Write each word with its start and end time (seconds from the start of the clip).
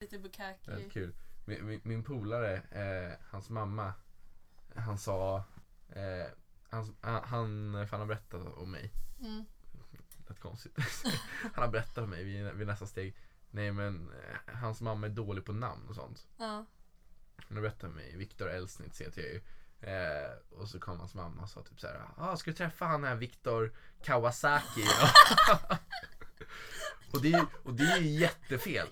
Lite 0.00 0.18
bukaki. 0.18 0.70
Väldigt 0.70 0.92
kul. 0.92 1.14
Min, 1.44 1.66
min, 1.66 1.80
min 1.84 2.04
polare, 2.04 2.56
eh, 2.56 3.12
hans 3.30 3.50
mamma, 3.50 3.92
han 4.74 4.98
sa, 4.98 5.36
eh, 5.88 6.26
han, 6.70 6.96
han, 7.00 7.24
han, 7.24 7.72
för 7.72 7.90
han 7.96 8.00
har 8.00 8.06
berättat 8.06 8.46
om 8.56 8.70
mig, 8.70 8.92
Mm. 9.20 9.44
lät 10.28 10.40
konstigt. 10.40 10.76
han 11.54 11.64
har 11.64 11.68
berättat 11.68 11.98
om 11.98 12.10
mig 12.10 12.24
vid, 12.24 12.52
vid 12.52 12.66
nästa 12.66 12.86
steg. 12.86 13.16
Nej 13.50 13.72
men, 13.72 14.10
eh, 14.10 14.54
hans 14.54 14.80
mamma 14.80 15.06
är 15.06 15.10
dålig 15.10 15.44
på 15.44 15.52
namn 15.52 15.88
och 15.88 15.94
sånt. 15.94 16.26
Ja. 16.36 16.66
Han 17.36 17.56
har 17.56 17.60
berättat 17.62 17.84
om 17.84 17.92
mig, 17.96 18.16
Viktor 18.16 18.50
Elsnitz 18.50 19.00
heter 19.00 19.22
jag 19.22 19.30
ju. 19.30 19.40
Eh, 19.80 20.30
och 20.50 20.68
så 20.68 20.80
kom 20.80 20.98
hans 20.98 21.14
mamma 21.14 21.42
och 21.42 21.50
sa 21.50 21.62
typ 21.62 21.80
såhär, 21.80 22.04
ah, 22.16 22.36
ska 22.36 22.50
du 22.50 22.56
träffa 22.56 22.84
han 22.84 23.04
här 23.04 23.14
Viktor 23.14 23.72
Kawasaki? 24.04 24.84
och, 27.12 27.22
det, 27.22 27.32
är- 27.32 27.46
och 27.62 27.74
det 27.74 27.84
är 27.84 27.98
ju 28.00 28.08
jättefel. 28.10 28.88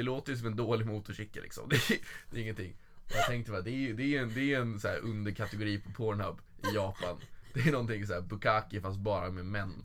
Det 0.00 0.04
låter 0.04 0.32
ju 0.32 0.38
som 0.38 0.46
en 0.46 0.56
dålig 0.56 0.86
motorcykel 0.86 1.42
liksom. 1.42 1.68
Det 1.70 1.76
är, 1.76 1.98
det 2.30 2.38
är 2.38 2.42
ingenting. 2.42 2.76
Och 3.04 3.12
jag 3.14 3.26
tänkte 3.26 3.52
bara, 3.52 3.60
det 3.60 3.70
är 3.70 3.94
det 3.94 4.16
är 4.16 4.22
en, 4.22 4.34
det 4.34 4.54
är 4.54 4.60
en 4.60 4.80
så 4.80 4.88
underkategori 4.88 5.78
på 5.80 5.90
Pornhub 5.90 6.40
i 6.72 6.74
Japan. 6.74 7.20
Det 7.54 7.60
är 7.60 7.72
någonting 7.72 8.06
så 8.06 8.12
här 8.12 8.20
bukaki 8.20 8.80
fast 8.80 8.98
bara 8.98 9.30
med 9.30 9.46
män. 9.46 9.84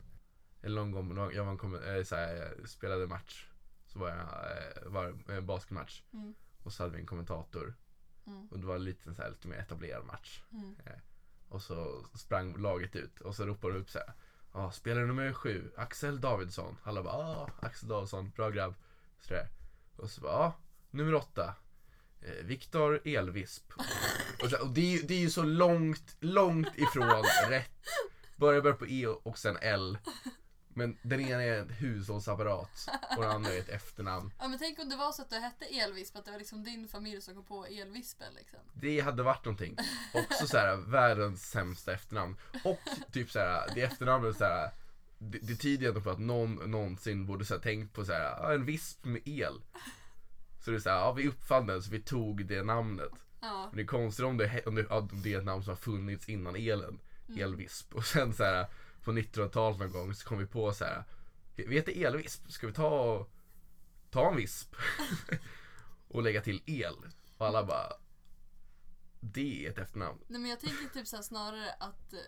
Eller 0.62 0.76
någon 0.84 0.90
gång, 0.90 1.32
jag 1.34 1.44
var 1.44 1.56
kom- 1.56 1.82
eh, 1.82 2.02
så 2.02 2.16
här, 2.16 2.34
jag 2.34 2.68
spelade 2.68 3.06
match. 3.06 3.48
Så 3.86 3.98
var 3.98 4.08
jag, 4.08 4.18
eh, 4.18 4.90
var 4.92 5.14
en 5.28 5.46
basketmatch. 5.46 6.02
Mm. 6.12 6.34
Och 6.62 6.72
så 6.72 6.82
hade 6.82 6.94
vi 6.94 7.00
en 7.00 7.06
kommentator. 7.06 7.74
Mm. 8.26 8.46
Och 8.48 8.58
det 8.58 8.66
var 8.66 8.74
en 8.74 8.84
liten 8.84 9.14
så 9.14 9.22
här, 9.22 9.30
lite 9.30 9.48
mer 9.48 9.56
etablerad 9.58 10.04
match. 10.06 10.42
Mm. 10.52 10.74
Och 11.48 11.62
så 11.62 12.06
sprang 12.14 12.56
laget 12.56 12.96
ut 12.96 13.20
och 13.20 13.34
så 13.34 13.46
ropade 13.46 13.74
de 13.74 13.80
upp 13.80 13.90
så 13.90 13.98
här. 13.98 14.12
Ja, 14.52 14.70
spelare 14.70 15.06
nummer 15.06 15.32
sju, 15.32 15.70
Axel 15.76 16.20
Davidsson. 16.20 16.76
Alla 16.82 17.02
bara, 17.02 17.14
ah, 17.14 17.50
Axel 17.60 17.88
Davidsson, 17.88 18.30
bra 18.30 18.50
grabb. 18.50 18.74
Så 19.20 19.34
där. 19.34 19.48
Och 19.96 20.10
så 20.10 20.20
bara, 20.20 20.32
ja, 20.32 20.54
nummer 20.90 21.14
åtta. 21.14 21.54
Eh, 22.22 22.44
Viktor 22.44 23.00
Elvisp. 23.04 23.72
Och, 24.42 24.50
så, 24.50 24.62
och 24.62 24.68
det, 24.68 24.94
är, 24.94 25.02
det 25.02 25.14
är 25.14 25.18
ju 25.18 25.30
så 25.30 25.42
långt, 25.42 26.16
långt 26.20 26.78
ifrån 26.78 27.24
rätt. 27.48 27.70
Börjar 28.36 28.60
börja 28.60 28.76
på 28.76 28.86
E 28.86 29.06
och 29.06 29.38
sen 29.38 29.56
L. 29.60 29.98
Men 30.68 30.98
den 31.02 31.20
ena 31.20 31.42
är 31.42 31.58
en 31.58 31.70
hushållsapparat 31.70 32.88
och 33.16 33.22
den 33.22 33.30
andra 33.30 33.52
är 33.52 33.58
ett 33.58 33.68
efternamn. 33.68 34.32
Ja 34.38 34.48
men 34.48 34.58
tänk 34.58 34.78
om 34.78 34.88
det 34.88 34.96
var 34.96 35.12
så 35.12 35.22
att 35.22 35.30
du 35.30 35.36
hette 35.36 35.64
Elvisp, 35.64 36.16
att 36.16 36.24
det 36.24 36.30
var 36.30 36.38
liksom 36.38 36.64
din 36.64 36.88
familj 36.88 37.20
som 37.20 37.34
kom 37.34 37.44
på 37.44 37.66
Elvispen 37.66 38.34
liksom. 38.34 38.58
Det 38.72 39.00
hade 39.00 39.22
varit 39.22 39.44
någonting. 39.44 39.76
Också 40.14 40.46
så 40.46 40.58
här 40.58 40.76
världens 40.76 41.50
sämsta 41.50 41.92
efternamn. 41.92 42.36
Och 42.64 42.80
typ 43.12 43.30
så 43.30 43.38
här 43.38 43.70
det 43.74 43.82
efternamnet 43.82 44.36
så 44.36 44.44
här 44.44 44.70
det, 45.18 45.38
det 45.38 45.56
tyder 45.56 45.88
ändå 45.88 46.00
på 46.00 46.10
att 46.10 46.18
någon 46.18 46.70
någonsin 46.70 47.26
borde 47.26 47.44
så 47.44 47.54
här, 47.54 47.60
tänkt 47.60 47.92
på 47.92 48.04
så 48.04 48.12
här, 48.12 48.44
ah, 48.44 48.54
en 48.54 48.64
visp 48.64 49.04
med 49.04 49.22
el. 49.24 49.60
Så 50.64 50.70
det 50.70 50.76
är 50.76 50.80
så 50.80 50.90
här, 50.90 50.96
ja 50.96 51.12
vi 51.12 51.28
uppfann 51.28 51.66
den 51.66 51.82
så 51.82 51.90
vi 51.90 52.02
tog 52.02 52.46
det 52.46 52.62
namnet. 52.62 53.12
Ja. 53.40 53.66
Men 53.68 53.76
det 53.76 53.82
är 53.82 53.86
konstigt 53.86 54.24
om 54.24 54.36
det, 54.36 54.66
om 54.66 54.74
det, 54.74 54.86
om 54.86 55.22
det 55.22 55.34
är 55.34 55.38
ett 55.38 55.44
namn 55.44 55.62
som 55.62 55.70
har 55.70 55.76
funnits 55.76 56.28
innan 56.28 56.56
elen. 56.56 57.00
Mm. 57.28 57.42
Elvisp. 57.42 57.94
Och 57.94 58.04
sen 58.04 58.34
så 58.34 58.44
här 58.44 58.66
på 59.02 59.12
1900-talet 59.12 59.78
någon 59.78 59.92
gång 59.92 60.14
så 60.14 60.28
kom 60.28 60.38
vi 60.38 60.46
på 60.46 60.72
så 60.72 60.84
här. 60.84 61.04
Vi 61.54 61.74
heter 61.74 62.06
elvisp, 62.06 62.52
ska 62.52 62.66
vi 62.66 62.72
ta, 62.72 63.26
ta 64.10 64.30
en 64.30 64.36
visp? 64.36 64.74
och 66.08 66.22
lägga 66.22 66.40
till 66.40 66.62
el. 66.66 66.94
Och 67.36 67.46
alla 67.46 67.64
bara 67.64 67.92
det 69.20 69.66
är 69.66 69.70
ett 69.70 69.78
efternamn. 69.78 70.18
Nej 70.28 70.40
men 70.40 70.50
jag 70.50 70.60
tänker 70.60 70.88
typ 70.88 71.06
så 71.06 71.22
snarare 71.22 71.72
att 71.72 72.12
eh, 72.12 72.18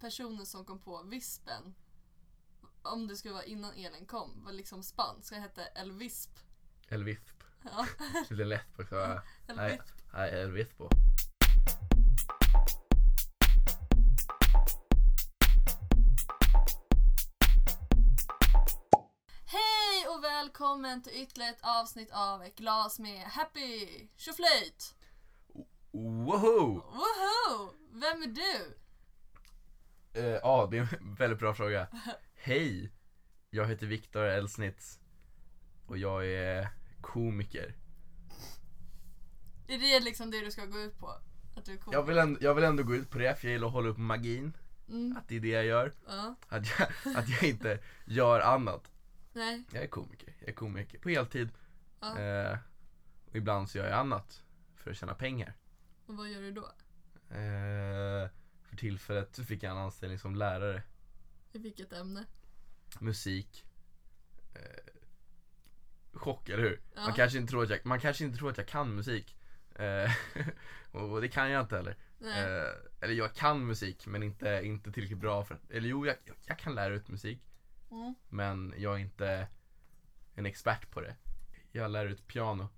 personen 0.00 0.46
som 0.46 0.64
kom 0.64 0.78
på 0.78 1.02
vispen, 1.02 1.74
om 2.82 3.08
det 3.08 3.16
skulle 3.16 3.34
vara 3.34 3.44
innan 3.44 3.74
elen 3.74 4.06
kom, 4.06 4.44
var 4.44 4.52
liksom 4.52 4.82
spansk 4.82 5.32
och 5.32 5.38
hette 5.38 5.62
Elvisp. 5.64 6.30
Elvisp. 6.88 7.22
Ja, 7.62 7.86
Lite 8.30 8.44
lätt 8.44 8.74
på 8.76 8.84
så 8.84 9.20
Nej, 9.46 9.72
Elvisp. 9.72 9.94
nej 10.12 10.30
Elvisp 10.42 10.76
på. 10.78 10.90
Hej 19.46 20.08
och 20.08 20.24
välkommen 20.24 21.02
till 21.02 21.12
ytterligare 21.22 21.50
ett 21.52 21.60
avsnitt 21.62 22.10
av 22.12 22.42
Ett 22.42 22.56
glas 22.56 22.98
med 22.98 23.22
Happy 23.26 23.88
Tjoflöjt! 24.16 24.94
Woho! 25.92 26.74
Woho! 26.74 27.72
Vem 27.92 28.22
är 28.22 28.26
du? 28.26 28.74
Eh, 30.20 30.24
Ja, 30.42 30.68
det 30.70 30.78
är 30.78 30.96
en 31.00 31.14
väldigt 31.14 31.38
bra 31.38 31.54
fråga. 31.54 31.86
Hej! 32.42 32.92
Jag 33.50 33.66
heter 33.68 33.86
Viktor 33.86 34.22
Elsnitz. 34.24 35.00
Och 35.86 35.98
jag 35.98 36.26
är 36.26 36.68
komiker. 37.00 37.74
Är 39.68 39.78
det 39.78 40.00
liksom 40.04 40.30
det 40.30 40.40
du 40.44 40.50
ska 40.50 40.64
gå 40.66 40.78
ut 40.78 40.98
på? 40.98 41.06
Att 41.56 41.64
du 41.64 41.72
är? 41.72 41.78
Jag 41.92 42.02
vill, 42.02 42.18
ändå, 42.18 42.38
jag 42.42 42.54
vill 42.54 42.64
ändå 42.64 42.82
gå 42.82 42.94
ut 42.94 43.10
på 43.10 43.18
det 43.18 43.36
för 43.40 43.46
jag 43.48 43.52
gillar 43.52 43.66
att 43.66 43.72
hålla 43.72 43.88
upp 43.88 43.98
magin. 43.98 44.56
Mm, 44.88 45.16
Att 45.16 45.28
det 45.28 45.36
är 45.36 45.40
det 45.40 45.48
jag 45.48 45.64
gör. 45.64 45.92
ja. 46.06 46.34
Att 46.48 46.78
jag, 46.78 46.88
att 47.16 47.28
jag 47.28 47.42
inte 47.42 47.78
gör 48.04 48.40
annat. 48.40 48.92
Nej. 49.32 49.64
Jag 49.72 49.82
är 49.82 49.86
komiker. 49.88 50.34
Jag 50.40 50.48
är 50.48 50.52
komiker 50.52 50.98
på 50.98 51.08
heltid. 51.08 51.48
Ja. 52.00 52.18
Eh, 52.18 52.58
och 53.26 53.36
ibland 53.36 53.70
så 53.70 53.78
gör 53.78 53.84
jag 53.88 53.98
annat 53.98 54.42
för 54.74 54.90
att 54.90 54.96
tjäna 54.96 55.14
pengar. 55.14 55.54
Och 56.06 56.16
vad 56.16 56.28
gör 56.30 56.40
du 56.42 56.52
då? 56.52 56.64
Eh, 57.30 58.28
för 58.62 58.76
tillfället 58.76 59.46
fick 59.46 59.62
jag 59.62 59.70
en 59.70 59.78
anställning 59.78 60.18
som 60.18 60.34
lärare. 60.34 60.82
I 61.52 61.58
vilket 61.58 61.92
ämne? 61.92 62.26
Musik. 62.98 63.64
Eh, 64.54 64.92
chock, 66.12 66.48
eller 66.48 66.62
hur? 66.62 66.80
Ja. 66.94 67.00
Man, 67.00 67.12
kanske 67.12 67.38
inte 67.38 67.50
tror 67.50 67.62
att 67.62 67.70
jag, 67.70 67.86
man 67.86 68.00
kanske 68.00 68.24
inte 68.24 68.38
tror 68.38 68.50
att 68.50 68.56
jag 68.56 68.68
kan 68.68 68.94
musik. 68.94 69.36
Eh, 69.74 70.10
och 70.90 71.20
det 71.20 71.28
kan 71.28 71.50
jag 71.50 71.60
inte 71.60 71.76
heller. 71.76 71.96
Eh, 72.20 72.74
eller 73.00 73.14
jag 73.14 73.34
kan 73.34 73.66
musik 73.66 74.06
men 74.06 74.22
inte, 74.22 74.60
inte 74.64 74.92
tillräckligt 74.92 75.18
bra 75.18 75.44
för 75.44 75.58
Eller 75.70 75.88
jo, 75.88 76.06
jag, 76.06 76.16
jag 76.46 76.58
kan 76.58 76.74
lära 76.74 76.94
ut 76.94 77.08
musik. 77.08 77.42
Mm. 77.90 78.14
Men 78.28 78.74
jag 78.76 78.94
är 78.94 78.98
inte 78.98 79.48
en 80.34 80.46
expert 80.46 80.90
på 80.90 81.00
det. 81.00 81.16
Jag 81.72 81.90
lär 81.90 82.06
ut 82.06 82.26
piano. 82.26 82.68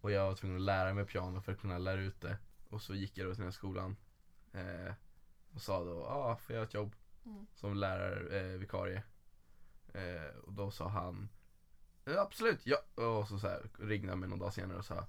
Och 0.00 0.10
jag 0.10 0.26
var 0.26 0.34
tvungen 0.34 0.56
att 0.56 0.62
lära 0.62 0.94
mig 0.94 1.06
piano 1.06 1.40
för 1.40 1.52
att 1.52 1.60
kunna 1.60 1.78
lära 1.78 2.00
ut 2.00 2.20
det. 2.20 2.38
Och 2.68 2.82
så 2.82 2.94
gick 2.94 3.18
jag 3.18 3.26
då 3.26 3.34
till 3.34 3.40
den 3.40 3.46
här 3.46 3.52
skolan. 3.52 3.96
Eh, 4.52 4.94
och 5.54 5.62
sa 5.62 5.84
då, 5.84 5.90
ja, 5.90 6.14
ah, 6.14 6.36
får 6.36 6.56
jag 6.56 6.64
ett 6.64 6.74
jobb? 6.74 6.94
Mm. 7.26 7.46
Som 7.54 7.74
lärarvikarie. 7.74 9.02
Eh, 9.94 10.02
eh, 10.02 10.34
och 10.44 10.52
då 10.52 10.70
sa 10.70 10.88
han, 10.88 11.28
"Ja, 12.04 12.20
absolut, 12.20 12.60
ja. 12.64 12.76
Och 12.94 13.28
så, 13.28 13.38
så 13.38 13.48
här, 13.48 13.70
ringde 13.78 14.08
han 14.12 14.20
mig 14.20 14.28
någon 14.28 14.38
dag 14.38 14.52
senare 14.52 14.78
och 14.78 14.84
sa, 14.84 15.06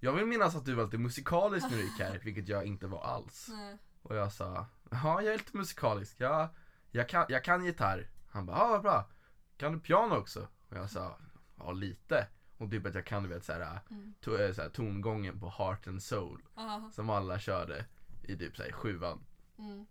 jag 0.00 0.12
vill 0.12 0.26
minnas 0.26 0.56
att 0.56 0.64
du 0.64 0.74
var 0.74 0.84
lite 0.84 0.98
musikalisk 0.98 1.70
när 1.70 1.76
du 1.76 1.82
gick 1.84 2.00
här, 2.00 2.18
vilket 2.24 2.48
jag 2.48 2.64
inte 2.66 2.86
var 2.86 3.02
alls. 3.04 3.48
Nej. 3.52 3.78
Och 4.02 4.16
jag 4.16 4.32
sa, 4.32 4.66
ja 4.90 5.22
jag 5.22 5.34
är 5.34 5.38
lite 5.38 5.56
musikalisk, 5.56 6.16
ja, 6.20 6.54
jag, 6.90 7.08
kan, 7.08 7.26
jag 7.28 7.44
kan 7.44 7.64
gitarr. 7.64 8.10
Han 8.28 8.46
bara, 8.46 8.56
ja 8.58 8.68
vad 8.68 8.82
bra. 8.82 9.10
Kan 9.56 9.72
du 9.72 9.80
piano 9.80 10.14
också? 10.16 10.48
Och 10.68 10.76
jag 10.76 10.90
sa, 10.90 11.18
ja 11.56 11.72
lite. 11.72 12.26
Och 12.58 12.70
typ 12.70 12.86
att 12.86 12.94
jag 12.94 13.06
kan 13.06 13.22
du 13.22 13.28
vet 13.28 13.44
såhär, 13.44 13.80
Mm. 13.90 14.14
to, 14.20 14.36
eh, 14.36 14.52
såhär 14.52 14.68
tongången 14.68 15.40
på 15.40 15.48
Heart 15.50 15.86
and 15.86 16.02
Soul. 16.02 16.42
Ja. 16.56 16.90
Som 16.92 17.10
alla 17.10 17.38
körde 17.38 17.84
i 18.22 18.36
typ 18.38 18.56
såhär 18.56 18.72
sjuan. 18.72 19.24
Mm. 19.58 19.86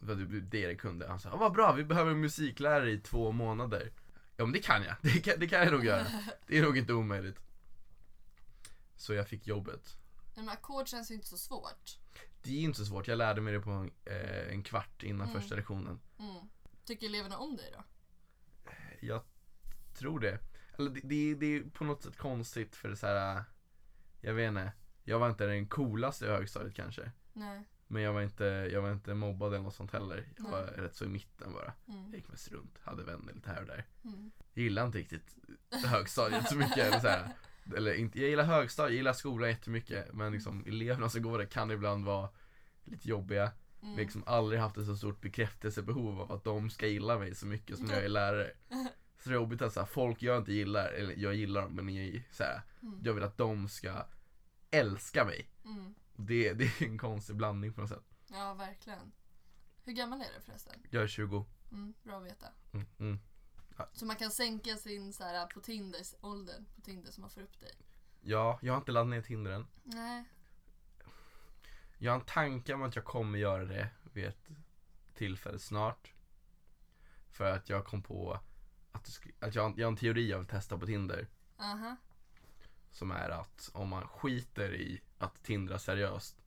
Det 0.00 0.06
var 0.06 0.14
typ 0.14 0.50
det 0.50 0.74
kunde. 0.74 1.08
Han 1.08 1.20
sa, 1.20 1.36
vad 1.36 1.52
bra, 1.52 1.72
vi 1.72 1.84
behöver 1.84 2.10
en 2.10 2.20
musiklärare 2.20 2.90
i 2.90 2.98
två 2.98 3.32
månader. 3.32 3.92
Ja 4.36 4.44
men 4.44 4.52
det 4.52 4.58
kan 4.58 4.82
jag, 4.82 4.94
det 5.02 5.20
kan, 5.24 5.34
det 5.40 5.48
kan 5.48 5.60
jag 5.60 5.72
nog 5.72 5.84
göra. 5.84 6.06
Det 6.46 6.58
är 6.58 6.62
nog 6.62 6.78
inte 6.78 6.92
omöjligt. 6.92 7.40
Så 8.96 9.14
jag 9.14 9.28
fick 9.28 9.46
jobbet. 9.46 9.96
Men 10.36 10.48
ackord 10.48 10.88
känns 10.88 11.10
ju 11.10 11.14
inte 11.14 11.26
så 11.26 11.38
svårt. 11.38 11.98
Det 12.42 12.50
är 12.50 12.60
inte 12.60 12.78
så 12.78 12.84
svårt, 12.86 13.08
jag 13.08 13.18
lärde 13.18 13.40
mig 13.40 13.52
det 13.52 13.60
på 13.60 13.70
en, 13.70 13.90
eh, 14.04 14.48
en 14.52 14.62
kvart 14.62 15.02
innan 15.02 15.28
Mm. 15.28 15.40
första 15.40 15.56
lektionen. 15.56 16.00
Mm. 16.18 16.48
Tycker 16.84 17.06
eleverna 17.06 17.38
om 17.38 17.56
dig 17.56 17.70
då? 17.72 17.84
Jag 19.00 19.22
tror 19.94 20.20
det. 20.20 20.38
Eller 20.78 20.90
det, 20.90 21.00
det, 21.04 21.34
det 21.34 21.46
är 21.46 21.62
på 21.70 21.84
något 21.84 22.02
sätt 22.02 22.16
konstigt 22.16 22.76
för 22.76 22.88
det 22.88 22.96
så 22.96 23.06
här. 23.06 23.36
äh, 23.36 23.42
Jag 24.20 24.34
vet 24.34 24.48
inte. 24.48 24.72
Jag 25.04 25.18
var 25.18 25.30
inte 25.30 25.46
den 25.46 25.68
coolaste 25.68 26.24
i 26.24 26.28
högstadiet 26.28 26.74
kanske. 26.74 27.12
Nej. 27.32 27.64
Men 27.90 28.02
jag 28.02 28.12
var 28.12 28.22
inte, 28.22 28.44
jag 28.44 28.82
var 28.82 28.92
inte 28.92 29.14
mobbad 29.14 29.54
eller 29.54 29.64
något 29.64 29.74
sånt 29.74 29.92
heller. 29.92 30.28
Jag 30.36 30.50
var 30.50 30.62
rätt 30.62 30.94
så 30.94 31.04
i 31.04 31.08
mitten 31.08 31.52
bara. 31.52 31.72
Mm. 31.88 32.04
Jag 32.04 32.14
gick 32.14 32.28
mest 32.28 32.52
runt, 32.52 32.78
hade 32.82 33.02
vänner 33.04 33.32
lite 33.32 33.50
här 33.50 33.60
och 33.60 33.66
där. 33.66 33.86
Mm. 34.04 34.30
Jag 34.54 34.62
gillar 34.62 34.86
inte 34.86 34.98
riktigt 34.98 35.36
högstadiet 35.86 36.48
så 36.48 36.56
mycket. 36.56 36.78
Eller, 36.78 37.00
så 37.00 37.08
här. 37.08 37.28
eller 37.76 37.94
inte, 37.94 38.20
jag 38.20 38.30
gillar 38.30 38.44
högstadiet, 38.44 38.90
jag 38.90 38.96
gillar 38.96 39.12
skolan 39.12 39.48
jättemycket. 39.48 40.12
Men 40.12 40.32
liksom 40.32 40.64
eleverna 40.66 41.08
som 41.08 41.22
går 41.22 41.38
där 41.38 41.44
kan 41.46 41.70
ibland 41.70 42.04
vara 42.04 42.28
lite 42.84 43.08
jobbiga. 43.08 43.42
Mm. 43.42 43.54
Vi 43.80 43.88
har 43.90 43.96
liksom 44.00 44.24
aldrig 44.26 44.60
haft 44.60 44.76
ett 44.76 44.86
så 44.86 44.96
stort 44.96 45.20
bekräftelsebehov 45.20 46.20
av 46.20 46.32
att 46.32 46.44
de 46.44 46.70
ska 46.70 46.86
gilla 46.86 47.18
mig 47.18 47.34
så 47.34 47.46
mycket 47.46 47.76
som 47.76 47.86
jag 47.90 48.04
är 48.04 48.08
lärare. 48.08 48.50
Så 49.22 49.28
det 49.28 49.30
är 49.30 49.34
jobbigt 49.34 49.62
att 49.62 49.72
så 49.72 49.80
här, 49.80 49.86
folk 49.86 50.22
jag 50.22 50.38
inte 50.38 50.52
gillar, 50.52 50.88
eller 50.88 51.14
jag 51.16 51.34
gillar 51.34 51.62
dem 51.62 51.74
men 51.74 51.94
jag, 51.94 52.22
så 52.32 52.42
här, 52.42 52.62
Mm. 52.82 53.00
jag 53.04 53.14
vill 53.14 53.24
att 53.24 53.36
de 53.38 53.68
ska 53.68 54.06
älska 54.70 55.24
mig. 55.24 55.48
Mm. 55.64 55.94
Det, 56.26 56.52
det 56.52 56.64
är 56.64 56.82
en 56.82 56.98
konstig 56.98 57.36
blandning 57.36 57.72
på 57.72 57.80
något 57.80 57.90
sätt. 57.90 58.04
Ja, 58.30 58.54
verkligen. 58.54 59.12
Hur 59.84 59.92
gammal 59.92 60.20
är 60.20 60.28
du 60.36 60.40
förresten? 60.40 60.86
Jag 60.90 61.02
är 61.02 61.06
20. 61.06 61.46
Mm, 61.72 61.94
bra 62.02 62.16
att 62.16 62.24
veta. 62.24 62.46
Mm, 62.72 62.86
mm. 62.98 63.20
Ja. 63.76 63.88
Så 63.92 64.06
man 64.06 64.16
kan 64.16 64.30
sänka 64.30 64.76
sin 64.76 65.12
så 65.12 65.24
här, 65.24 65.46
på 65.46 65.60
Tinder, 65.60 66.00
åldern 66.20 66.66
på 66.74 66.80
Tinder 66.80 67.10
så 67.12 67.20
man 67.20 67.30
får 67.30 67.40
upp 67.40 67.60
dig. 67.60 67.72
Ja, 68.20 68.58
jag 68.62 68.72
har 68.72 68.78
inte 68.78 68.92
laddat 68.92 69.10
ner 69.10 69.22
Tinder 69.22 69.50
än. 69.50 69.66
Nej. 69.82 70.24
Jag 71.98 72.12
har 72.12 72.20
en 72.20 72.26
tanke 72.26 72.74
om 72.74 72.82
att 72.82 72.96
jag 72.96 73.04
kommer 73.04 73.38
göra 73.38 73.64
det 73.64 73.88
vid 74.12 74.24
ett 74.24 74.48
tillfälle 75.14 75.58
snart. 75.58 76.12
För 77.30 77.52
att 77.52 77.68
jag 77.68 77.84
kom 77.86 78.02
på 78.02 78.40
att, 78.92 79.20
att 79.40 79.54
jag, 79.54 79.78
jag 79.78 79.86
har 79.86 79.92
en 79.92 79.96
teori 79.96 80.30
jag 80.30 80.38
vill 80.38 80.46
testa 80.46 80.78
på 80.78 80.86
Tinder. 80.86 81.28
Aha. 81.58 81.96
Som 82.90 83.10
är 83.10 83.30
att 83.30 83.70
om 83.72 83.88
man 83.88 84.08
skiter 84.08 84.74
i 84.74 85.00
att 85.18 85.42
tindra 85.42 85.78
seriöst 85.78 86.42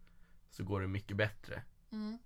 så 0.49 0.63
går 0.63 0.81
det 0.81 0.87
mycket 0.87 1.17
bättre. 1.17 1.63
Mm. 1.91 2.17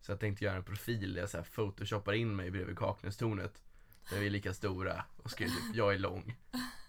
Så 0.00 0.12
jag 0.12 0.20
tänkte 0.20 0.44
göra 0.44 0.56
en 0.56 0.64
profil 0.64 1.14
där 1.14 1.20
jag 1.20 1.30
så 1.30 1.36
här 1.36 1.44
photoshoppar 1.44 2.12
in 2.12 2.36
mig 2.36 2.50
bredvid 2.50 2.78
Kaknästornet. 2.78 3.62
Där 4.10 4.20
vi 4.20 4.26
är 4.26 4.30
lika 4.30 4.54
stora 4.54 5.04
och 5.16 5.30
skriver 5.30 5.52
typ 5.52 5.74
jag 5.74 5.94
är 5.94 5.98
lång. 5.98 6.36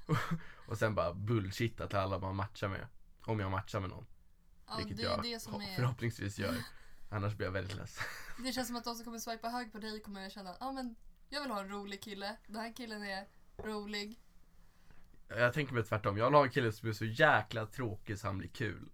och 0.67 0.77
sen 0.77 0.95
bara 0.95 1.13
bullshitta 1.13 1.87
till 1.87 1.97
alla 1.97 2.19
man 2.19 2.35
matchar 2.35 2.67
med. 2.67 2.87
Om 3.25 3.39
jag 3.39 3.51
matchar 3.51 3.79
med 3.79 3.89
någon. 3.89 4.05
Ja, 4.67 4.77
vilket 4.77 4.97
det 4.97 5.03
jag 5.03 5.19
är 5.25 5.33
det 5.33 5.39
som 5.39 5.61
är... 5.61 5.75
förhoppningsvis 5.75 6.39
gör. 6.39 6.55
Annars 7.09 7.35
blir 7.35 7.47
jag 7.47 7.51
väldigt 7.51 7.75
ledsen. 7.75 8.05
Det 8.43 8.51
känns 8.51 8.67
som 8.67 8.75
att 8.75 8.83
de 8.83 8.95
som 8.95 9.05
kommer 9.05 9.19
swipa 9.19 9.49
hög 9.49 9.71
på 9.71 9.77
dig 9.77 10.01
kommer 10.01 10.29
känna 10.29 10.49
att 10.49 10.61
ah, 10.61 10.71
men 10.71 10.95
jag 11.29 11.41
vill 11.41 11.51
ha 11.51 11.59
en 11.59 11.69
rolig 11.69 12.01
kille. 12.01 12.37
Den 12.47 12.61
här 12.61 12.73
killen 12.75 13.03
är 13.03 13.27
rolig. 13.57 14.19
Jag 15.27 15.53
tänker 15.53 15.73
mig 15.73 15.83
tvärtom. 15.83 16.17
Jag 16.17 16.25
vill 16.25 16.33
ha 16.33 16.43
en 16.43 16.49
kille 16.51 16.71
som 16.71 16.89
är 16.89 16.93
så 16.93 17.05
jäkla 17.05 17.65
tråkig 17.65 18.19
så 18.19 18.27
han 18.27 18.37
blir 18.37 18.49
kul. 18.49 18.89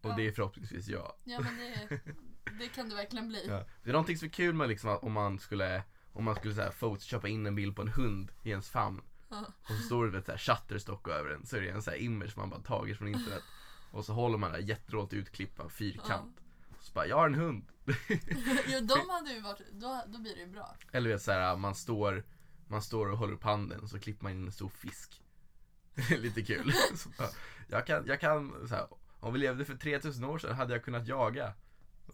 Och 0.00 0.10
Ja. 0.10 0.14
det 0.16 0.26
är 0.26 0.32
förhoppningsvis 0.32 0.88
jag. 0.88 1.12
Ja 1.24 1.40
men 1.40 1.56
det, 1.56 2.00
det 2.58 2.68
kan 2.68 2.88
du 2.88 2.94
verkligen 2.96 3.28
bli. 3.28 3.46
Ja. 3.48 3.64
Det 3.82 3.88
är 3.90 3.92
någonting 3.92 4.18
som 4.18 4.26
är 4.26 4.32
kul 4.32 4.54
med 4.54 4.68
liksom 4.68 4.98
om 5.02 5.12
man 5.12 5.38
skulle 5.38 5.82
om 6.12 6.24
man 6.24 6.34
skulle 6.34 6.54
så 6.54 6.60
här 6.60 6.70
photoshoppa 6.70 7.28
in 7.28 7.46
en 7.46 7.54
bild 7.54 7.76
på 7.76 7.82
en 7.82 7.88
hund 7.88 8.32
i 8.42 8.50
ens 8.50 8.70
famn 8.70 9.00
Ja. 9.28 9.44
och 9.62 9.68
så 9.74 9.82
står 9.82 10.06
det 10.06 10.18
ett 10.32 10.40
shutterstock 10.40 11.08
över 11.08 11.30
den 11.30 11.46
så 11.46 11.56
är 11.56 11.60
det 11.60 11.70
en 11.70 11.82
så 11.82 11.90
här 11.90 11.98
image 11.98 12.36
man 12.36 12.50
bara 12.50 12.60
tagit 12.60 12.98
från 12.98 13.08
internet 13.08 13.42
och 13.90 14.04
så 14.04 14.12
håller 14.12 14.38
man 14.38 14.50
det 14.52 14.56
här 14.56 14.64
jätteråt 14.64 15.12
utklippad 15.12 15.72
fyrkant 15.72 16.40
och 16.78 16.84
så 16.84 16.92
bara 16.92 17.06
jag 17.06 17.16
har 17.16 17.26
en 17.26 17.34
hund 17.34 17.64
Jo 18.66 18.80
de 18.80 19.10
hade 19.10 19.32
ju 19.32 19.40
varit, 19.40 19.60
då, 19.72 20.02
då 20.06 20.18
blir 20.18 20.34
det 20.34 20.40
ju 20.40 20.46
bra. 20.46 20.76
eller 20.92 21.10
vet 21.10 21.22
så 21.22 21.32
här 21.32 21.56
man 21.56 21.74
står 21.74 22.24
man 22.68 22.82
står 22.82 23.10
och 23.10 23.18
håller 23.18 23.32
upp 23.34 23.44
handen 23.44 23.80
och 23.80 23.90
så 23.90 23.98
klipper 24.00 24.22
man 24.22 24.32
in 24.32 24.44
en 24.46 24.52
stor 24.52 24.68
fisk 24.68 25.22
lite 26.10 26.42
kul 26.42 26.72
så 26.96 27.08
bara, 27.08 27.28
jag 27.68 27.86
kan, 27.86 28.06
jag 28.06 28.20
kan 28.20 28.68
så 28.68 28.74
här, 28.74 28.86
om 29.20 29.32
vi 29.32 29.38
levde 29.38 29.64
för 29.64 29.74
3000 29.76 30.24
år 30.24 30.38
sedan 30.38 30.54
hade 30.54 30.72
jag 30.72 30.84
kunnat 30.84 31.06
jaga 31.06 31.54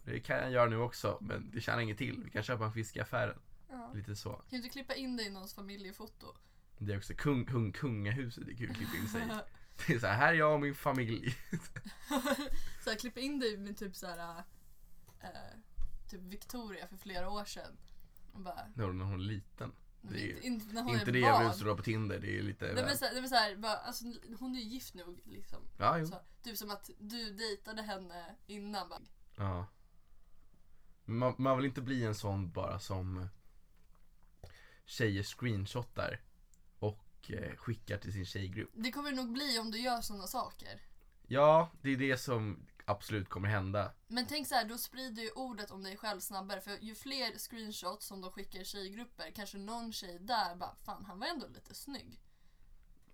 det 0.03 0.19
kan 0.19 0.37
jag 0.37 0.51
göra 0.51 0.69
nu 0.69 0.77
också 0.77 1.17
men 1.21 1.51
det 1.53 1.61
tjänar 1.61 1.79
inget 1.81 1.97
till 1.97 2.21
vi 2.25 2.29
kan 2.31 2.43
köpa 2.43 2.65
en 2.65 2.73
fisk 2.73 2.95
i 2.95 2.99
affären 2.99 3.39
Ja. 3.69 3.91
lite 3.93 4.15
så 4.15 4.29
Kan 4.29 4.43
du 4.49 4.55
inte 4.57 4.69
klippa 4.69 4.95
in 4.95 5.17
dig 5.17 5.25
i 5.25 5.29
någons 5.29 5.53
familjefoto? 5.53 6.27
Det 6.77 6.93
är 6.93 6.97
också 6.97 7.13
kung, 7.13 7.45
kung, 7.45 7.71
kungahuset, 7.71 8.45
det 8.45 8.51
är 8.51 8.55
kul 8.55 8.71
att 8.71 8.77
klippa 8.77 8.97
in 8.97 9.07
sig. 9.07 9.21
Det 9.87 9.93
är 9.93 9.99
så 9.99 10.07
här, 10.07 10.17
här 10.17 10.33
är 10.33 10.37
jag 10.37 10.53
och 10.53 10.59
min 10.59 10.75
familj. 10.75 11.37
så 12.83 12.89
här, 12.89 12.97
klippa 12.97 13.19
in 13.19 13.39
dig 13.39 13.57
med 13.57 13.77
typ 13.77 13.95
så 13.95 14.07
här, 14.07 14.43
äh, 15.19 15.29
typ 16.09 16.21
Victoria 16.21 16.87
för 16.87 16.97
flera 16.97 17.29
år 17.29 17.45
sedan. 17.45 17.77
Och 18.33 18.39
bara, 18.39 18.67
När 18.75 18.83
hon 18.85 18.97
när 18.97 19.05
hon 19.05 19.19
är 19.19 19.23
liten. 19.23 19.71
Det 20.01 20.31
är 20.31 20.35
inte, 20.35 20.47
inte 20.47 20.73
när 20.73 20.81
hon 20.81 20.93
inte 20.93 21.11
är 21.11 21.13
det 21.13 21.19
jag 21.19 21.39
vill 21.39 21.47
utstråla 21.47 21.75
på 21.75 21.83
Tinder, 21.83 22.19
det 22.19 22.37
är 22.37 22.41
lite 22.41 22.73
Nej 22.73 22.83
men 22.83 22.97
såhär, 22.97 23.11
nej, 23.11 23.21
men 23.21 23.29
så 23.29 23.35
här, 23.35 23.55
bara, 23.55 23.75
alltså, 23.77 24.05
hon 24.39 24.55
är 24.55 24.59
ju 24.59 24.65
gift 24.65 24.93
nu 24.93 25.03
liksom. 25.23 25.59
Ja, 25.77 25.97
jo. 25.97 26.05
Så, 26.05 26.15
typ 26.43 26.57
som 26.57 26.71
att 26.71 26.89
du 26.99 27.31
dejtade 27.31 27.81
henne 27.81 28.35
innan. 28.47 28.89
Bara, 28.89 28.99
Ja. 29.37 29.65
Man, 31.05 31.35
man 31.37 31.57
vill 31.57 31.65
inte 31.65 31.81
bli 31.81 32.03
en 32.03 32.15
sån 32.15 32.51
bara 32.51 32.79
som 32.79 33.27
tjejer 34.85 35.23
screenshotar 35.23 36.21
och 36.79 37.31
eh, 37.31 37.55
skickar 37.55 37.97
till 37.97 38.13
sin 38.13 38.25
tjejgrupp. 38.25 38.69
det 38.73 38.91
kommer 38.91 39.09
det 39.09 39.15
nog 39.15 39.33
bli 39.33 39.59
om 39.59 39.71
du 39.71 39.79
gör 39.79 40.01
sådana 40.01 40.27
saker. 40.27 40.81
Ja, 41.27 41.71
det 41.81 41.89
är 41.89 41.97
det 41.97 42.17
som 42.17 42.65
absolut 42.85 43.29
kommer 43.29 43.47
hända. 43.49 43.91
Men 44.07 44.27
tänk 44.27 44.47
så 44.47 44.55
här, 44.55 44.65
då 44.65 44.77
sprider 44.77 45.21
ju 45.23 45.31
ordet 45.31 45.71
om 45.71 45.83
dig 45.83 45.97
själv 45.97 46.19
snabbare. 46.19 46.61
För 46.61 46.71
ju 46.81 46.95
fler 46.95 47.37
screenshots 47.37 48.05
som 48.05 48.21
de 48.21 48.31
skickar 48.31 48.59
i 48.59 48.65
tjejgrupper, 48.65 49.31
kanske 49.35 49.57
någon 49.57 49.93
tjej 49.93 50.17
där 50.21 50.55
bara 50.55 50.75
Fan, 50.85 51.05
han 51.05 51.19
var 51.19 51.27
ändå 51.27 51.47
lite 51.47 51.75
snygg. 51.75 52.21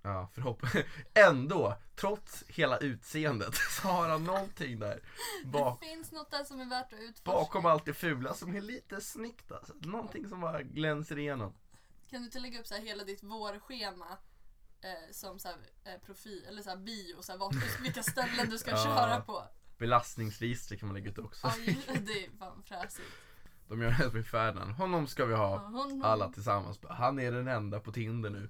Ja, 0.02 0.30
förhopp 0.34 0.62
Ändå, 1.30 1.78
trots 1.96 2.44
hela 2.48 2.78
utseendet, 2.78 3.56
så 3.82 3.88
har 3.88 4.10
han 4.10 4.24
någonting 4.24 4.80
där 4.80 5.04
bak 5.46 5.82
Det 5.82 5.88
finns 5.88 6.12
något 6.12 6.32
där 6.32 6.44
som 6.44 6.62
är 6.62 6.66
värt 6.66 6.94
att 6.94 7.00
utforska. 7.00 7.32
bakom 7.40 7.66
allt 7.66 7.86
det 7.86 7.94
fula 7.94 8.34
som 8.34 8.56
är 8.56 8.62
lite 8.62 9.02
snyggt 9.02 9.52
alltså. 9.52 9.74
Någonting 9.82 10.30
som 10.30 10.42
bara 10.42 10.64
glänser 10.64 11.20
igenom. 11.20 11.54
Kan 12.10 12.20
du 12.22 12.26
inte 12.26 12.40
lägga 12.40 12.60
upp 12.60 12.68
så 12.68 12.74
här 12.76 12.82
hela 12.82 13.04
ditt 13.04 13.24
vårschema 13.24 14.18
eh, 14.82 15.12
som 15.12 15.40
så 15.40 15.48
här, 15.48 15.58
eh, 15.84 16.02
profil, 16.06 16.46
eller 16.48 16.62
så 16.62 16.70
här 16.70 16.78
bio, 16.78 17.22
så 17.22 17.32
här, 17.32 17.40
vart, 17.40 17.80
vilka 17.82 18.04
ställen 18.04 18.50
du 18.50 18.58
ska 18.58 18.72
Ja. 18.72 18.84
köra 18.84 19.22
på. 19.22 19.44
Belastningsregister 19.78 20.76
kan 20.76 20.88
man 20.88 20.94
lägga 20.96 21.10
ut 21.12 21.18
också. 21.18 21.48
Ja, 21.48 21.74
det 22.06 22.26
är 22.26 22.38
fan 22.40 22.64
fräsigt. 22.64 23.08
De 23.68 23.82
gör 23.82 23.92
det 24.00 24.14
med 24.14 24.28
Ferdinand. 24.28 24.72
Honom 24.72 25.08
ska 25.08 25.26
vi 25.26 25.34
Ja, 25.34 25.38
ha. 25.58 25.68
hon, 25.68 26.04
Alla 26.06 26.30
tillsammans. 26.32 26.80
Han 26.90 27.20
är 27.20 27.32
den 27.32 27.48
enda 27.48 27.80
på 27.80 27.92
Tinder 27.92 28.30
nu. 28.30 28.50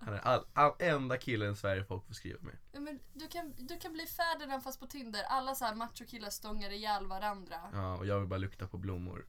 Han 0.00 0.14
är 0.14 0.18
all, 0.18 0.44
all, 0.52 0.72
enda 0.78 1.18
killen 1.18 1.52
i 1.52 1.56
Sverige 1.56 1.84
folk 1.84 2.06
får 2.06 2.14
skriva 2.14 2.38
med. 2.42 2.56
Ja, 2.72 2.80
men 2.80 3.00
du, 3.14 3.28
kan, 3.28 3.54
du 3.58 3.78
kan 3.78 3.92
bli 3.92 4.06
Ferdinand 4.06 4.62
fast 4.62 4.80
på 4.80 4.86
Tinder. 4.86 5.22
Alla 5.22 5.54
så 5.54 5.64
här 5.64 5.74
machokillar 5.74 6.30
stångar 6.30 6.70
ihjäl 6.70 7.06
varandra. 7.06 7.56
Ja, 7.72 7.96
och 7.96 8.06
jag 8.06 8.18
vill 8.20 8.28
bara 8.28 8.38
lukta 8.38 8.66
på 8.66 8.78
blommor. 8.78 9.26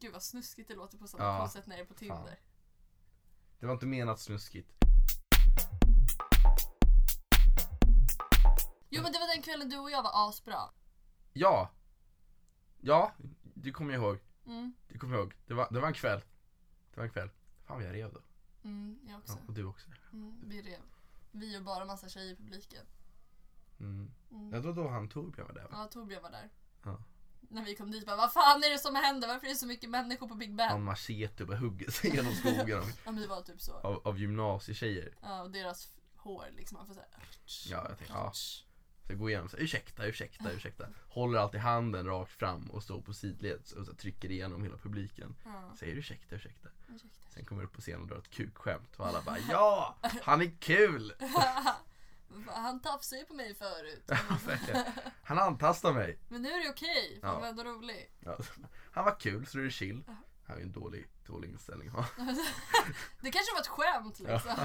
Gud 0.00 0.12
vad 0.12 0.22
snuskigt 0.22 0.68
det 0.68 0.74
låter 0.74 0.98
på 0.98 1.06
sådana 1.06 1.30
Ja, 1.30 1.38
koncept 1.40 1.66
när 1.66 1.76
det 1.76 1.82
är 1.82 1.86
på 1.86 1.94
Tinder. 1.94 2.38
Det 3.60 3.66
var 3.66 3.72
inte 3.74 3.86
menat 3.86 4.20
snuskigt. 4.20 4.77
Jo 8.90 9.02
men 9.02 9.12
det 9.12 9.18
var 9.18 9.34
den 9.34 9.42
kvällen 9.42 9.68
du 9.68 9.78
och 9.78 9.90
jag 9.90 10.02
var 10.02 10.28
asbra. 10.28 10.70
Ja! 11.32 11.70
Ja, 12.80 13.12
det 13.42 13.70
kommer 13.72 13.94
jag 13.94 14.02
ihåg. 14.02 14.18
Mm, 14.46 14.74
Det 14.88 14.98
kommer 14.98 15.14
jag 15.16 15.22
ihåg. 15.22 15.34
Det 15.46 15.54
var, 15.54 15.68
det 15.70 15.80
var 15.80 15.88
en 15.88 15.94
kväll. 15.94 16.20
Det 16.90 16.96
var 16.96 17.04
en 17.04 17.10
kväll. 17.10 17.30
Fan 17.66 17.76
vad 17.76 17.86
jag 17.86 17.94
rev 17.94 18.12
då. 18.12 18.20
mm, 18.64 18.98
jag 19.06 19.12
Ja, 19.12 19.18
också. 19.18 19.38
och 19.48 19.54
du 19.54 19.64
också. 19.64 19.86
Mm, 20.12 20.40
vi 20.46 20.62
rev. 20.62 20.80
Vi 21.30 21.58
och 21.58 21.62
bara 21.62 21.84
massa 21.84 22.08
tjejer 22.08 22.32
i 22.32 22.36
publiken. 22.36 22.86
Mm. 23.80 24.10
Mm. 24.30 24.52
Ja, 24.52 24.60
då, 24.60 24.72
då 24.72 24.88
han 24.88 25.08
Torbjörn 25.08 25.46
var 25.46 25.54
där 25.54 25.62
va? 25.62 25.68
Ja, 25.72 25.84
Torbjörn 25.88 26.22
var 26.22 26.30
där. 26.30 26.50
Ja. 26.84 27.02
När 27.40 27.64
vi 27.64 27.76
kom 27.76 27.90
dit 27.90 28.06
bara, 28.06 28.16
vad 28.16 28.32
fan 28.32 28.64
är 28.64 28.70
det 28.70 28.78
som 28.78 28.94
händer? 28.94 29.28
Varför 29.28 29.46
är 29.46 29.50
det 29.50 29.56
så 29.56 29.66
mycket 29.66 29.90
människor 29.90 30.28
på 30.28 30.34
Big 30.34 30.54
Ben? 30.56 30.68
Han 30.70 30.82
machete 30.84 31.42
och 31.42 31.48
bara 31.48 31.58
hugger 31.58 31.90
sig 31.90 32.14
genom 32.16 32.32
skogen 32.32 32.82
Ja, 33.04 33.12
det 33.12 33.26
var 33.26 33.42
typ 33.42 33.60
så. 33.60 33.72
av, 33.72 34.02
av 34.08 34.18
gymnasietjejer. 34.18 35.14
Ja, 35.22 35.42
och 35.42 35.50
deras 35.50 35.96
hår 36.16 36.46
liksom, 36.56 36.76
man 36.78 36.86
får 36.86 36.94
såhär... 36.94 37.08
Ja, 37.70 37.86
jag 37.88 37.98
tänkte, 37.98 38.14
ja. 38.16 38.32
Så 39.08 39.12
jag 39.12 39.18
går 39.20 39.30
igenom 39.30 39.48
så 39.48 39.56
här, 39.56 39.64
ursäkta, 39.64 40.04
ursäkta, 40.06 40.52
ursäkta. 40.52 40.86
Håller 41.08 41.38
alltid 41.38 41.60
handen 41.60 42.06
rakt 42.06 42.32
fram 42.32 42.70
och 42.70 42.82
står 42.82 43.00
på 43.00 43.12
sidled 43.14 43.60
och 43.78 43.86
så 43.86 43.94
trycker 43.94 44.30
igenom 44.30 44.62
hela 44.62 44.76
publiken. 44.76 45.34
Ja, 45.44 45.72
Säger 45.78 45.96
ursäkta, 45.96 46.36
ursäkta. 46.36 46.68
ursäkta. 46.88 47.30
Sen 47.34 47.44
kommer 47.44 47.62
jag 47.62 47.66
upp 47.68 47.74
på 47.74 47.80
scenen 47.80 48.00
och 48.02 48.06
drar 48.08 48.16
ett 48.18 48.30
kukskämt 48.30 48.96
och 48.96 49.06
alla 49.06 49.22
bara 49.22 49.38
ja, 49.50 49.96
han 50.22 50.40
är 50.42 50.50
kul! 50.60 51.12
Han 52.46 52.80
tafsade 52.80 53.20
ju 53.20 53.26
på 53.26 53.34
mig 53.34 53.54
förut. 53.54 54.10
Han 55.22 55.38
antastar 55.38 55.92
mig. 55.92 56.18
Men 56.28 56.42
nu 56.42 56.48
är 56.50 56.64
det 56.64 56.70
okej, 56.70 57.18
för 57.20 57.26
han 57.26 57.34
Ja. 57.36 57.40
var 57.40 57.48
ändå 57.48 57.64
rolig. 57.64 58.10
Ja, 58.20 58.38
han 58.92 59.04
var 59.04 59.20
kul 59.20 59.46
så 59.46 59.58
är 59.58 59.62
det 59.62 59.70
chill. 59.70 60.02
Han 60.46 60.56
ju 60.58 60.62
en 60.62 60.72
dålig, 60.72 61.06
dålig 61.26 61.48
inställning. 61.50 61.90
Det 63.20 63.30
kanske 63.30 63.52
var 63.54 63.60
ett 63.60 63.66
skämt 63.66 64.18
liksom. 64.18 64.56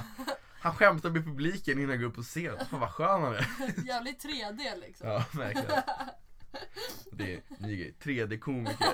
Han 0.64 0.74
skämtar 0.76 1.10
med 1.10 1.26
publiken 1.26 1.78
innan 1.80 1.90
han 1.90 2.00
går 2.00 2.08
upp 2.08 2.16
på 2.16 2.22
scen. 2.24 2.58
Fan 2.70 2.80
vad 2.80 2.92
skön 2.92 3.22
han 3.22 3.34
är. 3.36 3.48
Jävligt 3.88 4.24
3D 4.26 4.80
liksom. 4.82 5.08
Ja, 5.10 5.26
verkligen. 5.32 5.82
Det 7.12 7.34
är 7.34 7.42
en 7.58 7.68
ny 7.68 7.78
grej. 7.78 7.96
3D-komiker. 8.02 8.94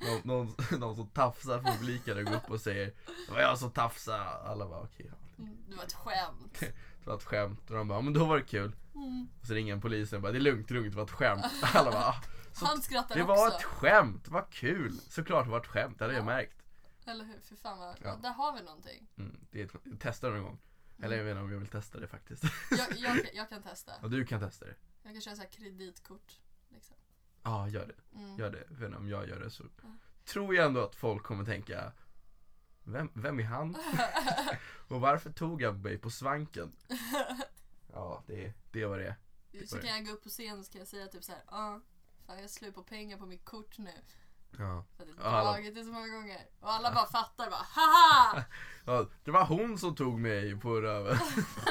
Någon, 0.00 0.20
någon, 0.24 0.54
någon 0.80 0.96
som 0.96 1.06
tafsar 1.08 1.58
på 1.62 1.72
publiken 1.72 2.18
och 2.18 2.24
går 2.24 2.34
upp 2.34 2.50
och 2.50 2.60
säger 2.60 2.86
Det 3.26 3.32
var 3.32 3.40
jag 3.40 3.58
som 3.58 3.70
tafsade. 3.70 4.24
Alla 4.24 4.68
bara 4.68 4.80
okej. 4.80 5.06
ja. 5.10 5.42
Mm, 5.44 5.56
Det 5.68 5.76
var 5.76 5.84
ett 5.84 5.92
skämt. 5.92 6.60
Det 6.60 7.06
var 7.10 7.16
ett 7.16 7.22
skämt. 7.24 7.70
Och 7.70 7.76
de 7.76 7.88
bara, 7.88 8.00
men 8.00 8.12
då 8.12 8.24
var 8.24 8.36
det 8.36 8.42
kul. 8.44 8.72
Mm. 8.94 9.28
Och 9.40 9.46
så 9.46 9.54
ringer 9.54 9.72
en 9.72 9.80
polisen 9.80 10.16
och 10.16 10.22
bara, 10.22 10.32
det 10.32 10.38
är 10.38 10.40
lugnt, 10.40 10.68
det 10.68 10.72
är 10.72 10.76
lugnt, 10.76 10.90
det 10.92 10.96
var 10.96 11.04
ett 11.04 11.10
skämt. 11.10 11.44
Alla 11.74 11.90
bara, 11.90 12.04
"Ah, 12.04 12.22
så 12.52 12.66
Han 12.66 12.82
skrattar 12.82 13.14
det 13.14 13.22
också. 13.22 13.34
var 13.34 13.48
ett 13.48 13.62
skämt, 13.64 14.28
vad 14.28 14.50
kul. 14.50 14.92
Såklart 15.08 15.44
det 15.44 15.50
var 15.50 15.60
ett 15.60 15.66
skämt, 15.66 15.98
det 15.98 16.04
hade 16.04 16.14
jag 16.14 16.20
Ja. 16.22 16.26
märkt. 16.26 16.62
Eller 17.06 17.24
hur? 17.24 17.40
För 17.48 17.56
fan 17.56 17.78
vad... 17.78 17.96
Ja. 18.04 18.16
Där 18.22 18.30
har 18.32 18.52
vi 18.56 18.62
någonting. 18.62 19.08
Mm, 19.18 19.40
det 19.50 19.62
är 19.62 19.96
testa 19.98 20.28
någon 20.28 20.42
gång. 20.42 20.58
Eller 21.02 21.16
jag 21.16 21.24
vet 21.24 21.30
inte 21.30 21.42
om 21.42 21.52
jag 21.52 21.58
vill 21.58 21.68
testa 21.68 22.00
det 22.00 22.06
faktiskt. 22.08 22.42
Jag, 22.70 22.92
jag, 22.96 23.14
kan- 23.22 23.30
jag 23.34 23.48
kan 23.48 23.62
testa. 23.62 23.92
Och 24.02 24.10
du 24.10 24.24
kan 24.26 24.40
testa 24.40 24.64
det. 24.66 24.74
Jag 25.02 25.12
kan 25.12 25.20
köra 25.20 25.36
så 25.36 25.42
här 25.42 25.48
kreditkort. 25.48 26.40
Liksom. 26.68 26.96
Ja, 27.42 27.68
gör 27.68 27.86
det. 27.86 28.18
Mm. 28.18 28.38
Gör 28.38 28.50
det. 28.50 28.64
Jag 28.70 28.76
vet 28.76 28.86
inte 28.86 28.98
om 28.98 29.08
jag 29.08 29.28
gör 29.28 29.40
det 29.40 29.50
så 29.50 29.64
Ja. 29.82 29.88
tror 30.24 30.54
jag 30.54 30.66
ändå 30.66 30.80
att 30.84 30.94
folk 30.94 31.22
kommer 31.22 31.44
tänka 31.44 31.92
Vem, 32.84 33.10
vem 33.14 33.40
är 33.40 33.44
han? 33.44 33.76
och 34.88 35.00
varför 35.00 35.32
tog 35.32 35.62
han 35.62 35.82
mig 35.82 35.98
på 35.98 36.10
svanken? 36.10 36.72
Ja, 37.92 38.22
det, 38.26 38.52
det 38.72 38.86
var 38.86 38.98
det. 38.98 39.16
Så 39.66 39.78
kan 39.78 39.90
jag 39.90 40.06
gå 40.06 40.12
upp 40.12 40.22
på 40.22 40.28
scen 40.28 40.58
och 40.58 40.64
så 40.64 40.72
kan 40.72 40.78
jag 40.78 40.88
säga 40.88 41.06
typ 41.06 41.24
så 41.24 41.32
här, 41.32 41.42
ja, 41.50 41.80
fan 42.26 42.40
jag 42.40 42.50
slut 42.50 42.74
på 42.74 42.82
pengar 42.82 43.18
på 43.18 43.26
mitt 43.26 43.44
kort 43.44 43.78
nu. 43.78 43.90
Ja. 44.50 44.84
För 44.96 45.02
att 45.02 45.08
jag 45.08 45.16
Ja, 45.26 45.28
alla- 45.28 45.52
dragit 45.52 45.74
det 45.74 45.84
så 45.84 45.92
många 45.92 46.08
gånger. 46.08 46.40
Och 46.60 46.70
alla 46.70 46.92
bara 46.94 47.06
fattar 47.06 47.50
bara 47.50 47.62
haha! 47.74 48.44
ja. 48.84 49.06
Det 49.24 49.30
var 49.30 49.44
hon 49.44 49.78
som 49.78 49.94
tog 49.94 50.18
mig 50.20 50.60
på 50.60 50.80
röven. 50.80 51.18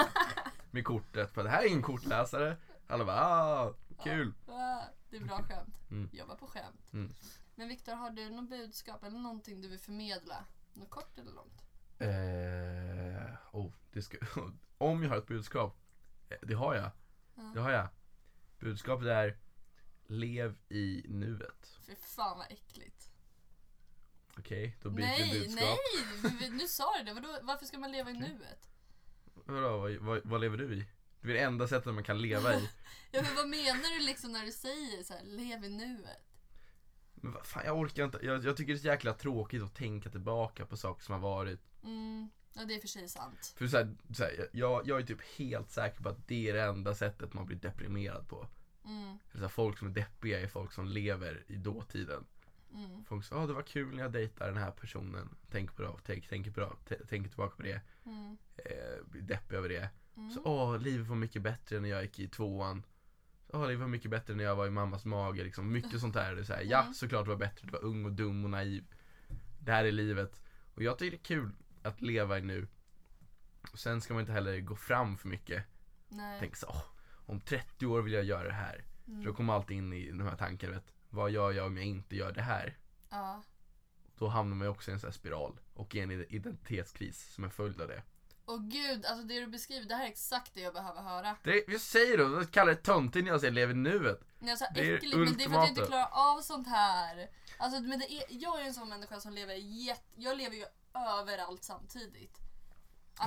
Med 0.72 0.86
kortet. 0.86 1.34
För 1.34 1.44
det 1.44 1.50
här 1.50 1.64
är 1.64 1.68
ingen 1.68 1.82
kortläsare. 1.82 2.58
Alla 2.88 3.06
bara 3.06 3.26
ah, 3.26 3.74
kul. 4.04 4.34
Ah, 4.48 4.82
Det 5.10 5.18
är 5.18 5.22
bra 5.26 5.38
skämt. 5.44 5.76
Mm. 5.92 6.10
Jobba 6.14 6.36
på 6.36 6.48
skämt. 6.48 6.94
Mm. 6.94 7.14
Men 7.56 7.68
Viktor, 7.68 7.94
har 7.96 8.10
du 8.10 8.30
något 8.30 8.50
budskap 8.50 9.04
eller 9.04 9.20
någonting 9.20 9.62
du 9.62 9.68
vill 9.68 9.80
förmedla? 9.80 10.46
Något 10.74 10.90
kort 10.90 11.18
eller 11.18 11.32
långt? 11.32 11.62
Eh, 12.00 13.36
oh, 13.52 13.72
det 13.94 14.02
ska, 14.02 14.18
om 14.78 15.04
jag 15.04 15.10
har 15.10 15.18
ett 15.18 15.28
budskap. 15.28 15.78
eh, 16.30 16.38
Det 16.42 16.54
har 16.54 16.76
jag. 16.76 16.92
Ja. 17.36 17.52
Det 17.54 17.60
har 17.60 17.72
jag. 17.72 17.88
Budskapet 18.60 19.08
är 19.08 19.38
Lev 20.08 20.56
i 20.70 21.06
nuet. 21.10 21.77
Fy 21.88 21.96
fan 21.96 22.38
vad 22.38 22.52
äckligt. 22.52 23.10
Okej, 24.38 24.78
då 24.82 24.90
byter 24.90 25.06
vi 25.06 25.12
Nej, 25.28 25.40
budskap. 25.40 25.64
nej! 26.24 26.34
Vi- 26.40 26.50
Nu 26.50 26.68
sa 26.68 26.98
du 26.98 27.04
det. 27.04 27.14
Vadå, 27.14 27.40
varför 27.42 27.66
ska 27.66 27.78
man 27.78 27.92
leva 27.92 28.10
i 28.12 28.14
nuet? 28.14 28.70
Vadå, 29.46 29.78
vad, 29.78 29.92
vad, 29.96 30.22
vad 30.26 30.42
lever 30.42 30.58
du 30.58 30.74
i? 30.76 30.86
Det 31.22 31.30
är 31.30 31.34
det 31.34 31.40
enda 31.40 31.68
sättet 31.68 31.94
man 31.94 32.04
kan 32.04 32.22
leva 32.22 32.54
i. 32.56 32.70
Ja 33.12 33.22
men 33.22 33.36
vad 33.36 33.48
menar 33.50 34.00
du 34.00 34.06
liksom 34.06 34.32
när 34.32 34.46
du 34.46 34.52
säger 34.52 35.04
så 35.04 35.14
här, 35.14 35.24
lev 35.24 35.64
i 35.64 35.70
nuet? 35.70 36.24
Men 37.16 37.32
vad 37.32 37.46
fan, 37.46 37.64
jag 37.66 37.78
orkar 37.78 38.06
inte. 38.06 38.20
Jag, 38.24 38.46
jag 38.46 38.58
tycker 38.58 38.74
det 38.74 38.78
är 38.80 38.82
så 38.82 38.88
jäkla 38.88 39.14
tråkigt 39.14 39.64
att 39.64 39.76
tänka 39.76 40.10
tillbaka 40.10 40.66
på 40.66 40.78
saker 40.78 41.04
som 41.04 41.14
har 41.14 41.20
varit. 41.22 41.60
Mm, 41.84 42.30
ja 42.54 42.66
det 42.66 42.76
är 42.76 42.80
för 42.80 42.88
sig 42.88 43.10
sant. 43.10 43.54
För 43.58 43.68
så 43.68 43.78
här, 43.78 43.96
så 44.16 44.24
här, 44.24 44.50
jag, 44.54 44.88
jag 44.88 45.00
är 45.02 45.06
typ 45.06 45.22
helt 45.38 45.72
säker 45.72 46.04
på 46.04 46.10
att 46.10 46.28
det 46.28 46.50
är 46.50 46.54
det 46.54 46.62
enda 46.64 46.96
sättet 46.96 47.34
man 47.34 47.46
blir 47.46 47.58
deprimerad 47.58 48.28
på. 48.30 48.48
Mm, 48.88 49.18
så 49.34 49.40
här, 49.40 49.48
folk 49.48 49.78
som 49.78 49.88
är 49.88 49.92
deppiga 49.92 50.40
är 50.42 50.48
folk 50.48 50.72
som 50.74 50.86
lever 50.88 51.44
i 51.48 51.56
dåtiden. 51.56 52.26
mm, 52.74 53.06
Folk 53.06 53.26
säger 53.26 53.42
ah, 53.44 53.48
det 53.48 53.54
var 53.54 53.62
kul 53.62 53.96
när 53.96 54.04
jag 54.04 54.12
dejtade 54.12 54.52
den 54.52 54.64
här 54.64 54.72
personen. 54.72 55.30
Tänk 55.52 55.76
på 55.76 55.82
det, 55.82 55.90
tänk, 56.06 56.28
tänk, 56.30 56.46
t- 56.88 56.96
tänk 57.10 57.28
tillbaka 57.30 57.56
på 57.56 57.64
det. 57.64 57.82
mm, 58.06 58.38
Eh, 58.66 59.06
blir 59.06 59.22
deppig 59.22 59.56
över 59.56 59.70
det. 59.70 59.90
mm. 60.18 60.32
Så 60.32 60.42
åh, 60.44 60.78
livet 60.80 61.08
var 61.08 61.16
mycket 61.16 61.42
bättre 61.42 61.80
när 61.80 61.90
jag 61.90 62.02
gick 62.04 62.20
i 62.20 62.28
tvåan. 62.28 62.84
Åh, 63.48 63.68
livet 63.68 63.80
var 63.82 63.88
mycket 63.88 64.12
bättre 64.12 64.36
när 64.36 64.44
jag 64.44 64.56
var 64.56 64.68
i 64.68 64.70
mammas 64.70 65.06
mage. 65.06 65.44
Liksom. 65.44 65.72
Mycket 65.72 66.00
sånt 66.02 66.14
där. 66.14 66.36
Det 66.36 66.42
är 66.42 66.44
så 66.46 66.54
här, 66.54 66.62
Ja, 66.62 66.82
Mm. 66.82 66.94
såklart 66.94 67.26
det 67.26 67.30
var 67.30 67.38
bättre. 67.38 67.66
Du 67.68 67.72
var 67.72 67.84
ung 67.84 68.06
och 68.06 68.12
dum 68.12 68.44
och 68.44 68.50
naiv. 68.50 68.84
Det 69.60 69.72
här 69.72 69.86
är 69.86 69.92
livet. 69.92 70.42
Och 70.76 70.84
jag 70.84 70.98
tycker 70.98 71.12
det 71.18 71.22
är 71.22 71.26
kul 71.26 71.52
att 71.84 72.02
leva 72.02 72.38
i 72.38 72.42
nu. 72.42 72.68
Och 73.72 73.80
sen 73.80 74.02
ska 74.02 74.14
man 74.14 74.22
inte 74.22 74.32
heller 74.34 74.60
gå 74.60 74.76
fram 74.76 75.18
för 75.18 75.28
mycket. 75.28 75.64
Nej. 76.10 76.38
Tänk 76.40 76.56
så, 76.56 76.68
åh, 76.70 76.84
om 77.28 77.42
30 77.42 77.86
år 77.86 78.02
vill 78.02 78.14
jag 78.14 78.24
göra 78.24 78.48
det 78.48 78.54
här. 78.54 78.86
Mm. 79.08 79.22
För 79.22 79.30
då 79.30 79.36
kommer 79.36 79.48
man 79.48 79.56
alltid 79.56 79.78
in 79.78 79.94
i 79.94 80.12
de 80.12 80.22
här 80.22 80.38
tankarna, 80.38 80.74
vet. 80.74 80.94
Vad 81.10 81.32
gör 81.32 81.52
jag 81.52 81.66
om 81.66 81.78
jag 81.78 81.86
inte 81.86 82.16
gör 82.16 82.32
det 82.32 82.42
här? 82.42 82.78
Ja. 83.10 83.44
Då 84.18 84.28
hamnar 84.28 84.56
man 84.56 84.68
ju 84.68 84.72
också 84.72 84.92
i 84.92 84.94
en 84.94 85.00
sån 85.00 85.08
här 85.08 85.14
spiral. 85.14 85.60
Och 85.74 85.96
i 85.96 86.00
en 86.00 86.12
identitetskris 86.12 87.34
som 87.34 87.44
är 87.44 87.50
följd 87.50 87.82
av 87.82 87.88
det. 87.88 88.02
Och 88.46 88.62
gud, 88.62 89.06
alltså 89.06 89.28
det 89.28 89.40
du 89.40 89.48
beskriver, 89.48 89.86
det 89.86 89.96
här 89.96 90.06
är 90.06 90.10
exakt 90.10 90.54
det 90.54 90.62
jag 90.62 90.74
behöver 90.74 91.02
höra. 91.02 91.36
det 91.44 91.64
jag 91.68 91.82
säger 91.82 92.18
då, 92.18 92.24
jag 92.24 92.52
kallar 92.52 92.72
det 92.72 92.82
töntigt 92.82 93.24
när 93.24 93.32
jag 93.32 93.40
säger 93.40 93.54
lev 93.54 93.72
i 93.72 93.74
nuet. 93.74 94.20
När 94.40 94.50
jag 94.50 94.58
sa 94.58 94.66
Det 94.74 94.90
är 94.90 94.96
äckligt, 94.96 95.18
men 95.18 95.38
det 95.38 95.44
är 95.44 95.50
för 95.50 95.56
att 95.56 95.62
jag 95.62 95.70
inte 95.70 95.86
klarar 95.86 96.10
av 96.12 96.42
sånt 96.42 96.68
här. 96.68 97.30
Alltså, 97.58 97.82
men 97.82 98.00
det 98.00 98.14
är, 98.14 98.24
jag 98.30 98.62
är 98.62 98.66
en 98.66 98.74
sån 98.74 98.90
människa 98.90 99.20
som 99.20 99.34
lever 99.34 99.54
jätte... 99.54 100.04
Jag 100.16 100.38
lever 100.38 100.56
ju 100.56 100.66
överallt 100.94 101.64
samtidigt. 101.64 102.47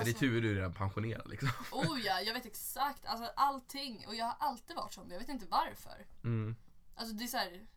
Det 0.03 0.09
är 0.09 0.13
tur 0.13 0.41
du 0.41 0.51
är 0.51 0.55
redan 0.55 0.73
pensionerad 0.73 1.29
liksom. 1.29 1.49
Oh 1.71 1.99
ja, 2.05 2.21
jag 2.21 2.33
vet 2.33 2.45
exakt. 2.45 3.05
Alltså 3.05 3.31
allting. 3.35 4.07
Och 4.07 4.15
jag 4.15 4.25
har 4.25 4.35
alltid 4.39 4.75
varit 4.75 4.93
sån, 4.93 5.09
jag 5.09 5.19
vet 5.19 5.29
inte 5.29 5.45
varför. 5.45 6.05
Mm. 6.23 6.55
Alltså 6.95 7.15
det 7.15 7.23
är 7.23 7.27
så 7.27 7.37
här, 7.37 7.67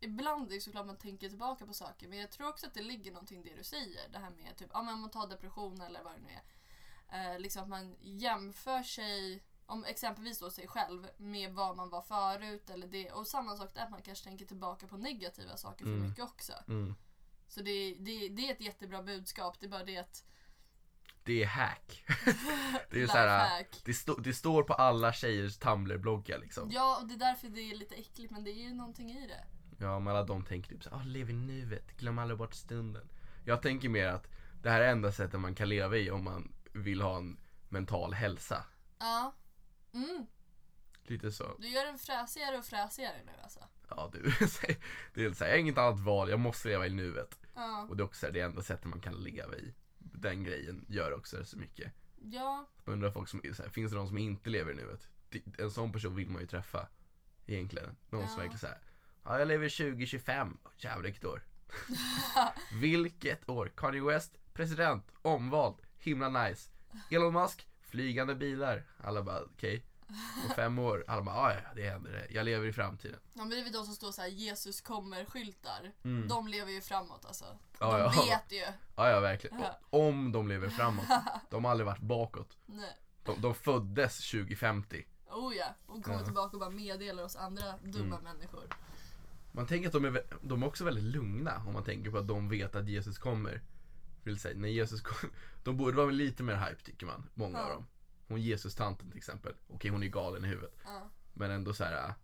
Ibland 0.00 0.50
är 0.50 0.54
det 0.54 0.60
såklart 0.60 0.86
man 0.86 0.96
tänker 0.96 1.28
tillbaka 1.28 1.66
på 1.66 1.72
saker, 1.74 2.08
men 2.08 2.18
jag 2.18 2.30
tror 2.30 2.48
också 2.48 2.66
att 2.66 2.74
det 2.74 2.82
ligger 2.82 3.12
någonting 3.12 3.40
i 3.40 3.48
det 3.48 3.56
du 3.56 3.64
säger. 3.64 4.08
Det 4.08 4.18
här 4.18 4.30
med 4.30 4.56
typ, 4.56 4.70
ja 4.72 4.82
men 4.82 4.98
man 4.98 5.10
tar 5.10 5.26
depression 5.26 5.80
eller 5.80 6.02
vad 6.02 6.12
det 6.12 6.20
nu 6.20 6.28
är. 6.30 6.42
Eh, 7.34 7.38
liksom 7.38 7.62
att 7.62 7.68
man 7.68 7.96
jämför 8.00 8.82
sig, 8.82 9.42
om 9.66 9.84
exempelvis 9.84 10.38
då 10.38 10.50
sig 10.50 10.68
själv, 10.68 11.08
med 11.16 11.52
vad 11.54 11.76
man 11.76 11.90
var 11.90 12.02
förut. 12.02 12.70
Eller 12.70 12.86
det. 12.86 13.10
Och 13.12 13.26
samma 13.26 13.56
sak 13.56 13.74
där, 13.74 13.82
att 13.82 13.90
man 13.90 14.02
kanske 14.02 14.24
tänker 14.24 14.46
tillbaka 14.46 14.86
på 14.86 14.96
negativa 14.96 15.56
saker 15.56 15.84
för 15.84 15.92
Mm. 15.92 16.08
mycket 16.08 16.24
också. 16.24 16.52
Mm. 16.68 16.94
Så 17.48 17.60
det, 17.62 17.94
det, 17.94 18.28
det 18.28 18.48
är 18.48 18.52
ett 18.52 18.60
jättebra 18.60 19.02
budskap. 19.02 19.60
Det 19.60 19.66
är 19.66 19.70
bara 19.70 19.84
det 19.84 19.96
att... 19.98 20.24
Det 21.26 21.42
är 21.42 21.46
hack. 21.46 22.04
Det 22.90 23.02
är 23.02 23.06
så 23.06 23.16
här, 23.16 23.66
det, 23.84 23.94
stå, 23.94 24.14
det 24.14 24.32
står 24.32 24.62
på 24.62 24.74
alla 24.74 25.12
tjejers 25.12 25.58
Tumblr-bloggar 25.58 26.38
liksom. 26.38 26.70
Ja, 26.72 26.98
och 27.00 27.08
det 27.08 27.14
är 27.14 27.18
därför 27.18 27.48
det 27.48 27.60
är 27.60 27.74
lite 27.74 27.94
äckligt, 27.94 28.30
men 28.32 28.44
det 28.44 28.50
är 28.50 28.68
ju 28.68 28.74
någonting 28.74 29.10
i 29.10 29.26
det. 29.26 29.44
Ja, 29.78 29.98
men 29.98 30.16
alla 30.16 30.24
de 30.24 30.44
tänker 30.44 30.68
typ 30.68 30.84
såhär, 30.84 30.96
ah, 30.96 31.04
lev 31.04 31.30
i 31.30 31.32
nuet, 31.32 31.96
glöm 31.96 32.18
aldrig 32.18 32.38
bort 32.38 32.54
stunden. 32.54 33.08
Jag 33.44 33.62
tänker 33.62 33.88
mer 33.88 34.06
att 34.06 34.28
det 34.62 34.70
här 34.70 34.80
är 34.80 34.88
enda 34.88 35.12
sättet 35.12 35.40
man 35.40 35.54
kan 35.54 35.68
leva 35.68 35.96
i 35.96 36.10
om 36.10 36.24
man 36.24 36.52
vill 36.72 37.00
ha 37.00 37.16
en 37.16 37.36
mental 37.68 38.14
hälsa. 38.14 38.64
Ja. 38.98 39.34
Mm. 39.94 40.26
Lite 41.02 41.32
så. 41.32 41.56
Du 41.58 41.68
gör 41.68 41.84
den 41.86 41.98
fräsigare 41.98 42.58
och 42.58 42.64
fräsigare 42.64 43.24
nu 43.26 43.32
alltså. 43.42 43.60
Ja 43.88 44.10
du, 44.12 44.22
det 45.14 45.24
är 45.24 45.32
så 45.32 45.44
här, 45.44 45.50
jag 45.50 45.56
har 45.56 45.60
inget 45.60 45.78
annat 45.78 46.00
val, 46.00 46.30
jag 46.30 46.40
måste 46.40 46.68
leva 46.68 46.86
i 46.86 46.90
nuet. 46.90 47.38
Ja. 47.54 47.86
Och 47.88 47.96
det 47.96 48.02
är 48.02 48.04
också 48.04 48.30
det 48.30 48.40
enda 48.40 48.62
sättet 48.62 48.84
man 48.84 49.00
kan 49.00 49.14
leva 49.14 49.56
i. 49.56 49.74
Den 50.20 50.44
grejen 50.44 50.84
gör 50.88 51.12
också 51.14 51.44
så 51.44 51.58
mycket. 51.58 51.92
Ja. 52.22 52.66
Jag 52.84 52.92
undrar 52.92 53.10
folk 53.10 53.28
som, 53.28 53.40
så 53.54 53.62
här, 53.62 53.70
finns 53.70 53.90
det 53.92 53.98
någon 53.98 54.08
som 54.08 54.18
inte 54.18 54.50
lever 54.50 54.72
i 54.72 54.74
nuet? 54.74 55.08
En 55.58 55.70
sån 55.70 55.92
person 55.92 56.14
vill 56.16 56.30
man 56.30 56.40
ju 56.40 56.46
träffa. 56.46 56.88
Egentligen. 57.46 57.96
Någon 58.10 58.22
som 58.22 58.30
Ja. 58.30 58.36
verkligen 58.36 58.58
såhär, 58.58 58.78
ja 59.24 59.38
jag 59.38 59.48
lever 59.48 59.68
2025. 59.68 60.58
Jävlar 60.76 61.02
vilket 61.02 61.24
år. 61.24 61.42
vilket 62.80 63.48
år? 63.48 63.72
Kanye 63.76 64.02
West, 64.02 64.38
president, 64.52 65.12
omvald, 65.22 65.76
himla 65.98 66.28
nice. 66.44 66.70
Elon 67.10 67.32
Musk, 67.32 67.66
flygande 67.80 68.34
bilar. 68.34 68.84
Alla 68.98 69.22
bara 69.22 69.42
okej. 69.42 69.84
Om 70.08 70.54
fem 70.56 70.78
år, 70.78 71.04
alla 71.08 71.22
bara 71.22 71.34
"Ah, 71.36 71.52
ja 71.52 71.60
det 71.74 71.90
händer 71.90 72.12
det. 72.12 72.26
Jag 72.34 72.44
lever 72.44 72.66
i 72.66 72.72
framtiden. 72.72 73.20
Ja 73.34 73.40
men 73.40 73.50
det 73.50 73.58
är 73.60 73.64
väl 73.64 73.72
de 73.72 73.84
som 73.84 73.94
står 73.94 74.12
så 74.12 74.20
här 74.20 74.28
Jesus 74.28 74.80
kommer-skyltar. 74.80 75.92
Mm. 76.04 76.28
De 76.28 76.48
lever 76.48 76.72
ju 76.72 76.80
framåt 76.80 77.24
alltså. 77.24 77.44
Ja, 77.80 77.92
de 77.92 77.98
ja. 78.00 78.08
vet 78.08 78.52
ju. 78.52 78.72
Ja 78.96 79.10
ja 79.10 79.20
verkligen. 79.20 79.58
Ja. 79.60 79.78
Om 79.90 80.32
de 80.32 80.48
lever 80.48 80.68
framåt. 80.68 81.04
De 81.50 81.64
har 81.64 81.70
aldrig 81.70 81.86
varit 81.86 82.00
bakåt. 82.00 82.56
Nej. 82.66 82.96
De, 83.24 83.40
de 83.40 83.54
föddes 83.54 84.30
2050. 84.30 85.04
Oh 85.30 85.56
ja. 85.56 85.66
Och 85.86 86.04
kommer 86.04 86.24
tillbaka 86.24 86.56
och 86.56 86.60
bara 86.60 86.70
meddelar 86.70 87.24
oss 87.24 87.36
andra 87.36 87.62
dumma 87.82 88.20
människor. 88.20 88.64
Man 89.52 89.66
tänker 89.66 89.86
att 89.86 89.92
de 89.92 90.04
är, 90.04 90.22
de 90.42 90.62
är 90.62 90.66
också 90.66 90.84
väldigt 90.84 91.04
lugna 91.04 91.62
om 91.66 91.72
man 91.72 91.84
tänker 91.84 92.10
på 92.10 92.18
att 92.18 92.28
de 92.28 92.48
vet 92.48 92.76
att 92.76 92.88
Jesus 92.88 93.18
kommer. 93.18 93.62
Vill 94.22 94.38
säga, 94.38 94.58
när 94.58 94.68
Jesus 94.68 95.00
kom, 95.00 95.30
de 95.64 95.76
borde 95.76 95.96
vara 95.96 96.10
lite 96.10 96.42
mer 96.42 96.56
hype 96.56 96.82
tycker 96.82 97.06
man, 97.06 97.28
många 97.34 97.58
av 97.62 97.70
dem. 97.70 97.86
Hon 98.28 98.40
Jesus-tanten 98.40 99.08
till 99.10 99.18
exempel, 99.18 99.54
okej 99.68 99.90
hon 99.90 100.02
är 100.02 100.06
galen 100.06 100.44
i 100.44 100.48
huvudet. 100.48 100.74
Ja. 100.84 101.10
Men 101.34 101.50
ändå 101.50 101.72
så 101.74 101.84
här. 101.84 102.08
äh, 102.08 102.14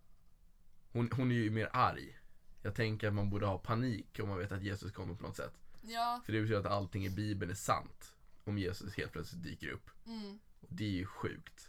Hon, 0.93 1.11
hon 1.13 1.31
är 1.31 1.35
ju 1.35 1.51
mer 1.51 1.71
arg. 1.73 2.19
Jag 2.63 2.75
tänker 2.75 3.09
att 3.09 3.15
man 3.15 3.31
borde 3.31 3.47
ha 3.47 3.59
panik 3.59 4.19
om 4.23 4.29
man 4.29 4.39
vet 4.39 4.53
att 4.53 4.63
Jesus 4.63 4.93
kommer 4.93 5.15
på 5.15 5.23
något 5.23 5.37
sätt. 5.37 5.53
Ja. 5.83 6.21
För 6.25 6.33
det 6.33 6.41
betyder 6.41 6.61
att 6.61 6.67
allting 6.67 7.07
i 7.07 7.11
bibeln 7.11 7.51
är 7.51 7.55
sant. 7.55 8.15
Om 8.45 8.59
Jesus 8.59 8.97
helt 8.97 9.13
plötsligt 9.13 9.43
dyker 9.43 9.69
upp. 9.69 9.91
Mm. 10.07 10.39
Och 10.61 10.69
det 10.71 10.85
är 10.85 10.89
ju 10.91 11.07
sjukt. 11.07 11.69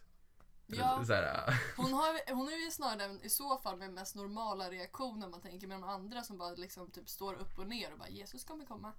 Ja. 0.68 1.02
Äh, 1.10 1.54
Hon 1.78 1.94
har, 1.94 2.34
hon 2.36 2.48
är 2.48 2.66
ju 2.66 2.72
snarare 2.72 2.98
den 3.08 3.22
i 3.22 3.30
så 3.30 3.58
fall 3.58 3.78
med 3.78 3.92
mest 3.94 4.16
normala 4.16 4.72
reaktioner 4.72 5.28
man 5.30 5.42
tänker 5.42 5.68
med 5.68 5.76
de 5.78 5.84
andra 5.84 6.24
som 6.24 6.38
bara 6.38 6.54
liksom 6.56 6.92
typ 6.92 7.10
står 7.10 7.34
upp 7.34 7.60
och 7.60 7.68
ner 7.68 7.92
och 7.92 8.00
bara 8.00 8.10
Jesus 8.10 8.44
kommer 8.44 8.66
komma. 8.66 8.94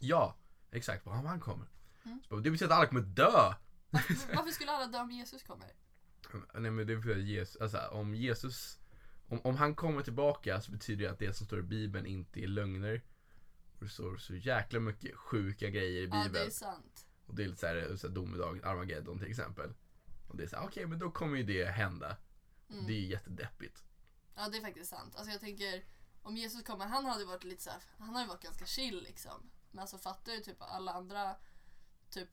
ja, 0.00 0.36
exakt. 0.70 1.04
Bara, 1.04 1.16
"Ja, 1.22 1.28
han 1.28 1.40
kommer. 1.40 1.66
Mm. 2.04 2.20
Så 2.22 2.34
bara, 2.34 2.40
det 2.40 2.50
betyder 2.50 2.72
att 2.72 2.78
alla 2.78 2.86
kommer 2.88 3.00
dö. 3.02 3.54
Varför, 3.94 4.36
varför 4.36 4.50
skulle 4.50 4.72
alla 4.72 4.86
dö 4.86 5.00
om 5.00 5.10
Jesus 5.10 5.42
kommer? 5.42 5.72
Nej 6.54 6.70
men 6.70 6.86
det 6.86 6.92
är 6.92 7.00
för 7.00 7.10
att 7.10 7.22
Jesus, 7.22 7.56
alltså 7.60 7.78
om 7.78 8.14
Jesus 8.14 8.78
om, 9.28 9.40
om 9.44 9.56
han 9.56 9.74
kommer 9.74 10.02
tillbaka 10.02 10.60
så 10.60 10.72
betyder 10.72 11.04
det 11.04 11.10
att 11.10 11.18
det 11.18 11.34
som 11.36 11.46
står 11.46 11.58
i 11.58 11.62
bibeln 11.62 12.06
inte 12.06 12.40
är 12.40 12.46
lögner. 12.46 13.02
Och 13.78 13.84
det 13.84 13.88
står 13.88 14.16
så 14.16 14.34
jäkla 14.34 14.80
mycket 14.80 15.16
sjuka 15.16 15.70
grejer 15.70 16.02
i 16.02 16.06
Ja, 16.06 16.16
det 16.16 16.24
bibeln. 16.24 16.46
är 16.46 16.50
sant. 16.50 17.06
Och 17.26 17.34
det 17.34 17.42
är 17.42 17.46
lite 17.46 17.60
såhär, 17.60 17.96
så 17.96 18.06
här 18.08 18.14
domedag, 18.14 18.64
Armageddon 18.64 19.18
till 19.18 19.28
exempel. 19.30 19.74
Och 20.28 20.36
det 20.36 20.42
är 20.42 20.46
såhär, 20.48 20.66
okej 20.66 20.86
men 20.86 20.98
då 20.98 21.10
kommer 21.10 21.36
ju 21.36 21.42
det 21.42 21.64
hända. 21.64 22.16
Mm. 22.70 22.86
Det 22.86 22.92
är 22.92 23.00
ju 23.00 23.06
jättedeppigt. 23.06 23.84
Ja, 24.34 24.48
det 24.48 24.58
är 24.58 24.62
faktiskt 24.62 24.90
sant. 24.90 25.16
Alltså 25.16 25.32
jag 25.32 25.40
tänker, 25.40 25.84
om 26.22 26.36
Jesus 26.36 26.62
kommer, 26.62 26.86
han 26.86 27.04
hade 27.04 27.24
varit 27.24 27.44
lite 27.44 27.62
så 27.62 27.70
här, 27.70 27.80
han 27.98 28.14
har 28.14 28.22
ju 28.22 28.28
varit 28.28 28.42
ganska 28.42 28.66
chill 28.66 29.02
liksom. 29.02 29.50
Men 29.70 29.78
alltså 29.80 29.98
fattar 29.98 30.32
ju 30.32 30.40
typ 30.40 30.56
alla 30.58 30.92
andra 30.92 31.36
typ 32.10 32.28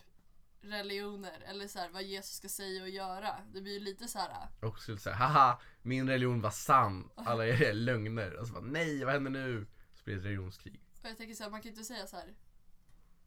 religioner 0.62 1.40
eller 1.46 1.68
så 1.68 1.80
här, 1.80 1.90
vad 1.90 2.04
Jesus 2.04 2.36
ska 2.36 2.50
säga 2.50 2.84
och 2.84 2.90
göra. 2.90 3.36
Det 3.54 3.62
blir 3.62 3.74
ju 3.74 3.80
lite 3.80 4.08
så 4.08 4.20
här. 4.20 4.48
Och 4.62 4.80
så 4.80 4.92
lite 4.92 5.04
såhär, 5.04 5.18
haha, 5.28 5.60
min 5.82 6.10
religion 6.10 6.42
var 6.42 6.52
sann. 6.52 7.10
Alla 7.16 7.48
är 7.48 7.74
lögner. 7.74 8.34
Och 8.34 8.48
så 8.48 8.54
bara, 8.54 8.64
nej 8.64 9.04
vad 9.04 9.14
händer 9.14 9.32
nu? 9.32 9.68
Så 9.94 10.04
blir 10.04 10.16
det 10.16 10.20
ett 10.20 10.26
religionskrig. 10.26 10.82
Och 11.04 11.10
jag 11.10 11.18
tänker 11.18 11.36
så 11.36 11.44
här, 11.44 11.52
man 11.52 11.62
kan 11.62 11.70
inte 11.70 11.84
säga 11.84 12.08
så 12.08 12.16
här. 12.16 12.34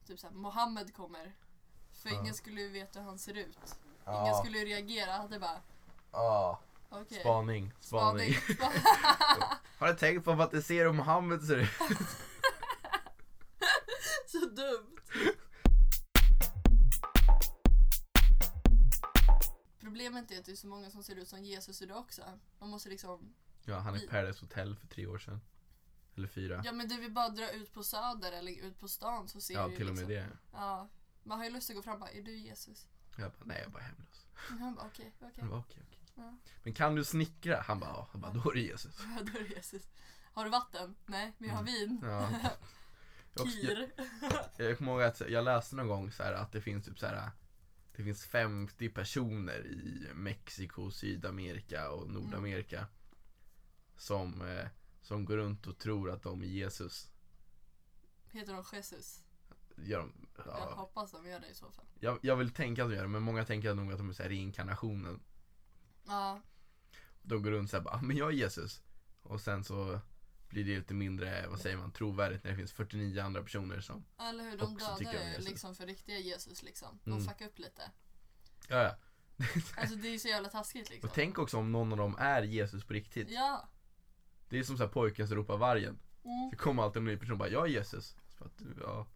Typ 0.07 0.19
så 0.19 0.27
här, 0.27 0.35
Mohammed 0.35 0.95
kommer. 0.95 1.35
För 1.93 2.09
Ja. 2.09 2.21
ingen 2.21 2.35
skulle 2.35 2.61
ju 2.61 2.69
veta 2.69 2.99
hur 3.01 3.07
han 3.07 3.19
ser 3.19 3.35
ut. 3.37 3.59
Ingen 4.09 4.35
skulle 4.35 4.59
ju 4.59 4.65
reagera. 4.65 5.13
Hade 5.13 5.39
bara, 5.41 5.61
ja. 6.13 6.61
okej. 6.91 7.21
Spaning, 7.21 7.73
spaning. 7.81 8.35
Har 9.79 9.89
du 9.89 9.95
tänkt 9.95 10.25
på 10.25 10.33
vad 10.33 10.51
det 10.51 10.63
ser 10.63 10.87
om 10.89 10.97
Mohammed 10.97 11.43
ser 11.43 11.57
ut? 11.57 11.69
Så 14.27 14.39
dumt. 14.39 14.94
Problemet 20.05 20.31
är 20.31 20.39
att 20.39 20.45
det 20.45 20.53
är 20.53 20.57
så 20.57 20.67
många 20.67 20.91
som 20.91 21.03
ser 21.03 21.17
ut 21.17 21.29
som 21.29 21.45
Jesus 21.45 21.83
idag 21.83 21.99
också. 21.99 22.23
Man 22.59 22.69
måste 22.71 22.89
liksom, 22.89 23.35
Ja, 23.65 23.79
han 23.79 23.95
är 23.95 24.07
Paradise 24.07 24.41
Hotel 24.41 24.77
för 24.77 24.87
tre 24.87 25.07
år 25.07 25.19
sedan. 25.19 25.41
Eller 26.17 26.29
fyra. 26.29 26.63
ja 26.65 26.73
men 26.73 26.89
du 26.89 27.01
vill 27.01 27.13
bara 27.13 27.29
dra 27.29 27.51
ut 27.51 27.73
på 27.73 27.83
söder 27.83 28.33
eller 28.33 28.53
ut 28.53 28.81
på 28.81 28.89
stan 28.89 29.29
så 29.29 29.41
ser 29.41 29.55
Ja, 29.55 29.65
du 29.65 29.71
ju 29.71 29.77
till 29.77 29.89
och 29.89 29.95
med 29.95 30.09
liksom, 30.09 30.29
det. 30.29 30.39
Ja, 30.53 30.89
man 31.23 31.39
har 31.39 31.45
ju 31.45 31.51
lust 31.51 31.71
att 31.71 31.77
gå 31.77 31.83
fram 31.83 31.95
och 31.95 32.01
bara, 32.01 32.11
är 32.11 32.23
du 32.23 32.37
Jesus? 32.37 32.87
Jag 33.17 33.33
bara, 33.33 33.45
nej 33.45 33.57
jag 33.59 33.67
är 33.67 33.71
bara 33.71 33.83
hemlös. 33.83 34.27
Han 34.35 34.75
bara, 34.75 34.87
okej, 34.87 35.13
okej. 35.21 35.33
Han 35.41 35.49
bara, 35.49 35.61
okej, 35.61 35.83
okej. 35.89 36.01
Ja. 36.15 36.37
Men 36.63 36.75
kan 36.75 36.95
du 36.95 37.05
snickra? 37.05 37.61
Han 37.61 37.81
bara, 37.81 37.91
ja. 37.91 38.09
Han 38.13 38.21
bara, 38.21 38.33
då 38.33 38.51
är 38.51 38.55
det 38.55 38.61
Jesus. 38.61 38.99
Ja, 39.17 39.23
då 39.33 39.39
är 39.39 39.43
det 39.43 39.55
Jesus. 39.55 39.89
Har 40.33 40.45
du 40.45 40.51
vatten? 40.51 40.95
Nej, 41.07 41.33
men 41.39 41.49
jag 41.49 41.57
har 41.57 41.65
vin. 41.65 41.99
Mm. 42.03 42.11
Ja. 42.11 42.31
Jag, 43.37 43.47
jag, 43.47 44.69
jag 44.69 44.79
kommer 44.79 44.93
ihåg 44.93 45.03
att 45.03 45.21
jag 45.21 45.45
läste 45.45 45.77
någon 45.77 45.89
gång 45.89 46.13
så 46.13 46.23
här 46.23 46.33
att 46.33 46.53
det 46.53 46.61
finns 46.61 46.85
typ 46.85 46.99
så 46.99 47.07
här. 47.07 47.31
Det 47.97 48.05
finns 48.05 48.25
50 48.27 48.89
personer 48.89 49.67
i 49.67 50.09
Mexiko, 50.15 50.91
Sydamerika 50.91 51.91
och 51.91 52.11
Nordamerika. 52.11 52.87
Som, 53.97 54.43
eh, 54.43 54.67
som 55.03 55.25
går 55.25 55.37
runt 55.37 55.67
och 55.67 55.79
tror 55.79 56.11
att 56.11 56.23
de 56.23 56.43
är 56.43 56.47
Jesus. 56.47 57.11
Heter 58.31 58.53
de 58.53 58.65
Jesus? 58.77 59.23
Gör 59.77 59.99
de, 59.99 60.13
Jag 60.37 60.47
ja. 60.47 60.75
hoppas 60.75 61.13
de 61.13 61.27
gör 61.27 61.41
det 61.41 61.49
i 61.49 61.55
så 61.55 61.71
fall. 61.71 61.85
jag, 62.01 62.19
jag 62.23 62.37
vill 62.37 62.51
tänka 62.51 62.85
att 62.85 62.91
de 62.91 62.95
gör 62.97 63.03
det, 63.03 63.09
men 63.09 63.23
många 63.23 63.45
tänker 63.45 63.75
nog 63.75 63.93
att 63.93 63.99
de 63.99 64.09
är 64.09 64.13
så 64.13 64.23
här 64.23 64.31
reinkarnationen. 64.31 65.21
Ja, 66.07 66.41
De 67.23 67.43
går 67.43 67.51
runt 67.51 67.71
såhär 67.71 67.85
bara, 67.85 67.95
ah, 67.95 68.03
men 68.03 68.17
jag 68.17 68.29
är 68.29 68.33
Jesus. 68.35 68.83
Och 69.23 69.41
sen 69.41 69.65
så 69.65 70.01
blir 70.55 70.65
det 70.65 70.77
lite 70.79 70.95
mindre, 70.95 71.47
vad 71.49 71.61
säger 71.61 71.77
man, 71.77 71.93
trovärdigt 71.93 72.45
när 72.45 72.51
det 72.51 72.57
finns 72.57 72.73
49 72.73 73.21
andra 73.23 73.43
personer 73.43 73.81
som, 73.81 74.05
eller 74.21 74.45
hur? 74.45 74.59
De 74.59 74.77
dödar 74.79 75.35
ju 75.39 75.45
liksom 75.45 75.75
för 75.75 75.87
riktiga 75.87 76.19
Jesus 76.19 76.63
liksom. 76.63 76.99
De 77.05 77.11
Mm. 77.13 77.25
fuckar 77.25 77.47
upp 77.47 77.59
lite. 77.59 77.83
ja 78.69 78.83
ja. 78.83 78.97
Alltså 79.77 79.97
det 79.97 80.09
är 80.09 80.13
ju 80.13 80.19
så 80.19 80.29
jävla 80.29 80.49
taskigt 80.49 80.91
liksom. 80.91 81.09
Och 81.11 81.15
tänk 81.15 81.39
också 81.39 81.57
om 81.59 81.73
någon 81.73 81.93
av 81.93 81.99
dem 81.99 82.17
är 82.19 82.43
Jesus 82.43 82.85
på 82.85 82.93
riktigt. 82.93 83.31
Ja. 83.31 83.69
Det 84.49 84.59
är 84.59 84.63
som 84.63 84.77
såhär 84.77 84.91
pojken 84.91 85.29
som 85.29 85.37
ropar 85.37 85.57
vargen. 85.57 85.99
Mm. 86.25 86.51
Det 86.51 86.57
kommer 86.57 86.83
alltid 86.83 87.01
en 87.01 87.05
ny 87.05 87.17
person 87.17 87.33
och 87.33 87.39
bara, 87.39 87.49
jag 87.49 87.65
är 87.65 87.69
Jesus. 87.71 88.17
Så 88.29 88.45
bara, 88.45 88.51
"Du, 88.57 88.75
ja. 88.81 89.07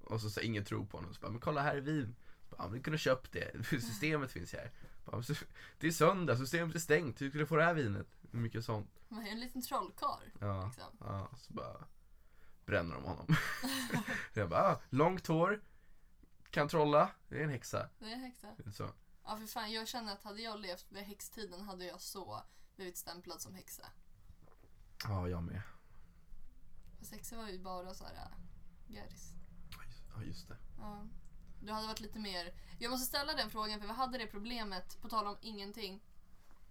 Och 0.00 0.20
så 0.20 0.30
säger 0.30 0.46
ingen 0.48 0.64
tro 0.64 0.86
på 0.86 0.96
honom. 0.96 1.14
Så 1.14 1.20
bara, 1.20 1.30
men 1.30 1.40
kolla 1.40 1.62
här 1.62 1.76
är 1.76 1.80
vin. 1.80 2.16
Så 2.50 2.56
bara, 2.56 2.62
men 2.68 2.72
du 2.76 2.82
kunde 2.82 2.98
köpt 2.98 3.32
det. 3.32 3.64
Systemet 3.70 4.32
finns 4.32 4.52
här. 4.52 4.70
Bara, 5.04 5.16
"Men 5.16 5.24
så- 5.24 5.34
Det 5.78 5.86
är 5.86 5.90
söndag, 5.92 6.36
systemet 6.36 6.74
är 6.74 6.78
stängt. 6.80 7.20
Hur 7.20 7.28
skulle 7.28 7.42
du 7.42 7.46
få 7.46 7.56
det 7.56 7.64
här 7.64 7.74
vinet? 7.74 8.06
Mycket 8.30 8.64
sånt. 8.64 9.00
Man 9.08 9.26
är 9.26 9.30
en 9.30 9.40
liten 9.40 9.62
trollkarl. 9.62 10.30
Ja. 10.40 10.66
Liksom. 10.66 10.96
Ja, 11.00 11.30
så 11.36 11.52
bara 11.52 11.84
bränner 12.66 12.94
de 12.94 13.04
honom. 13.04 13.26
jag 14.34 14.48
bara, 14.48 14.62
ah, 14.62 14.80
långt 14.90 15.26
hår, 15.26 15.62
kan 16.50 16.68
trolla, 16.68 17.10
det 17.28 17.38
är 17.38 17.44
en 17.44 17.50
häxa. 17.50 17.88
Det 17.98 18.04
är 18.04 18.12
en 18.12 18.20
häxa. 18.20 18.48
Så. 18.72 18.90
Ja 19.24 19.36
för 19.36 19.46
fan, 19.46 19.72
jag 19.72 19.88
känner 19.88 20.12
att 20.12 20.22
hade 20.22 20.42
jag 20.42 20.60
levt 20.60 20.92
vid 20.92 21.02
häxtiden 21.02 21.60
hade 21.60 21.84
jag 21.84 22.00
så 22.00 22.42
blivit 22.76 22.96
stämplad 22.96 23.42
som 23.42 23.54
häxa. 23.54 23.86
Ja, 25.04 25.28
jag 25.28 25.42
med. 25.42 25.62
Fast 26.98 27.12
häxor 27.12 27.36
var 27.36 27.48
ju 27.48 27.58
bara 27.58 27.94
så 27.94 28.04
här 28.04 28.14
äh, 28.14 28.92
gäris. 28.94 29.32
Ja, 30.16 30.22
just 30.22 30.48
det. 30.48 30.56
Ja. 30.78 31.06
Du 31.62 31.72
hade 31.72 31.86
varit 31.86 32.00
lite 32.00 32.18
mer... 32.18 32.54
Jag 32.78 32.90
måste 32.90 33.06
ställa 33.06 33.32
den 33.32 33.50
frågan 33.50 33.80
för 33.80 33.86
vi 33.86 33.92
hade 33.92 34.18
det 34.18 34.26
problemet, 34.26 35.00
på 35.00 35.08
tal 35.08 35.26
om 35.26 35.36
ingenting, 35.40 36.02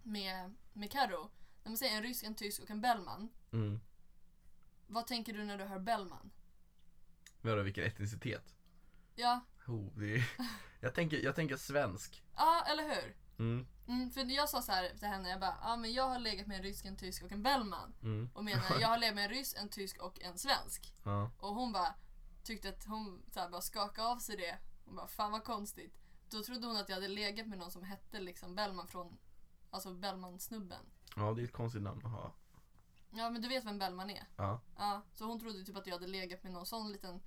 med, 0.04 0.56
med 0.74 0.92
Karo. 0.92 1.30
När 1.66 1.70
man 1.70 1.78
säger 1.78 1.98
en 1.98 2.04
rysk, 2.04 2.24
en 2.24 2.36
tysk 2.36 2.62
och 2.62 2.70
en 2.70 2.82
Bellman. 2.82 3.30
Mm. 3.52 3.80
Vad 4.88 5.08
tänker 5.08 5.34
du 5.34 5.44
när 5.44 5.58
du 5.58 5.64
hör 5.64 5.80
Bellman? 5.80 6.32
Vadå, 7.42 7.62
vilken 7.62 7.84
etnicitet? 7.84 8.56
Ja, 9.16 9.46
Oh, 9.68 10.00
det 10.00 10.16
är... 10.16 10.30
jag, 10.80 10.94
tänker, 10.96 11.18
jag 11.18 11.36
tänker 11.36 11.58
svensk. 11.58 12.24
ja 12.36 12.66
eller 12.68 12.84
hur? 12.84 13.16
Mm. 13.40 13.68
Mm, 13.88 14.12
för 14.12 14.32
jag 14.32 14.50
sa 14.50 14.62
så 14.62 14.72
här 14.72 14.90
till 14.90 15.08
henne, 15.08 15.30
jag 15.30 15.40
bara, 15.40 15.58
ja 15.62 15.76
men 15.76 15.94
jag 15.94 16.10
har 16.10 16.20
legat 16.20 16.48
med 16.48 16.58
en 16.58 16.64
rysk, 16.64 16.86
en 16.86 16.98
tysk 16.98 17.24
och 17.24 17.32
en 17.32 17.44
Bellman. 17.44 17.94
Mm. 18.02 18.30
Och 18.34 18.44
menar, 18.44 18.80
jag 18.82 18.88
har 18.88 18.98
legat 19.00 19.16
med 19.16 19.24
en 19.24 19.30
ryss, 19.30 19.56
en 19.56 19.70
tysk 19.70 20.02
och 20.02 20.22
en 20.22 20.38
svensk. 20.38 20.94
Ja. 21.04 21.32
Och 21.40 21.56
hon 21.56 21.72
bara 21.72 21.96
tyckte 22.44 22.70
att 22.70 22.86
hon 22.86 23.24
så 23.32 23.40
här, 23.40 23.50
bara 23.50 23.62
skakade 23.62 24.08
av 24.08 24.18
sig 24.18 24.38
det. 24.38 24.58
Hon 24.86 24.96
bara, 24.96 25.08
fan 25.08 25.32
vad 25.32 25.44
konstigt. 25.44 25.98
Då 26.30 26.44
trodde 26.44 26.68
hon 26.68 26.78
att 26.78 26.90
jag 26.90 26.96
hade 26.96 27.08
legat 27.08 27.48
med 27.48 27.58
någon 27.58 27.72
som 27.72 27.84
hette 27.84 28.20
liksom 28.20 28.56
Bellman 28.56 28.88
från, 28.88 29.18
alltså 29.70 29.94
Bellman-snubben. 29.94 30.86
Ja, 31.16 31.34
det 31.34 31.42
är 31.42 31.44
ett 31.44 31.54
konstigt 31.54 31.82
namn 31.82 32.06
att 32.06 32.12
ha. 32.12 32.34
Ja 33.18 33.30
men 33.30 33.42
du 33.42 33.48
vet 33.48 33.66
vem 33.66 33.80
Bellman 33.80 34.10
är? 34.10 34.24
Ja. 34.36 34.62
Ja, 34.78 35.02
så 35.14 35.26
hon 35.26 35.40
trodde 35.40 35.64
typ 35.64 35.78
att 35.78 35.88
jag 35.88 35.94
hade 35.94 36.08
legat 36.08 36.44
med 36.44 36.54
någon 36.54 36.66
sån 36.66 36.92
liten 36.92 37.22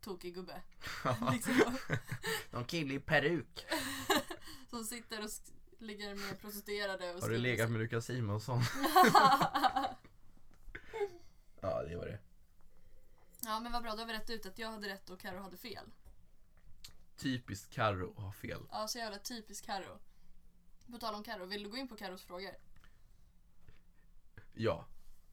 tokig 0.00 0.34
gubbe. 0.34 0.62
Ja. 1.04 1.16
liksom, 1.32 1.76
Någon 2.50 2.64
kille 2.64 2.94
i 2.94 3.00
peruk. 3.00 3.66
som 4.70 4.84
sitter 4.84 5.24
och 5.24 5.30
ligger 5.78 6.14
med 6.14 6.40
prostituerade 6.40 7.14
och 7.14 7.20
Har 7.20 7.28
du 7.28 7.38
legat 7.38 7.70
med 7.70 7.80
Lukas 7.80 8.06
Simonsson? 8.06 8.62
Ja, 11.60 11.82
det 11.82 11.96
var 11.96 12.06
det. 12.06 12.18
Ja 13.42 13.60
men 13.60 13.72
vad 13.72 13.82
bra, 13.82 13.92
då 13.92 13.98
har 13.98 14.06
vi 14.06 14.12
rätt 14.12 14.30
ut 14.30 14.46
att 14.46 14.58
jag 14.58 14.70
hade 14.70 14.88
rätt 14.88 15.10
och 15.10 15.20
Karo 15.20 15.42
hade 15.42 15.56
fel. 15.56 15.84
Typiskt 17.16 17.74
Carro 17.74 18.10
att 18.10 18.22
ha 18.22 18.32
fel. 18.32 18.62
Ja, 18.70 18.88
så 18.88 18.98
jävla 18.98 19.18
typiskt 19.18 19.66
Karo. 19.66 19.98
På 20.90 20.98
tal 20.98 21.14
om 21.14 21.22
Karo, 21.22 21.44
vill 21.46 21.62
du 21.62 21.70
gå 21.70 21.76
in 21.76 21.88
på 21.88 21.96
Karos 21.96 22.22
frågor? 22.22 22.50
Ja. 24.54 24.86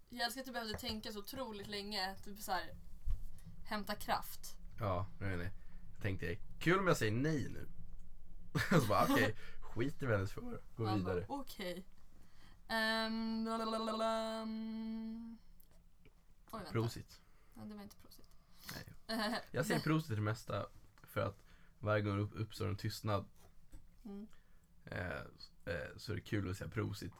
Jag 0.09 0.21
älskar 0.25 0.41
att 0.41 0.45
du 0.47 0.51
behövde 0.53 0.77
tänka 0.77 1.11
så 1.11 1.19
otroligt 1.19 1.67
länge. 1.67 2.15
Typ 2.23 2.39
så 2.39 2.51
här, 2.51 2.73
hämta 3.65 3.95
kraft. 3.95 4.57
Ja, 4.79 5.07
nej, 5.19 5.37
nej. 5.37 5.51
Jag 5.93 6.01
tänkte, 6.01 6.35
kul 6.59 6.79
om 6.79 6.87
jag 6.87 6.97
säger 6.97 7.11
nej 7.11 7.49
nu. 7.49 7.67
så 8.81 8.87
bara, 8.87 9.03
okej, 9.03 9.35
skit 9.61 10.01
i 10.01 10.05
vad 10.05 10.15
hennes 10.15 10.31
frågor. 10.31 10.61
Gå 10.75 10.83
Man 10.83 10.97
vidare. 10.99 11.25
Okej. 11.29 11.85
Ehm, 12.67 13.45
lalalala, 13.45 14.41
mm. 14.41 15.37
Oj, 16.51 16.59
vänta. 16.59 16.71
Prosit. 16.71 17.21
Ja, 17.55 17.61
det 17.65 17.75
var 17.75 17.83
inte 17.83 17.95
prosit. 17.95 18.25
Nej. 18.73 19.19
Eh, 19.19 19.35
Jag 19.51 19.65
säger 19.65 19.79
prosit 19.79 20.07
till 20.07 20.15
det 20.15 20.21
mesta 20.21 20.65
för 21.03 21.21
att 21.21 21.43
varje 21.79 22.01
gång 22.01 22.15
det 22.17 22.23
upp- 22.23 22.35
uppstår 22.39 22.67
en 22.67 22.77
tystnad 22.77 23.25
Mm. 24.05 24.27
eh, 24.85 25.07
eh, 25.65 25.97
så 25.97 26.11
är 26.11 26.15
det 26.15 26.21
kul 26.21 26.49
att 26.51 26.57
säga 26.57 26.69
prosit. 26.69 27.13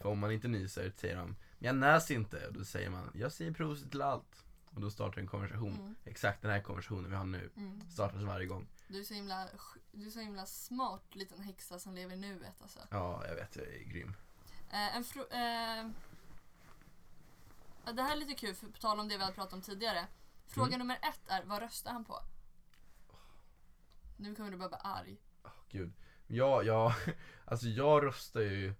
För 0.00 0.08
om 0.08 0.18
man 0.18 0.32
inte 0.32 0.48
nyser 0.48 0.92
säger 0.96 1.16
de, 1.16 1.26
men 1.28 1.36
jag 1.58 1.76
näs 1.76 2.10
inte. 2.10 2.46
Och 2.46 2.52
då 2.52 2.64
säger 2.64 2.90
man, 2.90 3.10
jag 3.14 3.32
säger 3.32 3.52
prosit 3.52 3.90
till 3.90 4.02
allt. 4.02 4.44
Och 4.74 4.80
då 4.80 4.90
startar 4.90 5.20
en 5.20 5.26
konversation. 5.26 5.74
Mm. 5.74 5.94
Exakt 6.04 6.42
den 6.42 6.50
här 6.50 6.60
konversationen 6.60 7.10
vi 7.10 7.16
har 7.16 7.24
nu. 7.24 7.50
Mm. 7.56 7.80
Startas 7.90 8.22
varje 8.22 8.46
gång. 8.46 8.66
Du, 8.88 9.00
är 9.00 9.04
så 9.04 9.14
himla, 9.14 9.48
du 9.92 10.06
är 10.06 10.10
så 10.10 10.20
himla 10.20 10.46
smart 10.46 11.02
liten 11.14 11.42
häxa 11.42 11.78
som 11.78 11.94
lever 11.94 12.14
i 12.14 12.16
nuet 12.18 12.62
alltså. 12.62 12.78
Ja, 12.90 13.26
jag 13.28 13.34
vet, 13.34 13.56
jag 13.56 13.66
är 13.66 13.84
grym. 13.84 14.14
Eh, 14.70 14.96
en 14.96 15.04
fro- 15.04 15.32
eh, 15.32 15.90
ja, 17.84 17.92
det 17.92 18.02
här 18.02 18.12
är 18.12 18.16
lite 18.16 18.34
kul, 18.34 18.54
för 18.54 18.66
på 18.66 18.78
tal 18.78 19.00
om 19.00 19.08
det 19.08 19.16
vi 19.16 19.22
hade 19.22 19.34
pratat 19.34 19.52
om 19.52 19.62
tidigare. 19.62 20.06
Fråga 20.46 20.66
Mm. 20.68 20.78
nummer 20.78 20.96
ett 21.02 21.20
är, 21.28 21.42
vad 21.44 21.62
röstar 21.62 21.92
han 21.92 22.04
på? 22.04 22.20
Nu 24.16 24.34
kommer 24.34 24.50
du 24.50 24.56
bara 24.56 24.68
bli 24.68 24.78
arg. 24.80 25.16
Åh, 25.44 25.50
gud. 25.70 25.92
Ja, 26.26 26.62
ja, 26.62 26.94
alltså 27.44 27.66
jag 27.66 28.04
röstar 28.06 28.40
ju, 28.40 28.74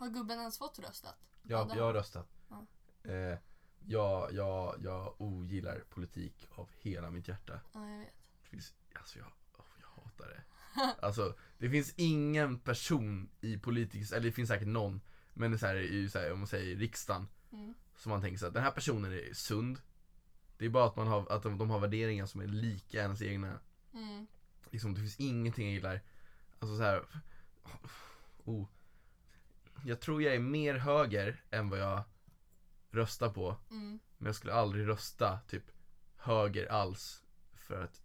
Har 0.00 0.08
gubben 0.08 0.38
ens 0.38 0.58
fått 0.58 0.78
röstat? 0.78 1.16
det 1.42 1.52
jag 1.52 1.84
har 1.84 1.94
röstat. 1.94 2.28
Ja. 2.48 2.66
Eh, 3.10 3.38
jag, 3.86 4.32
jag, 4.32 4.76
jag 4.82 5.20
ogillar 5.20 5.84
politik 5.90 6.48
av 6.50 6.68
hela 6.80 7.10
mitt 7.10 7.28
hjärta. 7.28 7.60
Ja, 7.72 7.90
jag 7.90 7.98
vet. 7.98 8.14
Det 8.42 8.48
finns, 8.48 8.74
alltså 8.94 9.18
jag, 9.18 9.32
åh, 9.58 9.64
jag 9.80 10.02
hatar 10.02 10.28
det. 10.28 10.42
Alltså, 11.06 11.34
det 11.58 11.70
finns 11.70 11.94
ingen 11.96 12.58
person 12.58 13.30
i 13.40 13.58
politisk, 13.58 14.12
eller 14.12 14.26
det 14.26 14.32
finns 14.32 14.48
säkert 14.48 14.68
någon, 14.68 15.00
men 15.34 15.50
det 15.50 15.56
är 15.56 15.58
så 15.58 15.66
här, 15.66 15.76
i, 15.76 16.10
så 16.10 16.18
här, 16.18 16.32
om 16.32 16.38
man 16.38 16.48
säger 16.48 16.76
riksdagen, 16.76 17.28
Mm. 17.52 17.74
som 17.96 18.10
man 18.10 18.20
tänker 18.20 18.38
så 18.38 18.46
att 18.46 18.54
den 18.54 18.62
här 18.62 18.70
personen 18.70 19.12
är 19.12 19.34
sund. 19.34 19.80
Det 20.58 20.64
är 20.64 20.68
bara 20.68 20.86
att, 20.86 20.96
man 20.96 21.06
har, 21.06 21.32
att 21.32 21.42
de, 21.42 21.58
de 21.58 21.70
har 21.70 21.78
värderingar 21.78 22.26
som 22.26 22.40
är 22.40 22.46
lika 22.46 22.98
ens 23.00 23.22
egna. 23.22 23.58
Mm. 23.92 24.26
Liksom, 24.70 24.94
det 24.94 25.00
finns 25.00 25.20
ingenting 25.20 25.66
jag 25.66 25.74
gillar. 25.74 26.00
Alltså 26.58 26.76
så 26.76 26.82
här. 26.82 27.04
Oh. 28.44 28.66
Jag 29.84 30.00
tror 30.00 30.22
jag 30.22 30.34
är 30.34 30.38
mer 30.38 30.74
höger 30.74 31.44
än 31.50 31.70
vad 31.70 31.78
jag 31.78 32.02
röstar 32.90 33.30
på. 33.30 33.56
Mm. 33.70 34.00
Men 34.18 34.26
jag 34.26 34.34
skulle 34.34 34.52
aldrig 34.52 34.88
rösta 34.88 35.38
typ 35.48 35.64
höger 36.16 36.66
alls. 36.66 37.22
För 37.54 37.82
att 37.84 38.02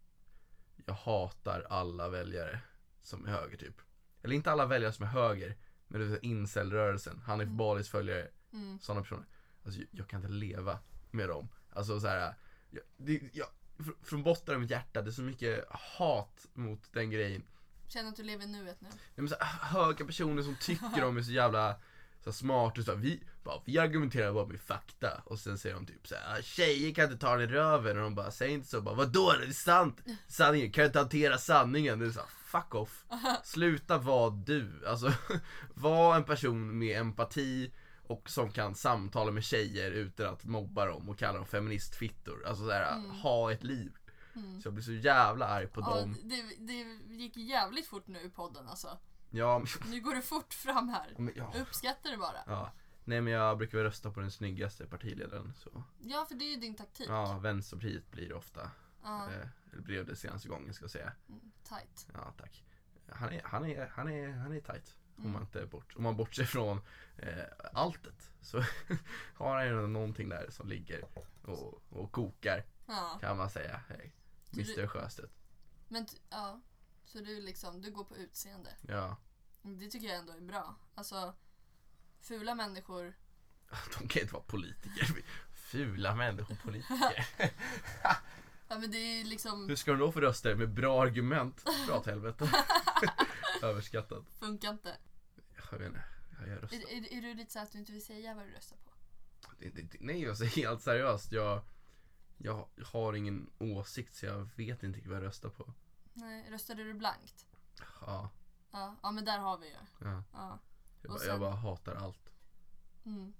jag 0.85 0.93
hatar 0.93 1.65
alla 1.69 2.09
väljare 2.09 2.59
som 3.01 3.25
är 3.25 3.29
höger 3.29 3.57
typ. 3.57 3.81
Eller 4.21 4.35
inte 4.35 4.51
alla 4.51 4.65
väljare 4.65 4.93
som 4.93 5.05
är 5.05 5.09
höger. 5.09 5.57
Men 5.87 6.01
det 6.01 6.15
är 6.15 6.25
incel-rörelsen. 6.25 7.19
Hanif 7.19 7.45
Mm. 7.45 7.57
Balis 7.57 7.89
följare. 7.89 8.27
Mm. 8.53 8.79
Sådana 8.79 9.01
personer. 9.01 9.25
Alltså 9.63 9.79
jag, 9.79 9.89
jag 9.91 10.07
kan 10.07 10.19
inte 10.19 10.31
leva 10.33 10.79
med 11.11 11.29
dem. 11.29 11.47
Alltså 11.69 11.99
så 11.99 12.07
här. 12.07 12.35
Jag, 12.69 12.83
det, 12.97 13.21
jag, 13.33 13.47
fr- 13.77 14.03
från 14.03 14.23
botten 14.23 14.55
av 14.55 14.61
mitt 14.61 14.69
hjärta, 14.71 15.01
det 15.01 15.09
är 15.09 15.11
så 15.11 15.21
mycket 15.21 15.65
hat 15.69 16.47
mot 16.53 16.93
den 16.93 17.09
grejen. 17.09 17.43
Känner 17.87 18.09
att 18.09 18.15
du 18.15 18.23
lever 18.23 18.43
i 18.43 18.47
nuet 18.47 18.81
nu. 18.81 18.87
Nej, 18.91 18.99
men 19.15 19.29
så 19.29 19.35
här, 19.39 19.67
höga 19.79 20.05
personer 20.05 20.43
som 20.43 20.55
tycker 20.61 21.01
de 21.01 21.17
är 21.17 21.21
så 21.21 21.31
jävla 21.31 21.75
så 22.23 22.29
här 22.29 22.35
smart 22.35 22.77
och 22.77 22.83
så 22.83 22.91
här, 22.91 22.97
vi, 22.99 23.23
bara, 23.43 23.61
vi 23.65 23.77
argumenterar 23.77 24.33
bara 24.33 24.45
med 24.45 24.59
fakta 24.61 25.21
och 25.25 25.39
sen 25.39 25.57
säger 25.57 25.75
de 25.75 25.85
typ 25.85 26.07
så 26.07 26.15
här, 26.15 26.39
"Ah, 26.39 26.41
tjejer 26.41 26.93
kan 26.93 27.03
inte 27.05 27.17
ta 27.17 27.31
den 27.37 27.49
i 27.49 27.53
röven 27.53 27.97
och 27.97 28.03
de 28.03 28.15
bara, 28.15 28.31
säg 28.31 28.49
inte 28.51 28.67
så, 28.67 28.81
bara, 28.81 28.95
vadå 28.95 29.33
det 29.39 29.45
är 29.47 29.51
sant? 29.51 30.01
Sanningen, 30.27 30.71
kan 30.71 30.85
inte 30.85 30.99
hantera 30.99 31.37
sanningen? 31.37 31.99
Det 31.99 32.05
är 32.05 32.11
så 32.11 32.19
här, 32.19 32.29
fuck 32.45 32.75
off. 32.75 33.05
Sluta 33.43 33.97
vara 33.97 34.29
du, 34.29 34.87
alltså 34.87 35.13
var 35.73 36.15
en 36.15 36.23
person 36.23 36.77
med 36.79 36.99
empati 36.99 37.71
och 38.07 38.29
som 38.29 38.51
kan 38.51 38.75
samtala 38.75 39.31
med 39.31 39.43
tjejer 39.43 39.91
utan 39.91 40.33
att 40.33 40.43
mobba 40.43 40.85
dem 40.85 41.09
och 41.09 41.17
kalla 41.19 41.37
dem 41.37 41.47
feministfittor. 41.47 42.45
Alltså 42.47 42.65
såhär, 42.65 42.93
Mm. 42.95 43.09
ha 43.11 43.51
ett 43.51 43.63
liv. 43.63 43.91
Mm. 44.35 44.61
Så 44.61 44.67
jag 44.67 44.73
blir 44.73 44.83
så 44.83 44.91
jävla 44.91 45.47
arg 45.47 45.67
på 45.67 45.81
Ja, 45.81 45.99
dem. 45.99 46.17
det, 46.23 46.43
det 46.59 46.73
gick 47.15 47.37
jävligt 47.37 47.87
fort 47.87 48.07
nu 48.07 48.19
i 48.21 48.29
podden 48.29 48.67
alltså. 48.67 48.97
Ja, 49.29 49.59
men- 49.59 49.91
Nu 49.91 50.01
går 50.01 50.15
det 50.15 50.21
fort 50.21 50.53
fram 50.53 50.89
här. 50.89 51.13
men, 51.17 51.33
ja, 51.35 51.53
uppskattar 51.61 52.11
det 52.11 52.17
bara. 52.17 52.37
ja. 52.47 52.71
Nej 53.07 53.21
men 53.21 53.33
jag 53.33 53.57
brukar 53.57 53.77
väl 53.77 53.87
rösta 53.87 54.11
på 54.11 54.19
den 54.19 54.31
snyggaste 54.31 54.85
partiledaren 54.87 55.53
så. 55.57 55.83
Ja, 55.99 56.25
för 56.25 56.35
det 56.35 56.45
är 56.45 56.49
ju 56.49 56.55
din 56.55 56.75
taktik. 56.75 57.07
Ja, 57.09 57.37
Vänsterpartiet 57.37 58.11
blir 58.11 58.29
det 58.29 58.35
ofta. 58.35 58.71
Ja, 59.03 59.29
Eh, 59.31 59.47
blev 59.81 60.05
det 60.05 60.15
senaste 60.15 60.47
gången 60.49 60.73
ska 60.73 60.83
jag 60.83 60.91
säga. 60.91 61.11
mm, 61.29 61.51
tight. 61.63 62.07
Ja, 62.13 62.33
tack. 62.37 62.63
Han 63.11 63.29
är, 63.33 63.41
han 63.43 63.65
är, 63.65 63.87
han 63.87 64.07
är, 64.09 64.31
han 64.31 64.53
är 64.53 64.59
tight. 64.59 64.95
Om 65.17 65.21
Mm. 65.23 65.33
man 65.33 65.41
inte 65.41 65.65
bort, 65.65 65.95
om 65.95 66.03
man 66.03 66.17
bortser 66.17 66.43
från 66.45 66.81
eh, 67.17 67.43
alltet 67.73 68.31
så 68.41 68.63
har 69.35 69.55
han 69.55 69.65
ju 69.67 69.87
någonting 69.87 70.29
där 70.29 70.47
som 70.49 70.67
ligger 70.69 71.05
och, 71.43 71.81
och 71.89 72.11
kokar 72.11 72.63
Ja, 72.87 73.17
kan 73.21 73.37
man 73.37 73.49
säga. 73.49 73.81
Så 74.55 74.61
du- 74.61 74.73
Mr 74.73 74.87
Sjöstedt. 74.87 75.33
men 75.87 76.07
ja. 76.29 76.61
Så 77.05 77.19
du 77.19 77.41
liksom, 77.41 77.81
du 77.81 77.91
går 77.91 78.03
på 78.03 78.17
utseende. 78.17 78.69
Ja. 78.87 79.17
Det 79.61 79.87
tycker 79.89 80.07
jag 80.07 80.15
ändå 80.17 80.33
är 80.33 80.41
bra. 80.41 80.75
Alltså, 80.95 81.35
fula 82.21 82.55
människor. 82.55 83.13
De 83.99 84.07
kan 84.07 84.21
inte 84.21 84.33
vara 84.33 84.43
politiker. 84.43 85.23
Fula 85.53 86.15
människor 86.15 86.55
politiker. 86.63 87.27
Ja 88.67 88.79
men 88.79 88.91
det 88.91 88.97
är 88.97 89.23
liksom, 89.25 89.69
Hur 89.69 89.75
ska 89.75 89.91
de 89.91 89.99
då 89.99 90.11
få 90.11 90.21
rösta 90.21 90.55
med 90.55 90.69
bra 90.69 91.01
argument? 91.03 91.65
Dra 91.87 91.97
åt 91.97 92.05
helvete. 92.05 92.51
Överskattat. 93.61 94.23
funkar 94.39 94.69
inte. 94.69 94.97
Jag 95.71 95.77
vet 95.79 95.87
inte. 95.87 96.03
Ja, 96.39 96.47
Jag 96.47 96.63
röstar. 96.63 96.77
Är, 96.77 96.81
är, 96.93 97.13
är 97.17 97.21
du 97.21 97.33
lite 97.33 97.51
så 97.53 97.59
att 97.59 97.71
du 97.71 97.77
inte 97.79 97.91
vill 97.91 98.05
säga 98.05 98.33
vad 98.33 98.45
du 98.45 98.51
röstar 98.51 98.77
på? 98.77 98.91
Nej, 99.99 100.21
jag 100.21 100.37
säger 100.37 100.51
helt 100.51 100.81
seriöst. 100.81 101.31
Jag, 101.31 101.61
jag 102.37 102.67
har 102.85 103.13
ingen 103.13 103.49
åsikt 103.59 104.15
så 104.15 104.25
jag 104.25 104.49
vet 104.55 104.83
inte 104.83 105.01
vad 105.09 105.17
jag 105.17 105.23
röstar 105.23 105.49
på. 105.49 105.73
Nej, 106.13 106.49
röstade 106.51 106.83
du 106.83 106.93
blankt? 106.93 107.47
Ja, 108.01 108.29
Ja, 108.71 108.95
ja 109.03 109.11
men 109.11 109.25
där 109.25 109.37
har 109.39 109.57
vi 109.57 109.67
ju. 109.67 109.73
ja. 109.99 110.23
Ja. 110.33 110.59
Jag, 111.01 111.09
bara, 111.11 111.19
sen- 111.19 111.27
jag 111.29 111.39
bara 111.39 111.55
hatar 111.55 111.95
allt. 111.95 112.31
Mm. 113.05 113.33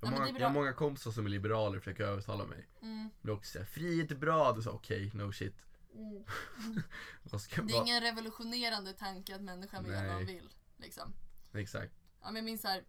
Jag 0.00 0.06
har, 0.08 0.14
Ja, 0.14 0.18
många, 0.26 0.38
jag 0.38 0.46
har 0.46 0.54
många 0.54 0.72
kompisar 0.72 1.10
som 1.10 1.26
är 1.26 1.30
liberaler 1.30 1.76
och 1.76 1.82
försöker 1.84 2.04
övertala 2.04 2.44
mig. 2.46 2.68
Mm. 2.82 3.10
Men 3.22 3.34
också 3.34 3.52
säger 3.52 3.66
frihet 3.66 4.10
är 4.10 4.16
bra. 4.16 4.52
Du 4.52 4.62
sa 4.62 4.70
okej, 4.70 5.10
no 5.14 5.32
shit. 5.32 5.56
Ska 7.38 7.62
Det 7.62 7.72
är 7.72 7.78
vad- 7.78 7.86
ingen 7.86 8.00
revolutionerande 8.00 8.92
tanke 8.92 9.34
att 9.34 9.42
människan 9.42 9.84
vill 9.84 9.92
göra 9.92 10.06
vad 10.06 10.14
man 10.16 10.26
vill. 10.26 10.50
Liksom. 10.76 11.12
Exakt. 11.52 11.92
Ja, 12.20 12.26
men 12.26 12.36
jag 12.36 12.44
minns 12.44 12.64
här. 12.64 12.84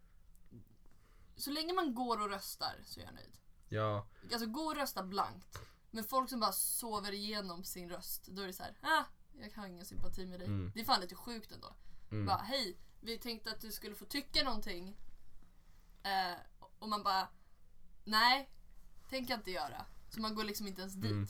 Så 1.35 1.51
länge 1.51 1.73
man 1.73 1.95
går 1.95 2.21
och 2.21 2.29
röstar 2.29 2.75
så 2.83 2.99
är 2.99 3.03
jag 3.05 3.13
nöjd. 3.13 3.37
Ja, 3.69 4.07
Alltså 4.31 4.47
gå 4.47 4.61
och 4.61 4.75
rösta 4.75 5.03
blankt. 5.03 5.59
Men 5.91 6.03
folk 6.03 6.29
som 6.29 6.39
bara 6.39 6.51
sover 6.51 7.11
igenom 7.11 7.63
sin 7.63 7.89
röst, 7.89 8.27
då 8.27 8.41
är 8.41 8.47
det 8.47 8.53
så 8.53 8.63
här, 8.63 8.73
ah, 8.81 9.03
jag 9.39 9.51
har 9.61 9.67
ingen 9.67 9.85
sympati 9.85 10.25
med 10.25 10.39
dig. 10.39 10.47
Mm. 10.47 10.71
Det 10.75 10.81
är 10.81 10.85
fan 10.85 11.01
lite 11.01 11.15
sjukt 11.15 11.51
ändå. 11.51 11.75
mm. 12.11 12.25
Bara, 12.25 12.37
hej, 12.37 12.77
vi 13.01 13.17
tänkte 13.17 13.51
att 13.51 13.61
du 13.61 13.71
skulle 13.71 13.95
få 13.95 14.05
tycka 14.05 14.43
någonting. 14.43 14.97
Eh, 16.03 16.37
och 16.79 16.89
man 16.89 17.03
bara, 17.03 17.27
nej, 18.03 18.49
tänker 19.09 19.31
jag 19.33 19.39
inte 19.39 19.51
göra. 19.51 19.85
Så 20.09 20.21
man 20.21 20.35
går 20.35 20.43
liksom 20.43 20.67
inte 20.67 20.81
ens 20.81 20.93
dit. 20.93 21.11
Mm. 21.11 21.27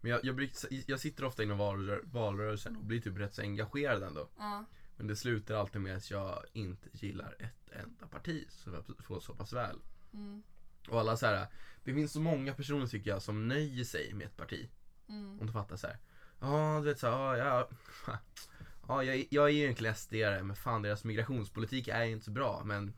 Men 0.00 0.10
jag, 0.10 0.24
jag, 0.24 0.36
brukar, 0.36 0.70
jag 0.90 1.00
sitter 1.00 1.24
ofta 1.24 1.42
inom 1.42 1.58
valrör, 1.58 2.02
valrörelsen 2.04 2.76
och 2.76 2.84
blir 2.84 3.00
typ 3.00 3.18
rätt 3.18 3.34
så 3.34 3.42
engagerad 3.42 4.02
ändå. 4.02 4.28
Ja, 4.38 4.64
Men 4.96 5.06
det 5.06 5.16
slutar 5.16 5.54
alltid 5.54 5.80
med 5.80 5.96
att 5.96 6.10
jag 6.10 6.44
inte 6.52 6.88
gillar 6.92 7.36
ett 7.38 7.70
enda 7.72 8.06
parti 8.06 8.46
så 8.50 8.70
jag 8.70 9.04
får 9.04 9.20
så 9.20 9.34
pass 9.34 9.52
väl. 9.52 9.80
mm, 10.12 10.42
Och 10.90 11.00
alla 11.00 11.16
så 11.16 11.26
här, 11.26 11.46
det 11.84 11.94
finns 11.94 12.12
så 12.12 12.20
många 12.20 12.54
personer 12.54 12.86
tycker 12.86 13.10
jag 13.10 13.22
som 13.22 13.48
nöjer 13.48 13.84
sig 13.84 14.12
med 14.14 14.26
ett 14.26 14.36
parti. 14.36 14.70
mm, 15.08 15.40
Om 15.40 15.46
du 15.46 15.52
fattar 15.52 15.76
så 15.76 15.86
här. 15.86 15.98
Ja, 16.40 16.80
du 16.80 16.88
vet 16.88 16.98
så 16.98 17.06
här, 17.06 17.36
ja, 17.36 17.68
ja, 18.06 18.18
ja 18.88 19.04
jag, 19.04 19.26
jag 19.30 19.44
är 19.44 19.52
ju 19.52 19.62
egentligen 19.62 19.94
sd 19.94 20.14
men 20.42 20.56
fan 20.56 20.82
deras 20.82 21.04
migrationspolitik 21.04 21.88
är 21.88 22.04
ju 22.04 22.12
inte 22.12 22.24
så 22.24 22.30
bra. 22.30 22.62
Men 22.64 22.94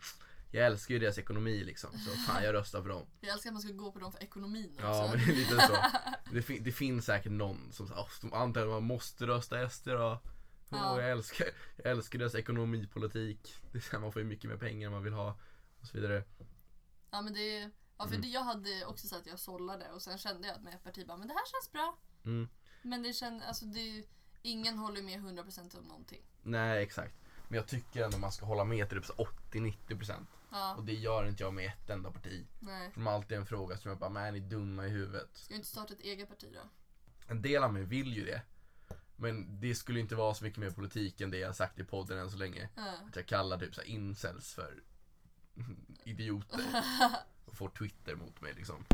jag 0.50 0.66
älskar 0.66 0.94
ju 0.94 1.00
deras 1.00 1.18
ekonomi 1.18 1.64
liksom. 1.64 1.90
Så 1.98 2.10
fan 2.10 2.44
jag 2.44 2.54
röstar 2.54 2.82
för 2.82 2.88
dem. 2.88 3.06
jag 3.20 3.32
älskar 3.32 3.50
att 3.50 3.54
man 3.54 3.62
ska 3.62 3.72
gå 3.72 3.92
på 3.92 3.98
dem 3.98 4.12
för 4.12 4.22
ekonomin 4.22 4.70
också. 4.74 4.86
Ja, 4.86 5.08
men 5.14 5.26
det 5.26 5.32
är 5.32 5.36
lite 5.36 5.60
så. 5.66 5.76
Det, 6.32 6.42
fin- 6.42 6.62
det 6.62 6.72
finns 6.72 7.04
säkert 7.04 7.32
någon 7.32 7.72
som 7.72 7.86
oh, 7.86 8.40
antar 8.42 8.62
att 8.62 8.68
man 8.68 8.82
måste 8.82 9.26
rösta 9.26 9.68
SD 9.68 9.88
då. 9.88 10.22
Ja. 10.70 11.00
jag, 11.00 11.10
älskar, 11.10 11.46
jag 11.76 11.86
älskar 11.92 12.18
deras 12.18 12.34
ekonomipolitik. 12.34 13.54
Det 13.72 13.78
är 13.78 13.82
så 13.82 13.92
här, 13.92 13.98
man 13.98 14.12
får 14.12 14.22
ju 14.22 14.28
mycket 14.28 14.50
mer 14.50 14.56
pengar 14.56 14.86
än 14.86 14.92
man 14.92 15.02
vill 15.02 15.12
ha. 15.12 15.38
Och 15.80 15.86
så 15.86 15.96
vidare. 15.98 16.24
Ja 17.10 17.22
men 17.22 17.32
det 17.32 17.56
är, 17.58 17.70
ja 18.00 18.06
för 18.06 18.14
Mm. 18.14 18.20
det, 18.22 18.28
jag 18.28 18.42
hade 18.44 18.84
också 18.86 19.08
så 19.08 19.16
att 19.16 19.26
jag 19.26 19.38
sållade 19.38 19.88
och 19.90 20.02
sen 20.02 20.18
kände 20.18 20.46
jag 20.48 20.56
att 20.56 20.62
med 20.62 20.74
ett 20.74 20.84
parti 20.84 21.06
bara, 21.06 21.16
men 21.16 21.28
det 21.28 21.34
här 21.34 21.46
känns 21.46 21.72
bra. 21.72 21.96
Mm. 22.24 22.48
Men 22.82 23.02
det 23.02 23.12
känns, 23.12 23.42
alltså 23.42 23.64
det 23.64 23.80
är 23.80 24.04
ingen 24.42 24.78
håller 24.78 25.02
med 25.02 25.20
100% 25.20 25.78
om 25.78 25.84
någonting. 25.84 26.22
Nej, 26.42 26.82
exakt. 26.82 27.14
Men 27.48 27.56
jag 27.56 27.66
tycker 27.68 28.04
ändå 28.04 28.18
man 28.18 28.32
ska 28.32 28.46
hålla 28.46 28.64
med 28.64 28.90
typ 28.90 29.04
så 29.06 29.12
80-90%. 29.12 30.26
Ja, 30.50 30.74
Och 30.76 30.84
det 30.84 30.92
gör 30.94 31.24
inte 31.28 31.42
jag 31.42 31.54
med 31.54 31.66
ett 31.66 31.90
enda 31.90 32.10
parti. 32.10 32.46
nej. 32.60 32.90
Som 32.94 33.06
alltid 33.06 33.32
är 33.32 33.40
en 33.40 33.46
fråga 33.46 33.76
som 33.78 33.88
jag 33.88 33.98
bara, 33.98 34.10
men 34.10 34.24
är 34.24 34.32
ni 34.32 34.40
dumma 34.40 34.86
i 34.86 34.88
huvudet? 34.90 35.28
Ska 35.32 35.48
vi 35.48 35.56
inte 35.56 35.68
starta 35.68 35.92
ett 35.94 36.00
eget 36.00 36.28
parti 36.28 36.48
då? 36.54 36.60
En 37.26 37.42
del 37.42 37.64
av 37.64 37.72
mig 37.72 37.82
vill 37.82 38.14
ju 38.16 38.24
det. 38.24 38.42
Men 39.16 39.60
det 39.60 39.74
skulle 39.74 40.00
inte 40.00 40.14
vara 40.14 40.34
så 40.34 40.44
mycket 40.44 40.58
mer 40.58 40.70
politik 40.70 41.20
än 41.20 41.30
det 41.30 41.38
jag 41.38 41.48
har 41.48 41.54
sagt 41.54 41.78
i 41.78 41.84
podden 41.84 42.18
än 42.18 42.30
så 42.30 42.36
länge. 42.36 42.68
Ja. 42.76 42.92
Att 43.08 43.16
jag 43.16 43.26
kallar 43.26 43.58
typ 43.58 43.74
så 43.74 43.82
incels 43.82 44.54
för 44.54 44.82
idioter. 46.04 46.60
Och 47.50 47.56
får 47.56 47.68
Twitter 47.68 48.14
mot 48.16 48.40
mig 48.40 48.54
liksom. 48.54 48.84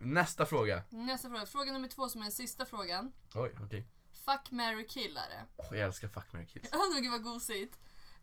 Nästa 0.00 0.46
fråga. 0.46 0.82
Nästa 0.90 1.28
fråga. 1.28 1.46
Fråga 1.46 1.72
nummer 1.72 1.88
två 1.88 2.08
som 2.08 2.20
är 2.20 2.24
den 2.24 2.32
sista 2.32 2.66
frågan. 2.66 3.12
Oj, 3.34 3.54
okej. 3.64 3.86
Fuck, 4.12 4.50
marry, 4.50 4.86
kill 4.86 5.16
är 5.16 5.28
det. 5.30 5.44
Åh, 5.56 5.66
Jag 5.70 5.78
älskar 5.86 6.08
Fuck, 6.08 6.32
marry, 6.32 6.46
kill. 6.46 6.62
Ja, 6.72 6.78
gud 7.00 7.10
vad 7.10 7.22
gosigt. 7.22 7.78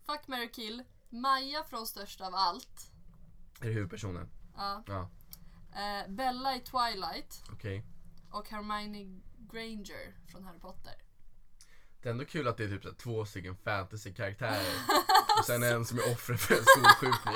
Fuck, 0.06 0.28
marry, 0.28 0.50
kill. 0.52 0.82
Maja 1.08 1.64
från 1.64 1.86
Störst 1.86 2.20
av 2.20 2.34
allt. 2.34 2.90
Är 3.60 3.66
det 3.66 3.72
huvudpersonen? 3.72 4.28
Ja. 4.56 4.82
Ja, 4.86 5.10
Eh, 5.76 6.08
Bella 6.10 6.56
i 6.56 6.60
Twilight. 6.60 7.42
okej. 7.52 7.84
Och 8.32 8.48
Hermione 8.48 9.20
Granger 9.52 10.14
från 10.26 10.44
Harry 10.44 10.58
Potter. 10.58 10.94
Det 12.06 12.10
är 12.10 12.12
ändå 12.12 12.24
kul 12.24 12.48
att 12.48 12.56
det 12.56 12.64
är 12.64 12.68
typ 12.68 12.82
så 12.82 12.88
här 12.88 12.96
två 12.96 13.24
stycken 13.24 13.56
fantasy-karaktärer. 13.56 14.72
Och 15.38 15.44
sen 15.44 15.62
en 15.62 15.84
som 15.84 15.98
är 15.98 16.12
offer 16.12 16.34
för 16.34 16.54
en 16.54 16.64
skolskjutning. 16.64 17.34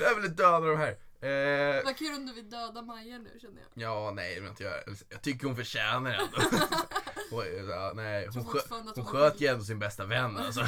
Jag 0.00 0.14
vill 0.14 0.36
döda 0.36 0.60
de 0.60 0.76
här. 0.76 0.98
Eh, 1.28 1.84
Vad 1.84 1.96
kul 1.96 2.14
om 2.14 2.26
du 2.26 2.32
vill 2.32 2.50
döda 2.50 2.82
Maja 2.82 3.18
nu 3.18 3.38
känner 3.40 3.60
jag. 3.60 3.82
ja, 3.82 4.10
nej 4.14 4.28
det 4.28 4.34
vill 4.34 4.44
jag 4.44 4.52
inte 4.52 4.62
göra. 4.64 4.82
Jag 5.08 5.22
tycker 5.22 5.46
hon 5.46 5.56
förtjänar 5.56 6.10
det 6.10 6.16
ändå. 6.16 6.58
Hon, 7.30 7.68
ja, 7.68 7.92
nej, 7.94 8.28
hon, 8.34 8.44
skö, 8.44 8.58
hon 8.70 8.92
hon 8.94 9.04
sköt 9.04 9.40
ju 9.40 9.46
ändå 9.46 9.64
sin 9.64 9.78
bästa 9.78 10.04
vän 10.04 10.36
alltså. 10.36 10.60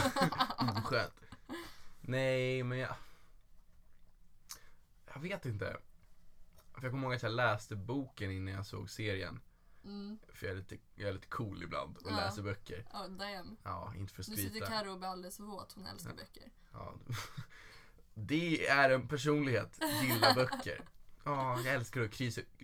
Oskönt. 0.79 1.15
Nej, 2.01 2.63
men 2.63 2.79
jag... 2.79 2.95
Jag 5.15 5.21
vet 5.21 5.47
inte. 5.47 5.77
För 6.75 6.83
jag 6.83 6.91
kommer 6.91 7.05
ihåg 7.07 7.15
att 7.15 7.23
jag 7.23 7.33
läste 7.33 7.77
boken 7.77 8.31
innan 8.31 8.55
jag 8.55 8.67
såg 8.67 8.91
serien. 8.91 9.41
Mm. 9.85 10.19
För 10.35 10.47
jag 10.47 10.53
är 10.53 10.59
lite, 10.59 10.79
jag 10.95 11.09
är 11.09 11.13
lite 11.13 11.27
cool 11.27 11.63
ibland 11.63 11.97
och 11.97 12.11
Ja. 12.11 12.17
läser 12.17 12.43
böcker. 12.43 12.85
Oh, 12.93 13.09
damn. 13.09 13.57
Ja, 13.63 13.93
inte 13.97 14.15
för 14.15 14.23
att 14.23 14.29
Nu 14.29 14.37
sitter 14.37 14.51
skryta. 14.51 14.67
Karo 14.67 14.91
och 14.93 14.99
blir 14.99 15.09
alldeles 15.09 15.41
våt. 15.41 15.73
Hon 15.73 15.87
älskar 15.87 16.15
böcker. 16.15 16.53
Ja. 16.73 16.95
Det 18.15 18.67
är 18.69 18.91
en 18.91 19.09
personlighet, 19.09 19.79
gilla 20.03 20.35
böcker. 20.35 20.85
Ja, 21.25 21.61
jag 21.65 21.75
älskar 21.75 22.01
att 22.01 22.15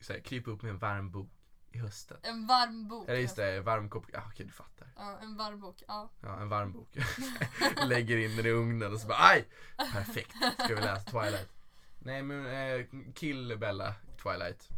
så 0.05 0.13
här, 0.13 0.21
krypa 0.21 0.51
upp 0.51 0.63
med 0.63 0.71
en 0.71 0.79
varm 0.79 1.11
bok 1.11 1.29
i 1.73 1.79
hösten. 1.79 2.17
En 2.23 2.47
varm 2.47 2.89
bok. 2.89 3.09
Eller 3.09 3.21
just 3.21 3.37
det, 3.37 3.61
varm 3.61 3.91
kopp, 3.91 4.05
ja 4.13 4.23
okej 4.33 4.47
du 4.47 4.53
fattar. 4.53 4.89
Ja, 4.97 5.19
en 5.23 5.37
varm 5.37 5.61
bok. 5.61 5.83
Ja. 5.89 6.11
Ja, 6.21 6.41
en 6.41 6.49
varm 6.49 6.73
bok. 6.73 6.97
Lägger 7.87 8.17
in 8.17 8.37
den 8.37 8.47
i 8.47 8.51
ugnen 8.51 8.93
och 8.93 9.01
så 9.01 9.07
bara 9.09 9.19
aj! 9.19 9.49
Perfekt, 9.93 10.37
ska 10.59 10.75
vi 10.75 10.81
läsa 10.81 11.11
Twilight. 11.11 11.53
Nej 11.99 12.23
men 12.23 12.47
eh, 12.47 12.87
kill 13.15 13.59
Bella 13.59 13.95
Twilight. 14.23 14.69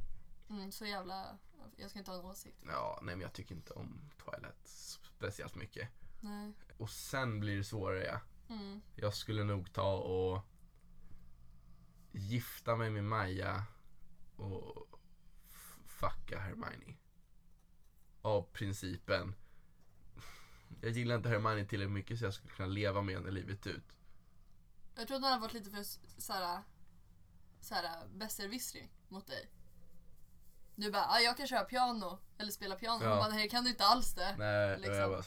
Mm, 0.51 0.73
så 0.73 0.85
jävla... 0.87 1.39
Jag 1.77 1.91
ska 1.91 1.99
inte 1.99 2.11
ha 2.11 2.19
en 2.19 2.25
åsikt. 2.25 2.63
Ja, 2.67 2.99
nej 3.03 3.17
men 3.17 3.21
jag 3.23 3.33
tycker 3.33 3.55
inte 3.55 3.73
om 3.73 4.11
Twilight 4.25 4.69
speciellt 5.19 5.55
mycket. 5.55 5.89
Nej. 6.21 6.53
Och 6.79 6.91
sen 6.91 7.41
blir 7.41 7.57
det 7.57 7.65
svårare. 7.65 8.21
Mm. 8.49 8.81
Jag 8.95 9.15
skulle 9.15 9.45
nog 9.45 9.73
ta 9.73 9.97
och 9.97 10.43
gifta 12.13 12.77
mig 12.77 12.91
med 12.91 13.05
Maja 13.05 13.65
och 14.37 15.01
fucka 15.87 16.39
Hermione. 16.39 16.97
Av 18.23 18.43
principen 18.43 19.35
Jag 20.81 20.91
gillar 20.91 21.17
inte 21.17 21.29
Hermione 21.29 21.65
tillräckligt 21.65 21.95
mycket 21.95 22.19
så 22.19 22.25
jag 22.25 22.35
skulle 22.35 22.53
kunna 22.53 22.69
leva 22.69 23.03
med 23.03 23.15
henne 23.15 23.31
livet 23.31 23.67
ut. 23.67 23.85
Jag 24.95 25.07
tror 25.07 25.17
att 25.17 25.23
han 25.23 25.33
har 25.33 25.41
varit 25.41 25.53
lite 25.55 25.71
för 25.71 25.83
såhär, 26.21 26.63
såhär 27.61 28.09
besserwissrig 28.09 28.93
mot 29.09 29.27
dig. 29.27 29.49
Du 30.81 30.91
bara, 30.91 31.07
ah, 31.09 31.19
jag 31.21 31.37
kan 31.37 31.47
köra 31.47 31.65
piano 31.65 32.19
eller 32.39 32.53
spela 32.53 32.75
piano. 32.75 33.05
Ja. 33.05 33.11
Hon 33.11 33.19
bara, 33.19 33.29
nej 33.29 33.49
kan 33.49 33.65
du 33.65 33.71
inte 33.71 33.85
alls 33.85 34.15
det. 34.15 34.37
Nej, 34.39 34.77
Liksom. 34.79 34.95
jag 34.95 35.11
bara 35.11 35.23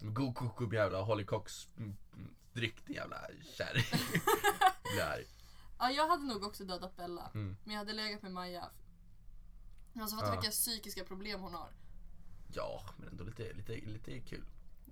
God 0.00 0.34
koko 0.34 0.74
jävla 0.74 1.02
Holly 1.02 1.24
Cox 1.24 1.68
mm, 1.76 1.96
mm, 2.14 2.34
dryck 2.52 2.86
din 2.86 2.96
jävla 2.96 3.20
kärring. 3.56 3.84
Ja, 5.78 5.90
jag 5.90 6.08
hade 6.08 6.24
nog 6.24 6.44
också 6.44 6.64
dödat 6.64 6.96
Bella. 6.96 7.30
Mm. 7.34 7.56
Men 7.64 7.72
jag 7.72 7.78
hade 7.78 7.92
legat 7.92 8.22
med 8.22 8.32
Maja. 8.32 8.70
Alltså 10.00 10.16
för 10.16 10.26
Ja. 10.26 10.32
vilka 10.32 10.50
psykiska 10.50 11.04
problem 11.04 11.40
hon 11.40 11.54
har. 11.54 11.68
Ja, 12.52 12.82
men 12.96 13.08
ändå 13.08 13.24
lite, 13.24 13.52
lite, 13.52 13.72
lite 13.72 14.20
kul. 14.20 14.44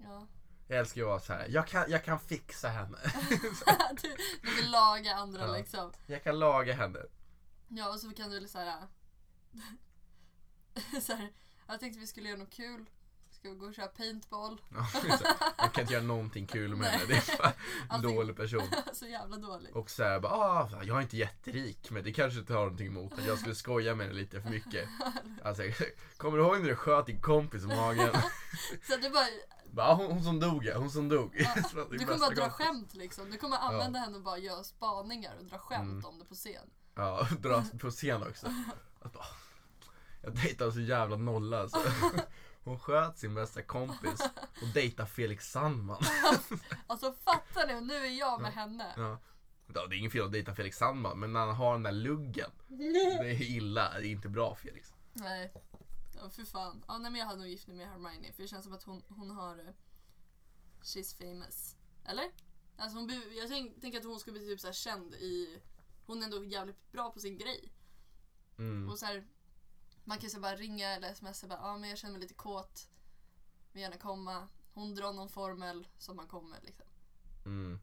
Ja. 0.02 0.26
Jag 0.68 0.78
älskar 0.78 1.00
ju 1.00 1.04
att 1.04 1.10
vara 1.10 1.20
så 1.20 1.32
här. 1.32 1.46
Jag 1.48 1.66
kan, 1.66 1.90
jag 1.90 2.04
kan 2.04 2.20
fixa 2.20 2.68
henne. 2.68 2.98
du, 4.02 4.16
du 4.42 4.54
vill 4.56 4.70
laga 4.70 5.14
andra 5.14 5.46
Ja. 5.46 5.56
liksom. 5.56 5.92
Jag 6.06 6.24
kan 6.24 6.38
laga 6.38 6.74
henne. 6.74 6.98
Ja, 7.68 7.92
och 7.92 8.00
så 8.00 8.10
kan 8.10 8.30
du 8.30 8.48
såhär... 8.48 8.88
såhär 11.02 11.32
jag 11.66 11.80
tänkte 11.80 12.00
vi 12.00 12.06
skulle 12.06 12.28
göra 12.28 12.38
något 12.38 12.50
kul. 12.52 12.84
Ska 13.30 13.50
vi 13.50 13.56
gå 13.56 13.66
och 13.66 13.74
köra 13.74 13.86
paintball? 13.86 14.60
Ja, 14.74 14.86
så 14.92 15.06
här, 15.08 15.36
jag 15.58 15.72
kan 15.72 15.80
inte 15.82 15.92
göra 15.94 16.04
någonting 16.04 16.46
kul 16.46 16.76
med 16.76 16.88
henne. 16.88 17.04
Det 17.08 17.14
är 17.32 17.38
bara 17.38 17.52
Allting- 17.88 18.14
dålig 18.16 18.36
person. 18.36 18.62
så 18.92 19.06
jävla 19.06 19.36
dåligt. 19.36 19.74
Och 19.74 19.90
så 19.90 20.02
här, 20.04 20.20
bara, 20.20 20.32
ah, 20.32 20.82
jag 20.82 20.96
är 20.98 21.02
inte 21.02 21.16
jätterik 21.16 21.90
men 21.90 22.04
det 22.04 22.12
kanske 22.12 22.40
inte 22.40 22.52
har 22.54 22.60
någonting 22.60 22.86
emot 22.86 23.12
att 23.18 23.26
jag 23.26 23.38
skulle 23.38 23.54
skoja 23.54 23.94
med 23.94 24.06
henne 24.06 24.18
lite 24.20 24.42
för 24.42 24.50
mycket. 24.50 24.88
Alltså, 25.44 25.62
kommer 26.16 26.38
du 26.38 26.44
ihåg 26.44 26.60
när 26.60 26.68
du 26.68 26.76
sköt 26.76 27.06
din 27.06 27.20
kompis 27.20 27.62
i 27.62 27.66
magen? 27.66 28.14
Så 28.88 28.96
du 28.96 29.10
bara, 29.10 29.26
Bara, 29.72 29.86
ah, 29.86 29.94
hon, 29.94 30.06
hon 30.12 30.24
som 30.24 30.40
dog 30.40 30.64
ja, 30.64 30.78
hon 30.78 30.90
som 30.90 31.08
dog. 31.08 31.34
Ja, 31.38 31.62
Så 31.70 31.84
du 31.90 31.98
kommer 31.98 32.18
bara 32.18 32.30
dra 32.30 32.42
kompis. 32.50 32.66
skämt 32.66 32.94
liksom. 32.94 33.30
Du 33.30 33.36
kommer 33.38 33.56
använda 33.56 33.98
henne 33.98 34.16
och 34.16 34.22
bara 34.22 34.38
göra 34.38 34.64
spaningar 34.64 35.36
och 35.38 35.44
dra 35.44 35.58
skämt 35.58 35.82
Mm. 35.82 36.04
om 36.04 36.18
det 36.18 36.24
på 36.24 36.34
scen. 36.34 36.70
Ja, 36.94 37.28
dra 37.40 37.64
på 37.80 37.90
scen 37.90 38.22
också. 38.22 38.46
Att 39.00 39.12
bara, 39.12 39.26
jag 40.24 40.34
dejtade 40.34 40.72
så 40.72 40.80
jävla 40.80 41.16
nolla 41.16 41.60
alltså. 41.60 41.78
Hon 42.64 42.78
sköt 42.78 43.18
sin 43.18 43.34
bästa 43.34 43.62
kompis 43.62 44.20
och 44.62 44.68
dejtade 44.74 45.08
Felix 45.08 45.50
Sandman. 45.50 46.02
Alltså 46.86 47.12
fattar 47.12 47.66
ni? 47.66 47.80
Nu 47.80 47.94
är 47.94 48.18
jag 48.18 48.40
med 48.42 48.52
henne. 48.52 48.94
Ja. 48.96 49.18
Ja, 49.74 49.86
det 49.86 49.96
är 49.96 49.98
ingen 49.98 50.10
fel 50.10 50.24
att 50.24 50.32
dejta 50.32 50.54
Felix 50.54 50.76
Sandman, 50.78 51.18
men 51.20 51.32
när 51.32 51.40
han 51.40 51.54
har 51.54 51.72
den 51.72 51.82
där 51.82 51.92
luggen. 51.92 52.50
Det 52.68 53.30
är 53.30 53.42
illa, 53.42 53.92
det 53.98 54.06
är 54.06 54.10
inte 54.10 54.28
bra 54.28 54.54
Felix. 54.54 54.92
Nej. 55.12 55.52
Ja, 56.16 56.30
för 56.30 56.44
fan. 56.44 56.84
Ja, 56.88 56.98
nej, 56.98 57.10
men 57.10 57.18
jag 57.18 57.26
hade 57.26 57.38
nog 57.38 57.48
gift 57.48 57.66
mig 57.66 57.76
med 57.76 57.88
Hermione 57.88 58.32
för 58.32 58.42
det 58.42 58.48
känns 58.48 58.64
som 58.64 58.74
att 58.74 58.82
hon, 58.82 59.02
hon 59.08 59.30
har... 59.30 59.58
eh, 59.58 59.72
She's 60.82 61.18
famous. 61.18 61.76
Eller? 62.04 62.24
Alltså 62.76 62.98
hon, 62.98 63.22
jag 63.36 63.48
tänk, 63.48 63.80
tänker 63.80 63.98
att 63.98 64.04
hon 64.04 64.20
skulle 64.20 64.38
bli 64.38 64.46
typ 64.48 64.60
så 64.60 64.66
här 64.66 64.74
känd 64.74 65.14
i... 65.14 65.58
Hon 66.06 66.20
är 66.20 66.24
ändå 66.24 66.44
jävligt 66.44 66.92
bra 66.92 67.10
på 67.10 67.20
sin 67.20 67.38
grej. 67.38 67.72
Mm. 68.58 68.88
Och 68.88 68.98
så 68.98 69.06
här, 69.06 69.24
man 70.04 70.18
kan 70.18 70.24
ju 70.24 70.30
så 70.30 70.40
bara 70.40 70.56
ringa 70.56 70.88
eller 70.88 71.14
smsa 71.14 71.46
bara, 71.46 71.58
ja 71.62 71.76
men 71.76 71.88
jag 71.90 71.98
känner 71.98 72.12
mig 72.12 72.22
lite 72.22 72.34
kåt. 72.34 72.88
Vill 73.72 73.82
gärna 73.82 73.96
komma. 73.98 74.48
Hon 74.74 74.94
drar 74.94 75.12
någon 75.12 75.28
formel 75.28 75.88
som 75.98 76.16
man 76.16 76.26
kommer 76.28 76.60
liksom. 76.62 76.86
Mm. 77.44 77.80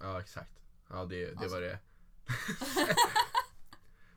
Ja, 0.00 0.20
exakt. 0.20 0.60
Ja, 0.88 1.04
det, 1.04 1.24
det 1.26 1.36
Alltså- 1.38 1.54
var 1.54 1.60
det. 1.60 1.78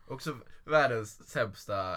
Också 0.07 0.37
världens 0.63 1.29
sämsta 1.29 1.95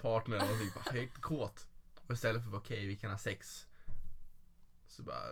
partner 0.00 0.36
och 0.52 0.58
typ 0.58 0.74
bara, 0.74 0.98
inte 0.98 1.20
kåt. 1.20 1.66
Och 2.06 2.14
istället 2.14 2.42
för 2.42 2.48
att 2.50 2.56
okej, 2.56 2.86
vi 2.86 2.96
kan 2.96 3.10
ha 3.10 3.18
sex. 3.18 3.66
Så 4.86 5.02
bara, 5.02 5.22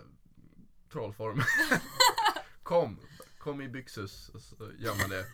trollform. 0.91 1.41
kom, 2.63 2.99
kom 3.39 3.61
i 3.61 3.69
byxus. 3.69 4.29
Och 4.29 4.41
så 4.41 4.55
gör 4.79 4.95
man 4.95 5.09
det. 5.09 5.25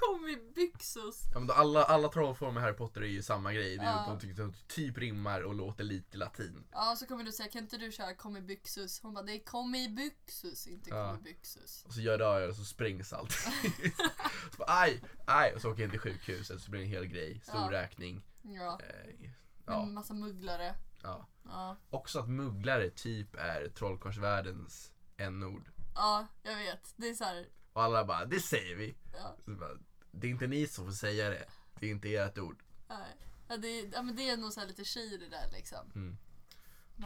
Kom 0.00 0.28
i 0.28 0.52
byxos! 0.54 1.22
Ja, 1.32 1.38
men 1.38 1.46
då 1.46 1.54
alla, 1.54 1.84
alla 1.84 2.08
trollformer 2.08 2.60
i 2.60 2.62
Harry 2.64 2.74
Potter 2.76 3.00
är 3.00 3.06
ju 3.06 3.22
samma 3.22 3.52
grej. 3.52 3.76
Det 3.76 3.82
är, 3.82 3.86
Ja. 3.86 4.12
Att 4.12 4.20
de 4.36 4.54
typ 4.68 4.98
rimmar 4.98 5.40
och 5.40 5.54
låter 5.54 5.84
lite 5.84 6.16
latin. 6.18 6.64
Ja, 6.72 6.96
så 6.98 7.06
kommer 7.06 7.24
du 7.24 7.32
säga, 7.32 7.48
kan 7.48 7.62
inte 7.62 7.76
du 7.76 7.92
köra 7.92 8.14
kom 8.14 8.36
i 8.36 8.40
byxus? 8.40 9.00
Hon 9.02 9.14
bara, 9.14 9.24
det 9.24 9.32
är 9.32 9.44
kom 9.44 9.74
i 9.74 9.88
byxus, 9.88 10.66
inte 10.66 10.90
Ja. 10.90 11.08
kom 11.10 11.18
i 11.20 11.22
byxus. 11.22 11.84
Och 11.86 11.92
så 11.92 12.00
gör 12.00 12.18
det 12.18 12.48
och 12.48 12.56
så 12.56 12.64
sprängs 12.64 13.12
allt. 13.12 13.32
så 14.52 14.56
bara, 14.58 14.68
aj, 14.80 15.02
aj. 15.26 15.52
Och 15.54 15.60
så 15.60 15.70
åker 15.72 15.82
jag 15.82 15.90
till 15.90 16.00
sjukhuset 16.00 16.60
så 16.60 16.70
blir 16.70 16.80
det 16.80 16.86
en 16.86 16.90
hel 16.90 17.06
grej. 17.06 17.40
Stor 17.42 17.60
Ja. 17.60 17.70
räkning. 17.82 18.24
Ja, 18.42 18.78
Eh, 18.82 19.30
ja, 19.66 19.82
en 19.82 19.94
massa 19.94 20.14
mugglare. 20.14 20.74
ja. 21.02 21.26
Ja. 21.44 21.76
Också 21.90 22.18
att 22.18 22.28
mugglare 22.28 22.90
typ 22.90 23.34
är 23.34 23.68
trollkarlsvärldens 23.68 24.92
n-ord. 25.16 25.68
ja, 25.94 26.26
jag 26.42 26.56
vet. 26.56 26.94
Det 26.96 27.08
är 27.08 27.14
så 27.14 27.24
här, 27.24 27.46
Och 27.76 27.82
alla 27.82 28.04
bara, 28.04 28.24
det 28.24 28.40
säger 28.40 28.76
vi. 28.76 28.96
ja, 29.12 29.36
bara, 29.44 29.78
det 30.10 30.26
är 30.26 30.30
inte 30.30 30.46
ni 30.46 30.66
som 30.66 30.84
får 30.84 30.92
säga 30.92 31.30
det. 31.30 31.44
Det 31.80 31.86
är 31.86 31.90
inte 31.90 32.14
ert 32.14 32.38
ord. 32.38 32.62
nej. 32.88 33.16
Ja, 33.48 33.56
det, 33.56 33.68
är, 33.68 33.90
ja, 33.92 34.02
men 34.02 34.16
det 34.16 34.28
är 34.28 34.36
nog 34.36 34.52
så 34.52 34.60
här 34.60 34.66
lite 34.66 34.84
tjej 34.84 35.14
i 35.14 35.16
det 35.16 35.28
där 35.28 35.50
liksom. 35.52 35.92
Mm. 35.94 36.16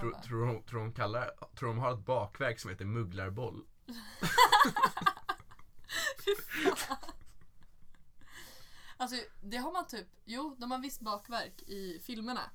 Tror, 0.00 0.12
bara, 0.12 0.22
tror, 0.22 0.62
tror, 0.62 0.92
kallar, 0.92 1.30
tror 1.58 1.74
har 1.74 1.94
ett 1.94 2.04
bakverk 2.04 2.60
som 2.60 2.70
heter 2.70 2.84
mugglarboll? 2.84 3.66
Alltså 8.96 9.16
det 9.40 9.56
har 9.56 9.72
man 9.72 9.86
typ, 9.86 10.06
jo 10.24 10.56
de 10.58 10.70
har 10.70 10.78
visst 10.78 11.00
bakverk 11.00 11.62
i 11.62 12.00
filmerna. 12.02 12.50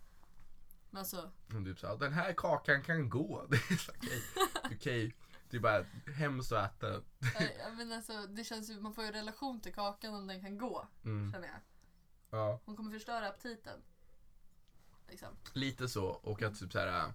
Men 0.89 0.99
alltså, 0.99 1.31
Och 1.47 1.65
typ 1.65 1.79
såhär, 1.79 1.97
den 1.97 2.13
här 2.13 2.33
kakan 2.33 2.83
kan 2.83 3.09
gå. 3.09 3.45
Det 3.49 3.55
är 3.55 3.89
okej. 3.97 4.23
Okej. 4.63 5.15
Det 5.49 5.57
är 5.57 5.61
bara 5.61 5.85
hemskt 6.15 6.51
att 6.51 6.81
äta 6.83 7.01
ja, 7.59 7.71
men 7.77 7.91
alltså 7.91 8.27
det 8.27 8.43
känns 8.43 8.69
ju, 8.69 8.79
man 8.81 8.93
får 8.93 9.03
ju 9.05 9.11
relation 9.11 9.61
till 9.61 9.73
kakan 9.73 10.15
om 10.15 10.27
den 10.27 10.41
kan 10.41 10.57
gå. 10.57 10.87
Mm. 11.05 11.31
Känner 11.31 11.47
jag. 11.47 11.59
Ja. 12.29 12.59
Hon 12.65 12.75
kommer 12.75 12.91
förstöra 12.91 13.27
aptiten. 13.27 13.81
Liksom. 15.09 15.29
Lite 15.53 15.89
så, 15.89 16.05
och 16.05 16.41
att 16.41 16.59
typ 16.59 16.71
så 16.71 16.79
här, 16.79 17.13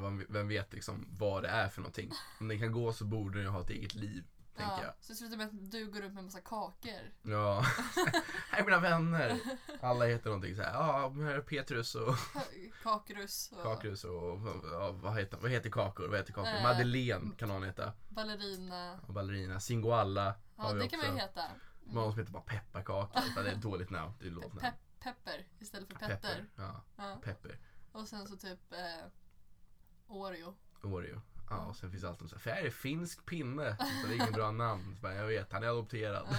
vem- 0.00 0.26
vem 0.28 0.48
vet 0.48 0.72
liksom 0.72 1.06
vad 1.10 1.42
det 1.42 1.48
är 1.48 1.68
för 1.68 1.80
någonting. 1.80 2.10
Om 2.40 2.48
den 2.48 2.58
kan 2.58 2.72
gå 2.72 2.92
så 2.92 3.04
borde 3.04 3.38
den 3.38 3.42
ju 3.44 3.50
ha 3.50 3.60
ett 3.60 3.70
eget 3.70 3.94
liv, 3.94 4.24
tänker 4.58 4.76
Ja, 4.76 4.82
jag. 4.84 4.94
så 5.00 5.12
det 5.12 5.16
slutar 5.16 5.36
med 5.36 5.46
att 5.46 5.70
du 5.70 5.86
går 5.90 6.00
runt 6.00 6.14
med 6.14 6.18
en 6.18 6.24
massa 6.24 6.40
kakor. 6.40 7.12
Ja. 7.22 7.60
Här 8.50 8.60
är 8.60 8.64
mina 8.64 8.78
vänner. 8.80 9.38
Alla 9.80 10.04
heter 10.06 10.26
någonting 10.26 10.56
så 10.56 10.62
här. 10.62 10.72
Ja, 10.72 11.08
här 11.08 11.34
är 11.34 11.40
Petrus 11.40 11.94
och 11.94 12.14
Kakrus 12.82 13.52
och 13.52 13.62
Kakrus 13.62 14.04
och 14.04 14.38
ja, 14.72 14.92
vad, 14.92 15.18
heter, 15.18 15.38
vad 15.38 15.50
heter 15.50 15.70
kakor? 15.70 16.08
Vad 16.08 16.16
heter 16.18 16.32
kakor? 16.32 16.54
Eh, 16.56 16.62
Madeleine 16.62 17.30
kan 17.36 17.48
någon 17.48 17.62
heta. 17.64 17.92
ballerina. 18.08 19.00
Och 19.06 19.14
ballerina. 19.14 19.60
Singoalla 19.60 20.34
Ja, 20.56 20.62
har 20.62 20.74
vi 20.74 20.78
det 20.80 20.84
också. 20.86 20.96
kan 20.96 21.06
man 21.08 21.16
ju 21.16 21.22
heta. 21.22 21.44
Någon 21.84 22.12
som 22.12 22.18
heter 22.20 22.32
bara 22.32 22.42
pepparkaka. 22.42 23.22
Det 23.36 23.40
är 23.40 23.52
ett 23.54 23.62
dåligt 23.62 23.90
namn. 23.90 24.12
Det 24.20 24.26
är 24.26 24.30
ett. 24.30 24.52
Pe- 24.52 24.72
pepper 25.00 25.46
istället 25.58 25.88
för 25.88 25.94
Petter. 25.98 26.14
Pepper. 26.16 26.46
Ja, 26.56 26.82
Ja. 26.96 27.20
pepper. 27.24 27.58
Och 27.92 28.08
sen 28.08 28.26
så 28.26 28.36
typ 28.36 28.72
eh, 28.72 29.06
Oreo. 30.08 30.54
Oreo. 30.82 31.20
Ja, 31.50 31.56
och 31.64 31.76
sen 31.76 31.90
finns 31.90 32.02
det 32.02 32.08
alltid 32.08 32.28
så 32.28 32.34
här, 32.36 32.40
för 32.40 32.50
här 32.50 32.62
är 32.62 32.70
finsk 32.70 33.26
pinne. 33.26 33.76
Så 34.00 34.06
det 34.06 34.12
är 34.12 34.16
ingen 34.16 34.32
bra 34.32 34.50
namn. 34.64 34.94
Så 34.96 35.02
bara, 35.02 35.14
jag 35.14 35.26
vet, 35.26 35.52
han 35.52 35.62
är 35.62 35.66
adopterad. 35.68 36.26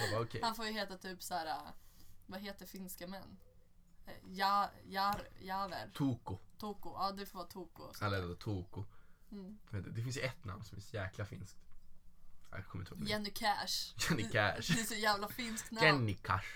Jag 0.00 0.10
bara, 0.12 0.20
okej. 0.22 0.40
Han 0.42 0.54
får 0.54 0.66
ju 0.66 0.72
heta 0.72 0.96
typ 0.98 1.22
så 1.22 1.34
här. 1.34 1.60
vad 2.26 2.40
heter 2.40 2.66
finska 2.66 3.06
män? 3.06 3.36
Eh, 4.06 4.12
Ja, 4.30 4.70
jar, 4.84 5.28
javer. 5.40 5.90
Toko. 5.94 6.38
Toko. 6.58 6.92
Ja, 6.94 7.12
det 7.12 7.26
får 7.26 7.38
vara 7.38 7.48
Toko. 7.48 7.92
Eller 8.04 8.22
heter 8.22 8.34
Toko. 8.34 8.84
Mm. 9.32 9.58
Jag 9.70 9.94
Det 9.94 10.02
finns 10.02 10.16
ju 10.16 10.20
ett 10.20 10.44
namn 10.44 10.64
som 10.64 10.78
är 10.78 10.82
så 10.82 10.96
jäkla 10.96 11.24
finskt. 11.24 11.56
Jag 12.50 12.66
kommer 12.66 12.84
inte 12.84 12.94
ihåg 12.94 13.04
det. 13.04 13.10
Jenny 13.10 13.30
Cash. 13.30 13.94
Jenny 14.10 14.22
Det- 14.22 14.28
Cash. 14.28 14.74
Det 14.74 14.80
är 14.80 14.84
så 14.84 14.94
jävla 14.94 15.28
finskt 15.28 15.70
namn. 15.70 15.86
Jenny 15.86 16.14
Cash. 16.14 16.54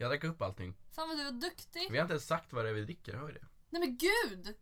Jag 0.00 0.10
drack 0.10 0.24
upp 0.24 0.42
allting. 0.42 0.74
Fan 0.92 1.08
vad 1.08 1.18
du 1.18 1.24
var 1.24 1.32
duktig. 1.32 1.88
Vi 1.90 1.96
har 1.98 2.04
inte 2.04 2.12
ens 2.12 2.26
sagt 2.26 2.52
vad 2.52 2.64
det 2.64 2.68
är 2.68 2.74
vi 2.74 2.82
dricker, 2.84 3.16
vi 3.26 3.32
det? 3.32 3.46
Nej 3.70 3.80
men 3.80 3.96
gud! 3.98 4.54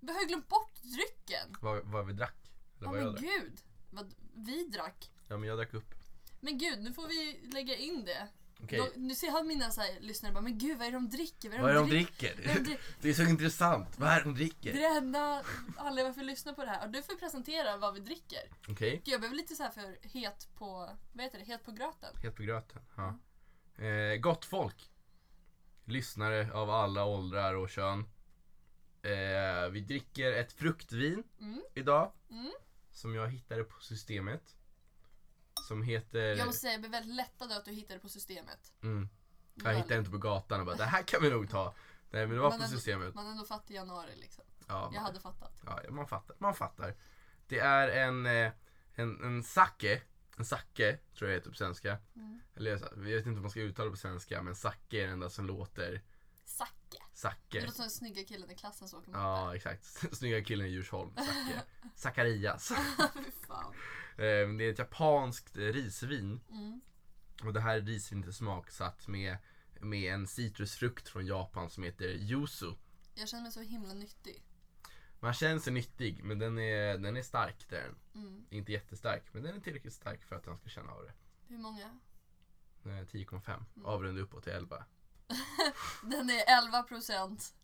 Vi 0.00 0.12
har 0.12 0.20
ju 0.20 0.26
glömt 0.26 0.48
bort 0.48 0.74
drycken. 0.82 1.56
Vad, 1.60 1.84
vad 1.84 2.06
vi 2.06 2.12
drack? 2.12 2.52
Eller 2.78 2.86
Ja 2.86 2.90
vad 2.90 3.00
jag 3.00 3.04
men 3.04 3.12
drack? 3.12 3.22
gud. 3.24 3.60
Vad 3.90 4.14
vi 4.34 4.64
drack. 4.68 5.10
Ja 5.28 5.36
men 5.36 5.48
jag 5.48 5.58
drack 5.58 5.74
upp. 5.74 5.94
Men 6.40 6.58
gud, 6.58 6.82
nu 6.82 6.92
får 6.92 7.08
vi 7.08 7.40
lägga 7.52 7.76
in 7.76 8.04
det. 8.04 8.28
Okej. 8.62 8.78
Då, 8.78 8.88
nu 9.00 9.14
ser 9.14 9.26
jag 9.26 9.46
mina 9.46 9.70
så 9.70 9.80
här, 9.80 10.00
lyssnare 10.00 10.32
bara, 10.32 10.40
men 10.40 10.58
gud 10.58 10.78
vad 10.78 10.86
är 10.86 10.90
det 10.92 10.96
de 10.96 11.08
dricker? 11.08 11.50
Vad 11.50 11.58
är 11.70 11.74
det 11.74 11.80
de 11.80 11.88
dricker? 11.90 12.34
dricker? 12.36 12.46
Vad 12.46 12.50
är 12.50 12.54
det 12.54 12.60
de 12.60 12.64
dricker? 12.64 12.82
Det 13.00 13.08
är 13.10 13.14
så 13.14 13.22
intressant. 13.22 13.98
Vad 13.98 14.08
är 14.08 14.16
det 14.16 14.24
de 14.24 14.34
Det 14.34 14.40
är 14.40 14.44
dricker? 14.44 14.72
det 14.72 14.84
enda 14.86 15.44
anledningen 15.76 16.06
varför 16.06 16.20
vi 16.20 16.26
lyssnar 16.26 16.52
på 16.52 16.64
det 16.64 16.70
här. 16.70 16.84
Och 16.86 16.90
du 16.92 17.02
får 17.02 17.14
presentera 17.14 17.76
vad 17.76 17.94
vi 17.94 18.00
dricker. 18.00 18.42
Okej. 18.68 19.02
Gud, 19.04 19.12
jag 19.14 19.20
blev 19.20 19.32
lite 19.32 19.54
så 19.54 19.62
här 19.62 19.70
för 19.70 19.98
het 20.02 20.48
på, 20.54 20.96
vad 21.12 21.24
heter 21.24 21.38
det, 21.38 21.44
het 21.44 21.64
på 21.64 21.70
gröten. 21.72 22.16
Het 22.22 22.36
på 22.36 22.42
gröten. 22.42 22.82
Ja. 22.96 23.18
Eh, 23.80 24.16
gott 24.20 24.44
folk. 24.44 24.90
Lyssnare 25.84 26.52
av 26.52 26.70
alla 26.70 27.04
åldrar 27.04 27.54
och 27.54 27.70
kön. 27.70 28.00
Eh, 29.02 29.68
vi 29.70 29.80
dricker 29.80 30.32
ett 30.32 30.52
fruktvin 30.52 31.24
Mm. 31.40 31.62
idag. 31.74 32.12
Mm. 32.30 32.52
Som 32.90 33.14
jag 33.14 33.28
hittade 33.28 33.64
på 33.64 33.80
systemet. 33.80 34.56
Som 35.68 35.82
heter... 35.82 36.18
Jag 36.36 36.46
måste 36.46 36.60
säga, 36.60 36.72
jag 36.72 36.80
blev 36.80 36.90
väldigt 36.92 37.14
lättad 37.16 37.52
att 37.52 37.64
du 37.64 37.70
hittade 37.70 38.00
på 38.00 38.08
systemet. 38.08 38.72
Mm. 38.82 39.08
Jag 39.54 39.74
hittade 39.74 39.96
inte 39.98 40.10
på 40.10 40.18
gatan 40.18 40.60
och 40.60 40.66
bara 40.66 40.76
det 40.76 40.84
här 40.84 41.02
kan 41.02 41.22
vi 41.22 41.30
nog 41.30 41.50
ta. 41.50 41.74
Nej 42.10 42.26
men 42.26 42.36
det 42.36 42.42
var 42.42 42.50
Men 42.50 42.58
på 42.58 42.64
ändå- 42.64 42.76
systemet. 42.76 43.14
Man 43.14 43.26
är 43.26 43.30
ändå 43.30 43.44
fattig 43.44 43.74
i 43.74 43.76
januari 43.76 44.16
liksom. 44.16 44.44
Ja, 44.68 44.90
Jag 44.94 45.00
hade 45.00 45.20
fattat. 45.20 45.62
ja, 45.66 45.80
man 45.90 46.08
fattar. 46.08 46.36
Man 46.38 46.54
fattar. 46.54 46.94
Det 47.46 47.58
är 47.58 47.88
en, 47.88 48.26
eh, 48.26 48.52
en, 48.94 49.24
en 49.24 49.42
sake. 49.42 50.02
En 50.36 50.44
sake 50.44 50.98
tror 51.18 51.30
jag 51.30 51.36
heter 51.38 51.50
på 51.50 51.56
svenska. 51.56 51.98
Mm. 52.16 52.40
Eller 52.54 52.70
jag 52.70 52.96
vet 52.96 53.26
inte 53.26 53.36
om 53.36 53.42
man 53.42 53.50
ska 53.50 53.60
uttala 53.60 53.84
det 53.86 53.90
på 53.90 53.96
svenska 53.96 54.42
men 54.42 54.54
sake 54.54 54.96
är 55.02 55.06
det 55.06 55.12
enda 55.12 55.30
som 55.30 55.46
låter 55.46 56.02
Zacke. 56.44 56.98
Det 57.12 57.16
sake. 57.18 57.60
låter 57.60 57.72
som 57.72 57.82
den 57.82 57.90
snygga 57.90 58.24
killen 58.24 58.50
i 58.50 58.54
klassen 58.54 58.88
som 58.88 58.98
åker. 59.00 59.12
Ja 59.12 59.56
exakt. 59.56 59.84
Snygga 60.16 60.44
killen 60.44 60.66
i 60.66 60.70
Djursholm. 60.70 61.14
Sake. 61.16 61.62
Zacharias. 61.96 62.68
Fy 63.14 63.30
fan. 63.46 63.74
Eh, 64.12 64.56
Det 64.58 64.64
är 64.64 64.70
ett 64.72 64.78
japanskt 64.78 65.56
risvin. 65.56 66.40
Mm. 66.50 66.80
Och 67.44 67.52
det 67.52 67.60
här 67.60 67.80
risvinet 67.80 68.28
är 68.28 68.32
smaksatt 68.32 69.08
med, 69.08 69.36
med 69.80 70.14
en 70.14 70.26
citrusfrukt 70.28 71.08
från 71.08 71.26
Japan 71.26 71.70
som 71.70 71.82
heter 71.82 72.08
yuzu. 72.08 72.72
Jag 73.14 73.28
känner 73.28 73.42
mig 73.42 73.52
så 73.52 73.60
himla 73.60 73.92
nyttig. 73.94 74.42
Man 75.20 75.32
känner 75.34 75.58
sig 75.58 75.72
nyttig 75.72 76.24
men 76.24 76.38
den 76.38 76.58
är, 76.58 76.98
den 76.98 77.16
är 77.16 77.22
stark 77.22 77.66
det 77.68 77.76
är 77.76 77.82
den. 77.82 78.22
Mm. 78.22 78.46
Inte 78.50 78.72
jättestark 78.72 79.24
men 79.32 79.42
den 79.42 79.56
är 79.56 79.60
tillräckligt 79.60 79.92
stark 79.92 80.24
för 80.24 80.36
att 80.36 80.46
han 80.46 80.58
ska 80.58 80.68
känna 80.68 80.92
av 80.92 81.04
det. 81.04 81.12
Hur 81.48 81.58
många? 81.58 81.98
Den 82.82 82.92
är 82.92 83.04
10,5. 83.04 83.54
Mm. 83.54 83.86
Avrunda 83.86 84.20
uppåt 84.20 84.44
till 84.44 84.52
11. 84.52 84.84
Den 86.02 86.30
är 86.30 86.64
11 86.64 86.82
procent. 86.82 87.54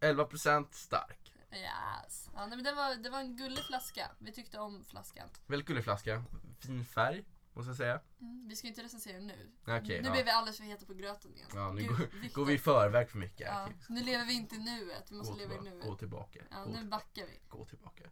11% 0.00 0.66
stark. 0.70 1.32
Yes. 1.52 2.30
Ja, 2.34 2.46
nej, 2.46 2.56
men 2.56 2.64
det, 2.64 2.72
var, 2.72 2.94
det 2.94 3.10
var 3.10 3.20
en 3.20 3.36
gullig 3.36 3.64
flaska. 3.64 4.10
Vi 4.18 4.32
tyckte 4.32 4.58
om 4.58 4.84
flaskan. 4.84 5.28
Väldigt 5.46 5.68
gullig 5.68 5.84
flaska. 5.84 6.24
Fin 6.60 6.84
färg 6.84 7.24
måste 7.56 7.70
jag 7.70 7.76
säga. 7.76 8.00
Mm. 8.20 8.48
Vi 8.48 8.56
ska 8.56 8.68
inte 8.68 8.82
recensera 8.82 9.18
nu. 9.20 9.52
Okej, 9.62 10.00
nu 10.02 10.06
ja. 10.08 10.12
blir 10.12 10.24
vi 10.24 10.30
alldeles 10.30 10.56
för 10.56 10.64
heta 10.64 10.86
på 10.86 10.94
gröten 10.94 11.34
igen. 11.34 11.48
Ja, 11.54 11.72
nu 11.72 11.82
Gud, 11.82 12.32
går, 12.34 12.44
vi 12.44 12.54
i 12.54 12.58
förväg 12.58 13.10
för 13.10 13.18
mycket. 13.18 13.46
Ja, 13.46 13.64
Okej, 13.64 13.76
nu 13.88 14.00
lever 14.02 14.24
vi 14.24 14.32
inte 14.34 14.54
i 14.54 14.58
nuet. 14.58 15.10
Vi 15.10 15.16
måste 15.16 15.32
gå, 15.32 15.38
leva 15.38 15.54
i 15.54 15.56
tillbaka, 15.56 15.74
nuet. 15.74 15.86
gå 15.88 15.96
tillbaka. 15.96 16.40
Ja, 16.50 16.64
gå, 16.64 16.70
nu 16.70 16.78
till- 16.78 16.86
backar 16.88 17.26
vi. 17.26 17.40
gå 17.48 17.64
tillbaka. 17.64 18.04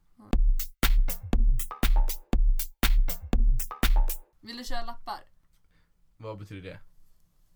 Vill 4.40 4.56
du 4.56 4.64
köra 4.64 4.84
lappar? 4.84 5.20
Vad 6.16 6.38
betyder 6.38 6.62
det? 6.70 6.80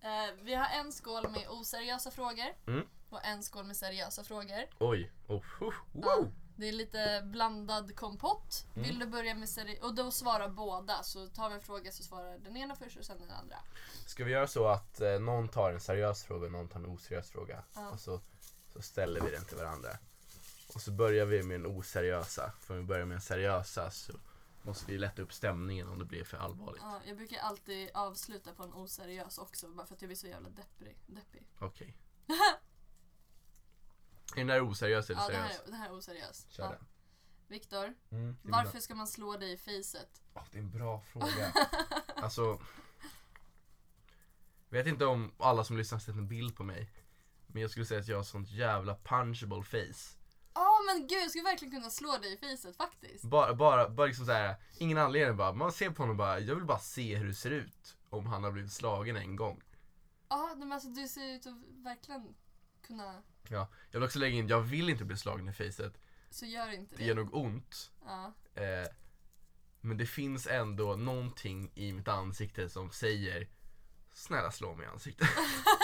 Eh, 0.09 0.35
vi 0.43 0.55
har 0.55 0.67
en 0.81 0.93
skål 0.93 1.31
med 1.31 1.49
oseriösa 1.49 2.11
frågor 2.11 2.47
Mm. 2.67 2.87
och 3.11 3.25
en 3.25 3.43
skål 3.43 3.65
med 3.65 3.77
seriösa 3.77 4.25
frågor. 4.25 4.65
Oj. 4.81 5.13
Oh, 5.29 5.43
oh, 5.61 5.75
oh. 5.95 6.27
Det 6.59 6.69
är 6.69 6.73
lite 6.73 7.23
blandad 7.25 7.97
kompott. 7.97 8.67
Mm. 8.75 8.89
Vill 8.89 8.99
du 8.99 9.07
börja 9.07 9.35
med 9.35 9.49
seri- 9.49 9.79
Och 9.83 9.95
då 9.95 10.11
svarar 10.11 10.49
båda. 10.49 11.03
Så 11.03 11.27
tar 11.27 11.49
vi 11.49 11.55
en 11.55 11.61
fråga 11.61 11.93
så 11.93 12.03
svarar 12.03 12.39
den 12.39 12.57
ena 12.57 12.77
först 12.77 12.97
och 12.99 13.05
sen 13.05 13.19
den 13.19 13.31
andra. 13.31 13.57
Ska 14.07 14.25
vi 14.25 14.33
göra 14.33 14.47
så 14.47 14.69
att 14.69 15.01
eh, 15.01 15.19
någon 15.21 15.49
tar 15.49 15.73
en 15.73 15.81
seriös 15.81 16.25
fråga 16.25 16.47
och 16.47 16.53
någon 16.53 16.69
tar 16.69 16.81
en 16.81 16.87
oseriös 16.87 17.31
fråga? 17.31 17.65
Ja. 17.75 17.91
Och 17.91 18.01
så, 18.01 18.21
så 18.73 18.83
ställer 18.83 19.21
vi 19.21 19.31
den 19.31 19.45
till 19.45 19.57
varandra. 19.57 19.99
Och 20.75 20.81
så 20.81 20.91
börjar 20.91 21.27
vi 21.27 21.43
med 21.43 21.61
den 21.61 21.67
oseriösa. 21.79 22.53
För 22.61 22.75
om 22.75 22.81
vi 22.81 22.87
börjar 22.87 23.05
med 23.07 23.15
den 23.15 23.23
seriösa 23.23 23.91
så 23.91 24.13
måste 24.63 24.93
vi 24.93 24.99
lätta 24.99 25.23
upp 25.23 25.33
stämningen 25.33 25.89
om 25.89 25.99
det 25.99 26.05
blir 26.05 26.25
för 26.25 26.37
allvarligt. 26.37 26.83
Ja, 26.85 27.01
jag 27.07 27.17
brukar 27.17 27.39
alltid 27.39 27.91
avsluta 27.95 28.53
på 28.55 28.63
en 28.63 28.73
oseriös 28.73 29.39
också 29.39 29.69
bara 29.69 29.87
för 29.87 29.95
att 29.95 30.03
jag 30.03 30.09
blir 30.09 30.17
så 30.17 30.27
jävla 30.27 30.49
depprig. 30.49 30.97
deppig. 31.07 31.47
Okej. 31.59 31.97
Är 34.33 34.37
den 34.37 34.47
där 34.47 34.69
oseriös 34.71 35.11
eller 35.11 35.21
Ja, 35.21 35.27
seriös? 35.27 35.63
är, 35.67 35.71
det 35.71 35.77
här 35.77 35.89
är 35.89 35.93
oseriös. 35.97 36.47
Kör 36.51 36.63
Ja. 36.65 36.71
den. 36.71 36.87
Viktor, 37.49 37.95
Mm, 38.11 38.37
varför 38.43 38.73
bra. 38.73 38.81
ska 38.81 38.95
man 38.95 39.07
slå 39.09 39.37
dig 39.37 39.53
i 39.53 39.57
facet? 39.57 40.23
Åh, 40.35 40.43
det 40.53 40.59
är 40.59 40.63
en 40.63 40.71
bra 40.71 41.01
fråga. 41.13 41.53
alltså. 42.17 42.61
Vet 44.69 44.87
inte 44.87 45.05
om 45.07 45.33
alla 45.39 45.65
som 45.65 45.77
lyssnar 45.77 45.99
sett 45.99 46.15
en 46.15 46.29
bild 46.29 46.57
på 46.57 46.65
mig. 46.65 46.91
Men 47.47 47.63
jag 47.63 47.71
skulle 47.71 47.87
säga 47.87 48.01
att 48.01 48.09
jag 48.09 48.17
har 48.17 48.23
sånt 48.25 48.51
jävla 48.51 48.95
punchable 49.05 49.63
face. 49.63 50.17
Ja 50.55 50.79
men 50.87 51.07
gud, 51.07 51.19
jag 51.23 51.31
skulle 51.31 51.45
verkligen 51.45 51.73
kunna 51.75 51.91
slå 51.91 52.19
dig 52.19 52.33
i 52.33 52.37
facet 52.37 52.77
faktiskt. 52.77 53.25
Bara, 53.25 53.55
bara, 53.55 53.89
bara 53.89 54.07
liksom 54.07 54.27
såhär, 54.27 54.57
ingen 54.79 54.99
anledning 54.99 55.37
bara. 55.37 55.53
Man 55.53 55.73
ser 55.73 55.91
på 55.91 56.03
honom 56.03 56.11
och 56.11 56.17
bara, 56.17 56.39
jag 56.41 56.55
vill 56.55 56.65
bara 56.65 56.79
se 56.79 57.17
hur 57.17 57.27
det 57.27 57.35
ser 57.35 57.51
ut. 57.51 57.97
Om 58.11 58.27
han 58.27 58.45
har 58.45 58.51
blivit 58.53 58.73
slagen 58.73 59.17
en 59.17 59.37
gång. 59.37 59.63
Ja, 60.29 60.55
men 60.57 60.73
alltså 60.73 60.89
du 60.89 61.09
ser 61.09 61.35
ut 61.35 61.47
att 61.47 61.55
verkligen 61.69 62.35
kunna... 62.83 63.23
Jag 63.49 63.67
vill 63.93 64.03
också 64.03 64.19
lägga 64.19 64.37
in, 64.37 64.49
jag 64.49 64.61
vill 64.61 64.89
inte 64.91 65.05
bli 65.05 65.17
slagen 65.17 65.49
i 65.49 65.53
facet. 65.53 66.01
Så 66.31 66.47
gör 66.47 66.73
inte 66.75 66.95
Det 66.97 67.03
det. 67.03 67.09
gör 67.09 67.15
nog 67.15 67.35
ont. 67.35 67.91
Ja. 68.05 68.33
Eh, 68.55 68.87
men 69.81 69.97
det 69.97 70.07
finns 70.07 70.47
ändå 70.47 70.97
någonting 70.97 71.71
i 71.75 71.93
mitt 71.93 72.09
ansikte 72.09 72.69
som 72.69 72.91
säger 72.91 73.49
Snälla 74.13 74.51
slå 74.51 74.75
mig 74.75 74.87
i 74.87 74.89
ansiktet. 74.89 75.29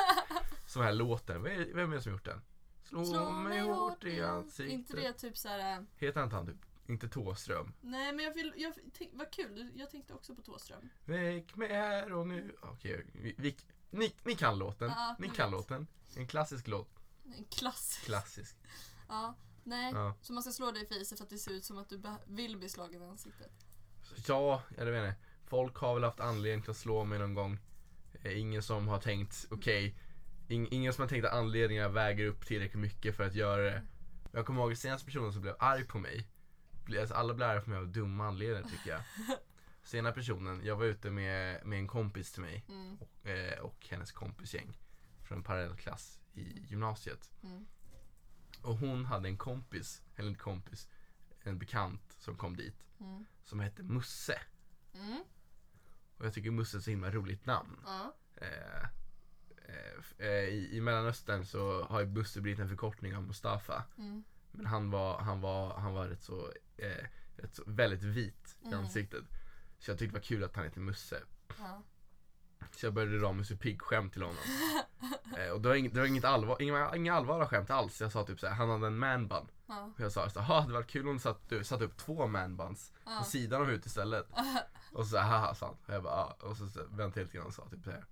som 0.66 0.82
här 0.82 0.92
låten, 0.92 1.46
är- 1.46 1.74
vem 1.74 1.92
är 1.92 1.96
det 1.96 2.02
som 2.02 2.12
gjort 2.12 2.24
den? 2.24 2.40
Slå, 2.84 3.30
mig 3.30 3.60
hårt 3.60 4.04
i 4.04 4.20
ansiktet. 4.22 4.72
Inte 4.72 4.96
det 4.96 5.12
typ 5.12 5.36
såhär... 5.36 5.86
Heter 5.96 6.20
han 6.20 6.24
inte 6.26 6.36
han 6.36 6.46
typ? 6.46 6.56
Inte 6.86 7.08
Tåström? 7.08 7.72
Nej 7.80 8.12
men 8.12 8.24
jag 8.24 8.34
vill, 8.34 8.52
jag, 8.56 8.74
vad 9.12 9.30
kul, 9.30 9.70
jag 9.76 9.90
tänkte 9.90 10.14
också 10.14 10.34
på 10.34 10.42
Thåström. 10.42 10.88
Väck 11.04 11.56
mig 11.56 11.68
här 11.68 12.12
och 12.12 12.26
nu. 12.26 12.56
Okej, 12.62 13.06
vi, 13.12 13.34
vi, 13.38 13.56
ni, 13.90 14.14
ni 14.24 14.34
kan 14.34 14.58
låten. 14.58 14.88
Ja, 14.96 15.16
ni 15.18 15.28
kan 15.30 15.50
låten. 15.50 15.86
En 16.16 16.26
klassisk 16.26 16.68
låt. 16.68 16.88
En 17.38 17.44
klassisk. 17.44 18.04
Klassisk. 18.04 18.56
Ja, 19.08 19.34
nej. 19.64 19.92
Ja. 19.94 20.14
Så 20.22 20.32
man 20.32 20.42
ska 20.42 20.52
slå 20.52 20.70
dig 20.70 20.82
i 20.82 20.86
facet 20.86 21.18
för 21.18 21.24
att 21.24 21.30
det 21.30 21.38
ser 21.38 21.50
ut 21.50 21.64
som 21.64 21.78
att 21.78 21.88
du 21.88 22.02
vill 22.26 22.56
bli 22.58 22.68
slagen 22.68 23.02
i 23.02 23.06
ansiktet. 23.06 23.50
Ja, 24.28 24.62
jag 24.78 24.86
vet 24.86 25.04
inte. 25.04 25.20
Folk 25.46 25.76
har 25.76 25.94
väl 25.94 26.04
haft 26.04 26.20
anledning 26.20 26.62
till 26.62 26.70
att 26.70 26.76
slå 26.76 27.04
mig 27.04 27.18
någon 27.18 27.34
gång. 27.34 27.58
Eh, 28.22 28.38
Ingen 28.40 28.62
som 28.62 28.88
har 28.88 29.00
tänkt, 29.00 29.46
okej. 29.50 29.96
ing- 30.48 30.68
ingen 30.70 30.92
som 30.92 31.02
har 31.02 31.08
tänkt 31.08 31.24
att 31.24 31.32
anledningarna 31.32 31.88
väger 31.88 32.26
upp 32.26 32.46
tillräckligt 32.46 32.80
mycket 32.82 33.16
för 33.16 33.24
att 33.24 33.34
göra 33.34 33.62
det. 33.62 33.82
Jag 34.32 34.46
kommer 34.46 34.60
ihåg 34.60 34.70
den 34.70 34.76
senaste 34.76 35.06
personen 35.06 35.32
som 35.32 35.42
blev 35.42 35.54
arg 35.58 35.84
på 35.84 35.98
mig. 35.98 36.28
Alltså 37.00 37.14
alla 37.14 37.34
blir 37.34 37.46
arga 37.46 37.60
på 37.60 37.70
mig 37.70 37.78
av 37.78 37.88
dumma 37.88 38.26
anledningar 38.26 38.68
tycker 38.70 38.90
jag. 38.90 39.00
Sena 39.84 40.12
personen, 40.12 40.64
jag 40.64 40.76
var 40.76 40.84
ute 40.84 41.10
med, 41.10 41.66
med 41.66 41.78
en 41.78 41.86
kompis 41.88 42.32
till 42.32 42.42
mig 42.42 42.64
Mm, 42.68 42.96
och, 43.00 43.26
eh, 43.26 43.58
och 43.60 43.86
hennes 43.90 44.12
kompisgäng 44.12 44.78
från 45.22 45.38
en 45.38 45.44
parallellklass 45.44 46.20
i 46.34 46.60
gymnasiet. 46.66 47.32
mm, 47.42 47.66
Och 48.62 48.76
hon 48.76 49.04
hade 49.04 49.28
en 49.28 49.36
kompis, 49.38 50.02
eller 50.16 50.28
en 50.28 50.34
kompis, 50.38 50.88
en 51.42 51.58
bekant 51.58 52.12
som 52.18 52.36
kom 52.36 52.56
dit 52.56 52.84
mm, 53.00 53.24
som 53.44 53.60
hette 53.60 53.82
Musse. 53.82 54.40
mm. 54.94 55.24
Och 56.18 56.26
jag 56.26 56.34
tycker 56.34 56.50
Musse 56.50 56.76
är 56.76 56.78
ett 56.78 56.84
så 56.84 56.90
himla 56.90 57.10
roligt 57.10 57.46
namn. 57.46 57.80
Eh, 58.36 58.82
eh, 59.68 60.26
eh, 60.26 60.44
i, 60.48 60.68
I 60.76 60.80
Mellanöstern 60.80 61.46
så 61.46 61.84
har 61.84 62.00
ju 62.00 62.06
Musse 62.06 62.40
blivit 62.40 62.60
en 62.60 62.68
förkortning 62.68 63.16
av 63.16 63.22
Mustafa. 63.22 63.84
Mm, 63.98 64.24
Men 64.52 64.66
han 64.66 64.90
var, 64.90 65.18
han 65.18 65.40
var, 65.40 65.74
han 65.78 65.92
var 65.92 66.08
rätt 66.08 66.22
så, 66.22 66.52
eh, 66.76 67.06
rätt 67.36 67.54
så 67.54 67.62
väldigt 67.66 68.02
vit 68.02 68.56
i 68.62 68.66
Mm. 68.66 68.78
ansiktet. 68.80 69.24
Så 69.84 69.90
jag 69.90 69.98
tyckte 69.98 70.12
det 70.14 70.18
var 70.20 70.24
kul 70.24 70.44
att 70.44 70.56
han 70.56 70.64
hette 70.64 70.80
Musse. 70.80 71.22
ja. 71.58 71.82
Så 72.76 72.86
jag 72.86 72.94
började 72.94 73.18
dra 73.18 73.32
Musse 73.32 73.56
Pigg-skämt 73.56 74.12
till 74.12 74.22
honom. 74.22 74.36
eh, 75.38 75.48
och 75.50 75.60
det 75.60 75.68
var, 75.68 75.76
inget, 75.76 75.94
det 75.94 76.00
var 76.00 76.06
inget 76.06 76.24
allvar, 76.24 76.62
inga, 76.62 76.96
inga 76.96 77.14
allvarliga 77.14 77.48
skämt 77.48 77.70
alls. 77.70 78.00
Jag 78.00 78.12
sa 78.12 78.24
typ 78.24 78.40
såhär, 78.40 78.54
han 78.54 78.70
hade 78.70 78.86
en 78.86 78.98
manbun. 78.98 79.48
Ja. 79.66 79.90
Och 79.94 80.00
jag 80.00 80.12
sa 80.12 80.30
så 80.30 80.40
här, 80.40 80.66
det 80.66 80.72
var 80.72 80.82
kul 80.82 81.08
om 81.08 81.14
du 81.14 81.20
satt, 81.20 81.48
du 81.48 81.64
satt 81.64 81.82
upp 81.82 81.96
två 81.96 82.26
manbuns 82.26 82.92
Ja. 83.04 83.18
på 83.18 83.24
sidan 83.24 83.60
av 83.60 83.66
huvudet 83.66 83.86
istället. 83.86 84.26
Och 84.92 85.06
så 85.06 85.18
haha 85.18 85.54
sa 85.54 85.66
han. 85.66 85.74
Och 85.86 85.94
jag 85.94 86.02
bara, 86.02 86.14
ja. 86.40 86.48
Och 86.48 86.56
så, 86.56 86.68
så 86.68 86.80
väntade 86.80 87.20
jag 87.20 87.24
lite 87.24 87.36
grann 87.36 87.46
och 87.46 87.54
sa 87.54 87.68
typ 87.68 87.84
så 87.84 87.90
här. 87.90 88.04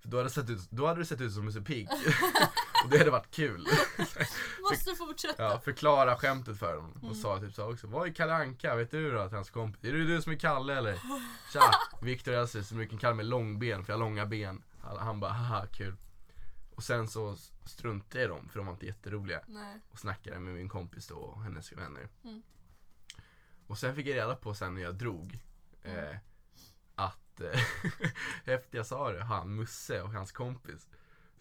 För 0.00 0.08
då 0.08 0.16
hade, 0.16 0.30
sett 0.30 0.50
ut, 0.50 0.70
då 0.70 0.86
hade 0.86 1.00
du 1.00 1.04
sett 1.04 1.20
ut 1.20 1.32
som 1.32 1.44
Musse 1.44 1.60
Pigg. 1.60 1.88
och 2.84 2.90
det 2.90 2.98
hade 2.98 3.10
varit 3.10 3.30
kul. 3.30 3.66
Måste 4.70 4.94
fortsätta. 4.94 5.42
Ja, 5.42 5.60
förklara 5.60 6.16
skämtet 6.16 6.58
för 6.58 6.76
honom. 6.76 6.92
Mm. 6.96 7.10
Och 7.10 7.16
sa 7.16 7.40
typ 7.40 7.54
så 7.54 7.72
också. 7.72 7.86
Vad 7.86 8.08
är 8.08 8.12
Kalle 8.12 8.34
Anka? 8.34 8.74
Vet 8.74 8.90
du 8.90 9.12
då 9.12 9.18
att 9.18 9.32
hans 9.32 9.50
kompis? 9.50 9.84
Är 9.84 9.92
det 9.92 10.04
du 10.04 10.22
som 10.22 10.32
är 10.32 10.36
Kalle 10.36 10.78
eller? 10.78 10.94
Tja! 11.52 11.70
Viktor 12.02 12.32
Elsie 12.32 12.64
som 12.64 12.88
kan 12.88 12.98
kalla 12.98 13.14
mig 13.14 13.24
långben 13.24 13.84
för 13.84 13.92
jag 13.92 13.98
har 13.98 14.04
långa 14.04 14.26
ben. 14.26 14.62
Han, 14.80 15.20
bara 15.20 15.32
haha 15.32 15.66
kul. 15.66 15.96
Och 16.74 16.82
sen 16.82 17.08
så 17.08 17.36
struntade 17.64 18.24
jag 18.24 18.24
i 18.24 18.28
dem 18.28 18.48
för 18.48 18.58
de 18.58 18.66
var 18.66 18.72
inte 18.72 18.86
jätteroliga. 18.86 19.40
Nej. 19.46 19.80
Och 19.90 19.98
snackade 19.98 20.38
med 20.38 20.54
min 20.54 20.68
kompis 20.68 21.06
då 21.06 21.16
och 21.16 21.42
hennes 21.42 21.72
vänner. 21.72 22.08
Mm. 22.24 22.42
Och 23.66 23.78
sen 23.78 23.94
fick 23.94 24.06
jag 24.06 24.16
reda 24.16 24.36
på 24.36 24.54
sen 24.54 24.74
när 24.74 24.82
jag 24.82 24.94
drog. 24.94 25.38
Mm. 25.82 26.04
Eh, 26.04 26.16
att 26.94 27.40
eh, 27.40 27.60
efter 28.44 28.78
jag 28.78 28.86
sa 28.86 29.12
det, 29.12 29.24
han 29.24 29.54
Musse 29.54 30.02
och 30.02 30.12
hans 30.12 30.32
kompis 30.32 30.88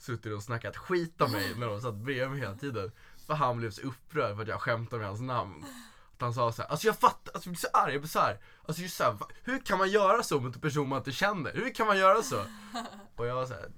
suttit 0.01 0.33
och 0.33 0.43
snackat 0.43 0.77
skit 0.77 1.21
om 1.21 1.31
mig 1.31 1.55
när 1.55 1.67
de 1.67 1.81
satt 1.81 1.95
bredvid 1.95 2.29
mig 2.29 2.39
hela 2.39 2.55
tiden. 2.55 2.91
För 3.27 3.33
han 3.33 3.57
blev 3.57 3.71
så 3.71 3.81
upprörd 3.81 4.35
för 4.35 4.41
att 4.41 4.47
jag 4.47 4.61
skämtade 4.61 4.99
med 4.99 5.07
hans 5.07 5.21
namn. 5.21 5.65
Att 6.13 6.21
han 6.21 6.33
sa 6.33 6.51
så 6.51 6.61
här, 6.61 6.69
alltså 6.69 6.87
jag 6.87 6.95
fattar, 6.99 7.31
alltså 7.33 7.47
jag 7.49 7.53
blir 7.53 7.59
så 7.59 7.67
arg, 7.73 7.91
jag 7.93 8.01
blir 8.01 8.09
så 8.09 8.19
här, 8.19 8.39
alltså 8.67 8.81
just 8.81 8.97
så 8.97 9.03
här, 9.03 9.17
hur 9.43 9.59
kan 9.59 9.77
man 9.77 9.89
göra 9.89 10.23
så 10.23 10.39
mot 10.39 10.55
en 10.55 10.61
person 10.61 10.89
man 10.89 10.97
inte 10.97 11.11
känner? 11.11 11.53
Hur 11.53 11.73
kan 11.73 11.87
man 11.87 11.97
göra 11.97 12.21
så? 12.23 12.45
Och 13.15 13.27
jag 13.27 13.35
var 13.35 13.45
så 13.45 13.53
här, 13.53 13.71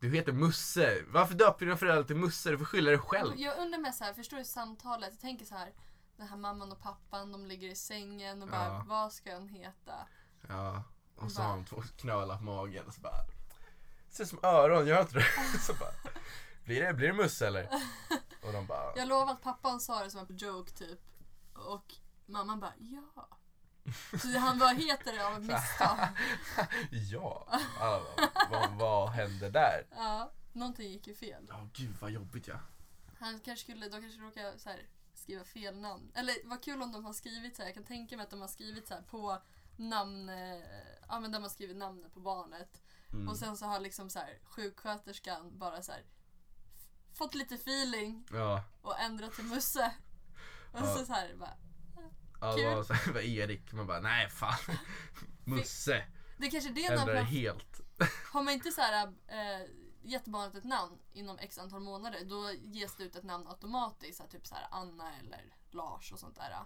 du 0.00 0.10
heter 0.10 0.32
Musse, 0.32 1.02
varför 1.08 1.34
döper 1.34 1.66
dina 1.66 1.76
föräldrar 1.76 2.04
till 2.04 2.16
Musse? 2.16 2.50
Du 2.50 2.58
får 2.58 2.64
skylla 2.64 2.90
dig 2.90 2.98
själv. 2.98 3.32
Jag 3.36 3.58
undrar 3.58 3.78
med 3.78 3.94
så 3.94 4.04
här, 4.04 4.12
förstår 4.14 4.36
du 4.36 4.44
samtalet? 4.44 5.08
Jag 5.12 5.20
tänker 5.20 5.44
så 5.44 5.54
här. 5.54 5.72
Den 6.16 6.28
här 6.28 6.36
mamman 6.36 6.72
och 6.72 6.80
pappan, 6.82 7.32
de 7.32 7.46
ligger 7.46 7.68
i 7.68 7.74
sängen 7.74 8.42
och 8.42 8.48
bara, 8.48 8.64
Ja. 8.66 8.84
vad 8.88 9.12
ska 9.12 9.32
han 9.34 9.48
heta? 9.48 9.92
Ja, 10.48 10.82
och 11.16 11.32
så 11.32 11.42
har 11.42 11.48
han 11.48 11.64
två 11.64 11.82
knölar 11.96 12.36
på 12.36 12.42
magen 12.44 12.84
och 12.86 12.94
så 12.94 13.00
bara 13.00 13.24
ser 14.12 14.24
ut 14.24 14.30
som 14.30 14.38
öron, 14.42 14.86
gör 14.86 15.00
inte 15.00 15.14
det? 15.14 15.58
Så 15.66 15.74
bara, 15.74 15.92
blir 16.64 16.80
det, 16.80 16.94
blir 16.94 17.08
det 17.08 17.14
Musse 17.14 17.46
eller? 17.46 17.68
Och 18.42 18.52
de 18.52 18.66
bara, 18.66 18.96
Jag 18.96 19.08
lovar 19.08 19.32
att 19.32 19.42
pappan 19.42 19.80
sa 19.80 20.04
det 20.04 20.10
som 20.10 20.26
en 20.28 20.36
joke 20.36 20.70
typ. 20.70 21.00
Och 21.54 21.94
mamman 22.26 22.60
bara 22.60 22.72
ja. 22.78 23.28
Så 24.22 24.38
han 24.38 24.58
bara 24.58 24.70
heter 24.70 25.12
det 25.12 25.26
av 25.26 25.32
ett 25.32 25.42
misstag. 25.42 25.98
ja. 27.10 27.46
Bara, 27.78 28.00
vad, 28.50 28.70
vad 28.70 29.10
hände 29.10 29.50
där? 29.50 29.86
Ja, 29.90 30.32
någonting 30.52 30.90
gick 30.90 31.06
ju 31.06 31.14
fel. 31.14 31.46
Ja, 31.48 31.68
gud 31.72 31.96
vad 32.00 32.10
jobbigt 32.10 32.48
ja. 32.48 32.60
Han 33.18 33.40
kanske 33.40 33.64
skulle, 33.64 33.88
de 33.88 34.00
kanske 34.00 34.20
råkade 34.20 34.58
så 34.58 34.68
här, 34.68 34.86
skriva 35.14 35.44
fel 35.44 35.80
namn. 35.80 36.12
Eller 36.14 36.34
vad 36.44 36.62
kul 36.62 36.82
om 36.82 36.92
de 36.92 37.04
har 37.04 37.12
skrivit 37.12 37.56
så 37.56 37.62
här. 37.62 37.68
Jag 37.68 37.74
kan 37.74 37.84
tänka 37.84 38.16
mig 38.16 38.24
att 38.24 38.30
de 38.30 38.40
har 38.40 38.48
skrivit 38.48 38.88
så 38.88 38.94
här 38.94 39.02
på 39.02 39.38
namn, 39.76 40.28
eh, 40.28 40.60
ja 41.08 41.20
men 41.20 41.32
där 41.32 41.40
man 41.40 41.50
skriver 41.50 41.74
namnet 41.74 42.14
på 42.14 42.20
barnet. 42.20 42.82
Mm. 43.12 43.28
Och 43.28 43.36
sen 43.36 43.56
så 43.56 43.66
har 43.66 43.80
liksom 43.80 44.10
så 44.10 44.18
här 44.18 44.38
sjuksköterskan 44.44 45.58
bara 45.58 45.82
så 45.82 45.92
här 45.92 46.04
fått 47.14 47.34
lite 47.34 47.54
feeling 47.54 48.26
Ja, 48.32 48.64
och 48.82 49.00
ändrat 49.00 49.32
till 49.32 49.44
Musse. 49.44 49.94
Och 50.72 50.80
Ja. 50.80 50.96
så, 50.96 51.04
så 51.06 51.12
här 51.12 51.34
bara. 51.36 51.56
ja 52.40 52.54
Kul. 52.56 52.74
var 52.74 52.82
så 52.82 52.92
här, 52.94 53.18
Erik, 53.20 53.72
man 53.72 53.86
bara, 53.86 54.00
nej 54.00 54.28
fan. 54.30 54.58
Musse, 55.44 56.04
Det 56.38 56.46
är 56.46 56.50
kanske 56.50 56.70
det 56.70 56.84
ändrar 56.86 57.14
man, 57.14 57.24
helt. 57.24 57.80
Har 58.32 58.42
man 58.42 58.54
inte 58.54 58.70
så 58.72 58.80
här 58.80 59.06
eh, 59.26 59.66
gett 60.02 60.24
barnet 60.24 60.54
ett 60.54 60.64
namn 60.64 60.98
inom 61.12 61.38
x 61.38 61.58
antal 61.58 61.80
månader 61.80 62.24
då 62.24 62.50
ges 62.52 62.96
det 62.96 63.04
ut 63.04 63.16
ett 63.16 63.24
namn 63.24 63.46
automatiskt. 63.48 64.16
Så 64.16 64.22
här, 64.22 64.30
typ 64.30 64.46
så 64.46 64.54
här 64.54 64.66
Anna 64.70 65.16
eller 65.18 65.56
Lars 65.70 66.12
och 66.12 66.18
sånt 66.18 66.36
där. 66.36 66.58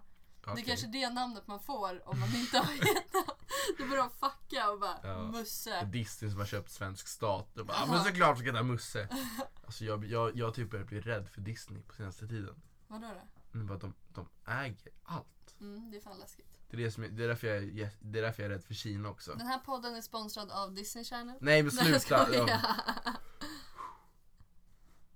Det 0.46 0.52
Okej. 0.52 0.62
är 0.64 0.66
kanske 0.66 0.86
det 0.86 1.10
namnet 1.10 1.46
man 1.46 1.60
får 1.60 2.08
om 2.08 2.20
man 2.20 2.34
inte 2.34 2.58
har 2.58 2.72
gett. 2.72 3.12
Då 3.78 3.86
börjar 3.86 4.02
de 4.02 4.10
fucka 4.10 4.70
och 4.70 4.80
bara 4.80 4.98
Ja. 5.02 5.22
Musse. 5.22 5.84
Disney 5.84 6.30
som 6.30 6.40
har 6.40 6.46
köpt 6.46 6.70
svensk 6.70 7.08
stat. 7.08 7.58
Och 7.58 7.66
bara, 7.66 7.72
ja, 7.76 7.82
Aha. 7.82 7.92
men 7.94 8.04
såklart 8.04 8.38
ska 8.38 8.46
det 8.46 8.52
heta 8.52 8.62
Musse. 8.62 9.08
Alltså 9.66 9.84
jag, 9.84 10.04
jag, 10.04 10.36
jag 10.36 10.54
typ 10.54 10.70
börjar 10.70 10.84
bli 10.84 11.00
rädd 11.00 11.28
för 11.28 11.40
Disney 11.40 11.82
på 11.82 11.94
senaste 11.94 12.28
tiden. 12.28 12.62
Vadå 12.88 13.06
då? 13.06 13.28
Men 13.52 13.66
bara 13.66 13.78
de, 13.78 13.94
de 14.08 14.28
äger 14.46 14.92
allt. 15.02 15.54
Mm, 15.60 15.90
det 15.90 15.96
är 15.96 16.00
fan 16.00 16.18
läskigt. 16.18 16.60
Det 16.70 16.76
är, 16.76 16.80
det, 16.80 16.90
som 16.90 17.04
är, 17.04 17.08
det, 17.08 17.24
är 17.24 17.28
därför 17.28 17.46
jag, 17.46 17.56
är- 17.56 17.90
det 18.00 18.18
är 18.18 18.22
därför 18.22 18.42
jag 18.42 18.50
är 18.52 18.54
rädd 18.54 18.64
för 18.64 18.74
Kina 18.74 19.08
också. 19.08 19.34
Den 19.34 19.46
här 19.46 19.58
podden 19.58 19.96
är 19.96 20.00
sponsrad 20.00 20.50
av 20.50 20.74
Disney 20.74 21.04
Channel. 21.04 21.36
Nej 21.40 21.62
men 21.62 21.72
Nej, 21.74 21.90
jag 21.90 22.02
sluta! 22.02 22.34
Ja, 22.34 22.60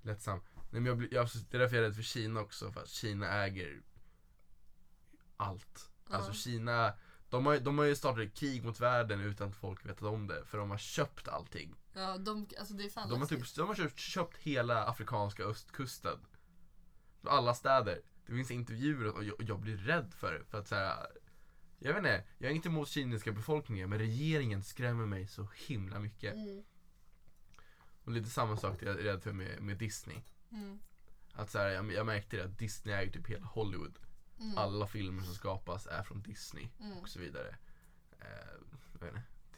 lättsam. 0.02 0.40
Nej, 0.54 0.80
men 0.80 0.86
jag, 0.86 0.96
blir- 0.98 1.14
jag, 1.14 1.28
det 1.50 1.56
är 1.56 1.60
därför 1.60 1.76
jag 1.76 1.84
är 1.84 1.88
rädd 1.88 1.96
för 1.96 2.02
Kina 2.02 2.40
också. 2.40 2.72
För 2.72 2.80
att 2.80 2.88
Kina 2.88 3.28
äger 3.44 3.82
allt. 5.40 5.90
Alltså 6.10 6.30
Ja. 6.30 6.34
Kina, 6.34 6.92
de 7.30 7.46
har, 7.46 7.58
de 7.58 7.78
har 7.78 7.84
ju 7.84 7.96
startat 7.96 8.24
ett 8.24 8.34
krig 8.34 8.64
mot 8.64 8.80
världen 8.80 9.20
utan 9.20 9.48
att 9.48 9.56
folk 9.56 9.84
vetat 9.86 10.02
om 10.02 10.26
det. 10.26 10.44
För 10.44 10.58
de 10.58 10.70
har 10.70 10.78
köpt 10.78 11.28
allting. 11.28 11.74
Ja, 11.94 12.18
de, 12.18 12.48
alltså 12.58 12.74
det 12.74 12.84
är 12.84 12.90
fan 12.90 13.08
De 13.08 13.20
har, 13.20 13.26
typ, 13.28 13.54
de 13.54 13.68
har 13.68 13.74
köpt, 13.74 13.98
köpt 13.98 14.36
hela 14.36 14.84
afrikanska 14.86 15.42
östkusten. 15.44 16.18
Alla 17.26 17.54
städer. 17.54 18.00
Det 18.26 18.32
finns 18.32 18.50
intervjuer 18.50 19.06
och 19.16 19.24
jag, 19.24 19.34
och 19.34 19.42
jag 19.42 19.60
blir 19.60 19.76
rädd 19.76 20.12
för 20.14 20.32
det. 20.32 20.44
För 20.44 20.58
att 20.58 20.68
så 20.68 20.74
här, 20.74 21.06
jag 21.78 21.88
vet 21.92 21.98
inte, 21.98 22.24
jag 22.38 22.50
är 22.50 22.54
inte 22.54 22.68
emot 22.68 22.88
kinesiska 22.88 23.32
befolkningen 23.32 23.90
men 23.90 23.98
regeringen 23.98 24.62
skrämmer 24.62 25.06
mig 25.06 25.26
så 25.26 25.48
himla 25.66 25.98
mycket. 25.98 26.34
Mm, 26.34 26.62
Och 28.04 28.12
lite 28.12 28.30
samma 28.30 28.56
sak 28.56 28.82
är 28.82 28.86
jag 28.86 29.04
rädd 29.04 29.22
för 29.22 29.32
med, 29.32 29.60
med 29.62 29.76
Disney. 29.76 30.20
mm, 30.50 30.80
Att 31.32 31.50
så 31.50 31.58
här, 31.58 31.68
jag, 31.68 31.92
jag 31.92 32.06
märkte 32.06 32.36
det 32.36 32.44
att 32.44 32.58
Disney 32.58 32.94
äger 32.94 33.12
typ 33.12 33.26
hela 33.26 33.46
Hollywood. 33.46 33.98
Mm, 34.40 34.58
Alla 34.58 34.86
filmer 34.86 35.22
som 35.22 35.34
skapas 35.34 35.86
är 35.86 36.02
från 36.02 36.22
Disney 36.22 36.68
mm. 36.80 36.98
och 36.98 37.08
så 37.08 37.18
vidare. 37.18 37.56
Eh, 38.20 38.26
jag 39.00 39.08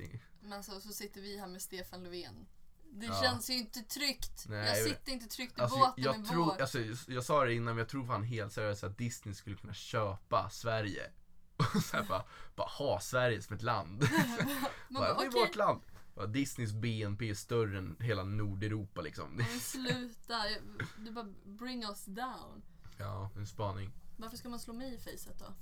inte, 0.06 0.20
Men 0.40 0.64
så, 0.64 0.80
så 0.80 0.88
sitter 0.92 1.20
vi 1.20 1.38
här 1.38 1.46
med 1.46 1.62
Stefan 1.62 2.02
Löfven. 2.04 2.46
Det 2.94 3.06
Ja. 3.06 3.20
känns 3.22 3.50
ju 3.50 3.54
inte 3.54 3.80
tryggt. 3.82 4.44
Nej, 4.48 4.58
jag 4.68 4.78
jag 4.78 4.88
sitter 4.88 5.12
inte 5.12 5.26
tryggt 5.26 5.58
i 5.58 5.60
Alltså, 5.60 5.78
båten 5.78 6.04
jag, 6.04 6.18
med 6.20 6.28
tror, 6.28 6.44
vår. 6.44 6.60
alltså, 6.60 6.78
jag 7.12 7.24
sa 7.24 7.44
det 7.44 7.54
innan 7.54 7.64
men 7.74 7.78
jag 7.78 7.88
tror 7.88 8.06
fan 8.06 8.22
helt 8.22 8.52
seriöst 8.52 8.84
att 8.84 8.98
Disney 8.98 9.34
skulle 9.34 9.56
kunna 9.56 9.74
köpa 9.74 10.50
Sverige. 10.50 11.10
Och 11.56 11.82
så 11.82 12.04
bara, 12.08 12.24
bara 12.56 12.68
ha 12.68 13.00
Sverige 13.00 13.42
som 13.42 13.56
ett 13.56 13.62
land. 13.62 14.02
Man 14.88 15.02
bara, 15.02 15.14
bara, 15.14 15.18
det 15.20 15.24
är 15.24 15.28
okej, 15.28 15.40
vårt 15.40 15.56
land. 15.56 15.82
Bara, 16.14 16.26
Disneys 16.26 16.72
BNP 16.72 17.30
är 17.30 17.34
större 17.34 17.78
än 17.78 17.96
hela 18.00 18.24
Nordeuropa 18.24 19.00
liksom. 19.00 19.30
men 19.36 19.60
sluta. 19.60 20.32
Jag- 20.50 20.86
Du 21.04 21.10
bara 21.12 21.28
bring 21.44 21.84
us 21.84 22.04
down. 22.04 22.62
Ja, 22.98 23.30
en 23.36 23.46
spaning. 23.46 23.92
Varför 24.16 24.36
ska 24.36 24.48
man 24.48 24.60
slå 24.60 24.74
mig 24.74 24.94
i 24.94 24.98
facet 24.98 25.38
då? 25.38 25.54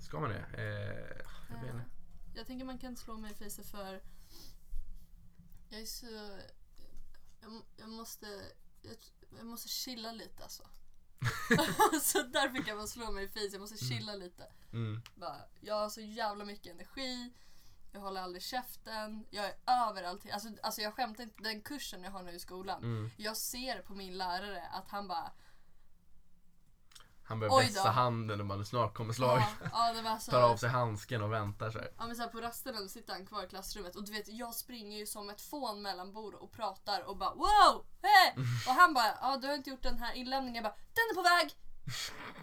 Ska 0.00 0.20
man 0.20 0.30
det? 0.30 0.46
Eh, 0.52 1.26
jag 1.50 1.60
vet 1.60 1.74
inte. 1.74 1.84
Jag 2.34 2.46
tänker 2.46 2.64
man 2.64 2.78
kan 2.78 2.96
slå 2.96 3.16
mig 3.16 3.30
i 3.30 3.34
facet 3.34 3.66
för 3.66 4.02
jag 5.70 5.80
är 5.80 5.86
så... 5.86 6.06
Jag, 7.40 7.62
jag 7.76 7.88
måste... 7.88 8.26
Jag, 8.82 8.96
jag 9.36 9.46
måste 9.46 9.68
chilla 9.68 10.12
lite 10.12 10.42
alltså. 10.42 10.62
så 12.02 12.22
därför 12.22 12.62
kan 12.62 12.76
man 12.76 12.88
slå 12.88 13.10
mig 13.10 13.24
i 13.24 13.28
facet. 13.28 13.52
Jag 13.52 13.60
måste 13.60 13.84
chilla 13.84 14.14
lite. 14.14 14.52
Mm. 14.72 15.02
Bara, 15.14 15.40
jag 15.60 15.74
har 15.74 15.88
så 15.88 16.00
jävla 16.00 16.44
mycket 16.44 16.74
energi. 16.74 17.32
Jag 17.92 18.00
håller 18.00 18.20
aldrig 18.20 18.42
käften. 18.42 19.26
Jag 19.30 19.44
är 19.44 19.54
överallt. 19.66 20.30
Alltså, 20.32 20.48
alltså 20.62 20.80
jag 20.80 20.94
skämtar 20.94 21.24
inte. 21.24 21.42
Den 21.42 21.62
kursen 21.62 22.02
jag 22.02 22.10
har 22.10 22.22
nu 22.22 22.32
i 22.32 22.40
skolan. 22.40 22.82
Mm. 22.82 23.10
Jag 23.16 23.36
ser 23.36 23.82
på 23.82 23.94
min 23.94 24.18
lärare 24.18 24.62
att 24.62 24.88
han 24.88 25.08
bara... 25.08 25.32
Han 27.30 27.40
börjar 27.40 27.54
Oj 27.54 27.64
vässa 27.64 27.82
då. 27.84 27.88
handen 27.88 28.40
och 28.40 28.46
man 28.46 28.66
snart 28.66 28.94
kommer 28.94 29.12
slaget. 29.12 29.46
Ja, 29.62 29.68
ja, 29.72 29.92
det 29.92 30.02
var 30.02 30.18
så. 30.18 30.30
Tar 30.30 30.42
av 30.42 30.56
sig 30.56 30.68
handsken 30.68 31.22
och 31.22 31.32
väntar 31.32 31.70
här. 31.70 31.92
Ja 31.98 32.06
men 32.06 32.16
så 32.16 32.22
här, 32.22 32.28
på 32.28 32.40
rasterna 32.40 32.80
då 32.80 32.88
sitter 32.88 33.12
han 33.12 33.26
kvar 33.26 33.44
i 33.44 33.46
klassrummet 33.46 33.96
och 33.96 34.04
du 34.04 34.12
vet 34.12 34.28
jag 34.28 34.54
springer 34.54 34.98
ju 34.98 35.06
som 35.06 35.30
ett 35.30 35.40
fån 35.40 35.82
mellan 35.82 36.12
bord 36.12 36.34
och 36.34 36.52
pratar 36.52 37.00
och 37.08 37.16
bara 37.16 37.34
wow! 37.34 37.84
Hey! 38.02 38.32
Och 38.68 38.72
han 38.74 38.94
bara 38.94 39.14
ja 39.20 39.36
du 39.36 39.46
har 39.46 39.54
inte 39.54 39.70
gjort 39.70 39.82
den 39.82 39.98
här 39.98 40.12
inlämningen. 40.14 40.64
Jag 40.64 40.72
bara 40.72 40.76
den 40.94 41.04
är 41.10 41.14
på 41.14 41.22
väg! 41.22 41.54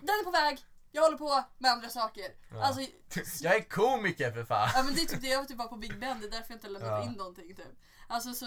Den 0.02 0.10
är 0.20 0.24
på 0.24 0.32
väg! 0.32 0.66
Jag 0.92 1.02
håller 1.02 1.18
på 1.18 1.44
med 1.58 1.72
andra 1.72 1.90
saker. 1.90 2.26
Ja. 2.52 2.64
Alltså, 2.66 2.82
Jag 3.44 3.56
är 3.56 3.70
komiker 3.70 4.32
för 4.32 4.44
fan! 4.44 4.70
ja 4.76 4.84
men 4.84 4.96
det 4.96 5.02
är 5.02 5.06
typ 5.06 5.22
det 5.22 5.28
jag 5.28 5.38
var 5.40 5.46
typ 5.46 5.58
bara 5.58 5.68
på 5.68 5.76
Big 5.78 6.00
Ben, 6.00 6.20
det 6.20 6.28
är 6.28 6.32
därför 6.32 6.52
jag 6.52 6.56
inte 6.58 6.68
lämnat 6.70 6.92
Ja. 6.92 7.04
in 7.04 7.12
någonting 7.12 7.56
typ. 7.56 7.68
Alltså 8.08 8.34
så, 8.34 8.46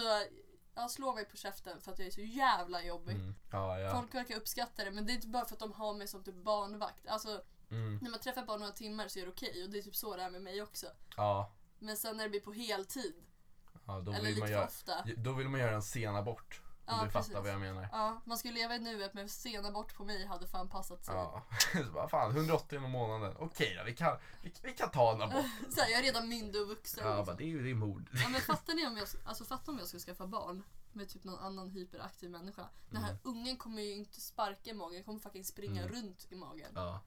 jag 0.75 0.91
slår 0.91 1.13
mig 1.15 1.25
på 1.25 1.37
käften 1.37 1.81
för 1.81 1.91
att 1.91 1.99
jag 1.99 2.07
är 2.07 2.11
så 2.11 2.21
jävla 2.21 2.83
jobbig. 2.83 3.15
Mm. 3.15 3.35
Ja, 3.51 3.79
ja. 3.79 3.95
Folk 3.95 4.15
verkar 4.15 4.35
uppskatta 4.35 4.83
det 4.83 4.91
men 4.91 5.05
det 5.05 5.11
är 5.11 5.15
inte 5.15 5.27
bara 5.27 5.45
för 5.45 5.53
att 5.55 5.59
de 5.59 5.71
har 5.71 5.93
mig 5.93 6.07
som 6.07 6.23
typ 6.23 6.35
barnvakt. 6.35 7.07
Alltså 7.07 7.41
Mm. 7.71 7.99
när 8.01 8.09
man 8.11 8.19
träffar 8.19 8.45
bara 8.45 8.57
några 8.57 8.71
timmar 8.71 9.07
så 9.07 9.19
är 9.19 9.23
det 9.25 9.31
okej 9.31 9.63
och 9.63 9.69
det 9.69 9.77
är 9.77 9.81
typ 9.81 9.95
så 9.95 10.15
det 10.15 10.23
är 10.23 10.29
med 10.29 10.41
mig 10.41 10.61
också. 10.61 10.87
Ja. 11.17 11.51
Men 11.79 11.97
sen 11.97 12.17
när 12.17 12.23
det 12.23 12.29
blir 12.29 12.39
på 12.39 12.53
heltid, 12.53 13.13
ja 13.85 13.99
då, 13.99 14.11
eller 14.11 14.21
vill 14.23 14.29
lite 14.29 14.39
man 14.39 14.51
göra, 14.51 14.65
ofta. 14.65 15.03
då 15.17 15.33
vill 15.33 15.49
man 15.49 15.59
göra 15.59 15.75
en 15.75 15.81
sen 15.81 16.15
abort. 16.15 16.60
Om 16.85 16.97
Ja, 16.97 17.03
du 17.05 17.11
precis. 17.11 17.27
fattar 17.31 17.41
vad 17.41 17.51
jag 17.51 17.59
menar. 17.59 17.89
Ja, 17.91 18.21
man 18.25 18.37
skulle 18.37 18.53
leva 18.53 18.75
i 18.75 18.79
nuet 18.79 19.13
men 19.13 19.29
sena 19.29 19.71
bort 19.71 19.95
på 19.95 20.03
mig 20.03 20.25
hade 20.25 20.47
fan 20.47 20.69
passat 20.69 21.05
sig. 21.05 21.15
Ja. 21.15 21.43
Så 21.85 21.91
bara, 21.93 22.09
fan 22.09 22.31
180 22.35 22.75
i 22.75 22.79
månaden. 22.87 23.35
Okej 23.39 23.75
då, 23.77 23.83
vi 23.83 23.95
kan, 23.95 24.17
vi, 24.41 24.53
vi 24.63 24.73
kan 24.73 24.89
ta 24.91 25.11
en 25.15 25.21
abort. 25.21 25.45
Så 25.75 25.81
här, 25.81 25.89
jag 25.89 25.99
är 25.99 26.03
redan 26.03 26.29
myndig 26.29 26.61
och 26.61 26.67
vuxen. 26.67 27.07
Ja, 27.07 27.23
bara, 27.25 27.35
det 27.35 27.43
är 27.43 27.47
ju 27.47 27.63
det 27.63 27.69
är 27.69 27.75
mord. 27.75 28.09
ja, 28.13 28.29
men 28.29 28.41
fattar 28.41 28.73
ni 28.73 28.87
om 28.87 28.97
jag, 28.97 29.07
alltså, 29.25 29.43
fatta 29.45 29.71
om 29.71 29.77
jag 29.77 29.87
skulle 29.87 30.01
skaffa 30.01 30.27
barn 30.27 30.63
med 30.93 31.09
typ 31.09 31.23
någon 31.23 31.39
annan 31.39 31.69
hyperaktiv 31.69 32.29
människa. 32.29 32.69
Den 32.89 33.03
här 33.03 33.17
ungen 33.23 33.57
kommer 33.57 33.81
ju 33.81 33.91
inte 33.95 34.21
sparka 34.21 34.69
i 34.69 34.73
magen, 34.73 35.03
kommer 35.03 35.19
fucking 35.19 35.43
springa 35.45 35.81
Mm. 35.81 35.93
runt 35.95 36.27
i 36.29 36.35
magen. 36.35 36.71
Ja. 36.75 36.99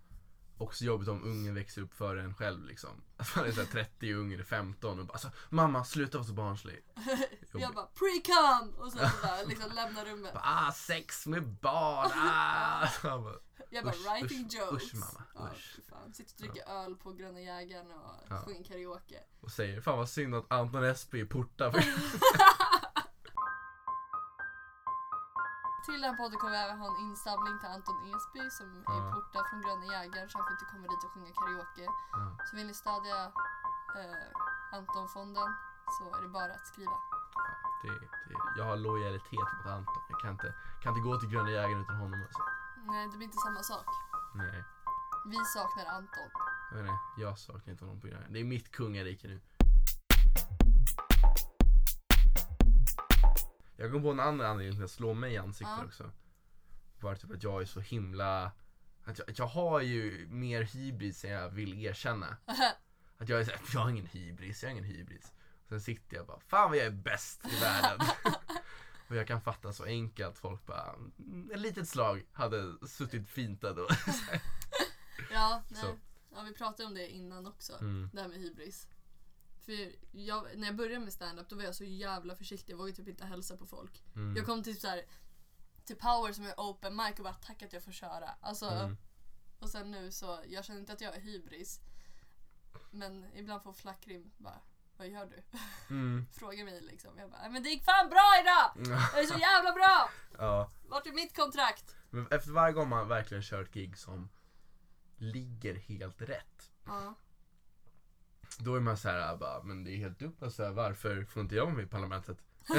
Också 0.58 0.84
jobbigt 0.84 1.08
om 1.08 1.24
ungen 1.24 1.54
växer 1.54 1.82
upp 1.82 1.94
före 1.94 2.22
en 2.22 2.34
själv 2.34 2.64
liksom. 2.64 2.90
Att 3.16 3.36
man 3.36 3.44
är 3.44 3.52
såhär 3.52 3.66
30 3.68 4.14
och 4.14 4.20
ungen 4.20 4.40
är 4.40 4.44
15 4.44 4.98
och 5.00 5.06
bara 5.06 5.12
alltså, 5.12 5.30
mamma 5.50 5.84
sluta 5.84 6.18
vara 6.18 6.26
så 6.28 6.32
barnslig. 6.32 6.84
jag 7.52 7.74
bara 7.74 7.86
pre-cum! 7.94 8.74
Och 8.78 8.92
sen 8.92 9.10
så 9.10 9.16
bara 9.26 9.42
liksom 9.42 9.72
lämna 9.72 10.04
rummet. 10.04 10.32
Bara, 10.34 10.42
ah, 10.68 10.72
sex 10.72 11.26
med 11.26 11.48
barn, 11.48 12.10
ah! 12.14 12.88
Jag 13.02 13.22
bara, 13.22 13.34
Jag 13.70 13.84
bara 13.84 13.94
Usch, 13.94 14.06
writing 14.22 14.46
usch, 14.46 14.54
jokes. 14.70 14.84
usch, 14.84 14.94
mamma, 14.94 15.22
Ja, 15.34 15.50
usch. 15.54 15.78
fan. 15.90 16.14
Sitter 16.14 16.34
och 16.34 16.40
dricker 16.54 16.70
öl 16.72 16.96
på 16.96 17.12
Gröna 17.12 17.40
Jägaren 17.40 17.90
och 17.92 18.24
Ja. 18.28 18.42
sjunger 18.46 18.64
karaoke. 18.64 19.18
och 19.40 19.50
säger 19.50 19.80
fan 19.80 19.98
vad 19.98 20.08
synd 20.08 20.34
att 20.34 20.52
Anton 20.52 20.84
Esby 20.84 21.20
är 21.20 21.24
portad. 21.24 21.74
Till 25.84 25.94
den 26.00 26.04
här 26.10 26.16
podden 26.22 26.38
kommer 26.38 26.52
vi 26.56 26.58
även 26.66 26.78
ha 26.82 26.86
en 26.92 27.00
insamling 27.08 27.58
till 27.60 27.68
Anton 27.76 27.98
Esby 28.14 28.50
som 28.58 28.66
är 28.94 29.00
Ja. 29.00 29.12
portad 29.14 29.44
från 29.50 29.60
Gröna 29.64 29.84
Jägaren 29.94 30.28
så 30.28 30.38
han 30.38 30.44
får 30.46 30.52
inte 30.56 30.64
komma 30.72 30.86
dit 30.92 31.04
och 31.06 31.12
sjunga 31.14 31.32
karaoke. 31.40 31.84
Ja. 32.18 32.24
Så 32.46 32.56
vill 32.56 32.66
ni 32.66 32.74
stödja 32.82 33.18
eh, 34.00 34.28
Antonfonden 34.78 35.48
så 35.96 36.04
är 36.16 36.22
det 36.22 36.28
bara 36.38 36.52
att 36.58 36.66
skriva. 36.72 36.96
Det, 37.82 37.88
det, 38.28 38.34
jag 38.58 38.64
har 38.64 38.76
lojalitet 38.76 39.48
mot 39.56 39.66
Anton. 39.66 40.02
Jag 40.08 40.20
kan 40.20 40.30
inte, 40.30 40.54
kan 40.82 40.88
inte 40.92 41.04
gå 41.08 41.16
till 41.20 41.28
Gröna 41.28 41.50
Jägaren 41.50 41.80
utan 41.84 41.96
honom 41.96 42.22
alltså. 42.26 42.42
Nej, 42.92 43.08
det 43.10 43.16
blir 43.16 43.24
inte 43.30 43.38
samma 43.46 43.62
sak. 43.62 43.86
Nej, 44.34 44.64
Vi 45.26 45.38
saknar 45.56 45.84
Anton. 45.96 46.28
vet 46.72 46.80
inte. 46.80 46.98
Jag 47.16 47.38
saknar 47.38 47.72
inte 47.72 47.84
honom 47.84 48.00
på 48.00 48.06
Gröna. 48.06 48.26
Det 48.28 48.40
är 48.40 48.44
mitt 48.44 48.72
kungarike 48.72 49.28
nu. 49.28 49.40
Jag 53.76 53.92
kom 53.92 54.02
på 54.02 54.10
en 54.10 54.20
annan 54.20 54.46
anledning 54.46 54.74
till 54.76 54.84
att 54.84 54.90
slå 54.90 55.14
mig 55.14 55.32
i 55.34 55.36
ansiktet 55.38 55.74
Ja. 55.78 55.84
också. 55.84 56.10
Var 57.00 57.14
typ 57.14 57.30
att 57.30 57.42
jag 57.42 57.62
är 57.62 57.66
så 57.66 57.80
himla... 57.80 58.52
Att 59.04 59.18
jag, 59.18 59.26
jag 59.38 59.46
har 59.46 59.80
ju 59.80 60.26
mer 60.30 60.62
hybris 60.62 61.24
än 61.24 61.30
jag 61.30 61.50
vill 61.50 61.84
erkänna. 61.84 62.36
Att 63.18 63.28
jag 63.28 63.40
är 63.40 63.44
såhär, 63.44 63.60
jag 63.72 63.80
har 63.80 63.90
ingen 63.90 64.06
hybris, 64.06 64.62
jag 64.62 64.70
har 64.70 64.72
ingen 64.72 64.84
hybris. 64.84 65.32
Sen 65.68 65.80
sitter 65.80 66.16
jag 66.16 66.26
bara, 66.26 66.40
fan 66.40 66.70
vad 66.70 66.78
jag 66.78 66.86
är 66.86 66.90
bäst 66.90 67.46
i 67.46 67.60
världen. 67.60 68.06
och 69.08 69.16
jag 69.16 69.26
kan 69.26 69.40
fatta 69.40 69.72
så 69.72 69.84
enkelt, 69.84 70.38
folk 70.38 70.66
bara, 70.66 70.94
mm, 71.18 71.50
ett 71.54 71.60
litet 71.60 71.88
slag 71.88 72.26
hade 72.32 72.88
suttit 72.88 73.28
fint 73.28 73.60
då. 73.60 73.88
Ja, 75.30 75.62
Så. 75.68 75.74
nej. 75.86 75.98
ja, 76.34 76.42
vi 76.42 76.54
pratade 76.54 76.84
om 76.88 76.94
det 76.94 77.08
innan 77.08 77.46
också. 77.46 77.72
Mm. 77.80 78.10
Det 78.12 78.20
här 78.20 78.28
med 78.28 78.38
hybris. 78.38 78.88
För 79.64 79.92
jag, 80.12 80.46
när 80.58 80.66
jag 80.66 80.76
började 80.76 81.04
med 81.04 81.12
stand-up 81.12 81.48
då 81.48 81.56
var 81.56 81.62
jag 81.62 81.74
så 81.74 81.84
jävla 81.84 82.34
försiktig. 82.36 82.72
Jag 82.72 82.78
vågade 82.78 82.96
typ 82.96 83.08
inte 83.08 83.24
hälsa 83.24 83.56
på 83.56 83.66
folk. 83.66 84.02
Mm. 84.16 84.36
Jag 84.36 84.46
kom 84.46 84.62
till 84.62 84.80
så 84.80 84.88
här 84.88 85.02
till 85.84 85.96
Power 85.96 86.32
som 86.32 86.46
är 86.46 86.54
open 86.56 86.96
mic 86.96 87.18
och 87.18 87.24
bara 87.24 87.34
tack 87.34 87.62
att 87.62 87.72
jag 87.72 87.82
får 87.82 87.92
köra. 87.92 88.30
Alltså, 88.40 88.66
Mm. 88.70 88.96
Och 89.58 89.70
sen 89.70 89.90
nu 89.90 90.10
så, 90.12 90.40
jag 90.48 90.64
känner 90.64 90.80
inte 90.80 90.92
att 90.92 91.00
jag 91.00 91.14
är 91.16 91.20
hybris. 91.20 91.80
Men 92.90 93.26
ibland 93.34 93.62
får 93.62 93.72
Flackrim 93.72 94.30
bara, 94.36 94.60
vad 94.96 95.08
gör 95.08 95.26
du? 95.26 95.42
Mm. 95.94 96.26
Frågar 96.32 96.64
mig 96.64 96.80
liksom. 96.80 97.18
Jag 97.18 97.30
bara, 97.30 97.40
"Nej, 97.40 97.50
men 97.50 97.62
det 97.62 97.68
gick 97.68 97.84
fan 97.84 98.08
bra 98.08 98.30
idag! 98.40 98.96
Jag 99.14 99.22
är 99.22 99.26
så 99.26 99.38
jävla 99.38 99.72
bra! 99.72 100.10
ja. 100.38 100.70
Vart 100.88 101.06
är 101.06 101.12
mitt 101.12 101.36
kontrakt? 101.36 101.96
Men 102.10 102.26
efter 102.30 102.50
varje 102.50 102.72
gång 102.72 102.88
man 102.88 103.08
verkligen 103.08 103.42
kör 103.42 103.62
ett 103.62 103.72
gig 103.74 103.98
som 103.98 104.28
ligger 105.16 105.74
helt 105.74 106.22
rätt. 106.22 106.70
Ja. 106.86 107.14
Då 108.58 108.76
är 108.76 108.80
man 108.80 108.96
så 108.96 109.08
här, 109.08 109.36
bara, 109.36 109.62
men 109.62 109.84
det 109.84 109.90
är 109.90 109.96
helt 109.96 110.18
dumt. 110.18 110.36
Alltså, 110.40 110.70
varför 110.70 111.24
får 111.24 111.42
inte 111.42 111.54
jag 111.54 111.64
vara 111.64 111.74
med 111.74 111.84
i 111.84 111.88
parlamentet? 111.88 112.38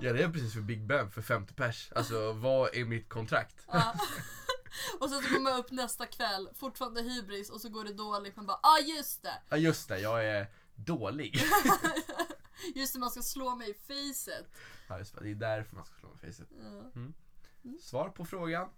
ja 0.00 0.12
det 0.12 0.22
är 0.22 0.28
precis 0.28 0.54
för 0.54 0.60
Big 0.60 0.86
Ben 0.86 1.10
för 1.10 1.22
50 1.22 1.54
pers. 1.54 1.92
Alltså 1.92 2.32
vad 2.32 2.74
är 2.74 2.84
mitt 2.84 3.08
kontrakt? 3.08 3.66
Ja. 3.66 3.94
och 5.00 5.10
sen 5.10 5.22
så 5.22 5.34
kommer 5.34 5.50
jag 5.50 5.58
upp 5.58 5.70
nästa 5.70 6.06
kväll, 6.06 6.48
fortfarande 6.54 7.02
hybris 7.02 7.50
och 7.50 7.60
så 7.60 7.68
går 7.68 7.84
det 7.84 7.92
dåligt. 7.92 8.36
Man 8.36 8.46
bara, 8.46 8.60
ah 8.62 8.78
just 8.78 9.22
det! 9.22 9.42
Ja 9.48 9.56
just 9.56 9.88
det, 9.88 9.98
jag 9.98 10.24
är 10.24 10.46
dålig. 10.74 11.40
Just 12.74 12.94
det, 12.94 13.00
man 13.00 13.10
ska 13.10 13.22
slå 13.22 13.56
mig 13.56 13.70
i 13.70 13.74
facet. 13.74 14.46
Ja, 14.88 14.98
just 14.98 15.14
det, 15.14 15.24
det 15.24 15.30
är 15.30 15.34
därför 15.34 15.76
man 15.76 15.84
ska 15.84 15.94
slå 16.00 16.08
med 16.08 16.20
facet. 16.20 16.48
Ja. 16.62 17.78
Svar 17.80 18.08
på 18.08 18.24
frågan. 18.24 18.68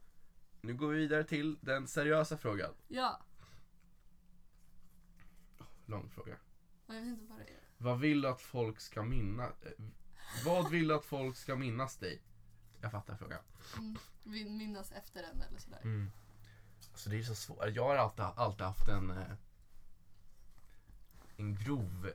Nu 0.61 0.74
går 0.74 0.88
vi 0.88 0.98
vidare 0.98 1.24
till 1.24 1.59
den 1.61 1.86
seriösa 1.86 2.36
frågan. 2.38 2.70
ja. 2.88 3.20
Lång 5.89 6.11
fråga. 6.11 6.36
Jag 6.86 6.95
vet 6.95 7.05
inte 7.05 7.24
vad 7.24 7.39
det 7.39 7.45
är. 7.45 7.61
Vad 7.78 8.01
vill 8.01 8.20
du 8.20 8.28
att 8.28 8.41
folk 8.41 8.80
ska 8.80 9.03
minnas? 9.03 9.53
Vad 10.45 10.70
vill 10.70 10.89
du 10.89 10.95
att 10.95 11.05
folk 11.05 11.36
ska 11.36 11.57
minnas 11.57 11.97
dig? 11.97 12.22
Jag 12.80 12.91
fattar 12.91 13.16
frågan. 13.16 13.41
Mm. 13.78 13.97
Vi 14.22 14.45
minnas 14.45 14.93
efter 14.93 15.22
den 15.22 15.43
eller 15.43 15.59
sådär. 15.59 15.80
Mm. 15.82 16.11
Alltså 16.93 17.11
det 17.11 17.18
är 17.18 17.22
så 17.22 17.34
svårt. 17.34 17.64
Jag 17.68 17.84
har 17.84 17.97
alltid, 17.97 18.24
alltid 18.24 18.66
haft 18.66 18.89
en 18.89 19.11
eh, 19.11 19.34
en 21.39 21.55
grov, 21.55 22.12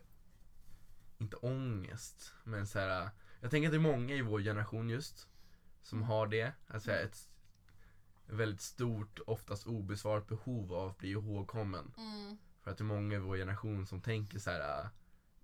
inte 1.17 1.35
ångest, 1.35 2.33
men 2.43 2.67
så 2.67 2.79
här. 2.79 3.09
Jag 3.41 3.51
tänker 3.51 3.67
att 3.67 3.71
det 3.71 3.77
är 3.77 3.91
många 3.91 4.15
i 4.15 4.21
vår 4.21 4.39
generation 4.39 4.89
just 4.89 5.27
som 5.81 6.03
har 6.03 6.27
det. 6.27 6.53
Alltså 6.67 6.91
ett 6.91 7.29
väldigt 8.25 8.61
stort, 8.61 9.19
oftast 9.27 9.67
obesvarat 9.67 10.27
behov 10.27 10.73
av 10.73 10.89
att 10.89 10.97
bli 10.97 11.09
ihågkommen. 11.09 11.93
Mm. 11.97 12.37
För 12.63 12.71
att 12.71 12.77
det 12.77 12.81
är 12.81 12.85
många 12.85 13.15
i 13.15 13.19
vår 13.19 13.37
generation 13.37 13.85
som 13.87 14.01
tänker 14.01 14.39
så 14.39 14.49
här. 14.51 14.89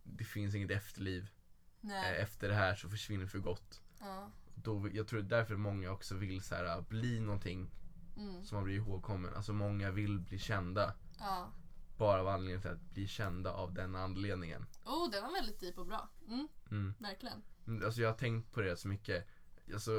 Det 0.03 0.23
finns 0.23 0.55
inget 0.55 0.71
efterliv. 0.71 1.29
Nej. 1.81 2.15
Eh, 2.15 2.23
Efter 2.23 2.47
det 2.49 2.55
här 2.55 2.75
så 2.75 2.89
försvinner 2.89 3.25
för 3.25 3.39
gott. 3.39 3.81
Ja. 3.99 4.31
Då, 4.55 4.89
jag 4.93 5.07
tror 5.07 5.21
därför 5.21 5.55
många 5.55 5.91
också 5.91 6.15
vill 6.15 6.41
så 6.41 6.55
här, 6.55 6.81
bli 6.81 7.19
någonting 7.19 7.71
Mm. 8.17 8.43
som 8.43 8.55
man 8.55 8.63
blir 8.63 8.75
ihågkommen. 8.75 9.33
Alltså 9.35 9.53
många 9.53 9.91
vill 9.91 10.19
bli 10.19 10.39
kända. 10.39 10.93
Ja. 11.19 11.47
Bara 11.97 12.21
av 12.21 12.27
anledningen 12.27 12.61
till 12.61 12.71
att 12.71 12.81
bli 12.93 13.07
kända 13.07 13.51
av 13.53 13.73
den 13.73 13.95
anledningen. 13.95 14.65
Oh, 14.85 15.11
det 15.11 15.21
var 15.21 15.31
väldigt 15.33 15.59
deep 15.59 15.77
och 15.77 15.85
bra. 15.87 16.09
Mm, 16.27 16.47
Mm. 16.71 16.93
verkligen. 16.99 17.41
Mm, 17.67 17.85
Alltså 17.85 18.01
jag 18.01 18.09
har 18.09 18.17
tänkt 18.17 18.51
på 18.51 18.61
det 18.61 18.77
så 18.77 18.87
mycket. 18.87 19.27
Alltså, 19.73 19.91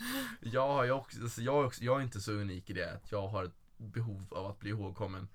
jag, 0.40 0.68
har 0.68 0.84
ju 0.84 0.90
också, 0.90 1.22
alltså 1.22 1.42
jag, 1.42 1.60
är 1.62 1.66
också, 1.66 1.84
jag 1.84 1.98
är 1.98 2.02
inte 2.04 2.20
så 2.20 2.32
unik 2.32 2.70
i 2.70 2.72
det 2.72 2.92
att 2.94 3.12
jag 3.12 3.28
har 3.28 3.44
ett 3.44 3.56
behov 3.76 4.26
av 4.34 4.46
att 4.46 4.58
bli 4.60 4.70
ihågkommen. 4.70 5.28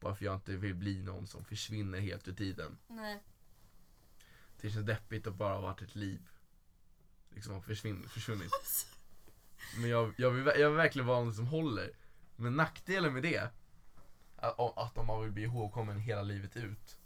Bara 0.00 0.14
för 0.14 0.24
jag 0.24 0.34
inte 0.34 0.56
vill 0.56 0.74
bli 0.74 1.02
någon 1.02 1.26
som 1.26 1.44
försvinner 1.44 2.00
helt 2.00 2.28
ur 2.28 2.32
tiden. 2.34 2.78
Nej. 2.86 3.22
Det 4.60 4.70
känns 4.70 4.86
deppigt 4.86 5.26
att 5.26 5.34
bara 5.34 5.54
ha 5.54 5.60
varit 5.60 5.82
ett 5.82 5.94
liv. 5.94 6.28
Liksom 7.30 7.54
har 7.54 7.60
försvinn, 7.60 8.08
försvunnit. 8.08 8.52
Men 9.80 9.90
jag, 9.90 10.14
jag, 10.16 10.30
vill, 10.30 10.46
jag 10.46 10.68
vill 10.68 10.76
verkligen 10.76 11.06
vara 11.06 11.24
någon 11.24 11.34
som 11.34 11.46
håller. 11.46 11.90
Men 12.36 12.56
nackdelen 12.56 13.12
med 13.14 13.22
det, 13.22 13.50
att, 14.36 14.78
att 14.78 14.98
om 14.98 15.06
man 15.06 15.22
vill 15.22 15.32
bli 15.32 15.42
ihågkommen 15.42 15.98
hela 15.98 16.22
livet 16.22 16.56
ut. 16.56 16.98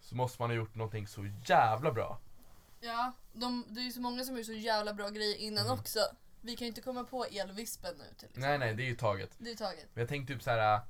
Så 0.00 0.16
måste 0.16 0.42
man 0.42 0.50
ha 0.50 0.54
gjort 0.56 0.74
någonting 0.74 1.06
så 1.06 1.26
jävla 1.44 1.92
bra. 1.92 2.20
Ja, 2.80 3.12
de, 3.32 3.64
det 3.68 3.80
är 3.80 3.84
ju 3.84 3.92
så 3.92 4.00
många 4.00 4.24
som 4.24 4.36
gör 4.36 4.42
så 4.44 4.52
jävla 4.52 4.94
bra 4.94 5.08
grejer 5.08 5.36
innan 5.36 5.66
Mm. 5.66 5.78
också. 5.78 5.98
Vi 6.40 6.56
kan 6.56 6.64
ju 6.64 6.68
inte 6.68 6.80
komma 6.80 7.04
på 7.04 7.24
elvispen 7.24 7.94
nu 7.98 8.04
till 8.04 8.12
exempel. 8.14 8.40
Nej 8.42 8.58
nej, 8.58 8.74
det 8.74 8.82
är 8.82 8.86
ju 8.86 8.96
taget. 8.96 9.30
Det 9.38 9.50
är 9.50 9.56
taget. 9.56 9.86
Men 9.94 10.00
jag 10.00 10.08
tänkte 10.08 10.32
typ 10.34 10.42
så 10.42 10.50
här. 10.50 10.80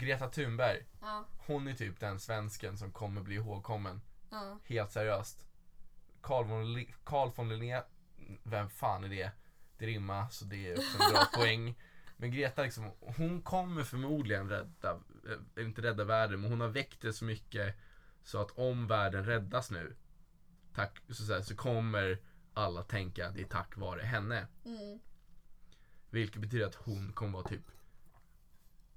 Greta 0.00 0.28
Thunberg, 0.30 0.86
Ja. 1.00 1.24
hon 1.46 1.68
är 1.68 1.74
typ 1.74 2.00
den 2.00 2.20
svensken 2.20 2.78
som 2.78 2.92
kommer 2.92 3.20
bli 3.22 3.34
ihågkommen. 3.34 4.00
Ja. 4.30 4.58
Helt 4.64 4.92
seriöst. 4.92 5.46
Carl 6.22 6.44
von, 6.44 6.72
Li- 6.74 6.94
Carl 7.04 7.30
von 7.36 7.48
Linné, 7.48 7.82
vem 8.42 8.70
fan 8.70 9.04
är 9.04 9.08
det? 9.08 9.30
Det 9.78 9.86
rimmar 9.86 10.28
så 10.28 10.44
det 10.44 10.66
är 10.70 10.78
också 10.78 11.02
en 11.02 11.10
bra 11.12 11.24
poäng. 11.34 11.78
Men 12.16 12.30
Greta 12.30 12.62
liksom, 12.62 12.90
hon 13.00 13.42
kommer 13.42 13.82
förmodligen 13.84 14.48
rädda, 14.48 14.90
eh, 15.56 15.64
inte 15.64 15.82
rädda 15.82 16.04
världen, 16.04 16.40
men 16.40 16.50
hon 16.50 16.60
har 16.60 16.68
väckt 16.68 17.00
det 17.00 17.12
så 17.12 17.24
mycket 17.24 17.76
så 18.22 18.40
att 18.40 18.50
om 18.50 18.86
världen 18.86 19.24
räddas 19.24 19.70
nu, 19.70 19.96
tack, 20.74 20.98
så, 21.08 21.14
så, 21.14 21.32
här, 21.32 21.42
så 21.42 21.56
kommer 21.56 22.18
alla 22.54 22.82
tänka 22.82 23.28
att 23.28 23.34
det 23.34 23.40
är 23.40 23.46
tack 23.46 23.76
vare 23.76 24.02
henne. 24.02 24.46
Mm. 24.64 24.98
Vilket 26.10 26.40
betyder 26.42 26.66
att 26.66 26.74
hon 26.74 27.12
kommer 27.12 27.32
vara 27.32 27.48
typ 27.48 27.64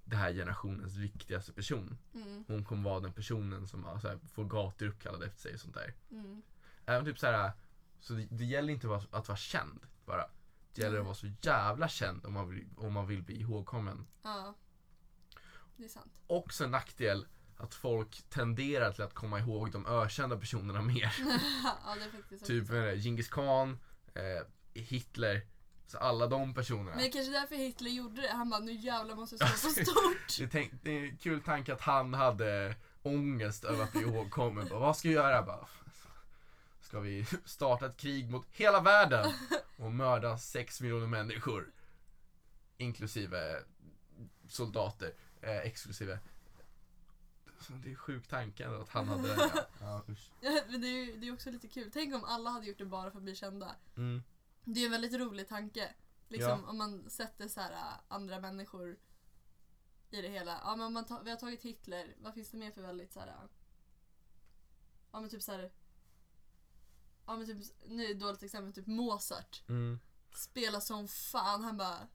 det 0.06 0.16
här 0.16 0.34
generationens 0.34 0.96
viktigaste 0.96 1.54
person. 1.54 1.98
Mm. 2.14 2.44
Hon 2.48 2.66
kommer 2.66 2.90
vara 2.90 3.00
den 3.00 3.14
personen 3.14 3.68
som 3.68 4.00
så 4.02 4.08
här, 4.08 4.20
får 4.34 4.46
gator 4.46 4.88
uppkallade 4.88 5.26
efter 5.26 5.42
sig 5.42 5.54
och 5.54 5.60
sånt 5.60 5.74
där. 5.74 5.94
Mm. 6.12 6.42
Även 6.86 7.06
typ 7.06 7.20
så 7.20 7.28
här, 7.28 7.52
så 8.00 8.14
det, 8.14 8.28
det 8.30 8.46
gäller 8.46 8.74
inte 8.74 8.88
att 8.88 8.92
vara, 8.92 9.20
att 9.20 9.28
vara 9.28 9.38
känd 9.38 9.80
bara. 10.06 10.26
Det 10.74 10.82
gäller 10.82 11.00
att 11.00 11.06
vara 11.06 11.16
så 11.16 11.28
jävla 11.42 11.88
känd 11.88 12.26
om 12.26 12.34
man 12.34 12.50
vill, 12.50 12.68
om 12.78 12.94
man 12.94 13.08
vill 13.08 13.24
bli 13.24 13.40
ihågkommen. 13.40 14.08
Ja. 14.22 14.56
Det 15.78 15.84
är 15.84 15.90
sant. 15.90 16.22
Också 16.28 16.64
en 16.64 16.72
nackdel 16.72 17.26
att 17.58 17.74
folk 17.74 18.24
tenderar 18.30 18.92
till 18.92 19.04
att 19.04 19.14
komma 19.14 19.40
ihåg 19.40 19.72
de 19.72 19.86
ökända 19.88 20.38
personerna 20.38 20.82
mer. 20.82 21.16
ja, 21.64 21.96
typ 22.46 22.68
det, 22.68 22.98
Genghis 22.98 23.28
khan, 23.28 23.80
eh, 24.14 24.48
Hitler, 24.74 25.42
så 25.94 26.00
alla 26.00 26.28
de 26.28 26.54
personerna. 26.54 26.90
Men 26.90 26.98
det 26.98 27.08
är 27.08 27.12
kanske 27.12 27.32
därför 27.32 27.56
Hitler 27.56 27.92
gjorde 27.92 28.22
det. 28.22 28.32
Han 28.32 28.50
bara, 28.50 28.60
nu 28.60 28.74
jävlar 28.74 29.16
måste 29.16 29.36
jag 29.40 29.50
stå 29.50 29.70
så 29.70 29.74
stort. 29.74 30.38
Det 30.38 30.44
är, 30.44 30.48
tänk, 30.48 30.72
det 30.84 30.92
är 30.92 31.04
en 31.04 31.18
kul 31.18 31.42
tanke 31.42 31.74
att 31.74 31.82
han 31.82 32.14
hade 32.14 32.76
ångest 33.04 33.64
över 33.64 33.84
att 33.84 33.92
bli 33.92 34.02
ihågkommen. 34.02 34.68
Bara, 34.70 34.80
Vad 34.80 34.98
ska 34.98 35.08
jag 35.08 35.14
göra? 35.14 35.44
Bara, 35.44 35.68
ska 36.82 37.00
vi 37.00 37.26
starta 37.46 37.86
ett 37.86 37.98
krig 37.98 38.30
mot 38.30 38.48
hela 38.52 38.82
världen 38.82 39.34
och 39.78 39.92
mörda 39.92 40.38
6 40.38 40.82
miljoner 40.82 41.08
människor? 41.08 41.72
Inklusive 42.78 43.60
soldater, 44.50 45.14
eh, 45.42 45.58
exklusive. 45.58 46.20
Det 47.68 47.92
är 47.92 47.96
sjuk 47.96 48.28
tanke 48.28 48.66
ändå 48.66 48.82
att 48.82 48.90
han 48.90 49.08
hade 49.08 49.28
den. 49.28 49.50
Ja. 49.80 50.04
Ja. 50.42 50.62
Men 50.70 50.82
det 50.82 50.88
är 50.88 51.06
ju 51.06 51.18
det 51.18 51.28
är 51.28 51.34
också 51.34 51.52
lite 51.52 51.68
kul. 51.68 51.90
Tänk 51.94 52.16
om 52.16 52.24
alla 52.24 52.50
hade 52.50 52.66
gjort 52.66 52.78
det 52.78 52.86
bara 52.86 53.12
för 53.12 53.18
att 53.18 53.24
bli 53.24 53.36
kända. 53.36 53.76
Mm. 53.98 54.24
Det 54.66 54.80
är 54.80 54.86
en 54.86 54.92
väldigt 54.92 55.14
rolig 55.14 55.48
tanke. 55.48 55.94
Liksom 56.28 56.50
Ja. 56.64 56.70
om 56.70 56.78
man 56.78 57.10
sätter 57.10 57.48
så 57.48 57.60
här 57.62 57.72
äh, 57.72 58.00
andra 58.08 58.40
människor 58.40 59.00
i 60.10 60.22
det 60.22 60.30
hela. 60.30 60.62
Ja, 60.64 60.76
men 60.76 60.86
om 60.88 60.94
man 60.94 61.06
vi 61.24 61.30
har 61.30 61.38
tagit 61.38 61.64
Hitler. 61.64 62.16
Vad 62.20 62.34
finns 62.34 62.50
det 62.50 62.58
mer 62.58 62.72
för 62.72 62.82
väldigt 62.82 63.14
så 63.14 63.20
här? 63.20 63.28
äh, 63.28 63.34
Ja 65.12 65.20
men 65.22 65.30
typ 65.30 65.42
så 65.42 65.52
här. 65.52 65.72
Ja 67.26 67.36
men 67.38 67.46
typ, 67.46 67.58
nu 67.86 68.04
är 68.04 68.08
det 68.08 68.14
ett 68.14 68.20
dåligt 68.20 68.44
exempel, 68.44 68.74
typ 68.74 68.88
Mozart. 68.88 69.64
Mm. 69.70 70.00
Spelar 70.36 70.80
som 70.80 71.08
fan. 71.08 71.64
Han 71.64 71.78
bara, 71.78 72.08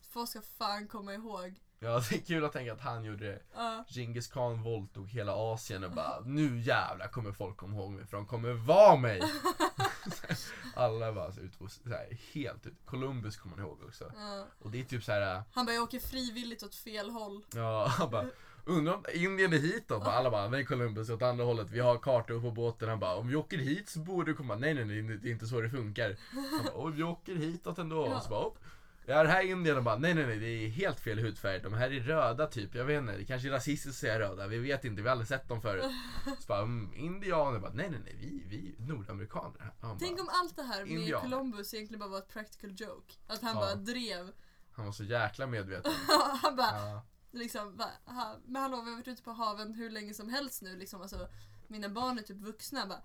folk 0.00 0.28
ska 0.30 0.42
fan 0.42 0.88
komma 0.88 1.14
ihåg. 1.14 1.60
Ja, 1.82 2.02
det 2.10 2.14
är 2.16 2.20
kul 2.20 2.44
att 2.44 2.52
tänka 2.52 2.72
att 2.72 2.80
han 2.80 3.04
gjorde 3.04 3.26
det. 3.26 3.38
Ja. 3.54 3.84
Genghis 3.88 4.26
khan 4.26 4.62
våldtog 4.62 5.08
hela 5.08 5.32
Asien 5.34 5.84
och 5.84 5.90
bara 5.90 6.20
nu 6.24 6.60
jävlar 6.60 7.08
kommer 7.08 7.32
folk 7.32 7.56
komma 7.56 7.76
ihåg 7.76 7.90
mig 7.90 8.06
för 8.06 8.16
de 8.16 8.26
kommer 8.26 8.52
vara 8.52 8.96
mig. 8.96 9.22
Alla 10.74 11.12
bara 11.12 11.32
så 11.32 11.40
ut 11.40 11.58
på, 11.58 11.68
så 11.68 11.88
här, 11.88 12.18
helt 12.32 12.66
ut. 12.66 12.74
Columbus 12.84 13.36
kommer 13.36 13.56
man 13.56 13.64
ihåg 13.66 13.78
också. 13.86 14.12
Ja. 14.16 14.46
Och 14.58 14.70
det 14.70 14.80
är 14.80 14.84
typ 14.84 15.04
så 15.04 15.12
här, 15.12 15.42
Han 15.52 15.66
bara, 15.66 15.72
jag 15.72 15.82
åker 15.82 16.00
frivilligt 16.00 16.62
åt 16.62 16.74
fel 16.74 17.10
håll. 17.10 17.42
ja 17.54 17.86
han 17.98 18.10
bara 18.10 18.26
Undrar 18.64 18.94
om 18.94 19.04
Indien 19.14 19.52
är 19.52 19.58
hit 19.58 19.84
då? 19.88 19.94
Alla 19.94 20.30
bara, 20.30 20.48
nej 20.48 20.64
Columbus 20.64 21.10
åt 21.10 21.22
andra 21.22 21.44
hållet, 21.44 21.70
vi 21.70 21.80
har 21.80 21.98
kartor 21.98 22.40
på 22.40 22.50
båten. 22.50 22.88
Han 22.88 22.98
bara, 23.00 23.14
om 23.16 23.28
vi 23.28 23.36
åker 23.36 23.58
hit 23.58 23.88
så 23.88 23.98
borde 23.98 24.30
du 24.30 24.34
komma. 24.36 24.56
Nej 24.56 24.74
nej 24.74 24.84
nej, 24.84 25.18
det 25.18 25.28
är 25.28 25.32
inte 25.32 25.46
så 25.46 25.60
det 25.60 25.70
funkar. 25.70 26.16
Han 26.32 26.64
bara, 26.64 26.84
oj 26.84 26.92
vi 26.92 27.02
åker 27.02 27.34
hitåt 27.36 27.78
ändå. 27.78 28.06
Ja. 28.06 28.16
Och 28.16 28.22
så 28.22 28.28
bara, 28.30 28.44
"Upp." 28.44 28.58
Ja, 29.06 29.22
det 29.22 29.28
här 29.28 29.42
indierna 29.42 29.82
bara, 29.82 29.96
nej 29.98 30.14
nej 30.14 30.26
nej, 30.26 30.38
det 30.38 30.46
är 30.46 30.68
helt 30.68 31.00
fel 31.00 31.18
hudfärg. 31.18 31.60
De 31.60 31.72
här 31.72 31.90
är 31.92 32.00
röda 32.00 32.46
typ, 32.46 32.74
jag 32.74 32.84
vet 32.84 32.98
inte, 33.00 33.16
det 33.16 33.24
kanske 33.24 33.48
är 33.48 33.52
rasistiskt 33.52 33.88
att 33.88 33.94
säga 34.00 34.18
röda, 34.18 34.46
vi 34.46 34.58
vet 34.58 34.84
inte, 34.84 35.02
vi 35.02 35.08
har 35.08 35.12
aldrig 35.12 35.28
sett 35.28 35.48
dem 35.48 35.62
förut. 35.62 35.84
Så 36.24 36.46
bara, 36.46 36.62
mm, 36.62 36.94
indianer 36.94 37.58
bara, 37.58 37.72
nej 37.72 37.90
nej 37.90 38.00
nej, 38.04 38.16
vi, 38.20 38.44
vi 38.46 38.74
är 38.78 38.86
nordamerikaner. 38.94 39.72
Han, 39.80 39.98
Tänk 39.98 40.16
bara, 40.16 40.22
om 40.22 40.28
allt 40.32 40.56
det 40.56 40.62
här 40.62 40.80
med 40.84 40.90
Indianer. 40.90 41.22
Columbus 41.30 41.74
egentligen 41.74 41.98
bara 42.00 42.08
var 42.10 42.18
ett 42.18 42.28
practical 42.28 42.70
joke. 42.70 43.14
Att 43.26 43.42
han 43.42 43.54
Ja. 43.54 43.60
bara 43.60 43.74
drev. 43.74 44.32
han 44.72 44.84
var 44.84 44.92
så 44.92 45.04
jäkla 45.04 45.46
medveten. 45.46 45.92
han 46.42 46.56
bara, 46.56 46.78
Ja, 46.90 47.06
liksom, 47.30 47.76
bara, 47.76 47.90
"Ha, 48.04 48.36
men 48.46 48.62
hallå 48.62 48.80
vi 48.82 48.90
har 48.90 48.96
varit 48.96 49.08
ute 49.08 49.22
på 49.22 49.30
haven 49.32 49.74
hur 49.74 49.90
länge 49.90 50.14
som 50.14 50.28
helst 50.28 50.62
nu 50.62 50.76
liksom. 50.76 51.02
Alltså, 51.02 51.28
mina 51.66 51.88
barn 51.88 52.18
är 52.18 52.22
typ 52.22 52.40
vuxna 52.40 52.86
bara. 52.86 53.02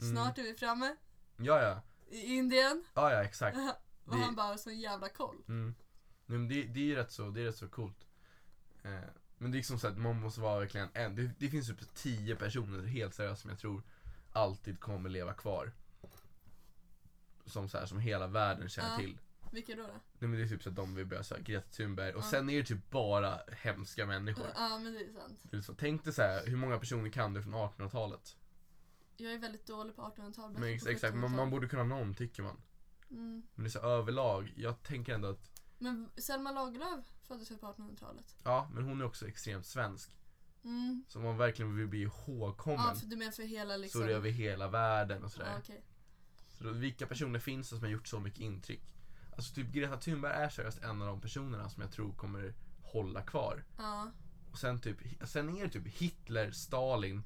Mm. 0.00 0.12
Snart 0.16 0.38
är 0.38 0.42
vi 0.42 0.54
framme 0.54 0.96
ja, 1.36 1.62
ja, 1.62 1.82
i 2.10 2.34
Indien. 2.36 2.84
ja, 2.94 3.12
ja 3.12 3.24
exakt. 3.24 3.56
Och 4.04 4.16
Det- 4.16 4.22
han 4.22 4.34
bara 4.34 4.58
sån 4.58 4.78
jävla 4.80 5.08
koll. 5.08 5.36
Mm. 5.48 5.74
Nej, 6.26 6.38
men 6.38 6.48
det, 6.48 6.62
det 6.64 6.92
är 6.92 6.96
rätt 6.96 7.10
så, 7.12 7.30
det 7.30 7.40
är 7.40 7.44
rätt 7.44 7.56
så 7.56 7.68
coolt. 7.68 8.06
Eh, 8.82 8.90
men 9.38 9.50
det 9.50 9.54
är 9.56 9.58
liksom 9.58 9.78
så 9.78 9.88
att 9.88 9.98
man 9.98 10.20
måste 10.20 10.40
vara 10.40 10.58
verkligen 10.60 10.88
en. 10.94 11.16
Det, 11.16 11.30
det 11.38 11.48
finns 11.48 11.66
typ 11.66 11.94
tio 11.94 12.36
personer, 12.36 12.86
helt 12.86 13.14
seriöst, 13.14 13.42
som 13.42 13.50
jag 13.50 13.58
tror 13.58 13.82
alltid 14.32 14.80
kommer 14.80 15.08
leva 15.10 15.32
kvar. 15.34 15.72
Som 17.46 17.68
så 17.68 17.78
här, 17.78 17.86
som 17.86 17.98
hela 17.98 18.26
världen 18.26 18.68
känner 18.68 18.90
Ja. 18.90 18.96
till. 18.98 19.18
Vilka 19.52 19.74
då? 19.76 19.82
då? 19.82 19.88
Nej 19.88 20.28
men 20.28 20.32
det 20.32 20.42
är 20.42 20.48
typ 20.48 20.62
så 20.62 20.68
att 20.68 20.76
de 20.76 20.94
vill 20.94 21.06
börja 21.06 21.22
säga 21.22 21.40
Greta 21.40 21.68
Thunberg 21.70 22.12
och 22.14 22.20
Ja. 22.20 22.30
sen 22.30 22.50
är 22.50 22.58
det 22.58 22.64
typ 22.64 22.90
bara 22.90 23.40
hemska 23.52 24.06
människor. 24.06 24.46
Ja 24.54 24.78
men 24.78 24.92
det 24.92 25.00
är 25.04 25.12
sant. 25.12 25.38
Det 25.42 25.56
är 25.56 25.60
så, 25.60 25.74
tänk 25.74 26.04
dig 26.04 26.12
så 26.12 26.22
här, 26.22 26.46
hur 26.46 26.56
många 26.56 26.78
personer 26.78 27.10
kan 27.10 27.34
du 27.34 27.42
från 27.42 27.54
1800-talet? 27.54 28.36
Jag 29.16 29.32
är 29.32 29.38
väldigt 29.38 29.66
dålig 29.66 29.96
på 29.96 30.02
1800-talet. 30.02 30.58
Men 30.58 30.68
ex- 30.68 30.86
exakt, 30.86 31.14
man, 31.16 31.36
man 31.36 31.50
borde 31.50 31.68
kunna 31.68 31.84
någon 31.84 32.14
tycker 32.14 32.42
man. 32.42 32.60
Mm. 33.10 33.42
Men 33.54 33.64
det 33.64 33.68
är 33.68 33.70
så 33.70 33.78
överlag, 33.78 34.52
jag 34.56 34.82
tänker 34.82 35.14
ändå 35.14 35.28
att, 35.28 35.50
Men 35.78 36.10
Selma 36.16 36.52
Lagerlöf 36.52 37.04
föddes 37.22 37.50
väl 37.50 37.58
på 37.58 37.66
1800-talet? 37.66 38.36
ja 38.42 38.70
men 38.72 38.84
hon 38.84 39.00
är 39.00 39.04
också 39.04 39.28
extremt 39.28 39.66
svensk. 39.66 40.10
Mm. 40.64 41.04
Så 41.08 41.18
om 41.18 41.24
man 41.24 41.36
verkligen 41.36 41.76
vill 41.76 41.86
bli 41.86 42.02
ihågkommen 42.02 42.86
Ja, 42.88 42.94
för 42.94 43.06
du 43.06 43.16
menar 43.16 43.32
för 43.32 43.42
hela 43.42 43.76
liksom... 43.76 44.00
så 44.00 44.04
är 44.04 44.08
det 44.08 44.14
över 44.14 44.30
hela 44.30 44.68
världen 44.68 45.24
och 45.24 45.32
sådär. 45.32 45.50
Ja, 45.52 45.58
okej. 45.58 45.84
Så 46.48 46.64
då, 46.64 46.70
vilka 46.70 47.06
personer 47.06 47.38
finns 47.38 47.70
det 47.70 47.76
som 47.76 47.84
har 47.84 47.90
gjort 47.90 48.08
så 48.08 48.20
mycket 48.20 48.40
intryck? 48.40 48.82
Alltså 49.36 49.54
typ 49.54 49.72
Greta 49.72 49.96
Thunberg 49.96 50.32
är 50.32 50.48
seriöst 50.48 50.78
en 50.78 51.02
av 51.02 51.08
de 51.08 51.20
personerna 51.20 51.68
som 51.68 51.82
jag 51.82 51.92
tror 51.92 52.12
kommer 52.12 52.54
hålla 52.82 53.22
kvar. 53.22 53.64
Ja. 53.78 54.10
Och 54.52 54.58
sen 54.58 54.80
typ, 54.80 54.98
sen 55.24 55.56
är 55.56 55.64
det 55.64 55.70
typ 55.70 55.86
Hitler, 55.86 56.50
Stalin 56.50 57.22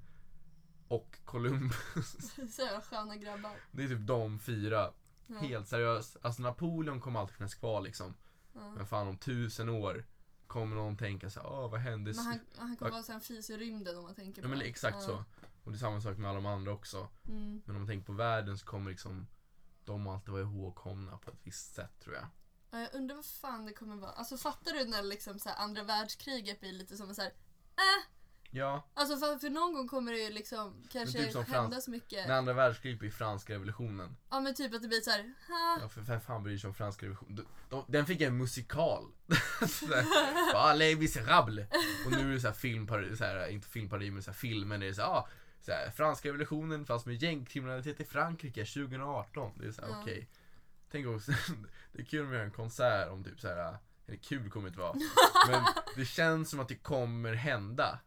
och 0.88 1.18
Columbus. 1.24 2.34
Så 2.54 2.62
jävla 2.62 2.80
sköna 2.80 3.16
grabbar. 3.16 3.56
Det 3.72 3.84
är 3.84 3.88
typ 3.88 4.06
de 4.06 4.38
fyra. 4.38 4.92
Ja. 5.26 5.38
Helt 5.38 5.68
seriöst. 5.68 6.16
Alltså 6.22 6.42
Napoleon 6.42 7.00
kommer 7.00 7.20
alltid 7.20 7.36
finnas 7.36 7.54
kvar 7.54 7.80
liksom. 7.80 8.14
Ja. 8.52 8.70
Men 8.76 8.86
fan 8.86 9.08
om 9.08 9.18
tusen 9.18 9.68
år 9.68 10.06
kommer 10.46 10.76
någon 10.76 10.96
tänka 10.96 11.30
så 11.30 11.40
här, 11.40 11.48
åh 11.48 11.70
vad 11.70 11.80
hände? 11.80 12.12
Men 12.16 12.24
han, 12.24 12.40
han 12.56 12.76
kommer 12.76 12.90
vara 12.92 13.02
så 13.02 13.12
en 13.12 13.20
fis 13.20 13.50
i 13.50 13.56
rymden 13.56 13.96
om 13.98 14.02
man 14.04 14.14
tänker 14.14 14.42
på 14.42 14.46
Ja 14.46 14.50
men 14.50 14.58
det. 14.58 14.64
exakt 14.64 15.02
så. 15.02 15.24
Och 15.64 15.72
det 15.72 15.76
är 15.76 15.80
samma 15.80 16.00
sak 16.00 16.18
med 16.18 16.30
alla 16.30 16.40
de 16.40 16.46
andra 16.46 16.72
också. 16.72 17.08
Mm. 17.28 17.62
Men 17.64 17.76
om 17.76 17.82
man 17.82 17.88
tänker 17.88 18.06
på 18.06 18.12
världen 18.12 18.58
så 18.58 18.66
kommer 18.66 18.90
liksom 18.90 19.26
de 19.84 20.06
alltid 20.06 20.32
vara 20.32 20.42
ihågkomna 20.42 21.18
på 21.18 21.30
ett 21.30 21.38
visst 21.42 21.74
sätt 21.74 22.00
tror 22.00 22.14
jag. 22.14 22.26
Ja, 22.70 22.80
jag 22.80 22.94
undrar 22.94 23.16
vad 23.16 23.24
fan 23.24 23.66
det 23.66 23.72
kommer 23.72 23.96
vara. 23.96 24.10
Alltså 24.10 24.36
fattar 24.36 24.72
du 24.72 24.84
när 24.84 25.02
liksom 25.02 25.38
så 25.38 25.50
andra 25.50 25.82
världskriget 25.82 26.60
blir 26.60 26.72
lite 26.72 26.96
som 26.96 27.08
en 27.08 27.14
så 27.14 27.22
här, 27.22 27.30
äh! 27.76 28.04
Ja, 28.56 28.86
Alltså 28.94 29.16
för, 29.16 29.38
för 29.38 29.50
någon 29.50 29.72
gång 29.74 29.88
kommer 29.88 30.12
det 30.12 30.18
ju 30.18 30.30
liksom 30.30 30.82
kanske 30.92 31.18
typ 31.18 31.34
hända 31.48 31.76
Frans- 31.76 31.80
så 31.80 31.90
mycket. 31.90 32.28
när 32.28 32.34
andra 32.34 32.52
världskriget 32.52 32.98
blir 33.00 33.10
franska 33.10 33.52
revolutionen. 33.54 34.16
Ja 34.30 34.40
men 34.40 34.54
typ 34.54 34.74
att 34.74 34.82
det 34.82 34.88
blir 34.88 35.00
så 35.00 35.10
här, 35.10 35.34
ha. 35.48 35.78
Ja, 35.80 35.88
för 35.88 36.00
vem 36.00 36.20
fan 36.20 36.42
bryr 36.42 36.58
sig 36.58 36.68
om 36.68 36.74
franska 36.74 37.06
revolutionen? 37.06 37.36
De, 37.36 37.44
de, 37.70 37.84
den 37.88 38.06
fick 38.06 38.20
en 38.20 38.36
musikal. 38.36 39.12
Les 40.76 40.98
Misérables. 40.98 41.68
Och 42.06 42.10
nu 42.12 42.28
är 42.30 42.34
det 42.34 42.40
såhär 42.40 42.54
filmparodi, 42.54 43.16
såhär, 43.16 43.46
inte 43.48 43.68
filmparodi 43.68 44.10
men 44.10 44.22
såhär 44.22 44.36
filmen 44.36 44.82
är 44.82 44.86
det 44.86 44.94
såhär, 44.94 45.08
ah, 45.08 45.28
såhär, 45.60 45.90
franska 45.90 46.28
revolutionen 46.28 46.86
fast 46.86 47.06
med 47.06 47.22
gängkriminalitet 47.22 48.00
i 48.00 48.04
Frankrike 48.04 48.64
2018. 48.64 49.52
Det 49.58 49.66
är 49.66 49.72
såhär, 49.72 49.88
Ja. 49.88 50.00
okej. 50.02 50.28
Tänk 50.90 51.06
också, 51.06 51.32
det 51.92 52.02
är 52.02 52.04
kul 52.06 52.24
om 52.24 52.30
vi 52.30 52.36
gör 52.36 52.44
en 52.44 52.50
konsert 52.50 53.08
om 53.10 53.24
typ 53.24 53.40
såhär, 53.40 53.76
eller 54.06 54.18
kul 54.18 54.50
kommer 54.50 54.64
det 54.64 54.68
inte 54.68 54.80
vara. 54.80 54.96
Men 55.50 55.62
det 55.96 56.04
känns 56.04 56.50
som 56.50 56.60
att 56.60 56.68
det 56.68 56.74
kommer 56.76 57.34
hända. 57.34 57.98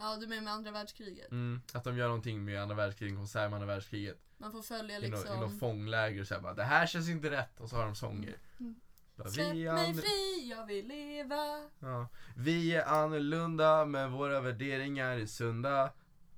Ja 0.00 0.16
du 0.20 0.26
menar 0.26 0.42
med 0.42 0.52
andra 0.52 0.70
världskriget. 0.70 1.30
Mm, 1.30 1.60
att 1.72 1.84
de 1.84 1.96
gör 1.96 2.06
någonting 2.06 2.44
med 2.44 2.62
andra 2.62 2.74
världskriget, 2.76 3.12
en 3.12 3.18
konsert 3.18 3.50
med 3.50 3.54
andra 3.54 3.66
världskriget. 3.66 4.18
Man 4.36 4.52
får 4.52 4.62
följa 4.62 4.98
I, 4.98 5.00
nå, 5.00 5.06
I 5.06 5.10
något 5.10 5.22
liksom. 5.22 5.58
fångläger 5.58 6.20
och 6.20 6.26
såhär 6.26 6.40
bara, 6.40 6.54
det 6.54 6.64
här 6.64 6.86
känns 6.86 7.08
inte 7.08 7.30
rätt. 7.30 7.60
Och 7.60 7.68
så 7.70 7.76
har 7.76 7.84
de 7.84 7.94
sånger. 7.94 8.36
Mm. 8.60 8.74
Bara, 9.16 9.28
Släpp 9.30 9.54
"Vi 9.54 9.64
mig 9.72 9.94
fri, 9.94 10.48
jag 10.50 10.66
vill 10.66 10.88
leva. 10.88 11.68
Ja. 11.78 12.08
Vi 12.36 12.74
är 12.74 12.84
annorlunda 12.84 13.84
men 13.84 14.12
våra 14.12 14.40
värderingar 14.40 15.18
är 15.18 15.26
sunda. 15.26 15.92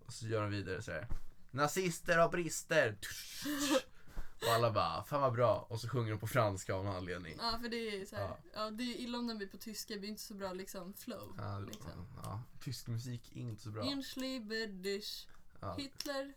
Och 0.07 0.13
så 0.13 0.27
gör 0.27 0.43
de 0.43 0.51
vidare 0.51 0.83
så 0.83 0.93
här. 0.93 1.07
Nazister 1.51 2.19
har 2.19 2.29
brister. 2.29 2.97
Och 4.47 4.53
alla 4.55 4.71
bara, 4.73 5.05
fan 5.05 5.21
vad 5.21 5.33
bra. 5.33 5.67
Och 5.71 5.81
så 5.81 5.89
sjunger 5.89 6.11
de 6.11 6.19
på 6.19 6.27
franska 6.27 6.75
av 6.75 6.85
någon 6.85 6.97
anledning. 6.97 7.37
Ja 7.41 7.59
för 7.63 7.69
det 7.69 7.77
är 7.77 8.07
så 8.07 8.17
här, 8.17 8.23
Ja. 8.23 8.39
ja. 8.55 8.71
det 8.71 8.83
är 8.83 8.97
illa 9.01 9.19
om 9.19 9.27
den 9.27 9.39
blir 9.39 9.49
på 9.49 9.57
tyska, 9.59 9.95
det 9.95 10.01
blir 10.01 10.11
inte 10.11 10.23
så 10.23 10.35
bra 10.35 10.53
liksom 10.53 10.95
flow. 10.95 11.35
Ja, 11.39 11.59
liksom. 11.59 12.07
ja, 12.25 12.43
tysk 12.61 12.87
musik 12.87 13.33
är 13.37 13.41
inte 13.41 13.63
så 13.63 13.71
bra. 13.71 13.85
Inschliebedisch, 13.85 15.27
Ja. 15.61 15.75
Hitler. 15.79 16.33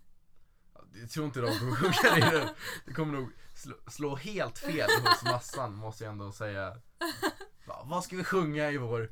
Jag 1.02 1.10
tror 1.10 1.26
inte 1.26 1.40
de 1.42 1.60
kommer 1.60 1.76
sjunga 1.76 2.30
det. 2.32 2.56
Det 2.86 2.94
kommer 2.94 3.14
nog 3.14 3.30
slå, 3.56 3.76
slå 3.88 4.16
helt 4.16 4.58
fel 4.60 4.90
hos 5.06 5.24
massan 5.24 5.74
måste 5.76 6.04
jag 6.04 6.12
ändå 6.12 6.32
säga. 6.32 6.82
Va, 7.68 7.84
vad 7.86 8.04
ska 8.04 8.16
vi 8.16 8.24
sjunga 8.24 8.72
i 8.72 8.78
vår, 8.78 9.12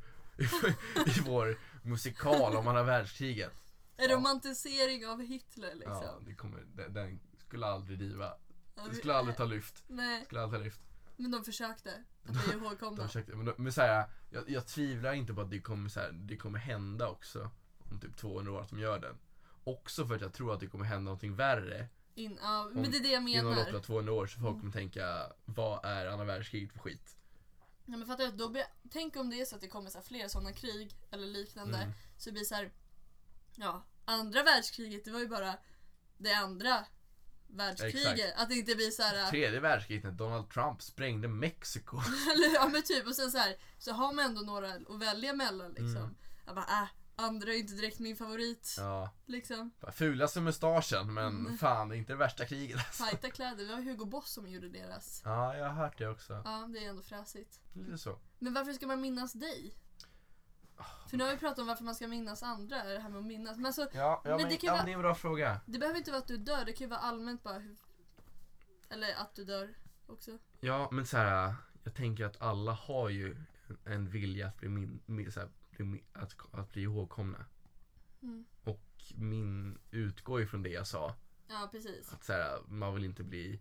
i 1.06 1.20
vår 1.26 1.58
musikal 1.82 2.56
om 2.56 2.68
andra 2.68 2.82
världskriget? 2.82 3.52
En 3.96 4.10
Ja. 4.10 4.16
romantisering 4.16 5.06
av 5.06 5.22
Hitler 5.22 5.74
liksom. 5.74 6.02
Ja, 6.02 6.18
det 6.26 6.34
kommer, 6.34 6.60
den, 6.60 6.92
den 6.94 7.20
skulle 7.38 7.66
aldrig 7.66 7.98
driva. 7.98 8.32
Det 8.74 8.94
skulle 8.94 9.14
aldrig 9.14 9.36
ta 9.36 9.44
lyft. 9.44 9.84
Nej, 9.88 10.24
Skulle 10.24 10.40
aldrig 10.42 10.60
ta 10.60 10.64
lyft. 10.64 10.80
men 11.16 11.30
de 11.30 11.44
försökte 11.44 12.04
att 12.24 12.44
bli 12.44 12.52
ihågkomna. 12.54 12.96
De 13.02 13.06
försökte, 13.08 13.36
men, 13.36 13.46
de- 13.46 13.54
men 13.56 13.72
så 13.72 13.80
här, 13.80 14.04
jag, 14.30 14.50
jag 14.50 14.66
tvivlar 14.66 15.12
inte 15.12 15.34
på 15.34 15.40
att 15.40 15.50
det 15.50 15.60
kommer, 15.60 15.88
så 15.88 16.00
här, 16.00 16.10
det 16.12 16.36
kommer 16.36 16.58
hända 16.58 17.08
också. 17.08 17.50
Om 17.90 18.00
typ 18.00 18.16
200 18.16 18.52
år 18.52 18.60
att 18.62 18.68
de 18.70 18.78
gör 18.78 18.98
den. 18.98 19.18
Också 19.64 20.06
för 20.06 20.14
att 20.14 20.20
jag 20.20 20.32
tror 20.32 20.54
att 20.54 20.60
det 20.60 20.66
kommer 20.66 20.84
hända 20.84 21.04
någonting 21.04 21.36
värre. 21.36 21.88
In, 22.14 22.38
ja, 22.42 22.64
Om- 22.66 22.72
men 22.72 22.90
det 22.90 22.96
är 22.96 23.02
det 23.02 23.08
jag 23.08 23.28
Inom 23.28 23.44
menar. 23.44 23.56
loppet 23.56 23.74
av 23.74 23.80
200 23.80 24.12
år 24.12 24.26
så 24.26 24.40
folk 24.40 24.48
Mm. 24.50 24.60
kommer 24.60 24.72
tänka, 24.72 25.32
vad 25.44 25.84
är 25.84 26.06
andra 26.06 26.24
världskriget 26.24 26.72
för 26.72 26.78
skit? 26.78 27.16
Ja, 27.86 27.96
men 27.96 28.06
fattar 28.06 28.24
du, 28.24 28.30
då 28.30 28.48
blir, 28.48 28.64
tänk 28.90 29.16
om 29.16 29.30
det 29.30 29.40
är 29.40 29.44
så 29.44 29.54
att 29.54 29.60
det 29.60 29.68
kommer 29.68 29.90
så 29.90 29.98
här 29.98 30.04
fler 30.04 30.28
sådana 30.28 30.52
krig 30.52 30.94
eller 31.10 31.26
liknande. 31.26 31.78
Mm. 31.78 31.92
Så 32.18 32.28
det 32.30 32.32
blir 32.32 32.44
så 32.44 32.54
här, 32.54 32.72
ja, 33.56 33.82
andra 34.04 34.42
världskriget 34.42 35.04
det 35.04 35.10
var 35.10 35.20
ju 35.20 35.28
bara 35.28 35.54
det 36.18 36.32
andra 36.32 36.84
världskriget. 37.54 38.18
Exakt. 38.18 38.40
Att 38.40 38.48
det 38.48 38.54
inte 38.54 38.74
blir 38.74 38.90
så 38.90 39.02
här, 39.02 39.30
Tredje 39.30 39.60
världskriget 39.60 40.04
när 40.04 40.10
Donald 40.12 40.50
Trump 40.50 40.82
sprängde 40.82 41.28
Mexiko. 41.28 41.96
ja 42.54 42.68
men 42.68 42.82
typ 42.82 43.06
och 43.06 43.14
sen 43.14 43.30
så 43.30 43.38
här, 43.38 43.56
så 43.78 43.92
har 43.92 44.12
man 44.12 44.24
ändå 44.24 44.40
några 44.40 44.68
att 44.74 45.00
välja 45.00 45.32
mellan 45.34 45.68
liksom. 45.68 45.96
Mm. 45.96 46.14
Jag 46.46 46.54
bara, 46.54 46.64
äh, 46.82 46.88
andra 47.16 47.52
är 47.52 47.58
inte 47.58 47.72
direkt 47.74 47.98
min 47.98 48.16
favorit. 48.16 48.74
Ja, 48.78 49.10
Liksom. 49.26 49.70
fulaste 49.92 50.40
mustaschen 50.40 51.14
men 51.14 51.26
Mm. 51.46 51.58
fan 51.58 51.88
det 51.88 51.96
är 51.96 51.98
inte 51.98 52.12
det 52.12 52.16
värsta 52.16 52.44
kriget 52.46 52.78
alltså. 52.78 53.04
Tajta 53.04 53.30
kläder, 53.30 53.64
det 53.64 53.72
var 53.74 53.82
Hugo 53.82 54.04
Boss 54.04 54.30
som 54.32 54.48
gjorde 54.48 54.68
deras. 54.68 55.22
Ja, 55.24 55.56
jag 55.56 55.64
har 55.68 55.74
hört 55.74 55.98
det 55.98 56.08
också. 56.08 56.42
Ja, 56.44 56.68
det 56.72 56.84
är 56.84 56.88
ändå 56.88 57.02
fräsigt. 57.02 57.60
Lite 57.72 57.98
så. 57.98 58.18
Men 58.38 58.54
varför 58.54 58.72
ska 58.72 58.86
man 58.86 59.00
minnas 59.00 59.32
dig? 59.32 59.74
För 61.10 61.16
nu 61.16 61.24
har 61.24 61.30
vi 61.32 61.38
pratat 61.38 61.58
om 61.58 61.66
varför 61.66 61.84
man 61.84 61.94
ska 61.94 62.08
minnas 62.08 62.42
andra, 62.42 62.84
det 62.84 63.00
här 63.00 63.08
med 63.08 63.18
att 63.18 63.24
minnas. 63.26 63.56
Men 63.56 63.66
alltså, 63.66 63.80
Ja, 63.82 63.88
ja 63.92 64.20
Men 64.24 64.36
men, 64.36 64.48
det 64.50 64.56
kan 64.56 64.66
ja, 64.66 64.72
vara- 64.72 64.84
det 64.84 64.90
är 64.90 64.94
en 64.94 65.00
bra 65.00 65.14
fråga. 65.14 65.60
det 65.66 65.78
behöver 65.78 65.98
inte 65.98 66.10
vara 66.10 66.20
att 66.22 66.28
du 66.28 66.36
dör, 66.36 66.64
det 66.64 66.72
kan 66.72 66.84
ju 66.84 66.90
vara 66.90 67.00
allmänt 67.00 67.42
bara 67.42 67.58
hur... 67.58 67.76
Eller 68.88 69.14
att 69.14 69.34
du 69.34 69.44
dör 69.44 69.74
också. 70.06 70.38
Ja, 70.60 70.88
men 70.92 71.06
så 71.06 71.16
här, 71.16 71.54
jag 71.84 71.94
tänker 71.94 72.24
att 72.24 72.40
alla 72.42 72.72
har 72.72 73.08
ju 73.08 73.36
en- 73.84 74.08
vilja 74.10 74.46
att 74.48 74.56
bli, 74.60 74.68
min, 74.68 75.00
min, 75.06 75.30
här, 75.36 75.48
bli 75.78 76.04
att, 76.12 76.36
att 76.52 76.72
bli 76.72 76.82
ihågkomna. 76.82 77.44
Mm. 78.22 78.44
Och 78.64 78.80
min 79.14 79.78
utgår 79.90 80.40
ju 80.40 80.46
från 80.46 80.62
det 80.62 80.68
jag 80.70 80.86
sa. 80.86 81.14
Ja, 81.48 81.68
precis. 81.72 82.12
Att 82.12 82.24
så 82.24 82.32
här, 82.32 82.58
man 82.68 82.94
vill 82.94 83.04
inte 83.04 83.22
bli 83.22 83.60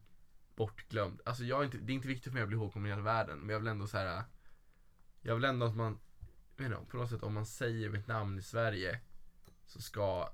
bortglömd. 0.56 1.22
Alltså 1.26 1.44
jag 1.44 1.60
är 1.62 1.66
inte, 1.66 1.78
det 1.78 1.92
är 1.92 1.96
inte 1.96 2.08
viktigt 2.08 2.24
för 2.26 2.32
mig 2.34 2.42
att 2.44 2.48
bli 2.48 2.58
ihågkommen 2.58 2.86
i 2.88 2.90
hela 2.90 3.02
världen. 3.02 3.40
Men 3.40 3.50
jag 3.50 3.60
vill 3.60 3.68
ändå 3.68 3.88
så 3.88 3.98
här. 3.98 4.24
Jag 5.22 5.36
vill 5.36 5.44
ändå 5.44 5.66
att 5.66 5.76
man, 5.76 6.00
jag 6.56 6.70
vet 6.70 6.80
inte, 6.80 6.92
på 6.92 6.98
något 6.98 7.10
sätt 7.10 7.24
om 7.24 7.34
man 7.34 7.46
säger 7.46 7.90
mitt 7.90 8.08
namn 8.08 8.38
i 8.38 8.42
Sverige. 8.42 9.00
Så 9.66 9.82
ska 9.82 10.34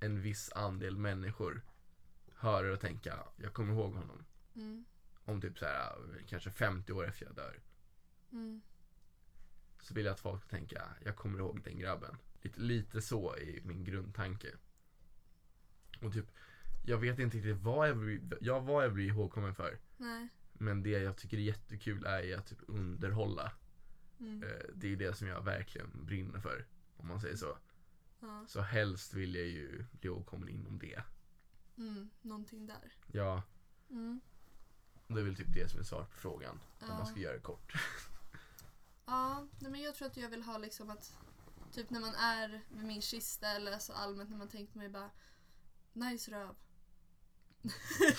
en 0.00 0.20
viss 0.20 0.52
andel 0.52 0.96
människor 0.96 1.62
höra 2.34 2.72
och 2.72 2.80
tänka, 2.80 3.18
jag 3.36 3.52
kommer 3.52 3.74
ihåg 3.74 3.94
honom. 3.94 4.24
Mm. 4.54 4.84
Om 5.24 5.40
typ 5.40 5.58
så 5.58 5.64
här, 5.64 5.96
kanske 6.26 6.50
50 6.50 6.92
år 6.92 7.08
efter 7.08 7.26
jag 7.26 7.34
dör. 7.34 7.60
Mm. 8.32 8.62
Så 9.80 9.94
vill 9.94 10.04
jag 10.04 10.12
att 10.12 10.20
folk 10.20 10.42
ska 10.42 10.50
tänka, 10.50 10.82
jag 11.04 11.16
kommer 11.16 11.38
ihåg 11.38 11.62
den 11.64 11.78
grabben. 11.78 12.16
Lite, 12.42 12.60
lite 12.60 13.02
så 13.02 13.34
är 13.34 13.60
min 13.62 13.84
grundtanke. 13.84 14.48
Och 16.02 16.12
typ, 16.12 16.26
jag 16.86 16.98
vet 16.98 17.18
inte 17.18 17.36
riktigt 17.36 17.56
vad 17.56 17.88
jag 17.88 17.96
blir, 17.96 18.38
jag, 18.40 18.60
vad 18.60 18.84
jag 18.84 18.92
blir 18.92 19.06
ihågkommen 19.06 19.54
för. 19.54 19.78
Nej. 19.96 20.28
Men 20.52 20.82
det 20.82 20.90
jag 20.90 21.16
tycker 21.16 21.36
är 21.36 21.40
jättekul 21.42 22.06
är 22.06 22.38
att 22.38 22.46
typ 22.46 22.58
underhålla. 22.66 23.52
Mm. 24.20 24.42
Eh, 24.42 24.66
det 24.74 24.92
är 24.92 24.96
det 24.96 25.14
som 25.16 25.28
jag 25.28 25.42
verkligen 25.42 26.06
brinner 26.06 26.40
för. 26.40 26.66
Om 26.96 27.08
man 27.08 27.20
säger 27.20 27.36
så. 27.36 27.58
Ja. 28.20 28.44
Så 28.48 28.60
helst 28.60 29.14
vill 29.14 29.34
jag 29.34 29.46
ju 29.46 29.84
bli 30.00 30.10
åkommen 30.10 30.48
inom 30.48 30.78
det. 30.78 31.02
Mm. 31.78 32.10
Någonting 32.22 32.66
där. 32.66 32.92
Ja, 33.12 33.42
Mm. 33.90 34.20
det 35.06 35.20
är 35.20 35.24
väl 35.24 35.36
typ 35.36 35.54
det 35.54 35.68
som 35.70 35.80
är 35.80 35.84
svaret 35.84 36.10
på 36.10 36.16
frågan. 36.16 36.60
Om 36.80 36.88
Ja. 36.88 36.98
man 36.98 37.06
ska 37.06 37.20
göra 37.20 37.34
det 37.34 37.40
kort. 37.40 37.72
Ja, 39.06 39.46
nej, 39.60 39.70
men 39.70 39.80
jag 39.80 39.94
tror 39.94 40.08
att 40.08 40.16
jag 40.16 40.28
vill 40.28 40.42
ha 40.42 40.58
liksom 40.58 40.90
att 40.90 41.16
typ 41.72 41.90
när 41.90 42.00
man 42.00 42.14
är 42.14 42.60
vid 42.68 42.84
min 42.84 43.02
kista 43.02 43.48
eller 43.48 43.78
så 43.78 43.92
allmänt 43.92 44.30
när 44.30 44.36
man 44.36 44.48
tänker 44.48 44.78
mig 44.78 44.88
bara 44.88 45.10
nice 45.92 46.30
röv. 46.30 46.54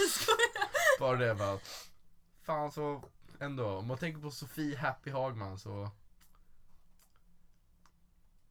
Skojar. 0.09 0.99
Bara 0.99 1.17
det 1.17 1.35
bara 1.35 1.59
fan 2.41 2.71
så 2.71 3.09
ändå, 3.39 3.67
om 3.69 3.87
man 3.87 3.97
tänker 3.97 4.21
på 4.21 4.31
Sofie 4.31 4.77
Happy 4.77 5.11
Hagman 5.11 5.59
så 5.59 5.89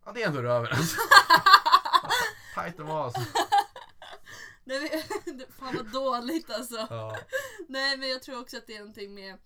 Ja 0.05 0.13
det 0.13 0.23
är 0.23 0.27
ändå 0.29 0.43
röven 0.43 0.73
alltså. 0.73 0.97
Tight 2.55 2.81
och 2.81 2.87
mas. 2.87 3.15
Nej, 4.65 5.05
men, 5.27 5.39
det- 5.39 5.53
fan 5.53 5.77
vad 5.77 5.93
dåligt 5.93 6.51
alltså. 6.51 6.87
Ja. 6.91 7.19
Nej 7.69 7.97
men 7.97 8.09
jag 8.09 8.23
tror 8.23 8.41
också 8.41 8.57
att 8.57 8.67
det 8.67 8.75
är 8.75 8.79
någonting 8.81 9.15
med, 9.15 9.39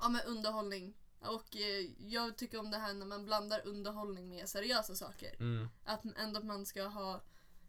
ja, 0.00 0.08
med 0.08 0.24
underhållning. 0.26 0.94
Och 1.20 1.56
eh, 1.56 1.90
jag 1.98 2.36
tycker 2.38 2.58
om 2.60 2.70
det 2.70 2.78
här 2.78 2.94
när 2.94 3.06
man 3.06 3.24
blandar 3.24 3.66
underhållning 3.66 4.28
med 4.28 4.48
seriösa 4.48 4.94
saker. 4.94 5.34
Mm. 5.40 5.68
Att 5.84 6.04
ändå 6.18 6.38
att 6.38 6.44
man 6.46 6.66
ska 6.66 6.82
ha 6.86 7.22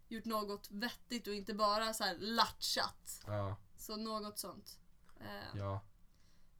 gjort 0.07 0.25
något 0.25 0.67
vettigt 0.71 1.27
och 1.27 1.33
inte 1.33 1.53
bara 1.53 1.93
så 1.93 2.03
här 2.03 2.15
latchat. 2.19 3.21
Ja. 3.27 3.55
Så 3.77 3.95
något 3.95 4.39
sånt. 4.39 4.79
Eh, 5.19 5.57
Ja. 5.59 5.81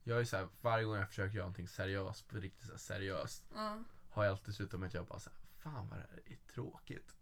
Jag 0.04 0.20
är 0.20 0.24
så 0.26 0.38
här, 0.38 0.48
varje 0.62 0.86
gång 0.86 0.96
jag 0.96 1.08
försöker 1.08 1.36
göra 1.36 1.46
någonting 1.46 1.68
seriöst, 1.68 2.28
på 2.28 2.38
riktigt 2.38 2.66
så 2.66 2.72
här, 2.72 2.78
seriöst, 2.78 3.44
ja. 3.56 3.78
har 4.10 4.24
jag 4.24 4.32
alltid 4.32 4.56
slutat 4.56 4.80
med 4.80 4.88
att 4.88 4.94
jag 4.94 5.06
bara 5.06 5.20
såhär, 5.20 5.40
fan 5.58 5.90
vad 5.90 6.00
det 6.00 6.06
här 6.12 6.22
är 6.26 6.54
tråkigt. 6.54 7.16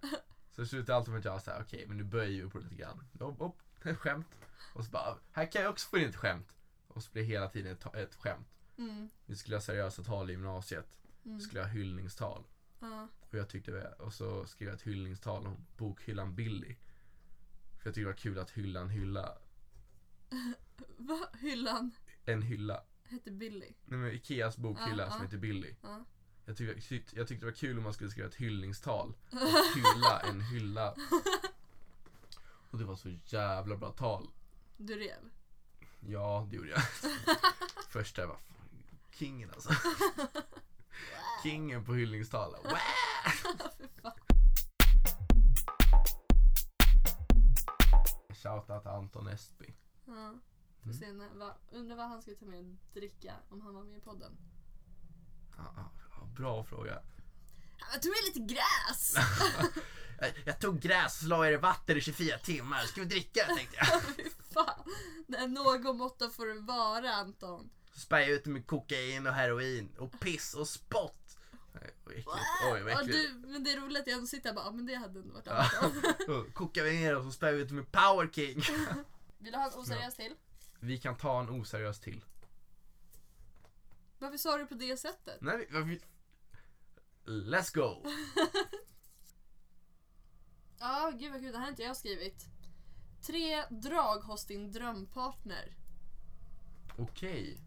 så 0.50 0.60
det 0.60 0.66
slutar 0.66 0.94
alltid 0.94 1.12
med 1.12 1.18
att 1.18 1.24
jag 1.24 1.42
säger 1.42 1.62
okej 1.62 1.84
men 1.86 1.96
nu 1.96 2.04
böjer 2.04 2.46
på 2.48 2.58
det 2.58 2.64
lite 2.64 2.76
grann. 2.76 3.04
Hopp, 3.20 3.38
hopp, 3.38 3.62
skämt. 3.98 4.26
Och 4.74 4.84
så 4.84 4.90
bara, 4.90 5.18
här 5.32 5.52
kan 5.52 5.62
jag 5.62 5.70
också 5.70 5.88
få 5.88 5.98
in 5.98 6.08
ett 6.08 6.16
skämt. 6.16 6.54
Och 6.88 7.02
så 7.02 7.12
blir 7.12 7.22
det 7.22 7.28
hela 7.28 7.48
tiden 7.48 7.72
ett, 7.72 7.94
ett 7.94 8.14
skämt. 8.14 8.48
Mm, 8.78 9.08
Vi 9.26 9.36
skulle 9.36 9.56
ha 9.56 9.60
seriösa 9.60 10.02
tal 10.02 10.30
i 10.30 10.32
gymnasiet. 10.32 10.98
mm, 11.24 11.36
Vi 11.36 11.42
skulle 11.42 11.60
ha 11.60 11.68
hyllningstal. 11.68 12.44
ja. 12.80 13.08
Och 13.30 13.34
jag 13.34 13.48
tyckte 13.48 13.70
det, 13.70 13.92
och 13.92 14.12
så 14.14 14.46
skrev 14.46 14.68
jag 14.68 14.74
ett 14.76 14.82
hyllningstal 14.82 15.46
om 15.46 15.66
bokhyllan 15.76 16.34
Billy. 16.34 16.76
För 17.78 17.88
jag 17.88 17.94
tyckte 17.94 18.00
det 18.00 18.04
var 18.06 18.12
kul 18.12 18.38
att 18.38 18.50
hylla 18.50 18.80
en 18.80 18.88
hylla. 18.90 19.38
Va? 20.96 21.28
Hyllan 21.40 21.90
En 22.26 22.42
hylla. 22.42 22.84
hette 23.04 23.30
Billy. 23.30 23.74
Nej 23.84 23.98
men 23.98 24.12
Ikeas 24.12 24.56
bokhylla 24.56 25.10
som 25.10 25.22
heter 25.22 25.38
Billy. 25.38 25.74
Ja. 25.82 26.04
Jag 26.44 26.56
tyckte, 26.56 26.74
jag, 26.74 26.84
tyckte, 26.84 27.16
jag 27.16 27.28
tyckte 27.28 27.46
det 27.46 27.50
var 27.50 27.56
kul 27.56 27.76
om 27.76 27.82
man 27.84 27.94
skulle 27.94 28.10
skriva 28.10 28.28
ett 28.28 28.34
hyllningstal. 28.34 29.14
Och 29.30 29.76
hylla 29.76 30.20
en 30.20 30.40
hylla. 30.40 30.90
Och 32.70 32.78
det 32.78 32.84
var 32.84 32.96
så 32.96 33.08
jävla 33.24 33.76
bra 33.76 33.92
tal. 33.92 34.30
Du 34.76 34.94
rev. 34.94 35.30
Ja, 36.00 36.46
det 36.50 36.56
gjorde 36.56 36.68
jag. 36.70 36.82
Första 37.88 38.20
jag 38.20 38.30
fan, 38.30 38.38
kingen 39.10 39.50
alltså. 39.50 39.70
Kingen 41.42 41.84
på 41.84 41.94
hyllningstal. 41.94 42.56
Wow! 42.64 42.78
Shoutout 48.34 48.86
Anton 48.86 49.28
Estby. 49.28 49.74
Ja. 50.04 50.34
Mm. 50.86 50.98
se 50.98 51.12
när, 51.12 51.28
va, 51.28 51.56
undrar 51.70 51.96
vad 51.96 52.08
han 52.08 52.22
skulle 52.22 52.36
ta 52.36 52.46
med 52.46 52.58
och 52.60 52.94
dricka 52.94 53.34
om 53.48 53.60
han 53.60 53.74
var 53.74 53.84
med 53.84 53.98
i 53.98 54.00
podden. 54.00 54.32
Ja, 55.56 55.72
ja, 55.76 55.90
ja, 56.10 56.26
bra 56.36 56.64
fråga. 56.64 57.02
Jag 57.92 58.02
tog 58.02 58.10
med 58.10 58.24
lite 58.34 58.54
gräs! 58.54 59.14
Jag, 60.20 60.32
jag 60.44 60.60
tog 60.60 60.80
gräs 60.80 61.22
och 61.22 61.28
la 61.28 61.48
i 61.48 61.50
det 61.50 61.58
vatten 61.58 61.96
i 61.96 62.00
24 62.00 62.38
timmar. 62.38 62.78
Ska 62.78 63.00
vi 63.00 63.06
dricka 63.06 63.46
tänkte 63.46 63.76
jag. 63.76 64.02
Fy 64.16 64.22
fan. 64.54 64.92
Nej, 65.26 65.48
någon 65.48 65.96
måtta 65.96 66.30
får 66.30 66.46
det 66.46 66.60
vara 66.60 67.12
Anton. 67.14 67.70
Så 67.92 68.00
spär 68.00 68.18
jag 68.18 68.28
ut 68.28 68.44
det 68.44 68.50
med 68.50 68.66
kokain 68.66 69.26
och 69.26 69.32
heroin 69.32 69.88
och 69.98 70.20
piss 70.20 70.54
och 70.54 70.68
spott. 70.68 71.38
Äckligt. 71.74 72.28
Oj 72.72 72.82
vad 72.82 72.92
Ja, 72.92 73.02
du, 73.02 73.42
men 73.46 73.64
det 73.64 73.72
är 73.72 73.80
roligt 73.80 74.00
att 74.00 74.06
jag 74.06 74.14
ändå 74.14 74.26
sitter 74.26 74.44
här 74.44 74.50
och 74.50 74.56
bara, 74.56 74.66
ja, 74.66 74.72
men 74.72 74.86
det 74.86 74.94
hade 74.94 75.20
ändå 75.20 75.34
varit. 75.34 75.48
Anton. 75.48 76.50
Kokar 76.54 76.82
vi 76.84 76.92
ner 76.92 77.16
och 77.16 77.24
så 77.24 77.30
spär 77.30 77.52
ut 77.52 77.70
med 77.70 77.92
Power 77.92 78.28
King. 78.32 78.62
Vill 79.38 79.52
du 79.52 79.58
ha 79.58 79.66
en 79.72 79.78
oseriös 79.78 80.16
till? 80.16 80.34
Vi 80.80 80.98
kan 80.98 81.16
ta 81.16 81.40
en 81.40 81.50
oseriös 81.50 82.00
till. 82.00 82.24
Varför 84.18 84.36
sa 84.36 84.56
du 84.58 84.66
på 84.66 84.74
det 84.74 84.96
sättet? 84.96 85.40
Nej, 85.40 85.68
vi, 85.70 86.00
let's 87.24 87.74
go. 87.74 88.10
Ja, 90.78 91.12
gud 91.18 91.32
vad 91.32 91.40
kul, 91.40 91.52
det 91.52 91.58
här 91.58 91.64
har 91.64 91.70
inte 91.70 91.82
jag 91.82 91.96
skrivit. 91.96 92.46
Tre 93.22 93.64
drag 93.70 94.18
hos 94.18 94.46
din 94.46 94.72
drömpartner. 94.72 95.76
Okej. 96.98 97.60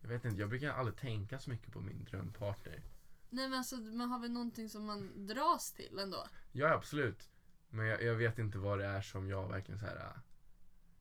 Jag 0.00 0.08
vet 0.08 0.24
inte, 0.24 0.40
jag 0.40 0.48
brukar 0.48 0.70
aldrig 0.72 0.96
tänka 0.96 1.38
så 1.38 1.50
mycket 1.50 1.72
på 1.72 1.80
min 1.80 2.04
drömpartner. 2.04 2.82
Nej 3.30 3.48
men 3.48 3.58
alltså 3.58 3.76
man 3.76 4.10
har 4.10 4.18
väl 4.18 4.30
någonting 4.32 4.68
som 4.68 4.86
man 4.86 5.26
dras 5.26 5.72
till 5.72 5.98
ändå? 5.98 6.26
Ja, 6.52 6.68
absolut. 6.74 7.30
Men 7.68 7.86
jag, 7.86 8.02
jag 8.02 8.14
vet 8.14 8.38
inte 8.38 8.58
vad 8.58 8.78
det 8.78 8.86
är 8.86 9.00
som 9.02 9.28
jag 9.28 9.48
verkligen 9.48 9.80
så 9.80 9.86
här. 9.86 9.96
äh, 9.96 10.20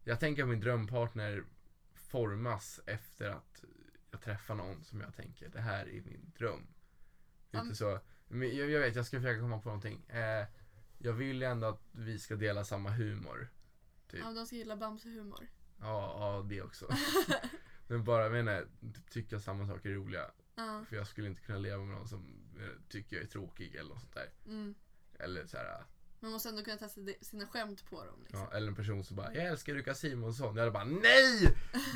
Jag 0.07 0.19
tänker 0.19 0.43
att 0.43 0.49
min 0.49 0.59
drömpartner 0.59 1.43
formas 1.93 2.79
efter 2.85 3.29
att 3.29 3.63
jag 4.11 4.21
träffar 4.21 4.55
någon 4.55 4.83
som 4.83 5.01
jag 5.01 5.15
tänker, 5.15 5.49
det 5.49 5.61
här 5.61 5.89
är 5.89 6.01
min 6.01 6.31
dröm. 6.37 6.67
Lite 7.51 7.75
så. 7.75 7.99
Men 8.27 8.57
jag, 8.57 8.69
jag 8.69 8.79
vet, 8.79 8.95
jag 8.95 9.05
ska 9.05 9.17
försöka 9.17 9.41
komma 9.41 9.59
på 9.59 9.69
någonting. 9.69 10.05
Eh, 10.09 10.45
jag 10.97 11.13
vill 11.13 11.43
ändå 11.43 11.67
att 11.67 11.81
vi 11.91 12.19
ska 12.19 12.35
dela 12.35 12.63
samma 12.65 12.89
humor. 12.89 13.47
Typ. 14.07 14.19
Ja, 14.23 14.31
de 14.31 14.45
ska 14.45 14.55
gilla 14.55 14.75
Bamse-humor. 14.75 15.47
Ja, 15.79 16.15
ja 16.19 16.45
det 16.49 16.61
också. 16.61 16.87
Men 17.87 18.03
bara, 18.03 18.23
jag 18.23 18.31
menar, 18.31 18.67
tycka 19.09 19.39
samma 19.39 19.67
saker 19.67 19.89
är 19.89 19.93
roliga. 19.93 20.31
Ja. 20.55 20.85
För 20.89 20.95
jag 20.95 21.07
skulle 21.07 21.27
inte 21.27 21.41
kunna 21.41 21.57
leva 21.57 21.83
med 21.83 21.97
någon 21.97 22.07
som 22.07 22.51
eh, 22.59 22.89
tycker 22.89 23.15
jag 23.15 23.25
är 23.25 23.29
tråkig 23.29 23.75
eller 23.75 23.89
något 23.89 24.01
sånt 24.01 24.13
där. 24.13 24.29
Mm. 24.45 24.75
Eller 25.19 25.45
så 25.45 25.57
här, 25.57 25.83
Man 26.19 26.31
måste 26.31 26.49
ändå 26.49 26.63
kunna 26.63 26.77
testa 26.77 27.01
sina 27.21 27.47
skämt 27.47 27.89
på 27.89 28.05
dem. 28.05 28.15
Liksom. 28.23 28.39
ja, 28.39 28.57
eller 28.57 28.67
en 28.67 28.75
person 28.75 29.03
som 29.03 29.15
bara, 29.15 29.33
jag 29.33 29.45
älskar 29.45 29.73
Lukas 29.73 29.99
Simonsson. 29.99 30.55
Jag 30.55 30.61
hade 30.61 30.71
bara, 30.71 30.83
nej! 30.83 31.55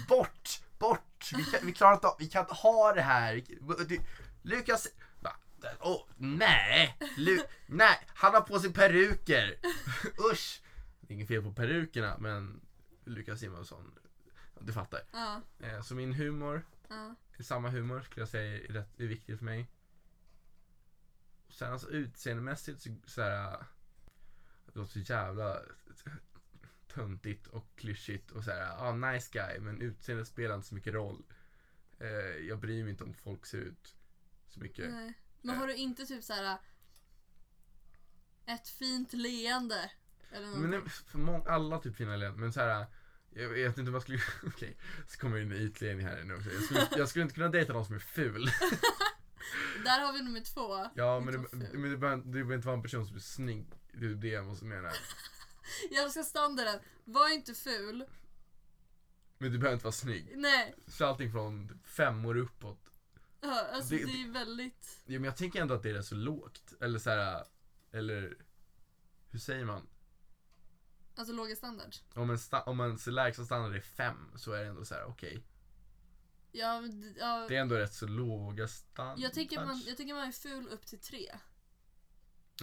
Bort! 0.10 0.62
Bort! 0.80 1.32
Vi 1.38 1.44
kan, 1.44 1.66
vi 1.66 1.74
klarar 1.74 1.94
inte 1.94 2.08
av, 2.08 2.16
vi 2.20 2.28
kan 2.28 2.42
inte 2.42 2.54
ha 2.54 2.94
det 2.94 3.02
här. 3.02 3.44
Du, 3.88 4.00
Lukas? 4.42 4.88
Åh, 5.80 6.06
nej! 6.18 6.98
Lu, 7.18 7.40
nej! 7.68 8.00
Han 8.08 8.34
har 8.34 8.42
på 8.42 8.60
sig 8.60 8.74
peruker! 8.74 9.60
Usch! 10.32 10.62
Det 11.02 11.14
är 11.14 11.16
inget 11.16 11.28
fel 11.28 11.44
på 11.44 11.54
perukerna, 11.54 12.18
men 12.20 12.62
Lukas 13.06 13.40
Simonsson, 13.40 14.00
du 14.60 14.74
fattar. 14.74 15.02
Ja, 15.12 15.42
Eh, 15.60 15.82
Så 15.82 15.96
min 15.96 16.14
humor, 16.14 16.66
ja. 16.90 17.16
samma 17.40 17.70
humor 17.70 18.02
skulle 18.02 18.22
jag 18.22 18.30
säga 18.30 18.58
är, 18.58 18.74
rätt, 18.74 19.00
är 19.00 19.06
viktigt 19.08 19.38
för 19.38 19.46
mig. 19.46 19.68
Sen 21.50 21.72
alltså 21.74 21.90
utseendemässigt 21.90 22.82
så, 22.82 22.90
så 23.06 23.22
här. 23.22 23.66
Det 24.74 24.80
låter 24.80 24.92
så 24.92 25.00
jävla 25.00 25.62
töntigt 26.88 27.48
och 27.48 27.76
klyschigt 27.76 28.32
och 28.32 28.44
så 28.44 28.52
här, 28.52 28.88
ah, 28.88 28.96
nice 28.96 29.30
guy, 29.32 29.60
men 29.60 29.82
utseendet 29.82 30.28
spelar 30.28 30.56
inte 30.56 30.68
så 30.68 30.76
mycket 30.76 30.94
roll. 30.94 31.24
Eh, 32.00 32.48
jag 32.48 32.60
bryr 32.60 32.84
mig 32.84 32.92
inte 32.92 33.04
om 33.04 33.14
folk 33.14 33.46
ser 33.46 33.58
ut 33.58 33.96
så 34.48 34.60
mycket. 34.60 34.92
Nej. 34.92 35.14
Men 35.42 35.56
har 35.56 35.68
du 35.68 35.76
inte 35.76 36.06
typ 36.06 36.24
så 36.24 36.34
här 36.34 36.58
ett 38.46 38.68
fint 38.68 39.14
leende? 39.14 39.92
Eller 40.32 40.48
Men 40.48 40.72
det, 40.72 40.90
för 40.90 41.18
många, 41.18 41.50
alla 41.50 41.80
typ 41.80 41.96
fina 41.96 42.16
leenden, 42.16 42.42
men 42.42 42.54
så 42.54 42.60
här. 42.60 42.86
Jag 43.34 43.50
vet 43.50 43.78
inte 43.78 43.92
vad 43.92 43.96
jag 43.96 44.02
skulle, 44.02 44.20
okej, 44.56 44.78
så 45.08 45.20
kommer 45.20 45.38
in 45.38 45.50
med 45.50 45.58
ytledning 45.58 46.08
här 46.08 46.24
nu 46.24 46.36
också. 46.36 46.50
Jag 46.50 46.64
skulle, 46.64 46.88
jag 46.98 47.10
skulle 47.10 47.24
inte 47.24 47.36
kunna 47.36 47.50
dejta 47.50 47.74
någon 47.74 47.86
som 47.86 47.96
är 47.96 48.00
ful. 48.00 48.46
Där 49.86 50.06
har 50.06 50.14
vi 50.14 50.22
nummer 50.22 50.42
två. 50.42 50.90
Ja 50.96 51.20
men 51.20 51.34
det, 51.34 51.74
men 51.74 51.92
det 51.92 51.98
behöver 51.98 52.56
inte 52.56 52.68
vara 52.68 52.78
en 52.78 52.84
person 52.84 53.08
som 53.08 53.16
är 53.16 53.20
snygg. 53.20 53.68
Det 53.92 54.06
är 54.06 54.10
det 54.10 54.28
jag 54.28 54.46
måste 54.46 54.66
mena. 54.74 54.92
Jag 55.92 56.04
älskar 56.04 56.24
standarden. 56.24 56.80
Var 57.04 57.34
inte 57.34 57.54
ful. 57.54 58.06
Men 59.38 59.52
du 59.52 59.58
behöver 59.58 59.74
inte 59.74 59.84
vara 59.86 59.92
snygg. 59.92 60.34
Nej. 60.36 60.76
Så 60.88 61.06
allting 61.06 61.32
från 61.32 61.70
typ 61.70 61.88
fem 61.88 62.26
år 62.26 62.38
uppåt. 62.38 62.80
Ja, 63.42 63.68
alltså 63.74 63.90
Det- 63.96 64.06
det, 64.06 64.22
är 64.24 64.32
väldigt... 64.32 65.02
Ja, 65.06 65.12
men 65.14 65.24
jag 65.24 65.38
tänker 65.38 65.62
ändå 65.62 65.74
att 65.74 65.84
det 65.84 65.90
är 65.90 65.94
rätt 65.94 66.06
så 66.06 66.16
lågt. 66.16 66.74
Eller 66.82 67.00
så 67.00 67.10
här, 67.10 67.46
eller 67.92 68.38
hur 69.30 69.40
säger 69.40 69.66
man? 69.66 69.88
Alltså 71.16 71.34
låga 71.34 71.56
standard. 71.56 71.96
Om 72.14 72.30
en, 72.30 72.40
sta, 72.40 72.64
om 72.64 72.80
en 72.80 73.00
lägsta 73.08 73.46
standard 73.46 73.76
är 73.76 73.82
fem 73.82 74.32
så 74.36 74.52
är 74.52 74.62
det 74.64 74.70
ändå 74.70 74.86
så 74.86 74.96
här: 74.96 75.04
okej. 75.06 75.44
Ja, 76.52 76.82
men 76.82 77.02
d- 77.02 77.14
ja, 77.20 77.46
Det 77.50 77.56
är 77.58 77.62
ändå 77.62 77.76
rätt 77.76 77.94
så 77.94 78.08
låga 78.08 78.68
standards. 78.68 79.22
jag, 79.22 79.34
tänker 79.34 79.66
man, 79.66 79.82
jag 79.88 79.98
tänker 79.98 80.14
man 80.14 80.28
är 80.28 80.32
ful 80.32 80.68
upp 80.68 80.86
till 80.86 81.00
tre. 81.00 81.36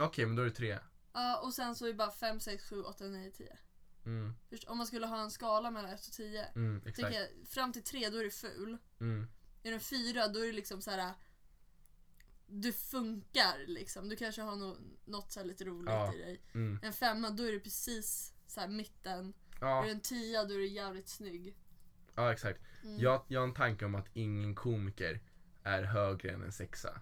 Okej 0.01 0.27
men 0.27 0.37
då 0.37 0.43
är 0.43 0.47
det 0.47 0.53
tre. 0.55 0.79
Ja, 1.13 1.41
och 1.41 1.55
sen 1.55 1.77
så 1.77 1.85
är 1.85 1.89
det 1.89 1.95
bara 1.95 2.11
fem, 2.11 2.41
sex, 2.41 2.65
sju, 2.65 2.83
åtta, 2.83 3.05
nio, 3.05 3.31
tio. 3.31 3.59
Mm, 4.07 4.35
Först, 4.51 4.65
om 4.65 4.79
man 4.79 4.87
skulle 4.87 5.07
ha 5.07 5.23
en 5.23 5.31
skala 5.31 5.71
mellan 5.71 5.91
1 5.91 6.07
och 6.07 6.13
10. 6.13 6.45
mm, 6.45 6.83
exakt. 6.87 7.15
Jag, 7.15 7.29
fram 7.49 7.73
till 7.73 7.83
3 7.83 8.09
då 8.11 8.17
är 8.19 8.25
du 8.25 8.31
ful. 8.31 8.79
Mm, 9.01 9.27
Är 9.63 9.71
den 9.71 9.81
4 9.81 10.29
då 10.29 10.39
är 10.41 10.47
det 10.47 10.53
liksom 10.53 10.83
så 10.83 10.91
här. 10.91 11.13
Du 12.47 12.73
funkar 12.73 13.67
liksom. 13.67 14.09
Du 14.09 14.17
kanske 14.17 14.43
har 14.43 14.57
no, 14.57 14.77
något 15.05 15.33
så 15.33 15.43
lite 15.45 15.65
roligt 15.65 15.91
Ja. 15.93 16.15
i 16.15 16.19
dig. 16.19 16.43
mm. 16.55 16.79
En 16.83 16.93
femma 16.93 17.31
då 17.31 17.43
är 17.45 17.53
du 17.53 17.61
precis 17.61 18.35
så 18.47 18.61
här 18.61 18.69
mitten. 18.69 19.35
Är 19.61 19.67
Ja, 19.67 19.83
du 19.85 19.91
en 19.91 20.01
tia 20.01 20.45
då 20.45 20.55
är 20.55 20.59
du 20.59 20.67
jävligt 20.69 21.09
snygg. 21.09 21.57
ja, 22.15 22.33
exakt. 22.33 22.61
Mm. 22.85 22.99
Jag, 22.99 23.25
jag 23.29 23.41
har 23.41 23.49
en 23.49 23.55
tanke 23.55 23.85
om 23.85 23.95
att 23.95 24.07
ingen 24.13 24.55
komiker 24.55 25.21
är 25.63 25.83
högre 25.83 26.31
än 26.33 26.43
en 26.43 26.53
sexa. 26.53 27.01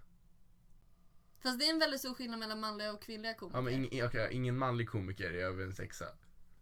Fast 1.46 1.58
det 1.58 1.64
är 1.66 1.70
en 1.70 1.78
väldigt 1.78 2.00
stor 2.00 2.14
skillnad 2.14 2.38
mellan 2.38 2.60
manliga 2.60 2.92
och 2.92 3.02
kvinnliga 3.02 3.34
komiker. 3.34 3.58
Ja, 3.58 3.62
men 3.62 3.74
ing, 3.74 4.04
okej, 4.04 4.28
ingen 4.32 4.58
manlig 4.58 4.88
komiker 4.88 5.30
är 5.30 5.44
över 5.44 5.64
en 5.64 5.72
sexa. 5.72 6.04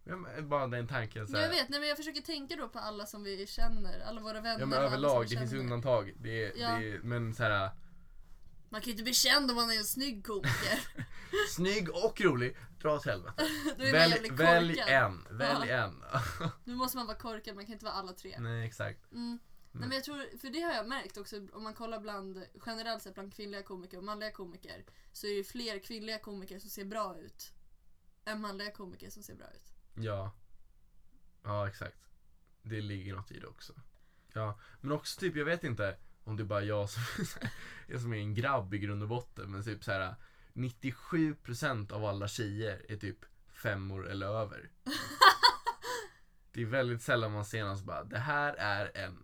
Ja, 0.03 0.15
men 0.15 0.49
bara 0.49 0.67
den 0.67 0.87
tanken. 0.87 1.27
Så 1.27 1.35
här. 1.35 1.43
jag 1.43 1.49
vet, 1.49 1.69
nej 1.69 1.79
men 1.79 1.89
jag 1.89 1.97
försöker 1.97 2.21
tänka 2.21 2.55
då 2.55 2.69
på 2.69 2.79
alla 2.79 3.05
som 3.05 3.23
vi 3.23 3.47
känner, 3.47 3.99
alla 3.99 4.21
våra 4.21 4.41
vänner. 4.41 4.59
Ja 4.59 4.65
men 4.65 4.79
överlag, 4.79 5.29
det 5.29 5.37
finns 5.37 5.53
undantag. 5.53 6.13
Det 6.19 6.43
är, 6.43 6.51
Ja. 6.55 6.75
det 6.79 6.91
är, 6.91 6.99
men 6.99 7.33
så 7.33 7.43
här 7.43 7.71
Man 8.69 8.81
kan 8.81 8.85
ju 8.85 8.91
inte 8.91 9.03
bli 9.03 9.13
känd 9.13 9.51
om 9.51 9.55
man 9.55 9.71
är 9.71 9.77
en 9.77 9.85
snygg 9.85 10.25
komiker. 10.25 10.79
snygg 11.49 11.89
och 11.89 12.21
rolig, 12.21 12.57
dra 12.81 12.95
åt 12.95 13.05
helvete. 13.05 13.43
Välj, 13.77 14.29
välj 14.31 14.79
en, 14.79 15.27
välj 15.29 15.69
en. 15.71 16.03
Nu 16.63 16.75
måste 16.75 16.97
man 16.97 17.07
vara 17.07 17.17
korkad, 17.17 17.55
man 17.55 17.65
kan 17.65 17.73
inte 17.73 17.85
vara 17.85 17.95
alla 17.95 18.13
tre. 18.13 18.35
Nej 18.39 18.67
exakt. 18.67 19.11
Mm. 19.11 19.39
Nej, 19.79 19.87
men 19.87 19.95
jag 19.95 20.03
tror, 20.03 20.37
för 20.37 20.49
det 20.49 20.61
har 20.61 20.73
jag 20.73 20.87
märkt 20.87 21.17
också 21.17 21.47
om 21.53 21.63
man 21.63 21.73
kollar 21.73 21.99
bland, 21.99 22.45
generellt 22.65 23.03
sett 23.03 23.13
bland 23.13 23.33
kvinnliga 23.33 23.63
komiker 23.63 23.97
och 23.97 24.03
manliga 24.03 24.31
komiker 24.31 24.85
så 25.11 25.27
är 25.27 25.37
det 25.37 25.43
fler 25.43 25.79
kvinnliga 25.79 26.19
komiker 26.19 26.59
som 26.59 26.69
ser 26.69 26.85
bra 26.85 27.17
ut 27.17 27.53
än 28.25 28.41
manliga 28.41 28.71
komiker 28.71 29.09
som 29.09 29.23
ser 29.23 29.35
bra 29.35 29.47
ut. 29.47 29.73
Ja. 29.95 30.31
Ja 31.43 31.67
exakt. 31.67 31.97
Det 32.61 32.81
ligger 32.81 33.15
något 33.15 33.31
i 33.31 33.39
det 33.39 33.47
också. 33.47 33.73
Ja, 34.33 34.59
men 34.81 34.91
också 34.91 35.19
typ 35.19 35.35
jag 35.35 35.45
vet 35.45 35.63
inte 35.63 35.97
om 36.23 36.37
det 36.37 36.43
är 36.43 36.45
bara 36.45 36.63
jag 36.63 36.89
som, 36.89 37.03
jag 37.87 38.01
som 38.01 38.13
är 38.13 38.17
en 38.17 38.35
grabb 38.35 38.73
i 38.73 38.79
grund 38.79 39.03
och 39.03 39.09
botten 39.09 39.51
men 39.51 39.63
typ 39.63 39.83
så 39.83 39.91
här 39.91 40.15
97% 40.53 41.91
av 41.91 42.05
alla 42.05 42.27
tjejer 42.27 42.85
är 42.89 42.97
typ 42.97 43.25
femmor 43.53 44.09
eller 44.09 44.27
över. 44.27 44.69
Det 46.51 46.61
är 46.61 46.65
väldigt 46.65 47.01
sällan 47.01 47.31
man 47.31 47.45
ser 47.45 47.63
någon 47.63 47.77
som 47.77 47.85
bara, 47.85 48.03
det 48.03 48.19
här 48.19 48.53
är 48.53 48.97
en. 48.97 49.23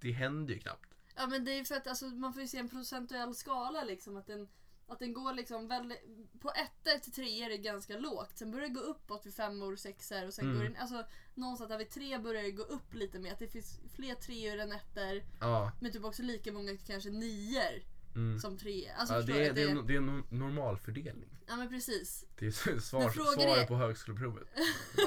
Det 0.00 0.12
händer 0.12 0.54
ju 0.54 0.60
knappt. 0.60 0.94
Ja 1.16 1.26
men 1.26 1.44
det 1.44 1.50
är 1.50 1.64
för 1.64 1.74
att 1.74 1.86
alltså, 1.86 2.04
man 2.06 2.32
får 2.32 2.42
ju 2.42 2.48
se 2.48 2.58
en 2.58 2.68
procentuell 2.68 3.34
skala 3.34 3.84
liksom. 3.84 4.16
Att 4.16 4.26
den, 4.26 4.48
att 4.86 4.98
den 4.98 5.12
går 5.12 5.32
liksom 5.32 5.68
väldigt, 5.68 5.98
på 6.40 6.50
ettor 6.50 6.98
till 6.98 7.12
tre 7.12 7.42
är 7.42 7.56
ganska 7.56 7.98
lågt. 7.98 8.38
Sen 8.38 8.50
börjar 8.50 8.68
det 8.68 8.74
gå 8.74 8.80
uppåt 8.80 9.26
vid 9.26 9.34
femmor, 9.34 9.76
sexor 9.76 10.26
och 10.26 10.34
sen 10.34 10.44
Mm. 10.44 10.58
går 10.58 10.64
det, 10.64 10.78
alltså 10.80 11.04
någonstans 11.34 11.68
där 11.68 11.78
vid 11.78 11.90
tre 11.90 12.18
börjar 12.18 12.42
det 12.42 12.50
gå 12.50 12.62
upp 12.62 12.94
lite 12.94 13.18
mer. 13.18 13.32
Att 13.32 13.38
det 13.38 13.48
finns 13.48 13.80
fler 13.94 14.14
treor 14.14 14.58
än 14.58 14.72
ettor. 14.72 15.22
Ja, 15.40 15.72
Men 15.80 15.92
typ 15.92 16.04
också 16.04 16.22
lika 16.22 16.52
många 16.52 16.76
kanske 16.76 17.10
nior 17.10 17.82
mm. 18.16 18.38
som 18.38 18.58
treor. 18.58 18.90
Alltså 18.98 19.14
ja 19.14 19.20
det, 19.22 19.46
är, 19.46 19.52
det, 19.52 19.62
är, 19.62 19.68
en- 19.68 19.86
det 19.86 19.94
är 19.94 19.98
en 19.98 20.24
normalfördelning. 20.30 21.30
Ja 21.46 21.56
men 21.56 21.68
precis. 21.68 22.24
Det 22.38 22.46
är 22.46 22.50
svar, 22.50 22.78
svaret 23.10 23.62
är- 23.62 23.66
på 23.66 23.76
högskoleprovet. 23.76 24.48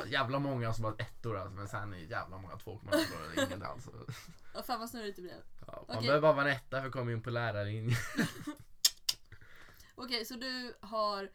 Jävla 0.07 0.39
många 0.39 0.73
som 0.73 0.85
har 0.85 0.95
ettor 1.01 1.37
alltså, 1.37 1.55
men 1.55 1.67
sen 1.67 1.93
är 1.93 1.97
det 1.97 2.03
jävla 2.03 2.37
många 2.37 2.55
2,0 2.55 3.37
och 3.37 3.43
ingen 3.47 3.63
alls. 3.63 3.87
Ja, 4.53 4.63
fan 4.63 4.79
vad 4.79 4.89
snurrigt 4.89 5.15
det 5.15 5.21
blev. 5.21 5.35
Ja, 5.67 5.85
man 5.87 6.01
behöver 6.01 6.21
bara 6.21 6.33
vara 6.33 6.49
en 6.51 6.55
etta 6.57 6.79
för 6.81 6.87
att 6.87 6.93
komma 6.93 7.11
in 7.11 7.21
på 7.21 7.29
lärarlinjen. 7.29 7.95
Okej 9.95 10.25
så 10.25 10.35
du 10.35 10.73
har, 10.79 11.29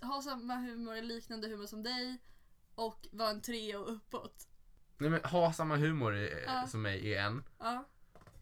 har 0.00 0.22
samma 0.22 0.54
humor, 0.54 1.02
liknande 1.02 1.48
humor 1.48 1.66
som 1.66 1.82
dig 1.82 2.18
och 2.74 3.06
var 3.12 3.30
en 3.30 3.42
tre 3.42 3.76
och 3.76 3.92
uppåt. 3.92 4.48
Nej 4.98 5.10
men 5.10 5.24
ha 5.24 5.52
samma 5.52 5.76
humor 5.76 6.14
är, 6.14 6.44
Ja. 6.46 6.66
som 6.66 6.82
mig 6.82 7.14
är 7.14 7.22
en. 7.22 7.44
Ja. 7.58 7.88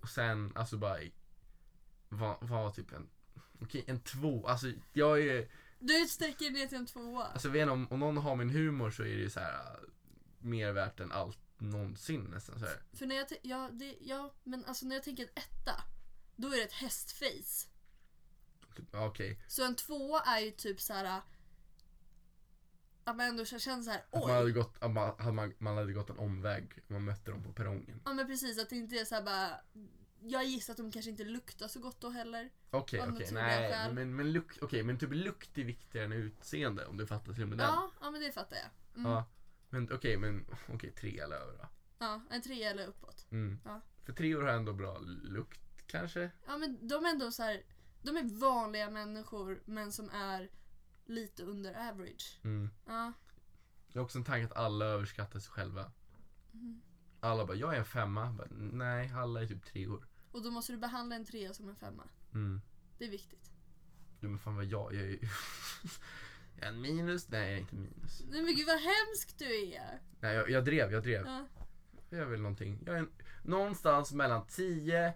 Och 0.00 0.08
sen 0.08 0.52
alltså 0.54 0.76
bara 0.76 0.98
vara 2.18 2.36
var 2.40 2.70
typ 2.70 2.92
en, 2.92 3.08
okej 3.60 3.84
en 3.86 4.00
två. 4.00 4.46
Alltså 4.48 4.72
jag 4.92 5.20
är, 5.20 5.48
Du 5.78 6.06
sträcker 6.08 6.50
ner 6.50 6.66
till 6.66 6.78
en 6.78 6.86
tvåa. 6.86 7.24
alltså 7.24 7.48
jag 7.48 7.52
vet 7.52 7.62
inte, 7.62 7.72
om, 7.72 7.92
om 7.92 8.00
någon 8.00 8.16
har 8.16 8.36
min 8.36 8.50
humor 8.50 8.90
så 8.90 9.02
är 9.02 9.06
det 9.06 9.22
ju 9.22 9.30
så 9.30 9.40
här 9.40 9.78
mer 10.38 10.72
värt 10.72 11.00
än 11.00 11.12
allt 11.12 11.38
någonsin 11.58 12.24
nästan 12.24 12.58
så 12.58 12.64
här. 12.66 12.82
För 12.92 13.06
när 13.06 13.16
jag, 13.16 13.26
ja, 13.42 13.70
det, 13.72 13.96
ja, 14.00 14.34
men 14.44 14.64
alltså 14.64 14.86
när 14.86 14.96
jag 14.96 15.04
tänker 15.04 15.22
en 15.22 15.28
etta, 15.34 15.82
då 16.36 16.48
är 16.48 16.56
det 16.56 16.62
ett 16.62 16.72
hästface. 16.72 17.68
Okej, 18.92 19.40
Så 19.48 19.64
en 19.64 19.74
tvåa 19.76 20.20
är 20.20 20.40
ju 20.40 20.50
typ 20.50 20.80
så 20.80 20.92
här. 20.92 21.20
Att 23.04 23.16
man 23.16 23.26
ändå 23.26 23.44
känner 23.44 23.82
så 23.82 23.90
här, 23.90 24.04
att 24.10 24.20
man 24.20 24.30
hade 24.30 24.44
oj. 24.44 24.52
gått, 24.52 24.76
att 24.82 24.90
man, 24.90 25.34
man, 25.34 25.54
man 25.58 25.76
hade 25.76 25.92
gått 25.92 26.10
en 26.10 26.18
omväg 26.18 26.82
om 26.88 26.94
man 26.94 27.04
mötte 27.04 27.30
dem 27.30 27.42
på 27.44 27.52
perrongen. 27.52 28.00
Ja 28.04 28.12
men 28.12 28.26
precis, 28.26 28.58
att 28.58 28.70
det 28.70 28.76
inte 28.76 28.96
är 28.96 29.04
så 29.04 29.14
här 29.14 29.22
bara. 29.22 29.60
Jag 30.26 30.44
gissar 30.44 30.72
att 30.72 30.76
de 30.76 30.92
kanske 30.92 31.10
inte 31.10 31.24
luktar 31.24 31.68
så 31.68 31.80
gott 31.80 32.00
då 32.00 32.10
heller. 32.10 32.50
Okej, 32.70 33.00
Av 33.00 33.08
okej, 33.08 33.32
naturliga 33.32 33.42
nej, 33.42 33.92
men, 33.92 34.16
men, 34.16 34.32
lukt, 34.32 34.62
okej, 34.62 34.82
men 34.82 34.98
typ 34.98 35.10
lukt 35.12 35.58
är 35.58 35.64
viktigare 35.64 36.06
än 36.06 36.12
utseende 36.12 36.86
om 36.86 36.96
du 36.96 37.06
fattar 37.06 37.32
till 37.32 37.42
och 37.42 37.48
med 37.48 37.58
den. 37.58 37.66
Ja, 37.66 37.90
ja 38.00 38.10
men 38.10 38.20
det 38.20 38.32
fattar 38.32 38.56
jag. 38.56 38.98
Mm. 39.00 39.10
Ja. 39.10 39.16
Ja, 39.16 39.26
men 39.70 39.92
okej, 39.92 40.16
men 40.16 40.46
okej, 40.68 40.90
tre 40.90 41.18
eller 41.18 41.36
över 41.36 41.58
då. 41.98 42.20
en 42.30 42.42
trea 42.42 42.70
eller 42.70 42.86
uppåt. 42.86 43.26
Mm. 43.30 43.60
Ja. 43.64 43.80
För 44.04 44.12
treor 44.12 44.42
har 44.42 44.48
ändå 44.48 44.72
bra 44.72 44.98
lukt 45.22 45.86
kanske? 45.86 46.30
Ja 46.46 46.56
men 46.56 46.88
de 46.88 47.04
är 47.04 47.10
ändå 47.10 47.30
så 47.30 47.42
här. 47.42 47.62
De 48.02 48.16
är 48.16 48.40
vanliga 48.40 48.90
människor 48.90 49.62
men 49.64 49.92
som 49.92 50.10
är 50.10 50.50
lite 51.06 51.42
under 51.42 51.88
average. 51.88 52.40
Mm. 52.44 52.70
Ja. 52.86 53.12
Jag 53.92 54.00
har 54.00 54.04
också 54.04 54.18
en 54.18 54.24
tanke 54.24 54.46
att 54.46 54.56
alla 54.56 54.84
överskattar 54.84 55.40
sig 55.40 55.52
själva. 55.52 55.92
Mm. 56.52 56.82
Alla 57.20 57.46
bara, 57.46 57.56
jag 57.56 57.74
är 57.74 57.78
en 57.78 57.84
femma. 57.84 58.32
Bara, 58.32 58.48
Nej, 58.50 59.12
alla 59.14 59.42
är 59.42 59.46
typ 59.46 59.64
treor. 59.64 60.06
Och 60.34 60.42
då 60.42 60.50
måste 60.50 60.72
du 60.72 60.78
behandla 60.78 61.16
en 61.16 61.24
trea 61.24 61.54
som 61.54 61.68
en 61.68 61.76
femma. 61.76 62.02
Mm. 62.34 62.60
Det 62.98 63.04
är 63.04 63.10
viktigt. 63.10 63.50
Du 64.20 64.28
men 64.28 64.38
fan 64.38 64.56
vad 64.56 64.64
jag, 64.64 64.94
jag 64.94 65.02
är 65.02 65.06
ju... 65.06 65.18
jag 66.56 66.64
är 66.64 66.68
en 66.68 66.80
minus? 66.80 67.28
Nej, 67.28 67.40
jag 67.48 67.52
är 67.56 67.60
inte 67.60 67.74
minus. 67.74 68.22
Nej 68.30 68.42
men 68.42 68.54
gud 68.54 68.66
vad 68.66 68.76
hemskt 68.80 69.38
du 69.38 69.72
är. 69.72 70.00
Nej, 70.20 70.34
jag, 70.34 70.50
jag 70.50 70.64
drev, 70.64 70.92
jag 70.92 71.02
drev. 71.02 71.26
Ja. 71.26 71.46
Jag 72.10 72.20
är 72.20 72.24
väl 72.24 72.40
någonting. 72.40 72.82
Jag 72.86 72.94
är 72.94 72.98
en, 72.98 73.12
någonstans 73.42 74.12
mellan 74.12 74.46
10 74.46 75.14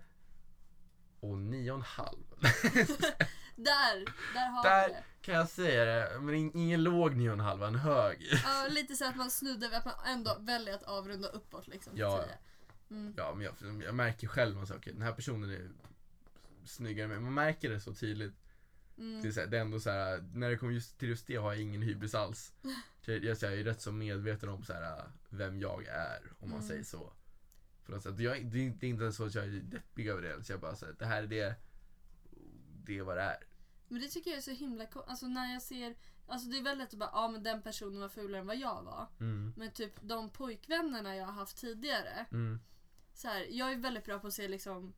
och 1.20 1.36
9,5. 1.36 2.18
Där, 3.56 4.04
där 4.34 4.50
har 4.50 4.62
Där 4.64 4.88
vi 4.88 4.94
det. 4.94 5.02
kan 5.20 5.34
jag 5.34 5.48
säga 5.48 5.84
det, 5.84 6.20
men 6.20 6.34
in- 6.34 6.56
ingen 6.56 6.82
låg 6.82 7.12
9,5, 7.12 7.66
en 7.66 7.74
hög. 7.74 8.28
Ja, 8.44 8.66
lite 8.70 8.94
så 8.96 9.04
att 9.08 9.16
man 9.16 9.30
snuddar 9.30 9.68
vid 9.68 9.78
att 9.78 9.84
man 9.84 9.94
ändå 10.06 10.36
väljer 10.40 10.74
att 10.74 10.82
avrunda 10.82 11.28
uppåt 11.28 11.68
liksom. 11.68 11.92
Ja. 11.96 12.24
10. 12.88 12.94
Mm. 12.98 13.14
Ja, 13.16 13.34
men 13.34 13.44
jag, 13.44 13.82
jag 13.82 13.94
märker 13.94 14.26
själv 14.28 14.64
säger, 14.66 14.80
okej, 14.80 14.92
den 14.92 15.02
här 15.02 15.12
personen 15.12 15.50
är 15.50 15.70
snyggare, 16.64 17.08
men 17.08 17.22
man 17.22 17.34
märker 17.34 17.70
det 17.70 17.80
så 17.80 17.94
tydligt. 17.94 18.34
Mm. 18.98 19.22
Det 19.22 19.28
är, 19.28 19.32
så 19.32 19.40
här, 19.40 19.46
det 19.46 19.56
är 19.56 19.60
ändå 19.60 19.80
så 19.80 19.90
här, 19.90 20.24
när 20.34 20.50
det 20.50 20.56
kommer 20.56 20.72
just 20.72 20.98
till 20.98 21.08
just 21.08 21.26
det 21.26 21.36
har 21.36 21.52
jag 21.52 21.62
ingen 21.62 21.82
hybris 21.82 22.14
alls. 22.14 22.52
Så 23.04 23.10
Jag, 23.12 23.24
jag, 23.24 23.36
jag 23.42 23.52
är 23.52 23.64
rätt 23.64 23.80
så 23.80 23.92
medveten 23.92 24.48
om 24.48 24.64
så 24.64 24.72
här, 24.72 25.02
vem 25.28 25.60
jag 25.60 25.84
är, 25.84 26.32
om 26.38 26.50
man 26.50 26.58
Mm. 26.58 26.68
säger 26.68 26.84
så. 26.84 27.12
För 27.82 27.96
att, 27.96 28.02
så 28.02 28.08
att 28.08 28.20
jag, 28.20 28.46
det, 28.46 28.66
är, 28.66 28.70
det 28.70 28.86
är 28.86 28.90
inte 28.90 29.12
så 29.12 29.24
att 29.24 29.34
jag 29.34 29.44
är 29.44 29.48
deppig 29.48 30.06
över 30.08 30.22
det, 30.22 30.44
så 30.44 30.52
jag 30.52 30.60
bara 30.60 30.76
säger 30.76 30.94
det 30.98 31.06
här 31.06 31.22
är 31.22 31.26
det, 31.26 31.54
det 32.84 32.98
är 32.98 33.02
vad 33.02 33.16
det 33.16 33.22
är. 33.22 33.44
Men 33.88 34.00
det 34.00 34.08
tycker 34.08 34.30
jag 34.30 34.38
är 34.38 34.42
så 34.42 34.50
himla 34.50 34.86
Alltså 35.06 35.26
när 35.26 35.52
jag 35.52 35.62
ser 35.62 35.94
Alltså 36.26 36.48
det 36.48 36.58
är 36.58 36.62
väldigt 36.62 36.92
att 36.92 36.98
bara, 36.98 37.10
ja 37.12 37.28
men 37.28 37.42
den 37.42 37.62
personen 37.62 38.00
var 38.00 38.08
fulare 38.08 38.40
än 38.40 38.46
vad 38.46 38.56
jag 38.56 38.82
var. 38.82 39.06
Mm. 39.20 39.52
Men 39.56 39.70
typ 39.70 39.92
de 40.00 40.30
pojkvännerna 40.30 41.16
jag 41.16 41.26
har 41.26 41.32
haft 41.32 41.56
tidigare. 41.56 42.26
Så 43.18 43.28
här, 43.28 43.46
jag 43.50 43.72
är 43.72 43.76
väldigt 43.76 44.04
bra 44.04 44.18
på 44.18 44.26
att 44.26 44.34
se 44.34 44.48
liksom 44.48 44.94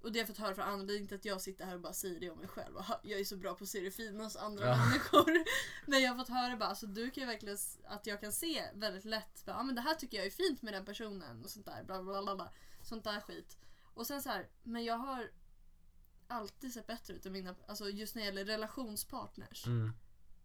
och 0.00 0.12
det 0.12 0.18
har 0.18 0.20
jag 0.20 0.28
fått 0.28 0.38
höra 0.38 0.54
från 0.54 0.64
andra, 0.64 0.86
det 0.86 0.92
är 0.94 0.98
inte 0.98 1.14
att 1.14 1.24
jag 1.24 1.40
sitter 1.40 1.64
här 1.66 1.74
och 1.74 1.80
bara 1.80 1.92
säger 1.92 2.20
det 2.20 2.30
om 2.30 2.38
mig 2.38 2.48
själv. 2.48 2.76
"Ha, 2.76 3.00
Jag 3.04 3.20
är 3.20 3.24
så 3.24 3.36
bra 3.36 3.54
på 3.54 3.64
att 3.64 3.70
se 3.70 3.80
det 3.80 3.90
fina 3.90 4.24
hos 4.24 4.36
andra 4.36 4.66
Ja. 4.66 4.76
människor. 4.86 5.30
Men 5.86 6.02
jag 6.02 6.10
har 6.10 6.16
fått 6.18 6.28
höra 6.28 6.56
bara, 6.56 6.68
alltså 6.68 6.86
du 6.86 7.10
kan 7.10 7.20
ju 7.22 7.26
verkligen, 7.26 7.58
att 7.86 8.06
jag 8.06 8.20
kan 8.20 8.32
se 8.32 8.64
väldigt 8.74 9.04
lätt, 9.04 9.44
bara, 9.46 9.56
ja 9.56 9.62
men 9.62 9.74
det 9.74 9.80
här 9.80 9.94
tycker 9.94 10.16
jag 10.16 10.26
är 10.26 10.30
fint 10.30 10.62
med 10.62 10.72
den 10.74 10.84
personen 10.84 11.44
och 11.44 11.50
sånt 11.50 11.66
där. 11.66 11.84
Bla 11.84 12.02
bla 12.02 12.22
bla 12.22 12.34
bla. 12.36 12.52
Sånt 12.82 13.04
där 13.04 13.20
skit. 13.20 13.56
Och 13.94 14.06
sen 14.06 14.22
så 14.22 14.28
här, 14.28 14.48
men 14.62 14.84
jag 14.84 14.98
har 14.98 15.30
alltid 16.28 16.72
sett 16.72 16.86
bättre 16.86 17.14
ut 17.14 17.26
än 17.26 17.32
mina, 17.32 17.54
alltså 17.68 17.88
just 17.90 18.14
när 18.14 18.22
det 18.22 18.26
gäller 18.26 18.44
relationspartners. 18.44 19.66
Mm. 19.66 19.92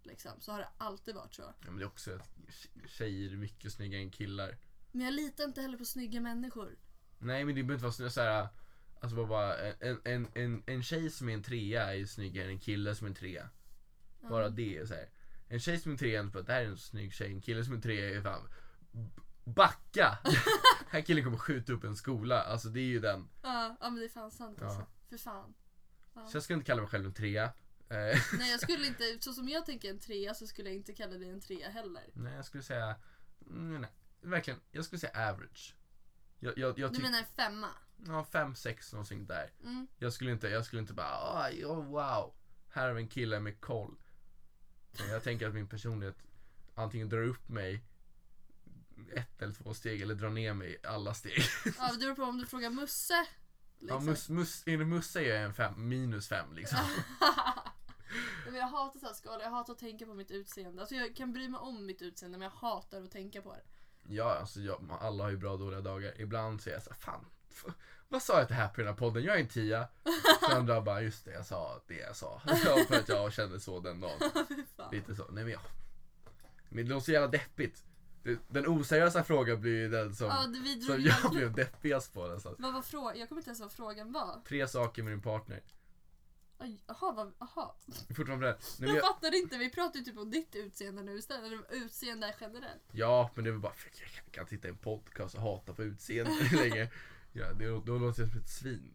Liksom, 0.04 0.32
så 0.40 0.52
har 0.52 0.60
det 0.60 0.70
alltid 0.78 1.16
varit 1.16 1.34
så. 1.36 1.42
Ja, 1.42 1.54
men 1.66 1.76
det 1.78 1.84
är 1.84 1.88
också 1.88 2.16
att 2.16 2.30
tjejer 2.90 3.32
är 3.32 3.36
mycket 3.38 3.74
snyggare 3.74 4.02
än 4.02 4.12
killar. 4.12 4.58
Men 4.92 5.06
jag 5.06 5.14
litar 5.14 5.44
inte 5.44 5.62
heller 5.62 5.78
på 5.78 5.86
snygga 5.86 6.22
människor. 6.22 6.78
Nej 7.22 7.46
men 7.46 7.56
det 7.56 7.64
behöver 7.64 7.74
inte 7.74 7.84
vara 7.84 7.94
snyggt 7.94 8.14
såhär 8.14 8.48
Alltså 9.02 9.16
bara, 9.16 9.28
bara 9.28 9.58
en, 9.58 10.02
en, 10.04 10.28
en, 10.34 10.64
en 10.66 10.84
tjej 10.84 11.10
som 11.10 11.30
är 11.30 11.34
en 11.34 11.44
trea 11.44 11.90
är 11.90 11.94
ju 11.94 12.08
snyggare 12.08 12.46
än 12.46 12.52
en 12.52 12.60
kille 12.60 12.96
som 12.96 13.06
är 13.06 13.10
en 13.10 13.16
trea. 13.16 13.50
Bara 14.30 14.50
det 14.50 14.78
är 14.78 14.86
så 14.86 14.94
här. 14.94 15.10
En 15.48 15.60
tjej 15.60 15.80
som 15.80 15.92
är 15.92 15.94
en 15.94 15.98
trea 16.00 16.20
är 16.20 16.24
bara, 16.24 16.44
det 16.44 16.54
här 16.54 16.62
är 16.62 16.66
en 16.66 16.78
snygg 16.78 17.14
tjej. 17.14 17.32
En 17.32 17.42
kille 17.42 17.64
som 17.64 17.74
är 17.74 17.76
en 17.76 17.82
trea 17.82 18.18
är 18.18 18.22
fan 18.22 18.50
Backa! 19.44 20.18
Den 20.24 20.34
här 20.90 21.02
killen 21.02 21.24
kommer 21.24 21.38
skjuta 21.38 21.74
upp 21.74 21.84
en 21.84 21.96
skola. 21.96 22.42
Alltså 22.42 22.70
det 22.70 22.80
är 22.80 22.86
ju 22.86 23.00
den. 23.00 23.30
Ja, 23.42 23.78
ja 23.82 23.90
men 23.90 24.00
det 24.00 24.06
är 24.06 24.10
fan 24.10 24.32
sant 24.32 24.58
Ja. 24.62 24.66
alltså. 24.68 24.86
För 25.10 25.18
fan. 25.18 25.54
Så 26.14 26.36
jag 26.36 26.44
ska 26.44 26.54
inte 26.54 26.66
kalla 26.66 26.82
mig 26.82 26.90
själv 26.90 27.06
en 27.06 27.14
trea. 27.14 27.44
Eh, 27.44 27.50
Nej 28.40 28.52
jag 28.52 28.60
skulle 28.60 28.88
inte, 28.88 29.18
så 29.20 29.34
som 29.34 29.50
jag 29.50 29.66
tänker 29.66 29.90
en 29.90 30.00
trea 30.00 30.34
så 30.34 30.48
skulle 30.48 30.70
jag 30.70 30.76
inte 30.76 30.94
kalla 30.94 31.18
dig 31.18 31.30
en 31.30 31.42
trea 31.42 31.70
heller. 31.70 32.04
nej, 32.14 32.36
jag 32.36 32.46
skulle 32.46 32.64
säga... 32.64 32.96
Mm, 33.48 33.82
nej, 33.82 33.90
verkligen. 34.22 34.60
Jag 34.72 34.86
skulle 34.86 35.00
säga 35.00 35.30
average. 35.30 35.76
Jag, 36.44 36.58
jag, 36.58 36.80
jag 36.80 36.94
Du 36.94 37.02
menar 37.02 37.20
en 37.20 37.26
femma? 37.26 37.68
Ja, 38.08 38.24
fem, 38.24 38.56
sex, 38.56 38.94
någonting 38.94 39.26
där. 39.26 39.52
Mm. 39.64 39.88
Jag 39.98 40.14
skulle 40.14 40.32
inte, 40.32 40.48
jag 40.48 40.66
skulle 40.66 40.82
inte 40.82 40.94
bara 40.94 41.50
oh, 41.52 41.86
wow, 41.86 42.34
här 42.70 42.88
har 42.88 42.94
vi 42.94 43.02
en 43.02 43.08
kille 43.08 43.40
med 43.40 43.62
koll. 43.62 43.96
Men 45.00 45.10
jag 45.10 45.24
tänker 45.24 45.48
att 45.48 45.54
min 45.54 45.68
personlighet 45.68 46.18
antingen 46.76 47.10
drar 47.10 47.24
upp 47.24 47.50
mig 47.50 47.84
ett 49.14 49.42
eller 49.42 49.54
två 49.54 49.74
steg 49.74 50.02
eller 50.02 50.16
drar 50.16 50.30
ner 50.30 50.54
mig 50.54 50.78
alla 50.84 51.14
steg. 51.14 51.44
Ja, 51.78 51.92
det 51.92 51.98
beror 51.98 52.16
på 52.16 52.24
om 52.24 52.38
du 52.38 52.46
frågar 52.46 52.70
Musse. 52.70 53.14
Ja, 53.14 53.26
Liksom. 53.80 54.06
mus, 54.06 54.30
mus, 54.30 54.64
enligt 54.66 54.88
Musse 54.88 55.20
är 55.20 55.36
jag 55.36 55.44
en 55.44 55.54
fem, 55.54 55.90
minus 55.90 56.28
fem 56.28 56.54
liksom. 56.54 56.80
Men 58.46 58.56
jag 58.56 58.68
hatar 58.68 59.00
så 59.00 59.06
här 59.06 59.14
skalor, 59.14 59.42
jag 59.42 59.50
hatar 59.50 59.74
att 59.74 59.80
tänka 59.80 60.06
på 60.06 60.14
mitt 60.14 60.32
utseende. 60.32 60.82
Alltså 60.82 60.96
jag 60.96 61.16
kan 61.16 61.34
bry 61.34 61.50
mig 61.50 61.60
om 61.60 61.86
mitt 61.86 62.02
utseende 62.02 62.38
men 62.38 62.46
jag 62.46 62.70
hatar 62.70 63.02
att 63.02 63.12
tänka 63.12 63.42
på 63.42 63.54
det. 63.54 63.64
Ja, 64.12 64.36
alltså 64.40 64.60
jag, 64.60 64.98
alla 65.02 65.24
har 65.24 65.32
ju 65.32 65.38
bra 65.38 65.52
och 65.52 65.60
dåliga 65.60 65.82
dagar. 65.82 66.22
Ibland 66.22 66.62
så 66.62 66.70
är 66.70 66.74
jag 66.74 66.84
såhär, 66.84 66.98
fan, 66.98 67.26
vad 68.12 68.22
sa 68.22 68.38
jag 68.38 68.48
till 68.48 68.56
Happy 68.56 68.82
i 68.82 68.86
den 68.86 68.94
här 68.94 69.00
podden? 69.00 69.24
Jag 69.24 69.36
är 69.36 69.40
en 69.40 69.48
tia. 69.48 69.88
Så 70.40 70.52
andra 70.56 70.82
bara, 70.82 71.02
just 71.02 71.26
det, 71.26 71.32
jag 71.32 71.46
sa 71.46 71.82
det 71.88 71.98
jag 71.98 72.16
sa. 72.16 72.42
Ja, 72.66 72.84
för 72.88 72.96
att 72.96 73.10
jag 73.10 73.34
kände 73.34 73.60
så 73.60 73.80
den 73.80 74.00
dagen. 74.02 74.20
Lite 74.92 75.16
så. 75.16 75.26
Nej 75.32 75.44
men 75.44 75.54
jag... 75.54 75.62
Men 76.70 76.86
det 76.86 76.90
låter 76.90 77.06
så 77.06 77.12
jävla 77.12 77.28
deppigt. 77.28 77.84
Den 78.48 78.68
oseriösa 78.68 79.24
frågan 79.24 79.62
blir 79.62 79.72
ju 79.72 79.90
den 79.90 80.16
som, 80.16 80.28
Ja, 80.28 80.42
som 80.86 81.04
jag 81.04 81.32
blev 81.32 81.54
deppigast 81.54 82.14
på 82.14 82.28
nästan. 82.28 82.56
Vad 82.60 82.74
var 82.74 82.82
frågan? 82.82 83.20
Jag 83.20 83.30
kommer 83.30 83.40
inte 83.42 83.50
ens 83.50 83.60
ihåg 83.60 83.70
vad 83.70 83.74
frågan 83.76 84.12
var. 84.12 84.42
Tre 84.48 84.68
saker 84.68 85.04
med 85.04 85.14
din 85.14 85.22
partner. 85.22 85.62
Jaha, 86.88 87.12
vad, 87.12 87.34
aha. 87.40 87.76
Fortfarande 88.16 88.48
det. 88.48 88.58
Nej, 88.80 88.88
men 88.88 88.96
Jag 88.96 89.06
fattar 89.06 89.36
inte, 89.36 89.58
vi 89.58 89.70
pratar 89.70 90.00
ju 90.00 90.06
typ 90.06 90.18
om 90.18 90.32
ditt 90.32 90.56
utseende 90.56 91.04
nu 91.04 91.18
istället. 91.18 91.46
Eller 91.46 91.74
utseende 91.86 92.36
generellt. 92.42 92.82
ja, 92.92 93.32
men 93.36 93.44
det 93.44 93.50
är 93.50 93.52
väl 93.52 93.62
bara 93.62 93.74
för 93.74 93.90
jag 94.00 94.10
kan- 94.10 94.32
kan 94.32 94.46
titta 94.46 94.68
i 94.68 94.72
en 94.72 94.78
podcast 94.78 95.36
och 95.36 95.42
hata 95.42 95.74
på 95.74 95.84
utseende 95.84 96.32
länge. 96.52 96.92
Ja, 97.34 97.54
det, 97.54 97.66
då 97.68 97.98
låter 97.98 98.22
jag 98.22 98.32
som 98.32 98.40
ett 98.42 98.50
svin. 98.50 98.94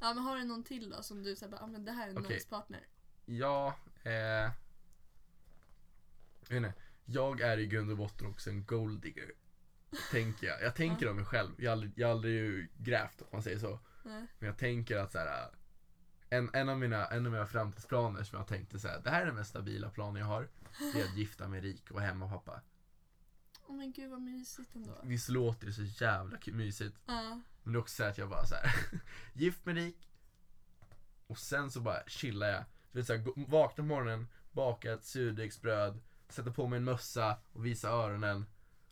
Ja 0.00 0.14
men 0.14 0.22
har 0.24 0.36
du 0.36 0.44
någon 0.44 0.64
till 0.64 0.90
då 0.90 1.02
som 1.02 1.22
du 1.22 1.36
säger 1.36 1.52
bara, 1.52 1.60
ah, 1.62 1.66
men 1.66 1.84
det 1.84 1.92
här 1.92 2.08
är 2.08 2.16
en 2.16 2.22
nice 2.22 2.48
partner. 2.48 2.86
Ja, 3.26 3.74
eh... 4.02 4.12
Jag 4.12 4.50
vet 6.48 6.56
inte. 6.56 6.72
Jag 7.04 7.40
är 7.40 7.58
i 7.58 7.66
grund 7.66 7.90
och 7.90 7.96
botten 7.96 8.26
också 8.26 8.50
en 8.50 8.64
golddigger. 8.64 9.32
Tänker 10.10 10.46
jag. 10.46 10.62
Jag 10.62 10.74
tänker 10.76 11.08
om 11.10 11.16
mig 11.16 11.24
själv. 11.24 11.50
Jag 11.58 11.70
har 11.70 11.72
aldrig, 11.72 11.92
jag 11.96 12.06
har 12.08 12.12
aldrig 12.14 12.34
ju 12.34 12.68
grävt 12.78 13.20
om 13.22 13.28
man 13.32 13.42
säger 13.42 13.58
så. 13.58 13.78
Nej. 14.02 14.26
Men 14.38 14.46
jag 14.46 14.58
tänker 14.58 14.96
att 14.96 15.12
så 15.12 15.18
här, 15.18 15.50
en, 16.30 16.50
en, 16.52 16.68
av 16.68 16.78
mina, 16.78 17.06
en 17.06 17.26
av 17.26 17.32
mina 17.32 17.46
framtidsplaner 17.46 18.22
som 18.22 18.38
jag 18.38 18.46
tänkte 18.46 18.78
så 18.78 18.88
här, 18.88 19.00
det 19.04 19.10
här 19.10 19.22
är 19.22 19.26
den 19.26 19.34
mest 19.34 19.50
stabila 19.50 19.90
planen 19.90 20.16
jag 20.16 20.26
har. 20.26 20.48
Det 20.92 21.00
är 21.00 21.04
att 21.04 21.16
gifta 21.16 21.48
mig 21.48 21.60
rik 21.60 21.90
och 21.90 21.94
vara 21.94 22.04
hemma 22.04 22.28
pappa. 22.28 22.60
Åh 23.66 23.76
men 23.76 23.92
gud 23.92 24.10
vad 24.10 24.20
mysigt 24.20 24.74
ändå. 24.74 25.00
Visst 25.02 25.28
låter 25.28 25.66
det 25.66 25.72
så 25.72 25.82
jävla 25.82 26.38
mysigt. 26.46 26.96
Ja. 27.06 27.40
Men 27.62 27.72
det 27.72 27.76
är 27.76 27.80
också 27.80 27.94
så 27.96 28.04
att 28.04 28.18
jag 28.18 28.28
bara 28.28 28.46
så 28.46 28.54
här, 28.54 28.72
gift 29.32 29.66
mig 29.66 29.74
rik. 29.74 30.08
Och 31.26 31.38
sen 31.38 31.70
så 31.70 31.80
bara 31.80 32.02
chillar 32.06 32.48
jag. 32.48 32.64
Du 32.92 32.98
vet 32.98 33.06
så 33.06 33.12
här, 33.12 33.48
vakna 33.48 33.82
på 33.82 33.88
morgonen, 33.88 34.28
baka 34.52 34.92
ett 34.92 35.04
surdegsbröd, 35.04 36.00
sätta 36.28 36.50
på 36.50 36.66
mig 36.66 36.76
en 36.76 36.84
mössa 36.84 37.38
och 37.52 37.66
visa 37.66 37.88
öronen. 37.88 38.46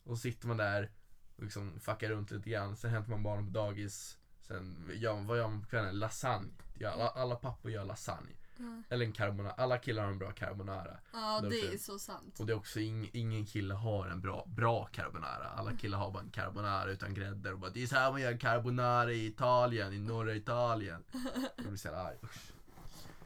Och 0.04 0.18
så 0.18 0.22
sitter 0.22 0.48
man 0.48 0.56
där 0.56 0.90
och 1.36 1.42
liksom 1.42 1.80
fuckar 1.80 2.08
runt 2.08 2.30
lite 2.30 2.50
grann. 2.50 2.76
Sen 2.76 2.90
hämtar 2.90 3.10
man 3.10 3.22
barnen 3.22 3.46
på 3.46 3.52
dagis. 3.52 4.18
Sen 4.40 4.90
gör 4.94 5.22
vad 5.22 5.38
gör 5.38 5.48
man 5.48 5.62
på 5.62 5.68
kvällen? 5.68 5.98
Lasagne. 5.98 6.52
Ja, 6.78 6.90
alla, 6.90 7.08
alla 7.08 7.36
pappor 7.36 7.70
gör 7.70 7.84
lasagne. 7.84 8.30
Ja. 8.58 8.82
Eller 8.88 9.04
en 9.06 9.12
carbonara. 9.12 9.52
Alla 9.52 9.78
killar 9.78 10.02
har 10.02 10.10
en 10.10 10.18
bra 10.18 10.32
carbonara. 10.32 10.96
Ja 11.12 11.40
Det 11.40 11.46
är 11.46 11.68
det 11.68 11.74
är 11.74 11.78
så 11.78 11.98
sant. 11.98 12.40
Och 12.40 12.46
det 12.46 12.52
är 12.52 12.56
också 12.56 12.80
ing, 12.80 13.10
ingen 13.12 13.46
kille 13.46 13.74
har 13.74 14.06
en 14.06 14.20
bra, 14.20 14.44
bra 14.46 14.84
carbonara. 14.84 15.48
Alla 15.48 15.72
killar 15.76 15.98
har 15.98 16.10
bara 16.10 16.22
en 16.22 16.30
carbonara 16.30 16.90
utan 16.90 17.14
grädde 17.14 17.52
och 17.52 17.58
bara 17.58 17.70
det 17.70 17.82
är 17.82 17.86
så 17.86 17.94
här 17.96 18.10
man 18.12 18.20
gör 18.20 18.36
carbonara 18.38 19.12
i 19.12 19.26
Italien, 19.26 19.92
i 19.92 19.98
norra 19.98 20.34
Italien. 20.34 21.04
Jag 21.56 21.66
blir 21.66 21.76
så 21.76 21.88
här 21.88 21.96
arg. 22.06 22.16
Usch. 22.22 22.52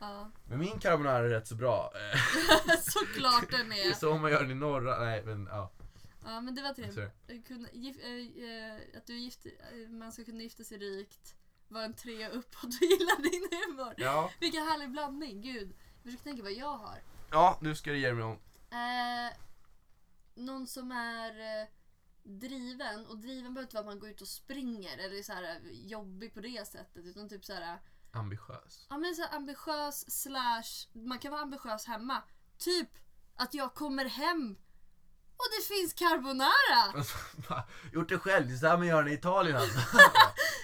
Ja. 0.01 0.31
Men 0.49 0.59
min 0.59 0.79
carbonara 0.79 1.19
är 1.19 1.29
rätt 1.29 1.47
så 1.49 1.55
bra. 1.55 1.93
Eh, 1.95 2.21
Såklart 2.81 3.51
den 3.51 3.69
Det 3.69 3.83
är 3.83 3.91
är. 3.91 3.95
så 3.95 4.19
man 4.19 4.31
gör 4.31 4.41
den 4.43 4.51
i 4.51 4.55
norra, 4.55 4.99
nej 5.05 5.23
men 5.25 5.47
ja. 5.51 5.71
Ja 6.25 6.41
men 6.41 6.55
det 6.55 6.63
var 6.63 6.71
är 6.71 6.75
trevligt. 6.75 6.99
äh, 7.29 7.35
äh, 8.45 8.99
att 8.99 9.07
du 9.07 9.19
gift, 9.19 9.47
äh, 9.47 9.91
man 9.91 10.13
ska 10.13 10.25
kunna 10.25 10.43
gifta 10.43 10.65
sig 10.65 10.79
rikt. 10.79 11.37
Var 11.71 11.83
en 11.83 11.95
tre 11.95 12.29
uppåt 12.29 12.65
och 12.65 12.83
gilla 12.83 13.17
din 13.17 13.49
humor. 13.51 13.95
Ja, 13.97 14.31
Vilken 14.41 14.63
härlig 14.67 14.91
blandning, 14.91 15.41
gud. 15.43 15.77
Jag 15.95 16.03
försöker 16.05 16.25
tänka 16.25 16.43
vad 16.43 16.53
jag 16.53 16.77
har. 16.77 17.03
ja 17.31 17.59
nu 17.61 17.75
ska 17.75 17.91
du 17.91 17.99
ge 17.99 18.13
mig 18.15 18.25
någon. 18.25 18.37
Eh, 18.71 19.33
någon 20.35 20.67
som 20.67 20.93
är 20.93 21.31
eh, 21.63 21.69
driven, 22.23 23.07
och 23.07 23.19
driven 23.19 23.55
behöver 23.55 23.63
inte 23.63 23.75
vara 23.77 23.81
att 23.81 23.87
man 23.87 23.99
går 23.99 24.09
ut 24.11 24.21
och 24.21 24.29
springer 24.29 24.99
eller 24.99 25.23
så 25.23 25.33
här 25.33 25.43
eh, 25.43 25.59
jobbig 25.87 26.35
på 26.35 26.41
det 26.41 26.69
sättet. 26.69 27.05
Utan 27.07 27.29
typ 27.29 27.45
så 27.45 27.53
här, 27.53 27.79
Ambitiös. 28.13 28.87
ja 28.91 28.99
men 28.99 29.15
så 29.15 29.23
här 29.23 29.37
ambitiös 29.37 30.23
slash, 30.23 30.89
man 30.93 31.19
kan 31.19 31.33
vara 31.33 31.43
ambitiös 31.43 31.87
hemma. 31.87 32.23
Typ 32.59 32.89
att 33.37 33.55
jag 33.55 33.75
kommer 33.75 34.05
hem 34.05 34.57
och 35.37 35.47
det 35.59 35.75
finns 35.75 35.93
carbonara! 35.95 37.05
Gjort 37.93 38.09
det 38.09 38.19
själv, 38.19 38.49
det 38.49 38.55
är 38.55 38.59
så 38.59 38.67
här 38.67 38.77
man 38.79 38.87
gör 38.87 39.03
den 39.03 39.13
i 39.13 39.17
Italien 39.17 39.57
alltså. 39.57 39.79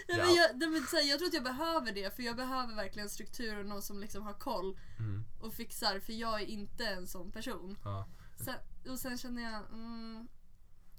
Ja. 0.07 0.17
Men 0.17 0.35
jag, 0.35 0.57
nej, 0.59 0.69
men 0.69 0.83
så 0.87 0.97
här, 0.97 1.03
jag 1.11 1.19
tror 1.19 1.29
att 1.29 1.35
jag 1.35 1.45
behöver 1.45 1.93
det 1.93 2.17
för 2.17 2.23
jag 2.23 2.37
behöver 2.37 2.75
verkligen 2.75 3.11
struktur 3.11 3.59
och 3.59 3.67
någon 3.67 3.83
som 3.83 4.01
liksom 4.01 4.23
har 4.23 4.35
koll 4.35 4.79
Mm, 4.99 5.25
och 5.41 5.55
fixar 5.55 6.01
för 6.01 6.13
jag 6.13 6.41
är 6.43 6.47
inte 6.47 6.87
en 6.87 7.07
sån 7.07 7.33
person. 7.33 7.79
ja. 7.85 8.09
Sen, 8.45 8.55
och 8.93 8.99
sen 8.99 9.19
känner 9.19 9.43
jag, 9.43 9.65
mm, 9.73 10.29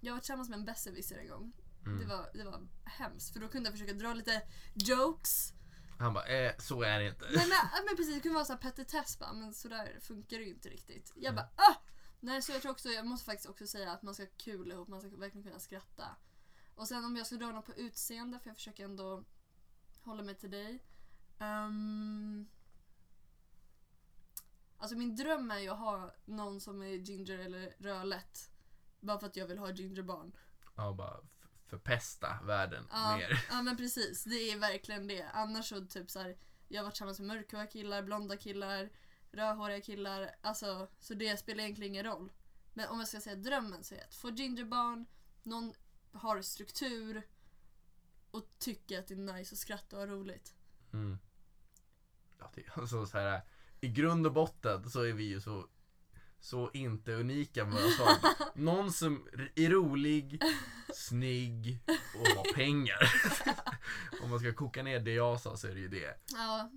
jag 0.02 0.14
var 0.14 0.20
tillsammans 0.20 0.50
med 0.50 0.60
en 0.60 0.66
besserwisser 0.66 1.18
en 1.18 1.28
gång. 1.30 1.54
Mm. 1.86 2.00
Det, 2.00 2.06
var, 2.06 2.30
det 2.34 2.44
var 2.44 2.68
hemskt 2.86 3.34
för 3.34 3.40
då 3.40 3.48
kunde 3.48 3.70
jag 3.70 3.74
försöka 3.80 3.94
dra 3.94 4.14
lite 4.14 4.42
jokes. 4.74 5.54
Han 6.00 6.14
bara, 6.14 6.26
eh, 6.26 6.52
så 6.60 6.82
är 6.82 7.00
det 7.00 7.08
inte. 7.08 7.26
Nej 7.26 7.48
men, 7.48 7.58
ja, 7.74 7.82
men 7.88 7.96
precis, 7.98 8.16
det 8.16 8.20
kunde 8.22 8.36
vara 8.36 8.46
så 8.46 8.54
här 8.54 8.60
petitess 8.60 9.20
bara, 9.20 9.34
men 9.34 9.54
sådär 9.54 10.00
funkar 10.02 10.38
det 10.38 10.44
ju 10.44 10.50
inte 10.50 10.70
riktigt. 10.70 11.14
Jag 11.16 11.36
bara 11.36 11.50
ah! 11.56 11.76
Nej 12.20 12.42
så 12.42 12.52
jag 12.52 12.62
tror 12.62 12.72
också, 12.72 12.90
jag 12.90 13.06
måste 13.06 13.26
faktiskt 13.26 13.50
också 13.50 13.68
säga 13.68 13.92
att 13.92 14.02
man 14.04 14.14
ska 14.14 14.24
ha 14.24 14.30
kul 14.38 14.72
ihop, 14.72 14.88
man 14.88 15.02
ska 15.02 15.10
verkligen 15.10 15.44
kunna 15.44 15.60
skratta. 15.60 16.06
Och 16.78 16.88
sen 16.88 17.06
om 17.06 17.16
jag 17.16 17.28
ska 17.28 17.36
dra 17.36 17.52
något 17.52 17.66
på 17.66 17.74
utseende, 17.74 18.40
för 18.40 18.50
jag 18.50 18.58
försöker 18.58 18.86
ändå 18.86 19.24
hålla 20.02 20.24
mig 20.24 20.36
till 20.36 20.52
dig. 20.52 20.84
Um, 21.40 22.50
alltså 24.78 24.98
min 24.98 25.16
dröm 25.16 25.52
är 25.52 25.60
ju 25.60 25.70
att 25.70 25.80
ha 25.80 26.16
någon 26.26 26.62
som 26.62 26.82
är 26.82 26.88
ginger 26.88 27.40
eller 27.40 27.76
rödlätt. 27.80 28.50
Bara 29.00 29.20
för 29.20 29.28
att 29.28 29.36
jag 29.36 29.48
vill 29.48 29.58
ha 29.58 29.72
gingerbarn. 29.72 30.38
Ja, 30.76 30.94
bara 30.94 31.20
förpesta 31.66 32.40
världen 32.44 32.88
Ja, 32.92 33.18
mer. 33.18 33.46
ja 33.50 33.62
men 33.62 33.78
precis, 33.78 34.24
det 34.24 34.52
är 34.52 34.58
verkligen 34.60 35.08
det. 35.08 35.24
Annars 35.34 35.70
så 35.70 35.86
typ 35.86 36.10
så 36.10 36.20
här, 36.20 36.38
jag 36.68 36.80
har 36.80 36.84
varit 36.84 36.94
tillsammans 36.94 37.20
med 37.20 37.28
mörkhåriga 37.28 37.68
killar, 37.68 38.04
blonda 38.04 38.38
killar, 38.38 38.90
rödhåriga 39.32 39.82
killar. 39.82 40.36
Alltså, 40.42 40.88
så 41.00 41.14
det 41.14 41.38
spelar 41.38 41.64
egentligen 41.64 41.92
ingen 41.94 42.06
roll. 42.06 42.32
Men 42.74 42.90
om 42.90 43.00
jag 43.00 43.08
ska 43.08 43.22
säga 43.22 43.36
drömmen 43.36 43.84
så 43.84 43.96
är 43.96 44.00
det 44.00 44.06
att 44.06 44.16
få 44.16 44.30
gingerbarn, 44.30 45.06
någon 45.44 45.74
har 46.18 46.42
struktur 46.42 47.28
och 48.32 48.44
tycker 48.60 49.00
att 49.00 49.08
det 49.08 49.14
är 49.14 49.34
nice 49.34 49.54
att 49.54 49.60
skratta 49.60 49.96
och 49.96 50.08
ha 50.08 50.16
roligt. 50.16 50.56
Mm. 50.94 51.18
Ja, 52.40 52.52
det, 52.56 52.64
alltså, 52.74 53.06
så 53.06 53.18
här, 53.18 53.42
I 53.82 53.88
grund 53.88 54.28
och 54.28 54.34
botten 54.34 54.90
så 54.90 55.02
är 55.02 55.14
vi 55.14 55.24
ju 55.24 55.42
så, 55.42 55.68
så 56.40 56.72
inte 56.74 57.14
unika 57.14 57.66
med 57.66 57.74
våra 57.74 57.92
svar. 57.92 58.18
Någon 58.56 58.92
som 58.94 59.28
är 59.56 59.70
rolig, 59.70 60.42
snygg 60.94 61.80
och 62.16 62.28
har 62.28 62.54
pengar. 62.54 63.00
om 64.24 64.30
man 64.30 64.40
ska 64.40 64.54
koka 64.54 64.84
ner 64.84 65.00
det 65.00 65.14
jag 65.14 65.42
sa 65.42 65.58
så 65.58 65.68
är 65.68 65.74
det 65.74 65.80
ju 65.80 65.88
det. 65.88 66.20
Ja, 66.34 66.72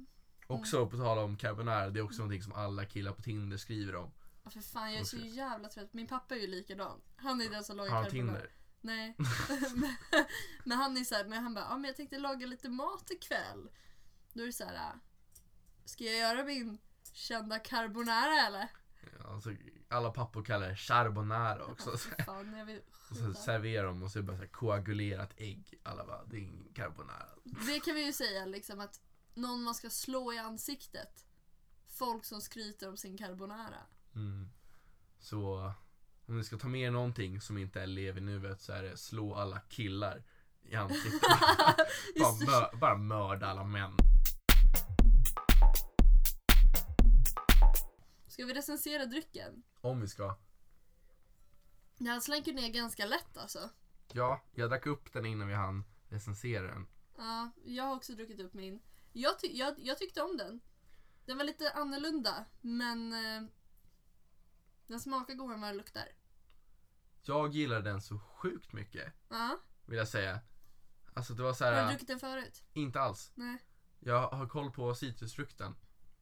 Också 0.46 0.86
på 0.86 0.96
tal 0.96 1.18
om 1.18 1.36
carbonara, 1.36 1.90
det 1.90 2.00
är 2.00 2.04
också 2.04 2.18
någonting 2.18 2.42
som 2.42 2.52
alla 2.52 2.84
killar 2.84 3.12
på 3.12 3.22
Tinder 3.22 3.56
skriver 3.56 3.94
om. 3.96 4.12
ja, 4.44 4.50
för 4.50 4.60
fan 4.60 4.92
jag 4.92 5.00
är 5.00 5.04
så 5.04 5.16
jävla 5.16 5.68
trött. 5.68 5.92
Min 5.92 6.06
pappa 6.06 6.34
är 6.34 6.38
ju 6.38 6.46
likadan. 6.46 7.00
Han 7.16 7.40
är 7.40 7.50
den 7.50 7.64
som 7.64 7.76
lagar 7.76 7.90
carbonara. 7.90 8.10
Tinder? 8.10 8.50
Nej. 8.80 9.16
men, 10.64 10.78
han 10.78 10.96
är 10.96 11.04
såhär, 11.04 11.24
men 11.24 11.42
han 11.42 11.54
bara, 11.54 11.64
ja 11.64 11.76
men 11.76 11.84
jag 11.84 11.96
tänkte 11.96 12.18
laga 12.18 12.46
lite 12.46 12.68
mat 12.68 13.10
ikväll. 13.10 13.70
Då 14.32 14.42
är 14.42 14.46
det 14.46 14.52
såhär, 14.52 14.74
äh, 14.74 14.94
ska 15.84 16.04
jag 16.04 16.18
göra 16.18 16.44
min 16.44 16.78
kända 17.12 17.58
carbonara 17.58 18.46
eller? 18.46 18.68
Alltså, 19.24 19.50
alla 19.88 20.10
pappor 20.10 20.44
kallar 20.44 20.68
det 20.68 20.76
charbonara 20.76 21.64
också. 21.64 21.90
Så, 21.90 21.98
Fy 21.98 22.22
Fan, 22.24 22.56
jag 22.58 22.64
vill 22.64 22.80
och 23.10 23.16
så 23.16 23.34
serverar 23.34 23.86
de 23.86 24.02
och 24.02 24.10
så 24.10 24.18
är 24.18 24.22
det 24.22 24.26
bara 24.26 24.36
så 24.36 24.42
här 24.42 24.50
koagulerat 24.50 25.32
ägg. 25.36 25.80
Alla 25.82 26.06
bara, 26.06 26.24
det 26.24 26.36
är 26.36 26.40
ingen 26.40 26.72
carbonara. 26.74 27.28
Det 27.44 27.80
kan 27.80 27.94
vi 27.94 28.06
ju 28.06 28.12
säga 28.12 28.46
liksom 28.46 28.80
att 28.80 29.00
någon 29.34 29.62
man 29.62 29.74
ska 29.74 29.90
slå 29.90 30.32
i 30.32 30.38
ansiktet. 30.38 31.26
Folk 31.88 32.24
som 32.24 32.40
skryter 32.40 32.88
om 32.88 32.96
sin 32.96 33.18
carbonara. 33.18 33.86
Mm. 34.14 34.48
Så 35.18 35.72
om 36.30 36.38
ni 36.38 36.44
ska 36.44 36.56
ta 36.58 36.68
med 36.68 36.80
er 36.80 36.90
någonting 36.90 37.40
som 37.40 37.58
inte 37.58 37.80
är 37.82 37.86
lev 37.86 38.18
i 38.18 38.20
nuet 38.20 38.60
så 38.60 38.72
är 38.72 38.82
det 38.82 38.96
slå 38.96 39.34
alla 39.34 39.60
killar 39.60 40.22
i 40.62 40.74
ansiktet. 40.74 41.20
bara, 41.28 41.76
Just 42.16 42.40
det. 42.40 42.46
mö- 42.46 42.76
bara 42.78 42.96
mörda 42.96 43.46
alla 43.46 43.64
män. 43.64 43.96
Ska 48.28 48.44
vi 48.44 48.54
recensera 48.54 49.06
drycken? 49.06 49.62
Om 49.80 50.00
vi 50.00 50.08
ska. 50.08 50.36
Den 51.98 52.06
här 52.06 52.20
slank 52.20 52.46
ner 52.46 52.68
ganska 52.72 53.06
lätt 53.06 53.36
alltså. 53.36 53.70
Ja, 54.12 54.40
jag 54.54 54.70
drack 54.70 54.86
upp 54.86 55.12
den 55.12 55.26
innan 55.26 55.48
vi 55.48 55.54
hann 55.54 55.84
recensera 56.08 56.62
den. 56.66 56.86
Ja, 57.16 57.50
jag 57.64 57.84
har 57.84 57.96
också 57.96 58.12
druckit 58.14 58.40
upp 58.40 58.54
min. 58.54 58.80
Jag, 59.12 59.38
ty- 59.40 59.56
jag, 59.58 59.74
jag 59.78 59.98
tyckte 59.98 60.22
om 60.22 60.36
den. 60.36 60.60
Den 61.26 61.36
var 61.36 61.44
lite 61.44 61.70
annorlunda, 61.72 62.44
men 62.60 63.12
eh, 63.12 63.42
den 64.86 65.00
smakar 65.00 65.34
godare 65.34 65.54
än 65.54 65.60
vad 65.60 65.70
den 65.70 65.76
luktar. 65.76 66.08
Jag 67.22 67.52
gillar 67.54 67.80
den 67.82 68.00
så 68.00 68.18
sjukt 68.18 68.72
mycket, 68.72 69.12
Ja, 69.28 69.60
vill 69.86 69.98
jag 69.98 70.08
säga. 70.08 70.40
Alltså 71.14 71.34
det 71.34 71.42
var 71.42 71.52
så 71.52 71.64
har 71.64 71.72
du 71.72 71.78
här, 71.78 71.88
druckit 71.88 72.08
den 72.08 72.20
förut? 72.20 72.64
inte 72.72 73.00
alls. 73.00 73.32
Nej. 73.34 73.58
Jag 74.00 74.28
har 74.28 74.46
koll 74.48 74.70
på 74.70 74.94
citrusfrukten. 74.94 75.74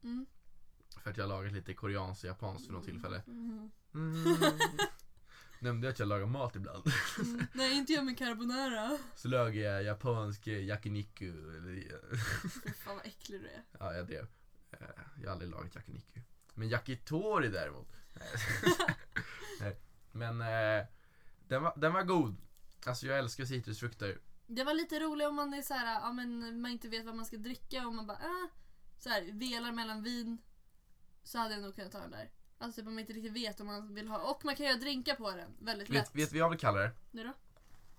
Mm. 0.03 0.27
För 1.03 1.11
att 1.11 1.17
jag 1.17 1.25
har 1.25 1.29
lagat 1.29 1.53
lite 1.53 1.75
koreanskt 1.75 2.25
och 2.25 2.29
japanskt 2.31 2.67
för 2.67 2.73
något 2.73 2.85
tillfälle. 2.85 3.23
Mm. 3.27 3.71
Mm. 3.95 4.25
Nämnde 5.61 5.89
att 5.89 5.99
jag 5.99 6.09
lagar 6.09 6.27
mat 6.27 6.57
ibland. 6.57 6.87
Mm. 7.19 7.47
Nej, 7.53 7.77
inte 7.79 7.93
jag 7.93 8.05
med 8.05 8.19
carbonara. 8.19 8.99
Så 9.17 9.29
lagar 9.29 9.63
jag 9.63 9.83
japansk 9.83 10.47
yakiniku. 10.47 11.57
Eller, 11.57 12.01
Fy 12.65 12.73
fan 12.73 12.97
vad 12.97 13.07
äcklig 13.07 13.41
du 13.41 13.47
är. 13.49 13.63
ja, 13.81 13.95
jag 13.95 14.07
drev. 14.07 14.27
Eh, 14.71 14.79
Jag 15.21 15.29
har 15.29 15.33
aldrig 15.33 15.51
lagat 15.51 15.75
yakiniku. 15.75 16.21
Men 16.55 16.69
yakitori 16.69 17.49
däremot. 17.49 17.89
Nej. 18.15 18.29
Nej. 19.61 19.77
Men 20.13 20.41
eh, 20.41 20.87
den, 21.49 21.63
var, 21.63 21.73
den 21.77 21.93
var 21.93 22.03
god. 22.03 22.37
Alltså 22.87 23.07
jag 23.07 23.19
älskar 23.19 23.45
citrusfrukter. 23.45 24.19
Det 24.47 24.65
var 24.65 24.75
lite 24.75 25.01
roligt 25.01 25.27
om 25.29 25.35
man 25.35 25.55
är 25.55 25.63
så 25.63 25.75
här, 25.75 26.01
ja 26.01 26.13
men 26.13 26.61
man 26.61 26.71
inte 26.71 26.89
vet 26.89 27.07
vad 27.07 27.17
man 27.17 27.27
ska 27.27 27.37
dricka 27.37 27.87
och 27.87 27.95
man 27.95 28.07
bara 28.07 28.19
äh, 28.19 28.51
så 28.99 29.09
här, 29.09 29.33
velar 29.33 29.73
mellan 29.73 30.03
vin. 30.03 30.39
Så 31.23 31.39
hade 31.39 31.55
jag 31.55 31.63
nog 31.63 31.75
kunnat 31.75 31.93
ta 31.93 31.99
den 32.01 32.11
där. 32.11 32.31
Alltså 32.59 32.81
typ 32.81 32.87
om 32.89 32.95
man 32.95 33.01
inte 33.01 33.13
riktigt 33.13 33.33
vet 33.33 33.61
om 33.61 33.67
man 33.67 33.95
vill 33.95 34.09
ha. 34.09 34.31
Och 34.31 34.45
man 34.45 34.57
kan 34.57 34.67
göra 34.67 34.77
drinkar 34.77 35.15
på 35.15 35.31
den. 35.31 35.51
Väldigt 35.59 35.89
lätt. 35.89 36.15
Vet, 36.15 36.15
vet 36.15 36.33
vad 36.33 36.39
jag 36.41 36.51
vill 36.51 36.59
kalla 36.59 36.79
det? 36.81 36.93
Nu 37.11 37.25
då? 37.25 37.33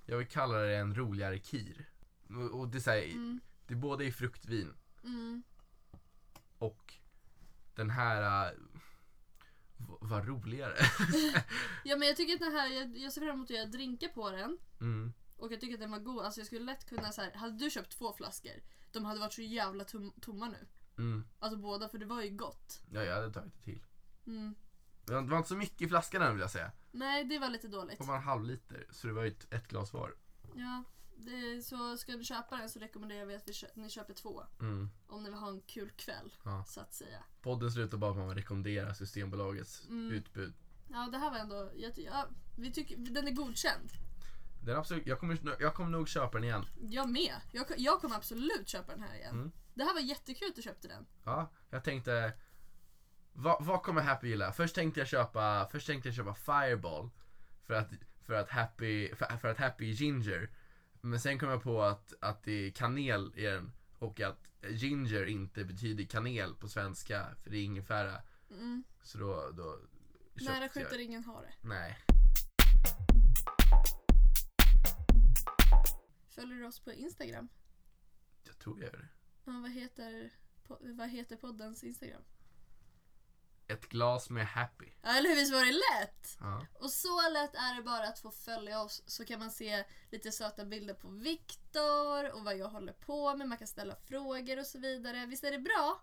Jag 0.05 0.18
vill 0.18 0.28
kalla 0.28 0.57
det 0.57 0.76
en 0.78 0.95
roligare 0.95 1.39
kir. 1.39 1.89
Och, 2.30 2.60
och 2.60 2.68
det, 2.68 2.78
är 2.78 2.80
så 2.80 2.89
här, 2.89 3.03
Mm. 3.03 3.39
det 3.68 3.74
är 3.74 3.78
både 3.78 4.05
i 4.05 4.12
fruktvin 4.12 4.74
Mm. 5.03 5.43
och 6.57 6.93
den 7.76 7.89
här... 7.89 8.53
vad 10.02 10.28
roligare. 10.28 10.74
Ja 11.84 11.98
men 11.98 12.08
jag 12.08 12.18
tycker 12.18 12.34
att 12.34 12.40
den 12.40 12.52
här, 12.52 12.68
jag, 12.68 12.98
jag 12.98 13.14
ser 13.14 13.22
fram 13.22 13.36
emot 13.36 13.50
att 13.52 13.58
göra 13.58 13.66
drinkar 13.66 14.08
på 14.08 14.32
den. 14.32 14.58
Mm. 14.82 15.14
Och 15.38 15.54
jag 15.54 15.62
tycker 15.62 15.74
att 15.74 15.80
den 15.80 15.92
var 15.92 16.00
god. 16.00 16.26
Alltså 16.26 16.40
jag 16.40 16.48
skulle 16.48 16.66
lätt 16.66 16.90
kunna 16.90 17.12
så 17.12 17.22
här, 17.22 17.32
hade 17.32 17.58
du 17.58 17.70
köpt 17.70 17.98
två 17.98 18.14
flaskor, 18.14 18.62
de 18.92 19.06
hade 19.06 19.20
varit 19.20 19.34
så 19.34 19.42
jävla 19.42 19.84
tom, 19.84 20.14
tomma 20.22 20.50
nu. 20.50 20.68
Mm. 20.98 21.24
Alltså 21.40 21.60
båda, 21.60 21.90
för 21.90 21.98
det 21.98 22.06
var 22.06 22.22
ju 22.22 22.30
gott. 22.30 22.82
Ja, 22.92 23.04
jag 23.04 23.16
hade 23.16 23.34
tagit 23.34 23.54
det 23.54 23.64
till. 23.64 23.86
Mm. 24.28 24.56
Det 25.06 25.14
var 25.14 25.38
inte 25.38 25.50
så 25.50 25.56
mycket 25.56 25.82
i 25.82 25.88
flaskan 25.88 26.22
än 26.22 26.32
vill 26.32 26.42
jag 26.42 26.52
säga. 26.52 26.72
Nej, 26.92 27.24
det 27.24 27.40
var 27.40 27.50
lite 27.50 27.68
dåligt. 27.68 28.00
Det 28.00 28.06
var 28.06 28.16
en 28.16 28.22
halv 28.22 28.44
liter, 28.44 28.88
så 28.92 29.08
det 29.08 29.14
var 29.14 29.24
ju 29.24 29.28
ett, 29.30 29.54
ett 29.54 29.68
glas 29.68 29.94
var. 29.94 30.16
Ja, 30.56 30.84
det, 31.26 31.62
så 31.62 31.98
ska 31.98 32.12
du 32.12 32.24
köpa 32.24 32.58
den 32.58 32.70
så 32.70 32.80
rekommenderar 32.80 33.26
vi 33.26 33.36
att 33.36 33.48
vi 33.48 33.54
kö- 33.54 33.68
ni 33.74 33.90
köper 33.90 34.14
två. 34.14 34.44
Mm. 34.62 34.90
Om 35.08 35.24
ni 35.24 35.30
vill 35.30 35.40
ha 35.40 35.50
en 35.50 35.62
kul 35.62 35.90
kväll, 35.92 36.34
Ja. 36.44 36.66
så 36.68 36.82
att 36.82 36.94
säga. 36.94 37.24
Podden 37.42 37.72
slutar 37.72 37.98
bara 37.98 38.14
med 38.14 38.22
att 38.22 38.28
man 38.28 38.36
rekommenderar 38.36 38.94
Systembolagets 38.94 39.88
Mm. 39.90 40.12
utbud. 40.12 40.54
Ja, 40.92 41.10
det 41.12 41.18
här 41.18 41.32
var 41.32 41.38
ändå, 41.38 41.72
jag, 41.76 41.94
ja, 41.98 42.28
vi 42.58 42.72
tycker, 42.72 42.98
den 42.98 43.28
är 43.28 43.32
godkänd. 43.32 43.90
Den 44.64 44.76
är 44.76 44.80
absolut, 44.80 45.08
jag, 45.08 45.20
kommer, 45.20 45.56
jag 45.60 45.74
kommer 45.74 45.90
nog 45.90 46.08
köpa 46.10 46.38
den 46.38 46.44
igen. 46.44 46.66
Jag 46.82 47.10
med. 47.10 47.36
Jag, 47.52 47.66
jag 47.78 48.02
kommer 48.02 48.16
absolut 48.16 48.68
köpa 48.68 48.92
den 48.92 49.04
här 49.04 49.16
igen. 49.16 49.32
Mm. 49.36 49.52
Det 49.74 49.84
här 49.84 49.94
var 49.94 50.02
jättekul 50.02 50.48
att 50.50 50.56
du 50.56 50.62
köpte 50.62 50.88
den. 50.88 51.06
Ja, 51.24 51.52
jag 51.70 51.84
tänkte... 51.84 52.34
Vad, 53.34 53.66
vad 53.66 53.84
kommer 53.84 54.02
Happy 54.02 54.28
gilla? 54.28 54.52
Först 54.52 54.76
tänkte 54.76 55.00
jag 55.00 55.08
köpa, 55.08 55.68
först 55.72 55.88
tänkte 55.88 56.10
jag 56.10 56.16
köpa 56.16 56.34
Fireball. 56.34 57.10
För 57.68 57.74
att, 57.74 57.90
för 58.26 58.34
att 58.34 58.50
Happy, 58.50 59.16
för, 59.16 59.38
för 59.38 59.48
att 59.48 59.58
Happy 59.58 59.86
ginger. 59.92 60.50
Men 61.02 61.20
sen 61.20 61.39
kom 61.39 61.50
jag 61.50 61.64
på 61.64 61.82
att, 61.82 62.14
att 62.22 62.43
det 62.43 62.52
är 62.68 62.72
kanel 62.72 63.34
i 63.36 63.41
den. 63.43 63.72
Och 64.00 64.20
att 64.22 64.50
ginger 64.70 65.26
inte 65.26 65.66
betyder 65.66 66.04
kanel 66.06 66.56
på 66.56 66.68
svenska. 66.68 67.36
För 67.43 67.50
det 67.50 67.58
är 67.58 67.64
ingefära. 67.64 68.22
Mm. 68.52 68.84
Så 69.02 69.18
då, 69.18 69.52
då 69.52 69.80
köpte 70.39 70.54
Nära 70.54 70.70
skjuter 70.70 70.91
jag. 70.91 71.02
ingen 71.02 71.24
hare. 71.24 71.54
Nej. 71.62 71.97
Följer 76.30 76.58
du 76.58 76.66
oss 76.66 76.80
på 76.80 76.93
Instagram? 76.93 77.50
Jag 78.43 78.60
tror 78.60 78.80
jag 78.80 78.86
gör 78.93 79.00
det. 79.00 79.08
Ja, 79.45 79.60
vad, 79.62 79.72
heter, 79.72 80.30
po- 80.68 80.97
vad 80.97 81.10
heter 81.10 81.36
poddens 81.36 81.84
Instagram? 81.84 82.22
Ett 83.70 83.90
glas 83.90 84.30
med 84.30 84.48
Happy. 84.48 84.86
Ja, 85.02 85.10
eller 85.10 85.30
hur? 85.30 85.36
Visst 85.36 85.54
var 85.54 85.66
det 85.66 85.72
lätt? 85.72 86.38
Ja. 86.40 86.66
Och 86.80 86.92
så 86.92 87.30
lätt 87.30 87.56
är 87.56 87.76
det 87.76 87.84
bara 87.84 88.08
att 88.08 88.20
få 88.20 88.32
följa 88.32 88.82
oss 88.82 89.04
så 89.06 89.26
kan 89.26 89.40
man 89.40 89.52
se 89.52 89.84
lite 90.12 90.32
söta 90.32 90.66
bilder 90.66 90.94
på 90.94 91.10
Viktor 91.10 92.32
och 92.34 92.44
vad 92.44 92.58
jag 92.58 92.70
håller 92.70 92.94
på 92.94 93.36
med. 93.36 93.48
Man 93.48 93.58
kan 93.58 93.68
ställa 93.68 93.96
frågor 93.96 94.60
och 94.60 94.66
så 94.66 94.80
vidare. 94.80 95.26
Visst 95.26 95.44
är 95.44 95.52
det 95.52 95.60
bra? 95.60 96.02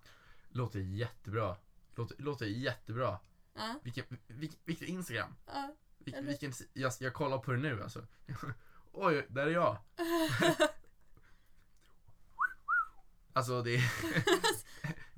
Låter 0.48 0.78
jättebra. 0.78 1.56
Låter, 1.94 2.16
låter 2.22 2.46
jättebra. 2.46 3.18
Ja. 3.54 3.74
Vilken, 3.82 4.04
vilken, 4.26 4.60
vilken 4.64 4.88
Instagram? 4.88 5.34
ja. 5.46 5.74
Vil, 5.98 6.14
vilken, 6.20 6.52
jag, 6.72 6.92
jag 7.00 7.14
kollar 7.14 7.38
på 7.38 7.52
det 7.52 7.58
nu 7.58 7.82
alltså. 7.82 8.06
Oj, 8.92 9.26
där 9.28 9.46
är 9.46 9.50
jag. 9.50 9.78
Alltså 13.36 13.62
det 13.62 13.74
är 13.74 13.80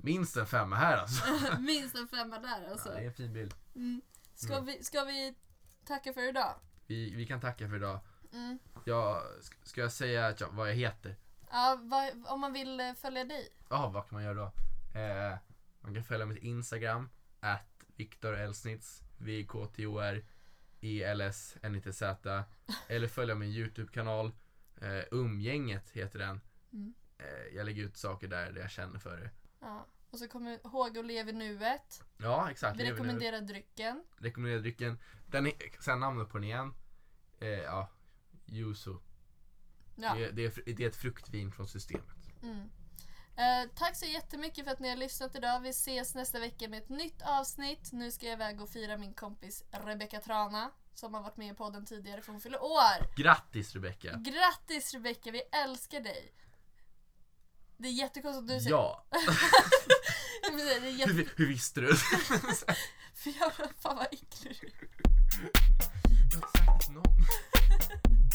minst 0.03 0.37
en 0.37 0.47
femma 0.47 0.75
här 0.75 0.97
alltså. 0.97 1.23
Minst 1.59 1.95
en 1.95 2.07
femma 2.07 2.39
där 2.39 2.71
alltså. 2.71 2.89
Ja, 2.89 2.95
det 2.95 3.01
är 3.01 3.07
en 3.07 3.13
fin 3.13 3.33
bild. 3.33 3.53
Mm. 3.75 4.01
Ska, 4.35 4.53
Mm. 4.53 4.65
vi, 4.65 4.83
ska 4.83 5.03
vi 5.03 5.35
tacka 5.85 6.13
för 6.13 6.29
idag? 6.29 6.55
Vi, 6.87 7.15
vi 7.15 7.25
kan 7.25 7.41
tacka 7.41 7.69
för 7.69 7.75
idag. 7.75 7.99
Mm. 8.33 8.59
Jag, 8.85 9.23
ska- 9.63 9.81
jag 9.81 9.91
säga 9.91 10.27
att 10.27 10.39
jag, 10.41 10.49
vad 10.51 10.69
jag 10.69 10.75
heter? 10.75 11.15
Ja, 11.51 11.79
vad, 11.81 12.23
om 12.27 12.39
man 12.41 12.53
vill 12.53 12.79
eh, 12.79 12.93
följa 12.93 13.25
dig? 13.25 13.49
Ja, 13.69 13.89
vad 13.89 14.09
kan 14.09 14.15
man 14.15 14.23
göra 14.23 14.33
då? 14.33 14.51
Eh, 14.99 15.37
man 15.81 15.93
kan 15.93 16.03
följa 16.03 16.25
mitt 16.25 16.43
Instagram, 16.43 17.09
at 17.39 17.83
Viktor 17.95 18.33
Elsnitz, 18.37 19.03
V-K-T-O-R, 19.17 20.25
E-L-S, 20.81 21.57
N-I-T-Z. 21.61 22.43
Eller 22.87 23.07
följa 23.07 23.35
min 23.35 23.49
YouTube-kanal, 23.49 24.31
eh, 24.81 25.03
Umgänget 25.11 25.89
heter 25.89 26.19
den. 26.19 26.41
Mm. 26.73 26.93
Eh, 27.17 27.55
jag 27.55 27.65
lägger 27.65 27.83
ut 27.83 27.97
saker 27.97 28.27
där, 28.27 28.51
där 28.51 28.61
jag 28.61 28.71
känner 28.71 28.99
för 28.99 29.17
det. 29.17 29.29
Ja. 29.59 29.87
Och 30.11 30.19
så 30.19 30.27
kommer 30.27 30.67
ihåg 30.67 30.97
att 30.97 31.05
leva 31.05 31.29
i 31.29 31.33
nuet. 31.33 32.03
Ja, 32.17 32.51
exakt. 32.51 32.79
Vi 32.79 32.91
rekommenderar 32.91 33.41
drycken. 33.41 34.03
Rekommenderar 34.17 34.59
drycken. 34.61 34.99
Den 35.27 35.47
är, 35.47 35.81
sen 35.83 35.99
namnet 35.99 36.29
på 36.29 36.37
den 36.37 36.43
igen. 36.43 36.73
Eh, 37.39 37.47
ja, 37.49 37.89
Yuzu. 38.45 38.95
Ja. 39.95 40.13
Det, 40.15 40.25
är- 40.25 40.31
det, 40.31 40.45
är, 40.45 40.73
det 40.75 40.83
är 40.83 40.87
ett 40.89 40.95
fruktvin 40.95 41.51
från 41.51 41.67
systemet. 41.67 42.15
Mm. 42.43 42.69
Eh, 43.35 43.69
tack 43.75 43.95
så 43.95 44.05
jättemycket 44.05 44.65
för 44.65 44.71
att 44.71 44.79
ni 44.79 44.89
har 44.89 44.95
lyssnat 44.95 45.35
idag. 45.35 45.59
Vi 45.59 45.69
ses 45.69 46.15
nästa 46.15 46.39
vecka 46.39 46.69
med 46.69 46.83
ett 46.83 46.89
nytt 46.89 47.21
avsnitt. 47.21 47.91
Nu 47.91 48.11
ska 48.11 48.25
jag 48.25 48.33
iväg 48.33 48.61
och 48.61 48.69
fira 48.69 48.97
min 48.97 49.13
kompis 49.13 49.63
Rebecca 49.71 50.19
Trana 50.19 50.71
som 50.93 51.13
har 51.13 51.21
varit 51.21 51.37
med 51.37 51.53
i 51.53 51.55
podden 51.55 51.85
tidigare 51.85 52.21
för 52.21 52.31
hon 52.31 52.41
fyller 52.41 52.63
år. 52.63 53.15
Grattis 53.15 53.73
Rebecka! 53.73 54.11
Grattis 54.17 54.93
Rebecca, 54.93 55.31
vi 55.31 55.41
älskar 55.41 56.01
dig! 56.01 56.33
Det 57.81 57.87
är 57.87 57.91
jättekonstigt 57.91 58.37
att 58.39 58.47
du 58.47 58.59
säger 58.63 58.69
Ja. 58.75 59.05
det. 60.57 60.73
är 60.73 60.85
jätte... 60.89 61.11
hur, 61.11 61.29
hur 61.35 61.47
visste 61.47 61.81
du? 61.81 61.95
För 63.15 63.29
jävla 63.29 63.67
fan 63.79 63.95
vad 63.95 64.05
äcklig 64.05 64.57
du 64.61 64.67
är. 64.67 64.73
Jag 66.33 66.41
har 66.41 66.75
sagt 66.77 66.89
någon. 66.89 67.03